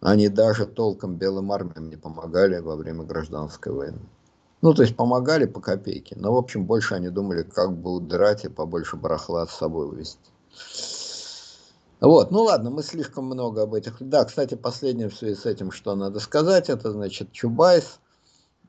Они 0.00 0.28
даже 0.28 0.66
толком 0.66 1.16
белым 1.16 1.52
армиям 1.52 1.88
не 1.88 1.96
помогали 1.96 2.58
во 2.58 2.76
время 2.76 3.04
гражданской 3.04 3.72
войны. 3.72 4.00
Ну, 4.60 4.74
то 4.74 4.82
есть 4.82 4.96
помогали 4.96 5.44
по 5.46 5.60
копейке, 5.60 6.16
но, 6.18 6.32
в 6.32 6.36
общем, 6.36 6.66
больше 6.66 6.94
они 6.94 7.08
думали, 7.08 7.42
как 7.42 7.76
бы 7.76 7.94
удрать 7.94 8.44
и 8.44 8.48
побольше 8.48 8.96
барахла 8.96 9.46
с 9.46 9.56
собой 9.56 9.88
увезти. 9.88 10.30
Вот, 12.00 12.32
ну 12.32 12.42
ладно, 12.42 12.70
мы 12.70 12.82
слишком 12.82 13.26
много 13.26 13.62
об 13.62 13.74
этих... 13.74 13.96
Да, 14.00 14.24
кстати, 14.24 14.54
последнее 14.54 15.08
в 15.08 15.14
связи 15.14 15.36
с 15.36 15.46
этим, 15.46 15.70
что 15.70 15.94
надо 15.94 16.18
сказать, 16.18 16.68
это, 16.68 16.90
значит, 16.90 17.30
Чубайс. 17.30 18.00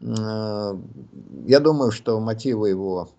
Э, 0.01 0.75
я 1.45 1.59
думаю, 1.59 1.91
что 1.91 2.19
мотивы 2.19 2.69
его 2.69 3.09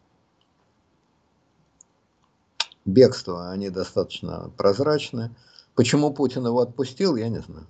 бегства, 2.85 3.51
они 3.51 3.70
достаточно 3.70 4.51
прозрачны. 4.56 5.35
Почему 5.74 6.12
Путин 6.12 6.47
его 6.47 6.61
отпустил, 6.61 7.16
я 7.16 7.28
не 7.28 7.40
знаю. 7.40 7.66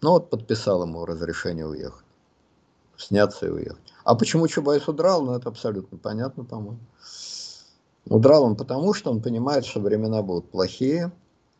Ну 0.00 0.10
вот 0.10 0.30
подписал 0.30 0.82
ему 0.82 1.04
разрешение 1.04 1.66
уехать. 1.66 2.04
Сняться 2.96 3.46
и 3.46 3.50
уехать. 3.50 3.92
А 4.04 4.14
почему 4.14 4.46
Чубайс 4.46 4.86
удрал, 4.86 5.24
ну 5.24 5.34
это 5.34 5.48
абсолютно 5.48 5.98
понятно, 5.98 6.44
по-моему. 6.44 6.78
Удрал 8.06 8.44
он 8.44 8.56
потому, 8.56 8.92
что 8.92 9.10
он 9.10 9.22
понимает, 9.22 9.64
что 9.64 9.80
времена 9.80 10.22
будут 10.22 10.50
плохие, 10.50 11.10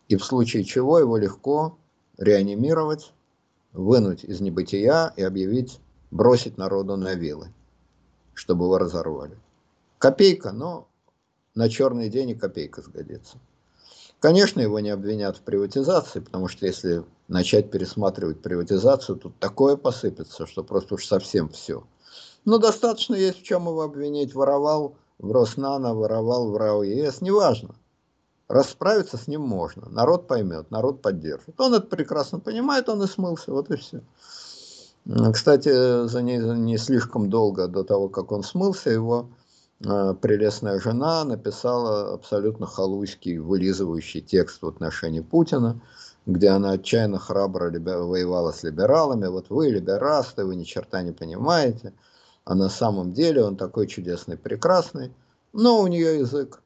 и 0.09 0.17
в 0.17 0.25
случае 0.25 0.65
чего 0.65 0.99
его 0.99 1.17
легко 1.17 1.79
реанимировать, 2.19 3.13
вынуть 3.73 4.25
из 4.25 4.41
небытия 4.41 5.13
и 5.17 5.23
объявить, 5.23 5.81
бросить 6.11 6.59
народу 6.59 6.97
на 6.97 7.15
вилы, 7.15 7.49
чтобы 8.35 8.67
его 8.67 8.79
разорвали. 8.79 9.39
Копейка, 9.99 10.53
но 10.53 10.87
на 11.55 11.69
черный 11.69 12.09
день 12.09 12.31
и 12.31 12.35
копейка 12.35 12.83
сгодится. 12.83 13.39
Конечно, 14.21 14.61
его 14.61 14.81
не 14.81 14.91
обвинят 14.91 15.37
в 15.37 15.41
приватизации, 15.41 16.21
потому 16.21 16.49
что 16.49 16.67
если 16.67 17.05
начать 17.29 17.71
пересматривать 17.71 18.41
приватизацию, 18.41 19.17
тут 19.17 19.39
такое 19.39 19.77
посыпется, 19.77 20.47
что 20.47 20.65
просто 20.65 20.95
уж 20.95 21.07
совсем 21.07 21.49
все. 21.49 21.85
Но 22.45 22.59
достаточно 22.59 23.15
есть 23.15 23.41
в 23.41 23.43
чем 23.43 23.67
его 23.67 23.83
обвинить. 23.83 24.35
Воровал 24.35 24.97
в 25.19 25.31
Роснано, 25.31 25.95
воровал 25.95 26.51
в 26.51 26.57
РАО 26.57 26.83
ЕС, 26.83 27.21
неважно. 27.21 27.75
Расправиться 28.49 29.17
с 29.17 29.27
ним 29.27 29.43
можно. 29.43 29.89
Народ 29.89 30.27
поймет, 30.27 30.71
народ 30.71 31.01
поддержит. 31.01 31.59
Он 31.59 31.75
это 31.75 31.87
прекрасно 31.87 32.41
понимает, 32.41 32.89
он 32.89 33.03
и 33.03 33.07
смылся, 33.07 33.53
вот 33.53 33.71
и 33.71 33.77
все. 33.77 34.03
Кстати, 35.33 36.07
за 36.07 36.23
не, 36.23 36.39
не 36.39 36.79
слишком 36.79 37.29
долго 37.29 37.69
до 37.69 37.85
того, 37.85 38.09
как 38.09 38.33
он 38.33 38.43
смылся, 38.43 38.91
его 38.91 39.29
прелестная 39.81 40.81
жена 40.81 41.25
написала 41.25 42.15
абсолютно 42.15 42.67
халуйский, 42.67 43.39
вылизывающий 43.39 44.21
текст 44.21 44.63
в 44.63 44.69
отношении 44.69 45.21
Путина, 45.21 45.81
где 46.27 46.49
она 46.49 46.73
отчаянно 46.73 47.19
храбро 47.19 47.71
воевала 47.71 48.53
с 48.53 48.63
либералами. 48.63 49.27
Вот 49.27 49.51
вы 49.51 49.69
либерасты, 49.69 50.45
вы 50.45 50.57
ни 50.57 50.65
черта 50.65 51.03
не 51.03 51.13
понимаете. 51.13 51.93
А 52.45 52.55
на 52.55 52.69
самом 52.69 53.13
деле 53.13 53.45
он 53.45 53.57
такой 53.57 53.87
чудесный, 53.87 54.37
прекрасный. 54.37 55.13
Но 55.53 55.81
у 55.81 55.87
нее 55.87 56.19
язык. 56.19 56.61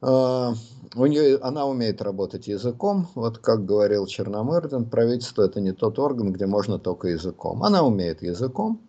Uh, 0.00 0.56
у 0.96 1.06
нее, 1.06 1.38
она 1.38 1.66
умеет 1.66 2.02
работать 2.02 2.48
языком. 2.48 3.08
Вот 3.14 3.38
как 3.38 3.64
говорил 3.64 4.06
Черномырдин, 4.06 4.90
правительство 4.90 5.42
это 5.42 5.60
не 5.60 5.72
тот 5.72 5.98
орган, 6.00 6.32
где 6.32 6.46
можно 6.46 6.80
только 6.80 7.08
языком. 7.08 7.62
Она 7.62 7.84
умеет 7.84 8.22
языком. 8.22 8.80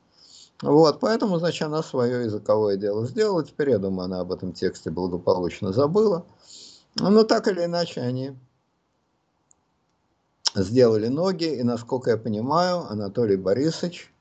Вот, 0.62 1.00
поэтому, 1.00 1.40
значит, 1.40 1.64
она 1.64 1.84
свое 1.84 2.26
языковое 2.26 2.78
дело 2.78 3.06
сделала. 3.06 3.44
Теперь, 3.44 3.72
я 3.72 3.80
думаю, 3.80 4.06
она 4.06 4.22
об 4.22 4.32
этом 4.32 4.54
тексте 4.54 4.92
благополучно 4.92 5.74
забыла. 5.74 6.26
Но 6.96 7.24
так 7.24 7.48
или 7.48 7.66
иначе, 7.66 8.02
они 8.02 8.38
сделали 10.56 11.08
ноги, 11.08 11.46
и, 11.46 11.64
насколько 11.64 12.12
я 12.12 12.18
понимаю, 12.18 12.86
Анатолий 12.90 13.36
Борисович 13.36 14.14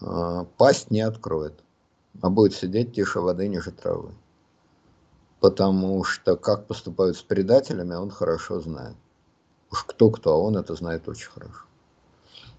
э, 0.00 0.44
пасть 0.56 0.90
не 0.90 1.00
откроет, 1.00 1.54
а 2.22 2.30
будет 2.30 2.54
сидеть 2.54 2.94
тише 2.94 3.20
воды 3.20 3.48
ниже 3.48 3.72
травы. 3.72 4.14
Потому 5.40 6.04
что 6.04 6.36
как 6.36 6.66
поступают 6.66 7.16
с 7.16 7.22
предателями, 7.22 7.94
он 7.94 8.10
хорошо 8.10 8.60
знает. 8.60 8.96
Уж 9.70 9.84
кто-кто, 9.84 10.32
а 10.32 10.38
он 10.38 10.56
это 10.56 10.74
знает 10.74 11.08
очень 11.08 11.28
хорошо. 11.28 11.64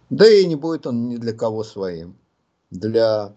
Да 0.10 0.28
и 0.30 0.46
не 0.46 0.56
будет 0.56 0.86
он 0.86 1.08
ни 1.08 1.18
для 1.18 1.34
кого 1.34 1.64
своим 1.64 2.16
для 2.72 3.34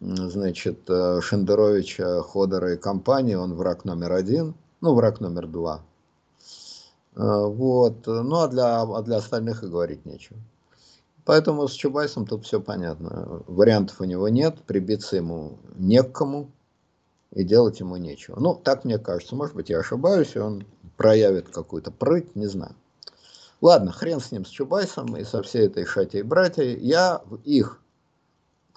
значит, 0.00 0.88
э, 0.88 1.20
Шендеровича, 1.20 2.22
Ходора 2.22 2.74
и 2.74 2.76
компании 2.76 3.34
он 3.34 3.54
враг 3.54 3.84
номер 3.84 4.12
один, 4.12 4.54
ну, 4.80 4.94
враг 4.94 5.20
номер 5.20 5.46
два. 5.46 5.82
Э, 7.14 7.46
вот. 7.46 8.06
Ну, 8.06 8.36
а 8.36 8.48
для, 8.48 8.82
а 8.82 9.02
для 9.02 9.16
остальных 9.16 9.62
и 9.62 9.68
говорить 9.68 10.04
нечего. 10.04 10.38
Поэтому 11.24 11.66
с 11.66 11.72
Чубайсом 11.72 12.26
тут 12.26 12.44
все 12.44 12.60
понятно. 12.60 13.42
Вариантов 13.46 14.00
у 14.00 14.04
него 14.04 14.28
нет, 14.28 14.62
прибиться 14.62 15.16
ему 15.16 15.58
не 15.74 16.02
к 16.02 16.12
кому 16.12 16.50
и 17.32 17.42
делать 17.42 17.80
ему 17.80 17.96
нечего. 17.96 18.38
Ну, 18.38 18.54
так 18.54 18.84
мне 18.84 18.98
кажется. 18.98 19.34
Может 19.34 19.56
быть, 19.56 19.68
я 19.68 19.80
ошибаюсь, 19.80 20.36
и 20.36 20.38
он 20.38 20.64
проявит 20.96 21.48
какую-то 21.48 21.90
прыть, 21.90 22.36
не 22.36 22.46
знаю. 22.46 22.76
Ладно, 23.60 23.90
хрен 23.90 24.20
с 24.20 24.30
ним, 24.30 24.44
с 24.44 24.50
Чубайсом 24.50 25.16
и 25.16 25.24
со 25.24 25.42
всей 25.42 25.66
этой 25.66 25.84
шатей 25.84 26.22
братьей. 26.22 26.78
Я 26.78 27.22
в 27.24 27.36
их 27.42 27.80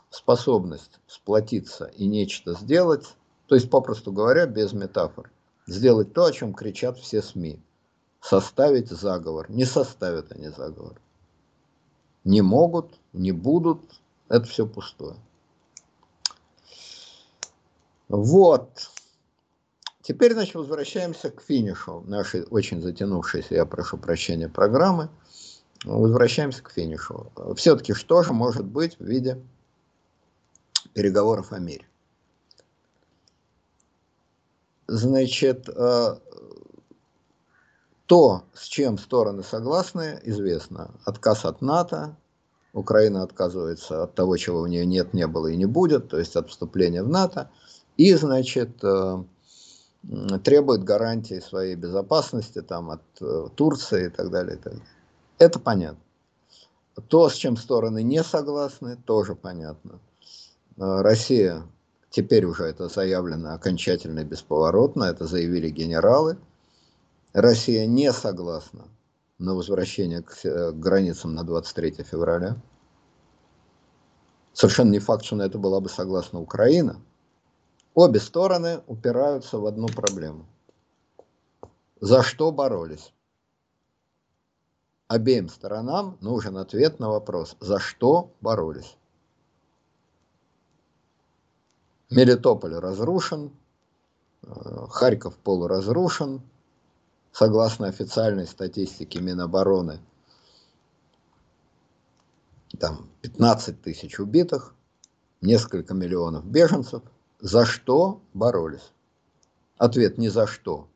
способность 0.10 1.00
сплотиться 1.08 1.86
и 1.86 2.08
нечто 2.08 2.54
сделать 2.54 3.16
То 3.48 3.56
есть, 3.56 3.70
попросту 3.70 4.12
говоря, 4.12 4.46
без 4.46 4.74
метафор. 4.74 5.32
Сделать 5.66 6.14
то, 6.14 6.26
о 6.26 6.32
чем 6.32 6.54
кричат 6.54 6.98
все 6.98 7.22
СМИ. 7.22 7.60
Составить 8.22 8.90
заговор. 8.90 9.50
Не 9.50 9.66
составят 9.66 10.32
они 10.32 10.50
заговор. 10.50 11.00
Не 12.24 12.42
могут, 12.42 12.94
не 13.14 13.32
будут. 13.32 13.82
Это 14.28 14.46
все 14.46 14.68
пустое. 14.68 15.16
Вот. 18.08 18.90
Теперь, 20.02 20.34
значит, 20.34 20.56
возвращаемся 20.56 21.30
к 21.30 21.42
финишу 21.42 22.04
нашей 22.08 22.44
очень 22.46 22.82
затянувшейся, 22.82 23.54
я 23.54 23.66
прошу 23.66 23.98
прощения, 23.98 24.50
программы. 24.50 25.10
Возвращаемся 25.86 26.64
к 26.64 26.72
финишу. 26.72 27.32
Все-таки 27.56 27.94
что 27.94 28.24
же 28.24 28.34
может 28.34 28.66
быть 28.66 28.98
в 29.00 29.06
виде 29.06 29.40
переговоров 30.94 31.52
о 31.52 31.60
мире? 31.60 31.86
Значит, 34.88 35.70
э, 35.70 36.16
то, 38.08 38.44
с 38.54 38.66
чем 38.66 38.98
стороны 38.98 39.44
согласны, 39.44 40.20
известно. 40.24 40.92
Отказ 41.06 41.46
от 41.46 41.62
НАТО, 41.62 42.16
Украина 42.74 43.22
отказывается 43.22 44.04
от 44.04 44.16
того, 44.16 44.38
чего 44.38 44.62
у 44.62 44.66
нее 44.66 44.86
нет, 44.86 45.14
не 45.14 45.28
было 45.28 45.48
и 45.48 45.58
не 45.58 45.68
будет, 45.68 46.10
то 46.10 46.18
есть 46.18 46.36
от 46.36 46.50
вступления 46.50 47.04
в 47.04 47.10
НАТО. 47.10 47.52
И, 47.98 48.14
значит, 48.16 48.84
э, 48.84 49.24
требует 50.44 50.84
гарантии 50.84 51.40
своей 51.40 51.76
безопасности 51.76 52.62
там, 52.62 52.90
от 52.90 53.04
э, 53.22 53.48
Турции 53.56 54.08
и 54.08 54.10
так 54.10 54.32
далее. 54.32 54.56
И 54.56 54.60
так 54.60 54.74
далее. 54.74 54.88
Это 55.38 55.60
понятно. 55.60 56.02
То, 57.08 57.30
с 57.30 57.34
чем 57.34 57.58
стороны 57.58 58.04
не 58.04 58.24
согласны, 58.24 58.98
тоже 58.98 59.36
понятно. 59.36 60.00
Э, 60.80 61.02
Россия, 61.02 61.64
теперь 62.10 62.46
уже 62.46 62.64
это 62.64 62.88
заявлено 62.88 63.54
окончательно 63.54 64.22
и 64.22 64.24
бесповоротно, 64.24 65.04
это 65.04 65.26
заявили 65.26 65.70
генералы. 65.70 66.38
Россия 67.34 67.86
не 67.86 68.14
согласна 68.14 68.88
на 69.38 69.54
возвращение 69.56 70.22
к, 70.22 70.32
к 70.42 70.74
границам 70.74 71.36
на 71.36 71.44
23 71.44 72.04
февраля. 72.04 72.56
Совершенно 74.54 74.92
не 74.92 75.00
факт, 75.00 75.26
что 75.26 75.36
на 75.36 75.44
это 75.44 75.58
была 75.58 75.82
бы 75.82 75.90
согласна 75.90 76.40
Украина. 76.40 77.02
Обе 77.94 78.20
стороны 78.20 78.82
упираются 78.88 79.58
в 79.58 79.66
одну 79.66 79.88
проблему. 79.88 80.46
За 82.00 82.24
что 82.24 82.52
боролись? 82.52 83.14
Обеим 85.08 85.50
сторонам 85.50 86.18
нужен 86.22 86.58
ответ 86.58 87.00
на 87.00 87.10
вопрос, 87.10 87.58
за 87.60 87.80
что 87.80 88.32
боролись. 88.42 88.99
Мелитополь 92.10 92.76
разрушен, 92.76 93.52
э, 94.44 94.86
Харьков 94.90 95.38
полуразрушен, 95.38 96.42
согласно 97.32 97.88
официальной 97.88 98.48
статистике 98.48 99.20
Минобороны, 99.20 100.00
там 102.80 103.10
15 103.22 103.82
тысяч 103.82 104.20
убитых, 104.20 104.74
несколько 105.42 105.94
миллионов 105.94 106.46
беженцев– 106.46 107.02
за 107.42 107.66
что 107.66 108.22
боролись? 108.34 108.92
Ответ 109.78 110.18
не 110.18 110.28
за 110.28 110.46
что. 110.46 110.90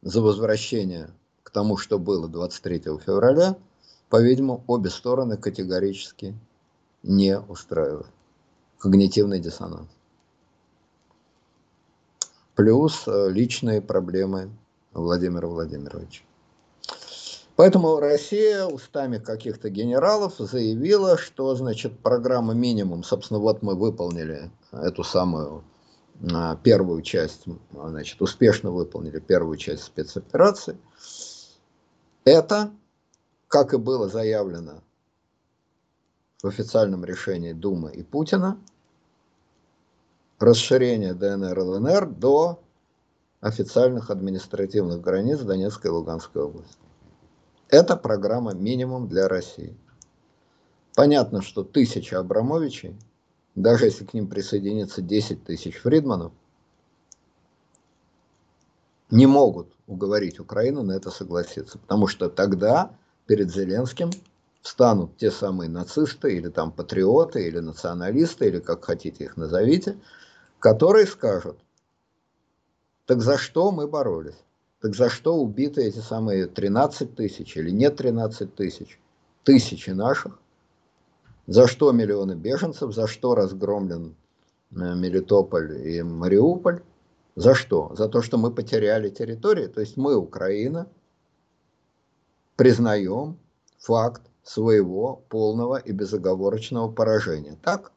За 0.00 0.22
возвращение 0.22 1.10
к 1.42 1.50
тому, 1.50 1.76
что 1.76 1.98
было 1.98 2.26
23 2.26 2.78
февраля, 3.04 3.56
по-видимому, 4.08 4.64
обе 4.66 4.88
стороны 4.88 5.36
категорически 5.36 6.34
не 7.02 7.38
устраивают. 7.38 8.08
Когнитивный 8.78 9.40
диссонанс. 9.40 9.88
Плюс 12.54 13.04
э, 13.06 13.30
личные 13.30 13.80
проблемы 13.80 14.50
Владимира 14.92 15.48
Владимировича. 15.48 16.22
Поэтому 17.56 18.00
Россия 18.00 18.64
устами 18.64 19.18
каких-то 19.18 19.68
генералов 19.68 20.34
заявила, 20.38 21.18
что, 21.18 21.54
значит, 21.54 21.98
программа 22.00 22.54
минимум, 22.54 23.04
собственно, 23.04 23.40
вот 23.40 23.62
мы 23.62 23.74
выполнили 23.74 24.50
эту 24.72 25.04
самую 25.04 25.62
а, 26.32 26.56
первую 26.56 27.02
часть, 27.02 27.44
значит, 27.72 28.20
успешно 28.22 28.70
выполнили 28.70 29.18
первую 29.18 29.56
часть 29.58 29.82
спецоперации. 29.84 30.76
Это, 32.24 32.70
как 33.48 33.74
и 33.74 33.78
было 33.78 34.08
заявлено 34.08 34.82
в 36.42 36.46
официальном 36.46 37.04
решении 37.04 37.52
Думы 37.52 37.92
и 37.92 38.02
Путина, 38.02 38.58
расширение 40.42 41.14
ДНР 41.14 41.58
и 41.58 41.62
ЛНР 41.62 42.06
до 42.06 42.62
официальных 43.40 44.10
административных 44.10 45.00
границ 45.00 45.40
Донецкой 45.40 45.90
и 45.90 45.94
Луганской 45.94 46.42
области. 46.42 46.78
Это 47.68 47.96
программа 47.96 48.52
минимум 48.52 49.08
для 49.08 49.28
России. 49.28 49.76
Понятно, 50.94 51.42
что 51.42 51.64
тысяча 51.64 52.18
Абрамовичей, 52.18 52.96
даже 53.54 53.86
если 53.86 54.04
к 54.04 54.14
ним 54.14 54.28
присоединится 54.28 55.00
10 55.00 55.44
тысяч 55.44 55.76
Фридманов, 55.78 56.32
не 59.10 59.26
могут 59.26 59.72
уговорить 59.86 60.40
Украину 60.40 60.82
на 60.82 60.92
это 60.92 61.10
согласиться. 61.10 61.78
Потому 61.78 62.06
что 62.06 62.28
тогда 62.28 62.94
перед 63.26 63.50
Зеленским 63.50 64.10
встанут 64.62 65.16
те 65.16 65.30
самые 65.30 65.68
нацисты, 65.68 66.36
или 66.36 66.48
там 66.48 66.72
патриоты, 66.72 67.46
или 67.46 67.58
националисты, 67.58 68.46
или 68.46 68.60
как 68.60 68.84
хотите 68.84 69.24
их 69.24 69.36
назовите, 69.36 69.98
которые 70.62 71.06
скажут, 71.06 71.58
так 73.06 73.20
за 73.20 73.36
что 73.36 73.72
мы 73.72 73.88
боролись? 73.88 74.38
Так 74.80 74.94
за 74.94 75.10
что 75.10 75.34
убиты 75.36 75.82
эти 75.82 75.98
самые 75.98 76.46
13 76.46 77.16
тысяч 77.16 77.56
или 77.56 77.70
нет 77.70 77.96
13 77.96 78.54
тысяч? 78.54 79.00
Тысячи 79.42 79.90
наших. 79.90 80.38
За 81.48 81.66
что 81.66 81.90
миллионы 81.90 82.34
беженцев? 82.34 82.94
За 82.94 83.08
что 83.08 83.34
разгромлен 83.34 84.14
э, 84.70 84.94
Мелитополь 84.94 85.84
и 85.84 86.00
Мариуполь? 86.02 86.82
За 87.34 87.54
что? 87.56 87.92
За 87.96 88.08
то, 88.08 88.22
что 88.22 88.38
мы 88.38 88.52
потеряли 88.52 89.10
территории. 89.10 89.66
То 89.66 89.80
есть 89.80 89.96
мы, 89.96 90.14
Украина, 90.14 90.86
признаем 92.54 93.36
факт 93.78 94.22
своего 94.44 95.24
полного 95.28 95.76
и 95.76 95.90
безоговорочного 95.90 96.88
поражения. 96.92 97.58
Так? 97.62 97.90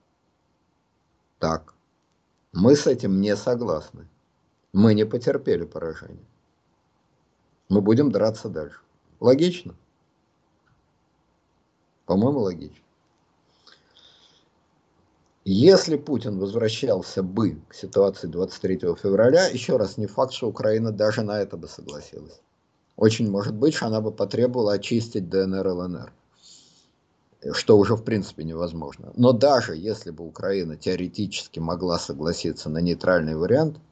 Так. 1.38 1.75
Мы 2.56 2.76
с 2.76 2.88
этим 2.88 3.22
не 3.22 3.36
согласны. 3.36 4.08
Мы 4.74 4.96
не 4.96 5.06
потерпели 5.06 5.64
поражение 5.64 6.26
мы 7.70 7.82
будем 7.82 8.12
драться 8.12 8.50
дальше. 8.50 8.80
Логично? 9.20 9.76
По-моему, 12.06 12.40
логично. 12.40 12.84
Если 15.48 15.96
Путин 15.96 16.40
возвращался 16.40 17.22
бы 17.22 17.62
к 17.70 17.76
ситуации 17.76 18.28
23 18.28 18.80
февраля, 18.96 19.48
еще 19.48 19.78
раз, 19.78 19.98
не 19.98 20.08
факт, 20.08 20.34
что 20.34 20.48
Украина 20.48 20.92
даже 20.92 21.22
на 21.22 21.40
это 21.40 21.56
бы 21.56 21.68
согласилась. 21.68 22.42
Очень 22.96 23.30
может 23.30 23.54
быть, 23.54 23.76
что 23.76 23.88
она 23.88 24.02
бы 24.02 24.12
потребовала 24.12 24.74
очистить 24.74 25.30
ДНР 25.30 25.68
и 25.68 25.72
ЛНР, 25.72 26.14
что 27.54 27.78
уже 27.78 27.96
в 27.96 28.04
принципе 28.04 28.44
невозможно. 28.44 29.12
Но 29.16 29.32
даже 29.32 29.76
если 29.76 30.12
бы 30.12 30.26
Украина 30.26 30.78
теоретически 30.78 31.60
могла 31.60 32.00
согласиться 32.00 32.70
на 32.70 32.80
нейтральный 32.80 33.36
вариант– 33.36 33.78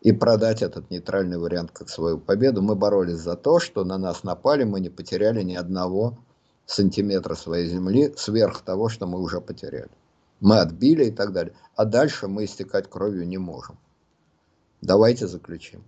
и 0.00 0.12
продать 0.12 0.62
этот 0.62 0.90
нейтральный 0.90 1.38
вариант 1.38 1.70
как 1.72 1.88
свою 1.88 2.18
победу. 2.18 2.62
Мы 2.62 2.74
боролись 2.74 3.18
за 3.18 3.36
то, 3.36 3.60
что 3.60 3.84
на 3.84 3.98
нас 3.98 4.24
напали, 4.24 4.64
мы 4.64 4.80
не 4.80 4.88
потеряли 4.88 5.42
ни 5.42 5.54
одного 5.54 6.18
сантиметра 6.66 7.34
своей 7.34 7.68
земли 7.68 8.14
сверх 8.16 8.62
того, 8.62 8.88
что 8.88 9.06
мы 9.06 9.20
уже 9.20 9.40
потеряли. 9.40 9.90
Мы 10.40 10.58
отбили 10.58 11.06
и 11.06 11.10
так 11.10 11.32
далее. 11.32 11.54
А 11.76 11.84
дальше 11.84 12.28
мы 12.28 12.44
истекать 12.44 12.88
кровью 12.88 13.28
не 13.28 13.38
можем. 13.38 13.78
Давайте 14.80 15.26
заключим. 15.26 15.84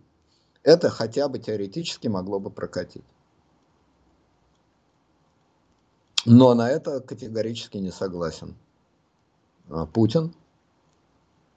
Это 0.62 0.90
хотя 0.90 1.28
бы 1.28 1.38
теоретически 1.38 2.08
могло 2.08 2.38
бы 2.38 2.50
прокатить. 2.50 3.04
Но 6.24 6.54
на 6.54 6.70
это 6.70 7.00
категорически 7.00 7.78
не 7.78 7.90
согласен 7.90 8.56
а, 9.68 9.86
Путин, 9.86 10.34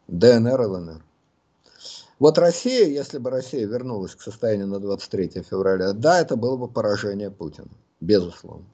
ДНР, 0.07 0.61
ЛНР. 0.61 1.03
Вот 2.17 2.37
Россия, 2.37 2.87
если 2.87 3.17
бы 3.17 3.29
Россия 3.29 3.67
вернулась 3.67 4.15
к 4.15 4.21
состоянию 4.21 4.67
на 4.67 4.79
23 4.79 5.43
февраля, 5.43 5.93
да, 5.93 6.21
это 6.21 6.35
было 6.35 6.55
бы 6.55 6.67
поражение 6.67 7.29
Путина, 7.29 7.69
безусловно. 7.99 8.65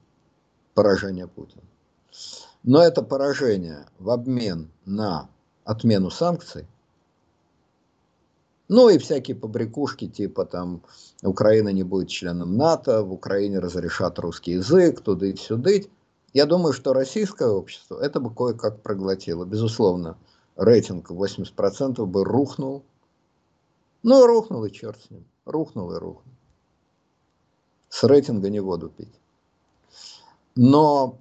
Поражение 0.74 1.26
Путина. 1.26 1.62
Но 2.62 2.80
это 2.80 3.02
поражение 3.02 3.86
в 3.98 4.10
обмен 4.10 4.70
на 4.84 5.28
отмену 5.64 6.10
санкций, 6.10 6.66
ну 8.72 8.88
и 8.88 8.96
всякие 8.96 9.36
побрякушки 9.36 10.08
типа 10.08 10.46
там 10.46 10.82
Украина 11.22 11.68
не 11.68 11.82
будет 11.82 12.08
членом 12.08 12.56
НАТО, 12.56 13.02
в 13.02 13.12
Украине 13.12 13.58
разрешат 13.58 14.18
русский 14.18 14.52
язык, 14.52 15.02
туда 15.02 15.36
сюда. 15.36 15.72
Я 16.32 16.46
думаю, 16.46 16.72
что 16.72 16.94
российское 16.94 17.48
общество 17.48 18.00
это 18.00 18.18
бы 18.18 18.34
кое-как 18.34 18.80
проглотило. 18.80 19.44
Безусловно, 19.44 20.16
рейтинг 20.56 21.10
80% 21.10 22.06
бы 22.06 22.24
рухнул. 22.24 22.82
Ну, 24.02 24.26
рухнул 24.26 24.64
и 24.64 24.72
черт 24.72 24.98
с 25.06 25.10
ним. 25.10 25.26
Рухнул 25.44 25.92
и 25.92 25.98
рухнул. 25.98 26.34
С 27.90 28.02
рейтинга 28.04 28.48
не 28.48 28.60
воду 28.60 28.88
пить. 28.88 29.20
Но 30.56 31.18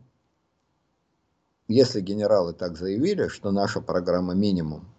если 1.68 2.00
генералы 2.00 2.54
так 2.54 2.78
заявили, 2.78 3.28
что 3.28 3.52
наша 3.52 3.82
программа 3.82 4.36
минимум, 4.36 4.91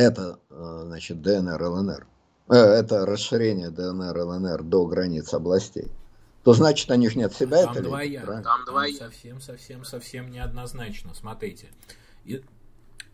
это, 0.00 0.40
э, 0.48 0.82
значит, 0.86 1.20
ДНР, 1.20 1.62
ЛНР, 1.62 2.06
э, 2.48 2.54
это 2.54 3.04
расширение 3.04 3.70
ДНР, 3.70 4.16
ЛНР 4.16 4.62
до 4.62 4.86
границ 4.86 5.32
областей, 5.34 5.88
то 6.42 6.54
значит 6.54 6.90
они 6.90 7.08
же 7.08 7.18
не 7.18 7.24
от 7.24 7.34
себя 7.34 7.64
там 7.64 7.72
это 7.72 7.82
двоя, 7.82 8.24
Там, 8.24 8.42
там 8.42 8.64
двоя. 8.64 8.94
Совсем, 8.94 9.40
совсем, 9.40 9.84
совсем 9.84 10.30
неоднозначно. 10.30 11.12
Смотрите. 11.14 11.68
И, 12.24 12.42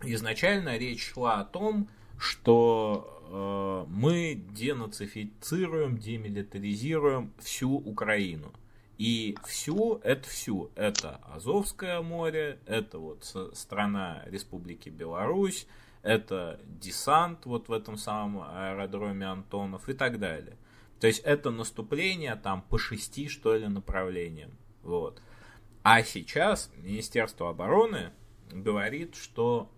изначально 0.03 0.77
речь 0.79 1.13
шла 1.13 1.41
о 1.41 1.45
том, 1.45 1.89
что 2.19 3.87
э, 3.89 3.93
мы 3.93 4.41
денацифицируем, 4.53 5.99
демилитаризируем 5.99 7.33
всю 7.41 7.73
Украину. 7.73 8.53
И 8.97 9.37
всю, 9.45 10.01
это 10.05 10.27
всю, 10.29 10.71
это 10.75 11.21
Азовское 11.35 12.01
море, 12.01 12.59
это 12.65 12.99
вот 12.99 13.25
страна 13.53 14.23
Республики 14.27 14.89
Беларусь, 14.89 15.67
это 16.03 16.61
десант 16.65 17.47
вот 17.47 17.69
в 17.69 17.73
этом 17.73 17.97
самом 17.97 18.43
аэродроме 18.49 19.27
Антонов 19.27 19.89
и 19.89 19.93
так 19.93 20.19
далее. 20.19 20.57
То 21.01 21.07
есть 21.07 21.21
это 21.21 21.51
наступление 21.51 22.37
там 22.37 22.63
по 22.63 22.79
шести, 22.79 23.29
что 23.29 23.55
ли, 23.55 23.67
направлениям. 23.69 24.57
Вот. 24.83 25.21
А 25.83 26.03
сейчас 26.03 26.71
Министерство 26.77 27.51
обороны 27.51 28.13
говорит, 28.51 29.15
что 29.15 29.71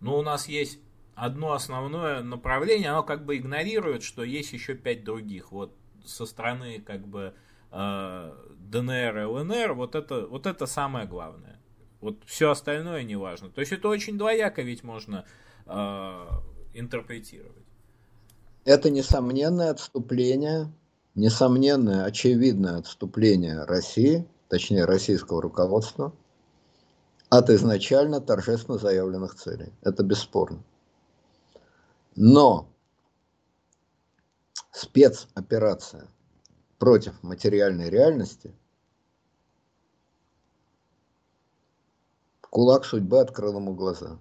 ну, 0.00 0.16
у 0.16 0.22
нас 0.22 0.48
есть 0.48 0.78
одно 1.14 1.52
основное 1.52 2.22
направление, 2.22 2.90
оно 2.90 3.02
как 3.02 3.24
бы 3.24 3.36
игнорирует, 3.36 4.02
что 4.02 4.22
есть 4.22 4.52
еще 4.52 4.74
пять 4.74 5.04
других. 5.04 5.50
Вот 5.50 5.76
со 6.04 6.26
стороны 6.26 6.80
как 6.80 7.06
бы 7.06 7.34
э, 7.70 8.32
ДНР 8.60 9.18
и 9.18 9.24
ЛНР, 9.24 9.72
вот 9.72 9.94
это, 9.94 10.26
вот 10.26 10.46
это 10.46 10.66
самое 10.66 11.06
главное. 11.06 11.60
Вот 12.00 12.22
все 12.24 12.50
остальное 12.50 13.02
не 13.02 13.16
важно. 13.16 13.50
То 13.50 13.60
есть 13.60 13.72
это 13.72 13.88
очень 13.88 14.16
двояко 14.16 14.62
ведь 14.62 14.84
можно 14.84 15.24
интерпретировать. 15.68 17.64
Это 18.64 18.90
несомненное 18.90 19.70
отступление, 19.70 20.72
несомненное, 21.14 22.04
очевидное 22.04 22.78
отступление 22.78 23.64
России, 23.64 24.26
точнее 24.48 24.84
российского 24.84 25.42
руководства, 25.42 26.12
от 27.30 27.50
изначально 27.50 28.20
торжественно 28.20 28.78
заявленных 28.78 29.34
целей. 29.34 29.72
Это 29.82 30.02
бесспорно. 30.02 30.62
Но 32.16 32.68
спецоперация 34.72 36.08
против 36.78 37.22
материальной 37.22 37.90
реальности 37.90 38.54
кулак 42.40 42.84
судьбы 42.84 43.20
открыл 43.20 43.56
ему 43.56 43.74
глаза. 43.74 44.18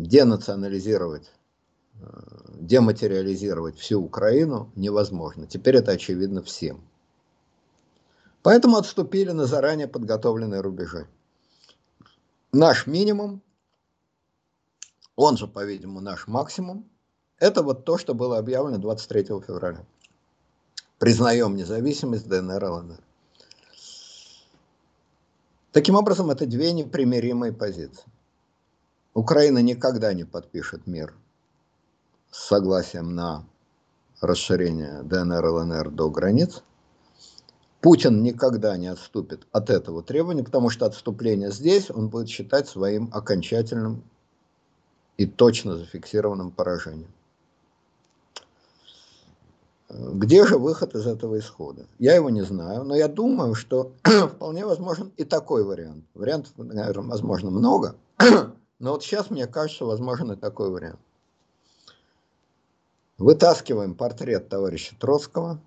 Денационализировать 0.00 1.30
дематериализировать 2.58 3.78
всю 3.78 4.02
Украину 4.02 4.70
невозможно. 4.74 5.46
Теперь 5.46 5.76
это 5.76 5.92
очевидно 5.92 6.42
всем. 6.42 6.82
Поэтому 8.42 8.76
отступили 8.76 9.32
на 9.32 9.44
заранее 9.44 9.88
подготовленные 9.88 10.62
рубежи. 10.62 11.06
Наш 12.52 12.86
минимум, 12.86 13.42
он 15.16 15.36
же, 15.36 15.46
по-видимому, 15.46 16.00
наш 16.00 16.26
максимум, 16.26 16.88
это 17.38 17.62
вот 17.62 17.84
то, 17.84 17.98
что 17.98 18.14
было 18.14 18.38
объявлено 18.38 18.78
23 18.78 19.24
февраля. 19.24 19.84
Признаем 20.98 21.56
независимость 21.56 22.26
ДНР 22.28 22.64
ЛНР. 22.64 23.00
Таким 25.72 25.94
образом, 25.94 26.30
это 26.30 26.46
две 26.46 26.72
непримиримые 26.72 27.52
позиции. 27.52 28.04
Украина 29.20 29.58
никогда 29.58 30.14
не 30.14 30.24
подпишет 30.24 30.86
мир 30.86 31.14
с 32.30 32.46
согласием 32.46 33.14
на 33.14 33.44
расширение 34.22 35.02
ДНР, 35.02 35.44
ЛНР 35.44 35.90
до 35.90 36.08
границ. 36.08 36.62
Путин 37.82 38.22
никогда 38.22 38.78
не 38.78 38.86
отступит 38.86 39.46
от 39.52 39.68
этого 39.68 40.02
требования, 40.02 40.42
потому 40.42 40.70
что 40.70 40.86
отступление 40.86 41.50
здесь 41.50 41.90
он 41.90 42.08
будет 42.08 42.30
считать 42.30 42.66
своим 42.66 43.10
окончательным 43.12 44.04
и 45.18 45.26
точно 45.26 45.76
зафиксированным 45.76 46.50
поражением. 46.50 47.12
Где 49.90 50.46
же 50.46 50.56
выход 50.56 50.94
из 50.94 51.06
этого 51.06 51.38
исхода? 51.38 51.84
Я 51.98 52.14
его 52.14 52.30
не 52.30 52.42
знаю, 52.42 52.84
но 52.84 52.96
я 52.96 53.06
думаю, 53.06 53.54
что 53.54 53.92
вполне 54.02 54.64
возможен 54.64 55.12
и 55.18 55.24
такой 55.24 55.62
вариант. 55.62 56.06
Вариантов, 56.14 56.52
наверное, 56.56 57.10
возможно, 57.10 57.50
много, 57.50 57.96
но 58.80 58.92
вот 58.92 59.04
сейчас 59.04 59.30
мне 59.30 59.46
кажется, 59.46 59.84
возможен 59.84 60.36
такой 60.36 60.70
вариант. 60.70 60.98
Вытаскиваем 63.18 63.94
портрет 63.94 64.48
товарища 64.48 64.96
Троцкого, 64.98 65.60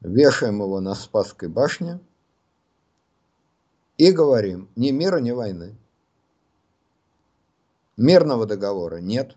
вешаем 0.00 0.60
его 0.60 0.80
на 0.80 0.94
Спасской 0.94 1.48
башне 1.48 1.98
и 3.96 4.12
говорим, 4.12 4.68
ни 4.76 4.90
мира, 4.90 5.18
ни 5.18 5.30
войны. 5.30 5.74
Мирного 7.96 8.44
договора 8.44 8.96
нет 8.98 9.34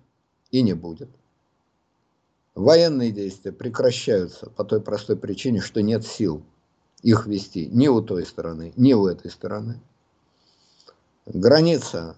и 0.51 0.61
не 0.61 0.73
будет. 0.73 1.09
Военные 2.55 3.11
действия 3.11 3.53
прекращаются 3.53 4.49
по 4.49 4.65
той 4.65 4.81
простой 4.81 5.15
причине, 5.15 5.61
что 5.61 5.81
нет 5.81 6.05
сил 6.05 6.43
их 7.03 7.25
вести 7.25 7.67
ни 7.67 7.87
у 7.87 8.01
той 8.01 8.25
стороны, 8.25 8.73
ни 8.75 8.91
у 8.91 9.07
этой 9.07 9.31
стороны. 9.31 9.79
Граница 11.25 12.17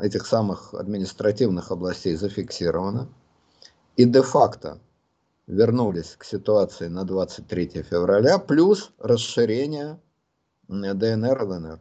этих 0.00 0.26
самых 0.26 0.74
административных 0.74 1.70
областей 1.70 2.14
зафиксирована 2.16 3.08
и 3.96 4.04
де-факто 4.04 4.80
вернулись 5.46 6.14
к 6.16 6.24
ситуации 6.24 6.88
на 6.88 7.04
23 7.04 7.82
февраля, 7.82 8.38
плюс 8.38 8.92
расширение 8.98 9.98
ДНР, 10.68 11.42
ЛНР. 11.42 11.80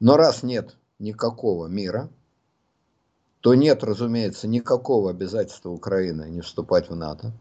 Но 0.00 0.16
раз 0.16 0.42
нет 0.42 0.76
никакого 0.98 1.66
мира, 1.66 2.10
то 3.40 3.54
нет, 3.54 3.82
разумеется, 3.82 4.46
никакого 4.46 5.10
обязательства 5.10 5.70
Украины 5.70 6.30
не 6.30 6.42
вступать 6.42 6.88
в 6.88 6.94
НАТО. 6.94 7.32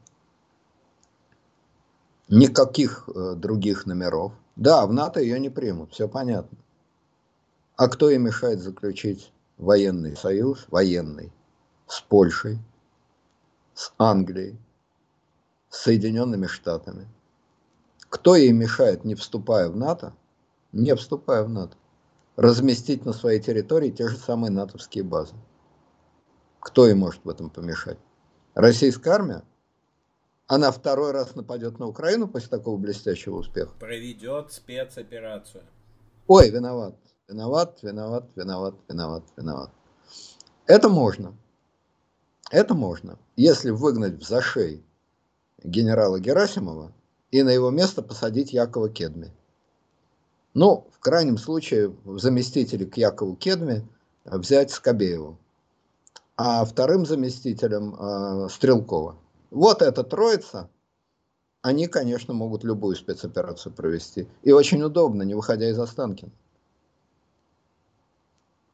Никаких 2.28 3.08
э, 3.08 3.36
других 3.36 3.86
номеров. 3.86 4.34
Да, 4.56 4.88
в 4.88 4.94
НАТО 4.94 5.20
ее 5.20 5.40
не 5.40 5.49
примут, 5.49 5.94
все 5.94 6.08
понятно. 6.08 6.58
А 7.76 7.88
кто 7.88 8.10
ей 8.10 8.19
мешает 8.19 8.60
заключить 8.60 9.31
военный 9.57 10.15
союз, 10.15 10.65
военный, 10.69 11.31
с 11.88 12.02
Польшей, 12.02 12.60
с 13.73 13.93
Англией, 13.98 14.57
с 15.69 15.84
Соединенными 15.84 16.48
Штатами. 16.48 17.07
Кто 18.10 18.35
ей 18.35 18.52
мешает, 18.52 19.06
не 19.06 19.15
вступая 19.15 19.69
в 19.69 19.76
НАТО, 19.77 20.14
не 20.72 20.93
вступая 20.95 21.43
в 21.43 21.49
НАТО, 21.49 21.77
разместить 22.35 23.06
на 23.06 23.14
своей 23.14 23.39
территории 23.39 23.89
те 23.89 24.07
же 24.07 24.18
самые 24.18 24.52
натовские 24.52 25.03
базы? 25.03 25.35
Кто 26.60 26.85
ей 26.85 26.93
может 26.93 27.23
в 27.23 27.30
этом 27.30 27.49
помешать? 27.49 27.98
Российская 28.53 29.11
армия? 29.11 29.43
Она 30.48 30.72
второй 30.72 31.11
раз 31.11 31.35
нападет 31.35 31.80
на 31.80 31.88
Украину 31.88 32.27
после 32.27 32.49
такого 32.49 32.77
блестящего 32.77 33.38
успеха? 33.38 33.72
Проведет 33.80 34.52
спецоперацию. 34.52 35.64
Ой, 36.27 36.49
виноват, 36.49 36.95
виноват, 37.32 37.82
виноват, 37.82 38.26
виноват, 38.36 38.76
виноват, 38.90 39.24
виноват. 39.38 39.70
Это 40.68 40.90
можно. 40.90 41.34
Это 42.52 42.74
можно, 42.74 43.18
если 43.38 43.70
выгнать 43.70 44.16
в 44.16 44.28
зашей 44.28 44.84
генерала 45.64 46.20
Герасимова 46.20 46.91
и 47.32 47.44
на 47.44 47.49
его 47.49 47.70
место 47.70 48.02
посадить 48.02 48.52
Якова 48.52 48.90
Кедми. 48.90 49.32
Ну, 50.53 50.90
в 50.91 50.99
крайнем 50.99 51.38
случае, 51.38 51.95
в 52.03 52.20
заместителе 52.20 52.86
к 52.86 52.98
Якову 52.98 53.38
Кедми 53.38 53.88
взять 54.26 54.72
Скобееву, 54.72 55.38
а 56.36 56.66
вторым 56.66 57.06
заместителем 57.06 57.95
э, 57.95 58.49
Стрелкова. 58.49 59.16
Вот 59.49 59.82
эта 59.82 60.03
троица, 60.03 60.70
они, 61.62 61.88
конечно, 61.88 62.34
могут 62.34 62.66
любую 62.66 62.98
спецоперацию 62.98 63.72
провести. 63.72 64.28
И 64.44 64.52
очень 64.52 64.84
удобно, 64.84 65.24
не 65.24 65.36
выходя 65.36 65.70
из 65.70 65.80
Останкина. 65.80 66.32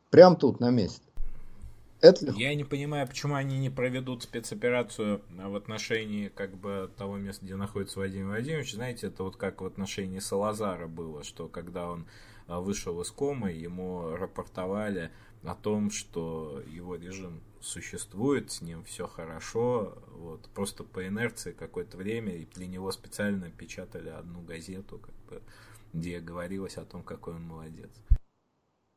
Прям 0.09 0.35
тут, 0.35 0.59
на 0.59 0.69
месте. 0.69 1.01
Это... 1.99 2.31
Я 2.31 2.53
не 2.53 2.63
понимаю, 2.63 3.07
почему 3.07 3.33
они 3.35 3.57
не 3.57 3.71
проведут 3.71 4.21
спецоперацию 4.23 5.21
в 5.29 5.55
отношении 5.55 6.27
как 6.27 6.55
бы 6.55 6.91
того 6.95 7.17
места, 7.17 7.43
где 7.43 7.55
находится 7.55 7.99
Владимир 7.99 8.27
Владимирович. 8.27 8.75
Знаете, 8.75 9.07
это 9.07 9.23
вот 9.23 9.35
как 9.35 9.61
в 9.61 9.65
отношении 9.65 10.19
Салазара 10.19 10.87
было, 10.87 11.23
что 11.23 11.47
когда 11.47 11.89
он 11.89 12.05
а, 12.47 12.59
вышел 12.59 13.01
из 13.01 13.09
комы, 13.09 13.51
ему 13.51 14.15
рапортовали 14.15 15.11
о 15.43 15.55
том, 15.55 15.89
что 15.89 16.61
его 16.71 16.95
режим 16.95 17.41
существует, 17.61 18.51
с 18.51 18.61
ним 18.61 18.83
все 18.83 19.07
хорошо, 19.07 19.97
вот 20.11 20.47
просто 20.53 20.83
по 20.83 21.07
инерции 21.07 21.51
какое-то 21.51 21.97
время, 21.97 22.35
и 22.35 22.45
для 22.45 22.67
него 22.67 22.91
специально 22.91 23.49
печатали 23.49 24.09
одну 24.09 24.41
газету, 24.41 24.99
как 24.99 25.15
бы, 25.29 25.41
где 25.93 26.19
говорилось 26.19 26.77
о 26.77 26.85
том, 26.85 27.01
какой 27.01 27.35
он 27.35 27.43
молодец. 27.43 27.89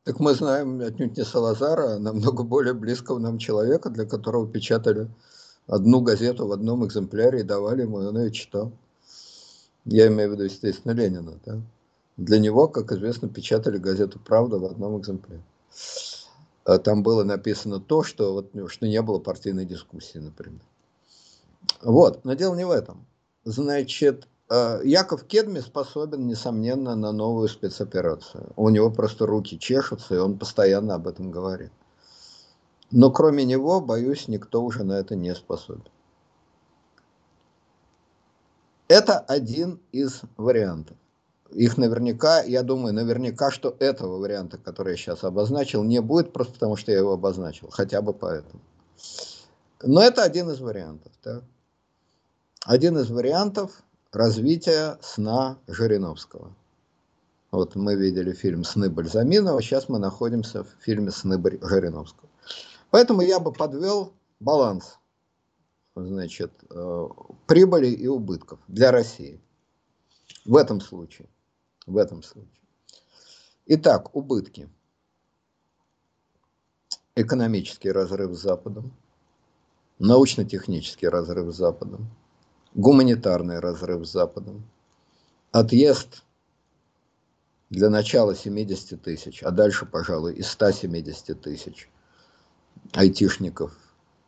Так 0.03 0.19
мы 0.19 0.33
знаем 0.33 0.81
отнюдь 0.81 1.15
не 1.15 1.23
Салазара, 1.23 1.95
а 1.95 1.99
намного 1.99 2.43
более 2.43 2.73
близкого 2.73 3.19
нам 3.19 3.37
человека, 3.37 3.89
для 3.91 4.05
которого 4.05 4.51
печатали 4.51 5.07
одну 5.67 6.01
газету 6.01 6.47
в 6.47 6.51
одном 6.51 6.85
экземпляре 6.85 7.41
и 7.41 7.43
давали 7.43 7.83
ему, 7.83 8.01
и 8.01 8.05
он 8.05 8.17
ее 8.17 8.31
читал. 8.31 8.71
Я 9.85 10.07
имею 10.07 10.29
в 10.29 10.33
виду, 10.33 10.43
естественно, 10.43 10.93
Ленина. 10.93 11.39
Да? 11.45 11.61
Для 12.17 12.39
него, 12.39 12.67
как 12.67 12.91
известно, 12.91 13.29
печатали 13.29 13.77
газету 13.77 14.19
«Правда» 14.19 14.57
в 14.57 14.65
одном 14.65 14.99
экземпляре. 14.99 15.43
А 16.65 16.79
там 16.79 17.03
было 17.03 17.23
написано 17.23 17.79
то, 17.79 18.03
что, 18.03 18.33
вот, 18.33 18.71
что 18.71 18.87
не 18.87 19.01
было 19.03 19.19
партийной 19.19 19.65
дискуссии, 19.65 20.17
например. 20.17 20.61
Вот, 21.83 22.25
но 22.25 22.33
дело 22.33 22.55
не 22.55 22.65
в 22.65 22.71
этом. 22.71 23.05
Значит, 23.43 24.27
Яков 24.83 25.23
Кедми 25.23 25.61
способен, 25.61 26.27
несомненно, 26.27 26.95
на 26.95 27.13
новую 27.13 27.47
спецоперацию. 27.47 28.51
У 28.57 28.67
него 28.69 28.91
просто 28.91 29.25
руки 29.25 29.57
чешутся, 29.57 30.15
и 30.15 30.17
он 30.17 30.37
постоянно 30.37 30.95
об 30.95 31.07
этом 31.07 31.31
говорит. 31.31 31.71
Но 32.91 33.11
кроме 33.11 33.45
него, 33.45 33.79
боюсь, 33.79 34.27
никто 34.27 34.61
уже 34.61 34.83
на 34.83 34.93
это 34.99 35.15
не 35.15 35.33
способен. 35.35 35.87
Это 38.89 39.19
один 39.19 39.79
из 39.93 40.21
вариантов. 40.35 40.97
Их 41.51 41.77
наверняка, 41.77 42.41
я 42.41 42.63
думаю, 42.63 42.93
наверняка, 42.93 43.51
что 43.51 43.77
этого 43.79 44.17
варианта, 44.17 44.57
который 44.57 44.91
я 44.91 44.97
сейчас 44.97 45.23
обозначил, 45.23 45.83
не 45.83 46.01
будет, 46.01 46.33
просто 46.33 46.53
потому 46.53 46.75
что 46.75 46.91
я 46.91 46.97
его 46.97 47.13
обозначил, 47.13 47.69
хотя 47.69 48.01
бы 48.01 48.11
поэтому. 48.11 48.61
Но 49.81 50.01
это 50.01 50.23
один 50.23 50.49
из 50.49 50.59
вариантов. 50.59 51.13
Да? 51.23 51.41
Один 52.65 52.97
из 52.97 53.09
вариантов, 53.09 53.81
развития 54.11 54.97
сна 55.01 55.57
Жириновского. 55.67 56.55
Вот 57.51 57.75
мы 57.75 57.95
видели 57.95 58.31
фильм 58.31 58.63
«Сны 58.63 58.89
Бальзаминова», 58.89 59.61
сейчас 59.61 59.89
мы 59.89 59.99
находимся 59.99 60.63
в 60.63 60.69
фильме 60.79 61.11
«Сны 61.11 61.41
Жириновского». 61.61 62.29
Поэтому 62.91 63.21
я 63.21 63.39
бы 63.39 63.51
подвел 63.51 64.13
баланс 64.39 64.97
значит, 65.95 66.51
э, 66.69 67.07
прибыли 67.47 67.87
и 67.87 68.07
убытков 68.07 68.59
для 68.67 68.91
России. 68.91 69.41
В 70.45 70.55
этом 70.55 70.79
случае. 70.81 71.27
В 71.85 71.97
этом 71.97 72.23
случае. 72.23 72.61
Итак, 73.65 74.15
убытки. 74.15 74.69
Экономический 77.15 77.91
разрыв 77.91 78.33
с 78.33 78.41
Западом, 78.41 78.93
научно-технический 79.99 81.09
разрыв 81.09 81.53
с 81.53 81.57
Западом, 81.57 82.09
гуманитарный 82.73 83.59
разрыв 83.59 84.05
с 84.05 84.11
Западом, 84.11 84.63
отъезд 85.51 86.23
для 87.69 87.89
начала 87.89 88.35
70 88.35 89.01
тысяч, 89.01 89.43
а 89.43 89.51
дальше, 89.51 89.85
пожалуй, 89.85 90.35
и 90.35 90.41
170 90.41 91.41
тысяч 91.41 91.89
айтишников 92.93 93.77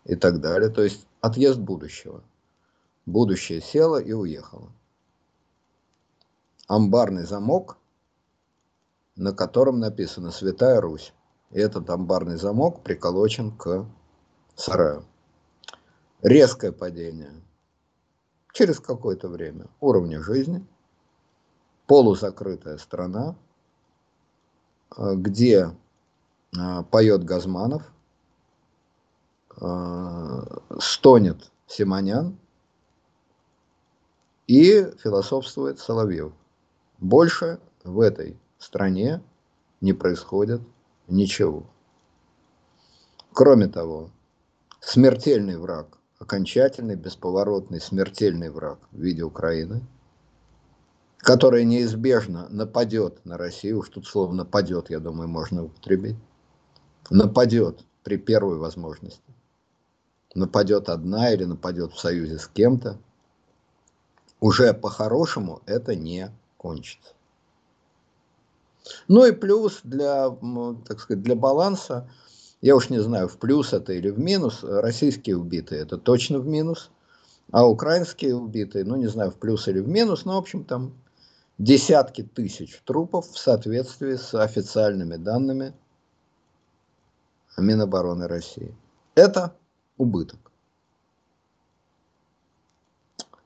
и 0.06 0.16
так 0.16 0.40
далее. 0.40 0.70
То 0.70 0.84
есть 0.84 1.06
отъезд 1.22 1.60
будущего. 1.60 2.24
Будущее 3.06 3.60
село 3.62 4.00
и 4.00 4.14
уехало. 4.14 4.72
Амбарный 6.68 7.26
замок, 7.26 7.78
на 9.16 9.34
котором 9.34 9.80
написано 9.80 10.32
«Святая 10.32 10.80
Русь». 10.80 11.14
И 11.52 11.60
этот 11.60 11.90
амбарный 11.90 12.38
замок 12.38 12.82
приколочен 12.82 13.52
к 13.56 13.86
сараю. 14.56 15.06
Резкое 16.22 16.72
падение– 16.72 17.32
через 18.54 18.80
какое-то 18.80 19.28
время 19.28 19.68
уровня 19.82 20.22
жизни, 20.22 20.66
полузакрытая 21.88 22.78
страна, 22.78 23.36
э, 24.96 25.16
где 25.16 25.76
э, 26.56 26.84
поет 26.90 27.26
Газманов, 27.26 27.84
э, 29.60 30.60
стонет 30.80 31.52
Симонян 31.68 32.38
и 34.48 34.84
философствует 35.04 35.80
Соловьев. 35.80 36.32
Больше 37.00 37.60
в 37.84 38.00
этой 38.00 38.40
стране 38.60 39.22
не 39.82 39.94
происходит 39.94 40.62
ничего. 41.08 41.66
Кроме 43.34 43.68
того, 43.68 44.12
смертельный 44.80 45.58
враг 45.58 45.98
окончательный, 46.24 46.96
бесповоротный, 46.96 47.82
смертельный 47.82 48.50
враг 48.50 48.80
в 48.92 48.98
виде 48.98 49.24
Украины, 49.24 49.86
которая 51.18 51.64
неизбежно 51.66 52.48
нападет 52.50 53.24
на 53.26 53.38
Россию, 53.38 53.80
уж 53.80 53.90
тут 53.90 54.08
слово 54.08 54.32
нападет, 54.34 54.90
я 54.90 55.00
думаю, 55.00 55.28
можно 55.28 55.66
употребить, 55.66 56.16
нападет 57.10 57.84
при 58.04 58.18
первой 58.18 58.58
возможности, 58.58 59.22
нападет 60.34 60.88
одна 60.88 61.32
или 61.34 61.44
нападет 61.44 61.92
в 61.92 62.00
союзе 62.00 62.40
с 62.40 62.48
кем-то, 62.48 62.98
уже 64.40 64.74
по-хорошему 64.74 65.62
это 65.66 65.94
не 65.96 66.32
кончится. 66.58 67.14
Ну 69.08 69.26
и 69.26 69.32
плюс 69.34 69.82
для, 69.84 70.30
так 70.88 71.00
сказать, 71.00 71.24
для 71.24 71.36
баланса 71.36 72.10
я 72.64 72.78
уж 72.78 72.90
не 72.90 73.00
знаю, 73.00 73.28
в 73.28 73.38
плюс 73.40 73.74
это 73.74 73.92
или 73.92 74.10
в 74.10 74.18
минус, 74.18 74.64
российские 74.64 75.36
убитые 75.36 75.82
это 75.82 75.98
точно 75.98 76.40
в 76.40 76.48
минус, 76.48 76.92
а 77.52 77.68
украинские 77.68 78.36
убитые, 78.36 78.86
ну 78.86 78.96
не 78.96 79.08
знаю, 79.08 79.32
в 79.32 79.36
плюс 79.36 79.68
или 79.68 79.82
в 79.82 79.88
минус, 79.90 80.24
но 80.24 80.36
в 80.36 80.38
общем 80.38 80.64
там 80.64 80.94
десятки 81.58 82.24
тысяч 82.24 82.82
трупов 82.86 83.30
в 83.30 83.38
соответствии 83.38 84.16
с 84.16 84.34
официальными 84.34 85.18
данными 85.18 85.74
Минобороны 87.58 88.30
России. 88.30 88.74
Это 89.14 89.54
убыток. 89.98 90.40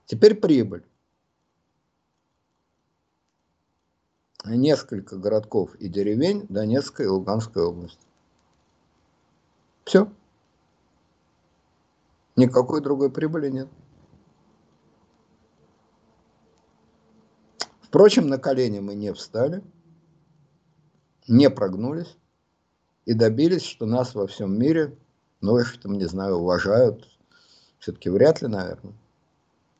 Теперь 0.05 0.35
прибыль. 0.35 0.85
Несколько 4.45 5.17
городков 5.17 5.73
и 5.75 5.89
деревень 5.89 6.45
Донецкой 6.49 7.07
и 7.07 7.09
Луганской 7.09 7.63
области. 7.63 8.06
Все. 9.87 10.11
Никакой 12.35 12.81
другой 12.81 13.09
прибыли 13.09 13.49
нет. 13.49 13.69
Впрочем, 17.79 18.27
на 18.27 18.37
колени 18.37 18.81
мы 18.81 18.95
не 18.95 19.13
встали, 19.13 19.63
не 21.29 21.49
прогнулись 21.49 22.17
и 23.05 23.13
добились, 23.13 23.63
что 23.63 23.85
нас 23.85 24.13
во 24.13 24.27
всем 24.27 24.59
мире, 24.59 24.97
ну, 25.39 25.57
что 25.63 25.83
там, 25.83 25.93
не 25.93 26.05
знаю, 26.05 26.35
уважают, 26.35 27.07
все-таки 27.79 28.09
вряд 28.09 28.41
ли, 28.41 28.49
наверное, 28.49 28.93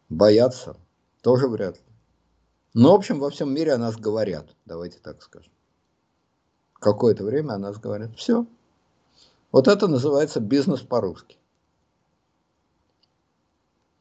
боятся, 0.08 0.78
тоже 1.22 1.50
вряд 1.50 1.76
ли. 1.76 1.84
Но, 2.74 2.94
в 2.94 2.96
общем, 2.96 3.20
во 3.20 3.30
всем 3.30 3.54
мире 3.54 3.74
о 3.74 3.78
нас 3.78 3.98
говорят, 3.98 4.56
давайте 4.64 5.00
так 5.00 5.22
скажем. 5.22 5.52
Какое-то 6.76 7.26
время 7.26 7.56
о 7.56 7.58
нас 7.58 7.78
говорят. 7.78 8.16
Все. 8.16 8.48
Вот 9.52 9.68
это 9.68 9.88
называется 9.88 10.40
бизнес 10.40 10.82
по-русски. 10.82 11.38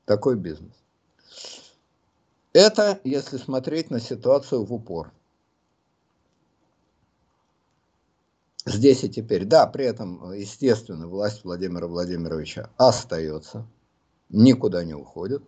Такой 0.05 0.37
бизнес. 0.37 0.73
Это 2.53 3.01
если 3.05 3.37
смотреть 3.37 3.91
на 3.91 4.01
ситуацию 4.01 4.65
в 4.65 4.73
упор. 4.73 5.13
Здесь 8.65 9.05
и 9.05 9.09
теперь. 9.09 9.45
Да, 9.45 9.67
при 9.67 9.85
этом, 9.85 10.33
естественно, 10.33 11.07
власть 11.07 11.45
Владимира 11.45 11.87
Владимировича 11.87 12.71
остается, 12.77 13.65
никуда 14.29 14.83
не 14.85 14.95
уходит, 14.95 15.43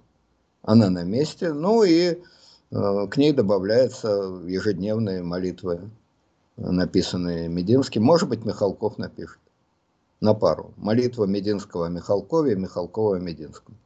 она 0.63 0.91
на 0.91 1.03
месте. 1.03 1.53
Ну 1.53 1.83
и 1.83 2.23
э, 2.71 3.07
к 3.11 3.17
ней 3.17 3.33
добавляются 3.33 4.09
ежедневные 4.47 5.23
молитвы, 5.23 5.91
написанные 6.57 7.49
Мединским. 7.49 8.05
Может 8.05 8.29
быть, 8.29 8.45
Михалков 8.45 8.99
напишет 8.99 9.41
на 10.21 10.35
пару. 10.35 10.75
Молитва 10.77 11.25
Мединского 11.25 11.87
о 11.87 11.91
Михалкове 11.91 12.57
Михалкова 12.57 13.17
о 13.17 13.21
Мединском. 13.21 13.77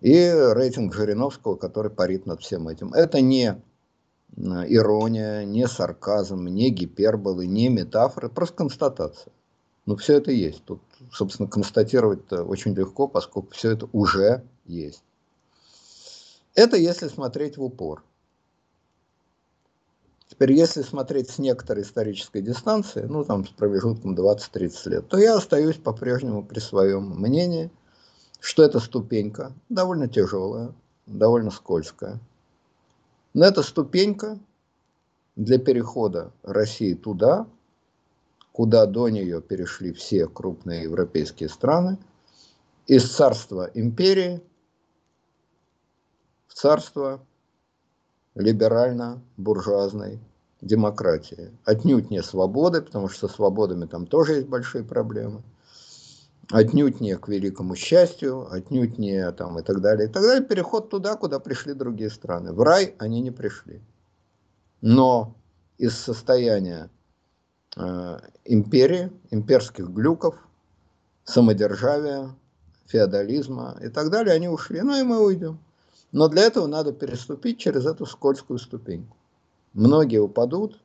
И 0.00 0.14
рейтинг 0.14 0.94
Жириновского, 0.94 1.56
который 1.56 1.90
парит 1.90 2.26
над 2.26 2.40
всем 2.40 2.68
этим. 2.68 2.92
Это 2.94 3.20
не 3.20 3.48
э, 3.48 3.54
ирония, 4.36 5.44
не 5.44 5.68
сарказм, 5.68 6.46
не 6.46 6.70
гиперболы, 6.70 7.46
не 7.46 7.68
метафоры, 7.68 8.30
просто 8.30 8.56
констатация. 8.56 9.32
Ну, 9.86 9.96
все 9.96 10.16
это 10.16 10.30
есть. 10.30 10.64
Тут, 10.64 10.80
собственно, 11.12 11.48
констатировать-то 11.48 12.44
очень 12.44 12.74
легко, 12.74 13.08
поскольку 13.08 13.50
все 13.52 13.72
это 13.72 13.88
уже 13.92 14.44
есть. 14.64 15.02
Это 16.54 16.76
если 16.76 17.08
смотреть 17.08 17.56
в 17.56 17.62
упор. 17.62 18.02
Теперь, 20.30 20.52
если 20.52 20.82
смотреть 20.82 21.28
с 21.28 21.38
некоторой 21.38 21.82
исторической 21.82 22.40
дистанции, 22.40 23.02
ну, 23.02 23.24
там, 23.24 23.44
с 23.44 23.50
промежутком 23.50 24.14
20-30 24.14 24.88
лет, 24.88 25.08
то 25.08 25.18
я 25.18 25.34
остаюсь 25.36 25.76
по-прежнему 25.76 26.44
при 26.44 26.60
своем 26.60 27.20
мнении, 27.20 27.68
что 28.38 28.62
эта 28.62 28.78
ступенька 28.78 29.52
довольно 29.68 30.08
тяжелая, 30.08 30.72
довольно 31.06 31.50
скользкая. 31.50 32.20
Но 33.34 33.44
эта 33.44 33.64
ступенька 33.64 34.38
для 35.34 35.58
перехода 35.58 36.30
России 36.44 36.94
туда, 36.94 37.48
куда 38.52 38.86
до 38.86 39.08
нее 39.08 39.42
перешли 39.42 39.92
все 39.92 40.28
крупные 40.28 40.84
европейские 40.84 41.48
страны, 41.48 41.98
из 42.86 43.10
царства 43.10 43.68
империи 43.74 44.40
в 46.46 46.54
царство 46.54 47.20
либерально-буржуазной 48.40 50.20
демократии. 50.60 51.50
Отнюдь 51.64 52.10
не 52.10 52.22
свободы, 52.22 52.82
потому 52.82 53.08
что 53.08 53.28
со 53.28 53.34
свободами 53.34 53.86
там 53.86 54.06
тоже 54.06 54.34
есть 54.34 54.48
большие 54.48 54.84
проблемы. 54.84 55.42
Отнюдь 56.50 57.00
не 57.00 57.16
к 57.16 57.28
великому 57.28 57.76
счастью, 57.76 58.52
отнюдь 58.52 58.98
не 58.98 59.30
там 59.32 59.58
и 59.58 59.62
так 59.62 59.80
далее, 59.80 60.08
и 60.08 60.12
так 60.12 60.22
далее. 60.22 60.44
Переход 60.44 60.90
туда, 60.90 61.14
куда 61.14 61.38
пришли 61.38 61.74
другие 61.74 62.10
страны. 62.10 62.52
В 62.52 62.62
рай 62.62 62.94
они 62.98 63.20
не 63.20 63.30
пришли. 63.30 63.80
Но 64.80 65.36
из 65.78 65.96
состояния 65.96 66.90
э, 67.76 68.18
империи, 68.44 69.12
имперских 69.30 69.88
глюков, 69.90 70.34
самодержавия, 71.24 72.34
феодализма 72.86 73.78
и 73.80 73.88
так 73.88 74.10
далее, 74.10 74.34
они 74.34 74.48
ушли. 74.48 74.80
Ну 74.82 74.98
и 74.98 75.04
мы 75.04 75.24
уйдем. 75.24 75.60
Но 76.12 76.28
для 76.28 76.42
этого 76.42 76.66
надо 76.66 76.92
переступить 76.92 77.58
через 77.58 77.86
эту 77.86 78.06
скользкую 78.06 78.58
ступеньку. 78.58 79.16
Многие 79.72 80.18
упадут 80.18 80.80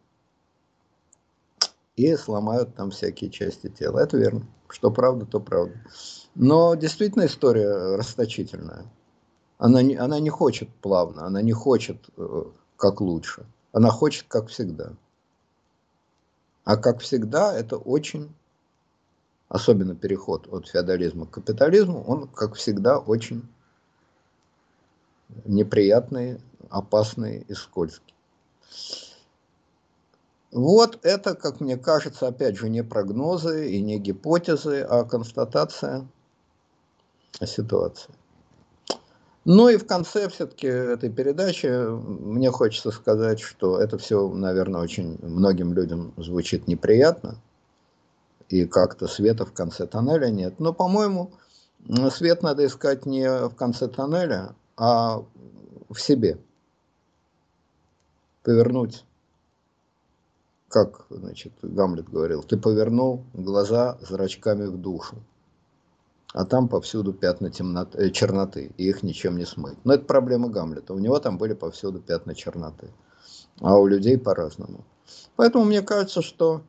и 1.96 2.16
сломают 2.16 2.76
там 2.76 2.92
всякие 2.92 3.32
части 3.32 3.70
тела. 3.70 4.00
Это 4.00 4.18
верно. 4.18 4.46
Что 4.68 4.92
правда, 4.92 5.26
то 5.26 5.40
правда. 5.40 5.74
Но 6.36 6.76
действительно 6.76 7.26
история 7.26 7.96
расточительная. 7.96 8.86
Она 9.58 9.82
не, 9.82 9.96
она 9.96 10.20
не 10.20 10.30
хочет 10.30 10.70
плавно, 10.82 11.26
она 11.26 11.42
не 11.42 11.54
хочет 11.54 11.98
э, 12.18 12.44
как 12.76 13.00
лучше. 13.00 13.46
Она 13.72 13.90
хочет 13.90 14.26
как 14.28 14.50
всегда. 14.50 14.94
А 16.66 16.78
как 16.78 17.00
всегда, 17.00 17.58
это 17.58 17.78
очень, 17.78 18.34
особенно 19.48 19.96
переход 19.96 20.48
от 20.52 20.68
феодализма 20.68 21.26
к 21.26 21.32
капитализму, 21.32 22.04
он, 22.04 22.28
как 22.28 22.56
всегда, 22.56 23.00
очень 23.00 23.48
неприятный, 25.46 26.40
опасный 26.70 27.46
и 27.48 27.54
скользкий. 27.54 28.14
Вот 30.52 31.00
это, 31.04 31.36
как 31.36 31.60
мне 31.60 31.78
кажется, 31.78 32.28
опять 32.28 32.58
же, 32.58 32.70
не 32.70 32.84
прогнозы 32.84 33.72
и 33.72 33.82
не 33.82 34.00
гипотезы, 34.00 34.82
а 34.82 35.04
констатация 35.04 36.08
ситуации. 37.46 38.14
Ну 39.44 39.70
и 39.70 39.78
в 39.78 39.86
конце 39.86 40.28
все-таки 40.30 40.66
этой 40.66 41.12
передачи 41.12 41.68
мне 41.68 42.50
хочется 42.52 42.90
сказать, 42.92 43.40
что 43.40 43.80
это 43.80 43.98
все, 43.98 44.28
наверное, 44.30 44.82
очень 44.82 45.20
многим 45.22 45.74
людям 45.74 46.14
звучит 46.18 46.68
неприятно, 46.68 47.36
и 48.50 48.66
как-то 48.66 49.08
света 49.08 49.46
в 49.46 49.54
конце 49.54 49.86
тоннеля 49.86 50.30
нет. 50.30 50.60
Но, 50.60 50.74
по-моему, 50.74 51.32
свет 52.12 52.42
надо 52.42 52.66
искать 52.66 53.06
не 53.06 53.30
в 53.30 53.56
конце 53.56 53.88
тоннеля, 53.88 54.56
а 54.78 55.24
в 55.90 56.00
себе. 56.00 56.40
Повернуть, 58.44 59.06
как 60.68 61.06
значит, 61.10 61.54
Гамлет 61.62 62.10
говорил, 62.10 62.44
ты 62.44 62.58
повернул 62.58 63.24
глаза 63.34 63.98
зрачками 64.02 64.66
в 64.66 64.78
душу, 64.78 65.16
а 66.34 66.46
там 66.46 66.68
повсюду 66.68 67.14
пятна 67.14 67.50
темноты, 67.50 67.98
э, 67.98 68.10
черноты, 68.12 68.72
и 68.78 68.88
их 68.88 69.02
ничем 69.02 69.38
не 69.38 69.46
смыть. 69.46 69.78
Но 69.84 69.94
это 69.94 70.06
проблема 70.06 70.50
Гамлета, 70.50 70.94
у 70.94 71.00
него 71.00 71.20
там 71.20 71.38
были 71.38 71.54
повсюду 71.54 72.00
пятна 72.00 72.36
черноты, 72.36 72.92
а 73.62 73.80
у 73.80 73.88
людей 73.88 74.18
по-разному. 74.18 74.86
Поэтому 75.36 75.66
мне 75.66 75.82
кажется, 75.82 76.22
что, 76.22 76.62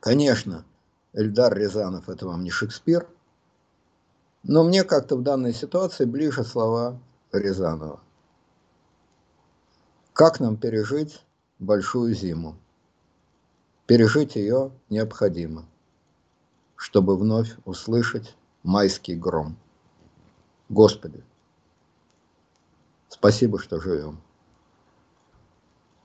конечно, 0.00 0.64
Эльдар 1.12 1.56
Рязанов 1.56 2.08
это 2.08 2.26
вам 2.26 2.42
не 2.42 2.50
Шекспир, 2.50 3.06
но 4.44 4.62
мне 4.62 4.84
как-то 4.84 5.16
в 5.16 5.22
данной 5.22 5.54
ситуации 5.54 6.04
ближе 6.04 6.44
слова 6.44 7.00
Рязанова. 7.32 8.00
Как 10.12 10.38
нам 10.38 10.56
пережить 10.56 11.20
большую 11.58 12.14
зиму? 12.14 12.56
Пережить 13.86 14.36
ее 14.36 14.70
необходимо, 14.90 15.66
чтобы 16.76 17.16
вновь 17.16 17.56
услышать 17.64 18.36
майский 18.62 19.14
гром. 19.14 19.56
Господи, 20.68 21.24
спасибо, 23.08 23.58
что 23.58 23.80
живем. 23.80 24.20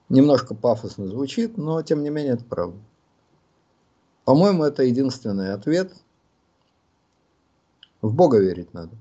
Немножко 0.07 0.55
пафосно 0.55 1.07
звучит, 1.07 1.57
но 1.57 1.81
тем 1.83 2.03
не 2.03 2.09
менее 2.09 2.33
это 2.33 2.45
правда. 2.45 2.79
По-моему, 4.25 4.63
это 4.63 4.83
единственный 4.83 5.53
ответ– 5.53 5.93
в 8.01 8.13
Бога 8.13 8.39
верить 8.39 8.73
надо. 8.73 8.95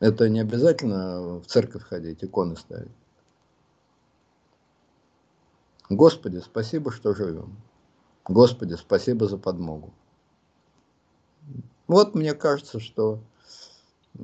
Это 0.00 0.28
не 0.28 0.40
обязательно 0.40 1.38
в 1.38 1.46
церковь 1.46 1.82
ходить, 1.82 2.22
иконы 2.22 2.56
ставить. 2.56 2.90
Господи, 5.88 6.38
спасибо, 6.38 6.90
что 6.90 7.14
живем. 7.14 7.56
Господи, 8.26 8.74
спасибо 8.74 9.26
за 9.28 9.38
подмогу. 9.38 9.92
Вот 11.86 12.14
мне 12.14 12.34
кажется, 12.34 12.80
что, 12.80 13.20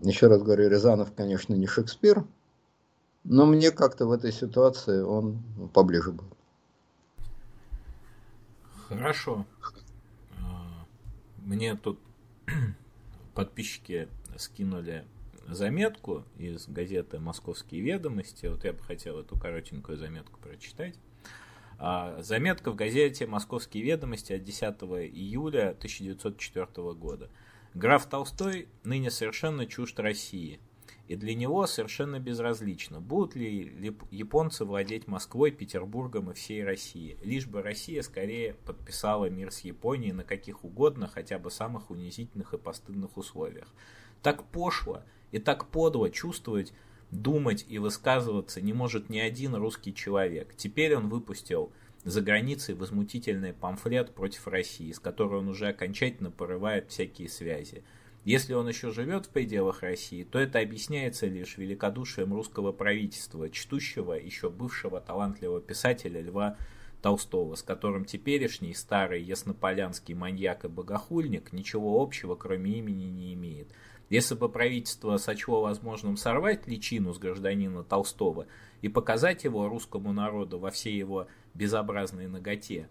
еще 0.02 0.28
раз 0.28 0.43
говорю, 0.43 0.68
Рязанов, 0.68 1.12
конечно, 1.14 1.55
не 1.55 1.66
Шекспир, 1.66 2.24
но 3.24 3.44
мне 3.44 3.70
как-то 3.70 4.06
в 4.06 4.12
этой 4.12 4.32
ситуации 4.32 5.01
он 5.02 5.43
поближе 5.74 6.12
был. 6.12 6.24
Хорошо. 8.89 9.44
А, 10.43 10.86
мне 11.39 11.77
тут 11.77 11.98
подписчики 13.41 14.07
скинули 14.37 15.07
заметку 15.49 16.25
из 16.37 16.69
газеты 16.69 17.19
«Московские 17.19 17.81
ведомости». 17.81 18.45
Вот 18.45 18.65
я 18.65 18.75
бы 18.75 18.81
хотел 18.81 19.19
эту 19.19 19.39
коротенькую 19.39 19.97
заметку 19.97 20.39
прочитать. 20.41 20.95
А, 21.79 22.21
заметка 22.21 22.71
в 22.71 22.75
газете 22.75 23.27
«Московские 23.27 23.83
ведомости» 23.83 24.35
от 24.35 24.45
10 24.45 24.62
июля 25.15 25.71
1904 25.71 26.93
года. 26.93 27.31
Граф 27.73 28.07
Толстой 28.07 28.69
ныне 28.85 29.11
совершенно 29.11 29.65
чужд 29.65 29.99
России– 30.01 30.61
и 31.11 31.16
для 31.16 31.35
него 31.35 31.66
совершенно 31.66 32.20
безразлично, 32.20 33.01
будут 33.01 33.35
ли 33.35 33.93
японцы 34.12 34.65
владеть 34.65 35.09
Москвой, 35.09 35.51
Петербургом 35.51 36.31
и 36.31 36.35
всей 36.35 36.62
Россией, 36.62 37.19
лишь 37.24 37.49
бы 37.49 37.62
Россия 37.62 38.03
скорее 38.03 38.55
подписала 38.55 39.28
мир 39.28 39.51
с 39.51 39.62
Японией 39.62 40.12
на 40.12 40.23
каких 40.23 40.62
угодно, 40.62 41.09
хотя 41.09 41.41
бы 41.41 41.51
самых 41.51 41.91
унизительных 41.91 42.55
и 42.55 42.59
постыдных 42.59 43.16
условиях. 43.16 43.74
Так 44.23 44.45
пошло 44.53 45.03
и 45.32 45.41
так 45.41 45.66
подло 45.70 46.11
чувствовать, 46.11 46.73
думать 47.11 47.66
и 47.69 47.78
высказываться 47.78 48.61
не 48.61 48.73
может 48.73 49.11
ни 49.11 49.19
один 49.19 49.57
русский 49.57 49.93
человек. 49.93 50.55
Теперь 50.57 50.95
он 50.95 51.09
выпустил 51.09 51.73
за 52.05 52.20
границей 52.20 52.77
возмутительный 52.77 53.53
памфлет 53.53 54.15
против 54.15 54.47
России, 54.47 54.93
с 54.93 55.01
которой 55.01 55.41
он 55.41 55.49
уже 55.49 55.66
окончательно 55.66 56.31
порывает 56.31 56.89
всякие 56.89 57.28
связи. 57.28 57.82
Если 58.24 58.52
он 58.52 58.68
еще 58.68 58.90
живет 58.90 59.26
в 59.26 59.30
пределах 59.30 59.82
России, 59.82 60.24
то 60.24 60.38
это 60.38 60.59
объясняется 60.59 61.26
лишь 61.26 61.56
великодушием 61.56 62.34
русского 62.34 62.70
правительства, 62.70 63.48
чтущего 63.48 64.12
еще 64.12 64.51
бывшего 64.51 65.01
талантливого 65.01 65.62
писателя 65.62 66.20
Льва 66.20 66.56
Толстого, 67.01 67.55
с 67.55 67.62
которым 67.62 68.05
теперешний 68.05 68.74
старый 68.74 69.22
яснополянский 69.22 70.14
маньяк 70.14 70.66
и 70.66 70.68
богохульник 70.68 71.52
ничего 71.52 72.02
общего, 72.02 72.34
кроме 72.34 72.78
имени, 72.78 73.05
не 73.05 73.32
имеет. 73.32 73.68
Если 74.10 74.34
бы 74.34 74.51
правительство 74.51 75.16
сочло 75.16 75.62
возможным 75.62 76.18
сорвать 76.18 76.66
личину 76.66 77.14
с 77.14 77.18
гражданина 77.18 77.84
Толстого 77.84 78.47
и 78.82 78.88
показать 78.88 79.44
его 79.44 79.66
русскому 79.68 80.12
народу 80.12 80.59
во 80.59 80.70
всей 80.70 80.98
его 80.98 81.28
безобразной 81.55 82.26
ноготе, 82.26 82.88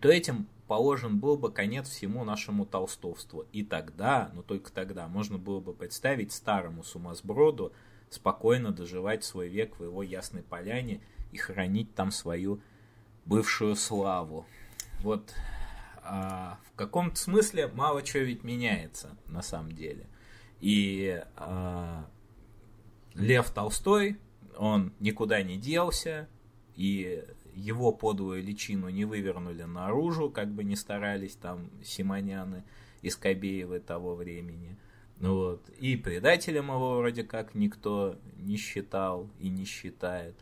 то 0.00 0.08
этим 0.08 0.48
положен 0.66 1.18
был 1.18 1.36
бы 1.36 1.52
конец 1.52 1.88
всему 1.88 2.24
нашему 2.24 2.66
толстовству. 2.66 3.46
И 3.52 3.64
тогда, 3.64 4.30
но 4.34 4.42
только 4.42 4.72
тогда, 4.72 5.08
можно 5.08 5.38
было 5.38 5.60
бы 5.60 5.74
представить 5.74 6.32
старому 6.32 6.82
сумасброду 6.82 7.72
спокойно 8.10 8.70
доживать 8.70 9.24
свой 9.24 9.48
век 9.48 9.78
в 9.78 9.84
его 9.84 10.02
ясной 10.02 10.42
поляне 10.42 11.00
и 11.32 11.36
хранить 11.36 11.94
там 11.94 12.10
свою 12.10 12.60
бывшую 13.24 13.76
славу. 13.76 14.46
Вот 15.00 15.34
а, 16.02 16.58
в 16.72 16.76
каком-то 16.76 17.16
смысле 17.16 17.68
мало 17.68 18.02
чего 18.02 18.22
ведь 18.22 18.44
меняется 18.44 19.16
на 19.26 19.42
самом 19.42 19.72
деле. 19.72 20.06
И 20.60 21.22
а, 21.36 22.08
Лев 23.14 23.50
Толстой, 23.50 24.18
он 24.56 24.92
никуда 25.00 25.42
не 25.42 25.56
делся, 25.56 26.28
и 26.76 27.24
его 27.54 27.92
подлую 27.92 28.42
личину 28.42 28.88
не 28.88 29.04
вывернули 29.04 29.62
наружу, 29.62 30.30
как 30.30 30.50
бы 30.50 30.64
не 30.64 30.76
старались 30.76 31.36
там 31.36 31.70
Симоняны 31.82 32.64
и 33.02 33.10
Скобеевы 33.10 33.80
того 33.80 34.14
времени. 34.14 34.76
Вот. 35.20 35.68
И 35.78 35.96
предателем 35.96 36.66
его 36.66 36.96
вроде 36.96 37.24
как 37.24 37.54
никто 37.54 38.16
не 38.36 38.56
считал 38.56 39.28
и 39.38 39.48
не 39.48 39.64
считает. 39.64 40.34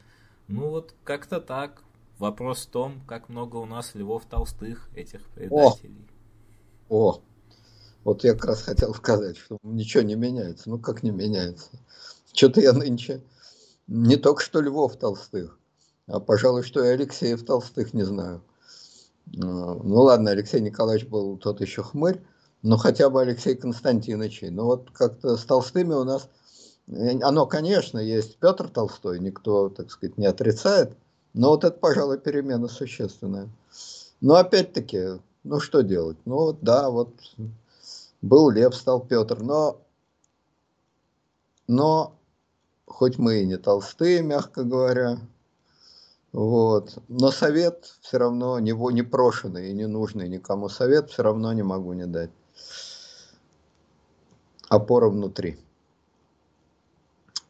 Ну 0.48 0.70
вот 0.70 0.94
как-то 1.04 1.40
так. 1.40 1.82
Вопрос 2.18 2.66
в 2.66 2.70
том, 2.70 3.00
как 3.08 3.28
много 3.28 3.56
у 3.56 3.66
нас 3.66 3.94
Львов 3.94 4.26
Толстых, 4.26 4.88
этих 4.94 5.26
предателей. 5.30 6.06
О, 6.88 7.14
о. 7.14 7.22
вот 8.04 8.22
я 8.22 8.34
как 8.34 8.44
раз 8.44 8.62
хотел 8.62 8.94
сказать, 8.94 9.36
что 9.36 9.58
ничего 9.64 10.04
не 10.04 10.14
меняется. 10.14 10.70
Ну 10.70 10.78
как 10.78 11.02
не 11.02 11.10
меняется? 11.10 11.70
Что-то 12.32 12.60
я 12.60 12.72
нынче 12.72 13.22
не 13.86 14.16
только 14.16 14.42
что 14.42 14.60
Львов 14.60 14.96
Толстых, 14.96 15.58
а, 16.06 16.20
пожалуй, 16.20 16.62
что 16.62 16.84
и 16.84 16.88
Алексеев 16.88 17.44
Толстых 17.44 17.94
не 17.94 18.02
знаю. 18.02 18.42
А, 19.26 19.40
ну 19.40 20.02
ладно, 20.02 20.30
Алексей 20.30 20.60
Николаевич 20.60 21.08
был 21.08 21.36
тот 21.36 21.60
еще 21.60 21.82
хмырь, 21.82 22.20
но 22.62 22.76
хотя 22.76 23.10
бы 23.10 23.20
Алексей 23.20 23.54
Константинович. 23.54 24.42
Но 24.50 24.66
вот 24.66 24.90
как-то 24.92 25.36
с 25.36 25.44
Толстыми 25.44 25.94
у 25.94 26.04
нас, 26.04 26.28
оно, 26.86 27.46
конечно, 27.46 27.98
есть 27.98 28.38
Петр 28.38 28.68
Толстой, 28.68 29.20
никто, 29.20 29.68
так 29.68 29.90
сказать, 29.90 30.18
не 30.18 30.26
отрицает, 30.26 30.96
но 31.34 31.50
вот 31.50 31.64
это, 31.64 31.78
пожалуй, 31.78 32.18
перемена 32.18 32.68
существенная. 32.68 33.48
Но 34.20 34.34
опять-таки, 34.36 35.20
ну 35.44 35.60
что 35.60 35.82
делать? 35.82 36.18
Ну 36.24 36.36
вот, 36.36 36.58
да, 36.60 36.90
вот 36.90 37.14
был 38.20 38.50
Лев, 38.50 38.74
стал 38.74 39.00
Петр, 39.00 39.42
но, 39.42 39.80
но 41.66 42.14
хоть 42.86 43.18
мы 43.18 43.40
и 43.40 43.46
не 43.46 43.56
толстые, 43.56 44.22
мягко 44.22 44.62
говоря, 44.62 45.18
вот. 46.32 46.98
Но 47.08 47.30
совет 47.30 47.94
все 48.00 48.18
равно 48.18 48.58
не, 48.58 48.72
не 48.92 49.02
прошенный 49.02 49.70
и 49.70 49.74
не 49.74 49.86
нужный 49.86 50.28
никому 50.28 50.68
совет 50.68 51.10
все 51.10 51.22
равно 51.22 51.52
не 51.52 51.62
могу 51.62 51.92
не 51.92 52.06
дать. 52.06 52.30
Опора 54.68 55.08
внутри. 55.10 55.58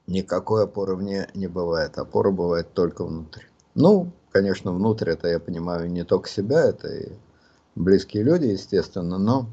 Никакой 0.08 0.64
опоры 0.64 0.96
вне 0.96 1.28
не 1.34 1.46
бывает. 1.46 1.96
Опора 1.96 2.32
бывает 2.32 2.72
только 2.72 3.04
внутри. 3.04 3.44
Ну, 3.74 4.10
конечно, 4.32 4.72
внутрь 4.72 5.10
это 5.10 5.28
я 5.28 5.38
понимаю 5.38 5.90
не 5.90 6.04
только 6.04 6.28
себя, 6.28 6.64
это 6.64 6.88
и 6.88 7.12
близкие 7.76 8.24
люди, 8.24 8.46
естественно, 8.46 9.18
но 9.18 9.46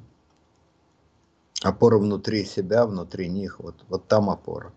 опора 1.61 1.99
внутри 1.99 2.43
себя, 2.43 2.85
внутри 2.87 3.29
них, 3.29 3.59
вот, 3.59 3.75
вот 3.87 4.07
там 4.07 4.29
опора. 4.29 4.73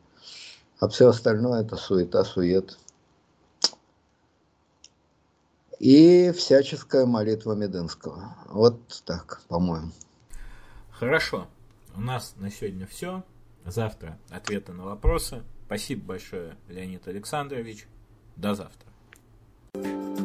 А 0.78 0.88
все 0.88 1.08
остальное 1.08 1.62
это 1.62 1.76
суета, 1.76 2.24
сует, 2.24 2.78
и 5.82 6.30
всяческая 6.30 7.06
молитва 7.06 7.54
Медынского. 7.54 8.36
Вот 8.48 9.02
так, 9.04 9.42
по-моему. 9.48 9.90
Хорошо. 10.92 11.48
У 11.96 12.00
нас 12.00 12.34
на 12.36 12.52
сегодня 12.52 12.86
все. 12.86 13.24
Завтра 13.66 14.16
ответы 14.30 14.72
на 14.72 14.84
вопросы. 14.84 15.42
Спасибо 15.66 16.06
большое, 16.06 16.56
Леонид 16.68 17.08
Александрович. 17.08 17.88
До 18.36 18.54
завтра. 18.54 20.21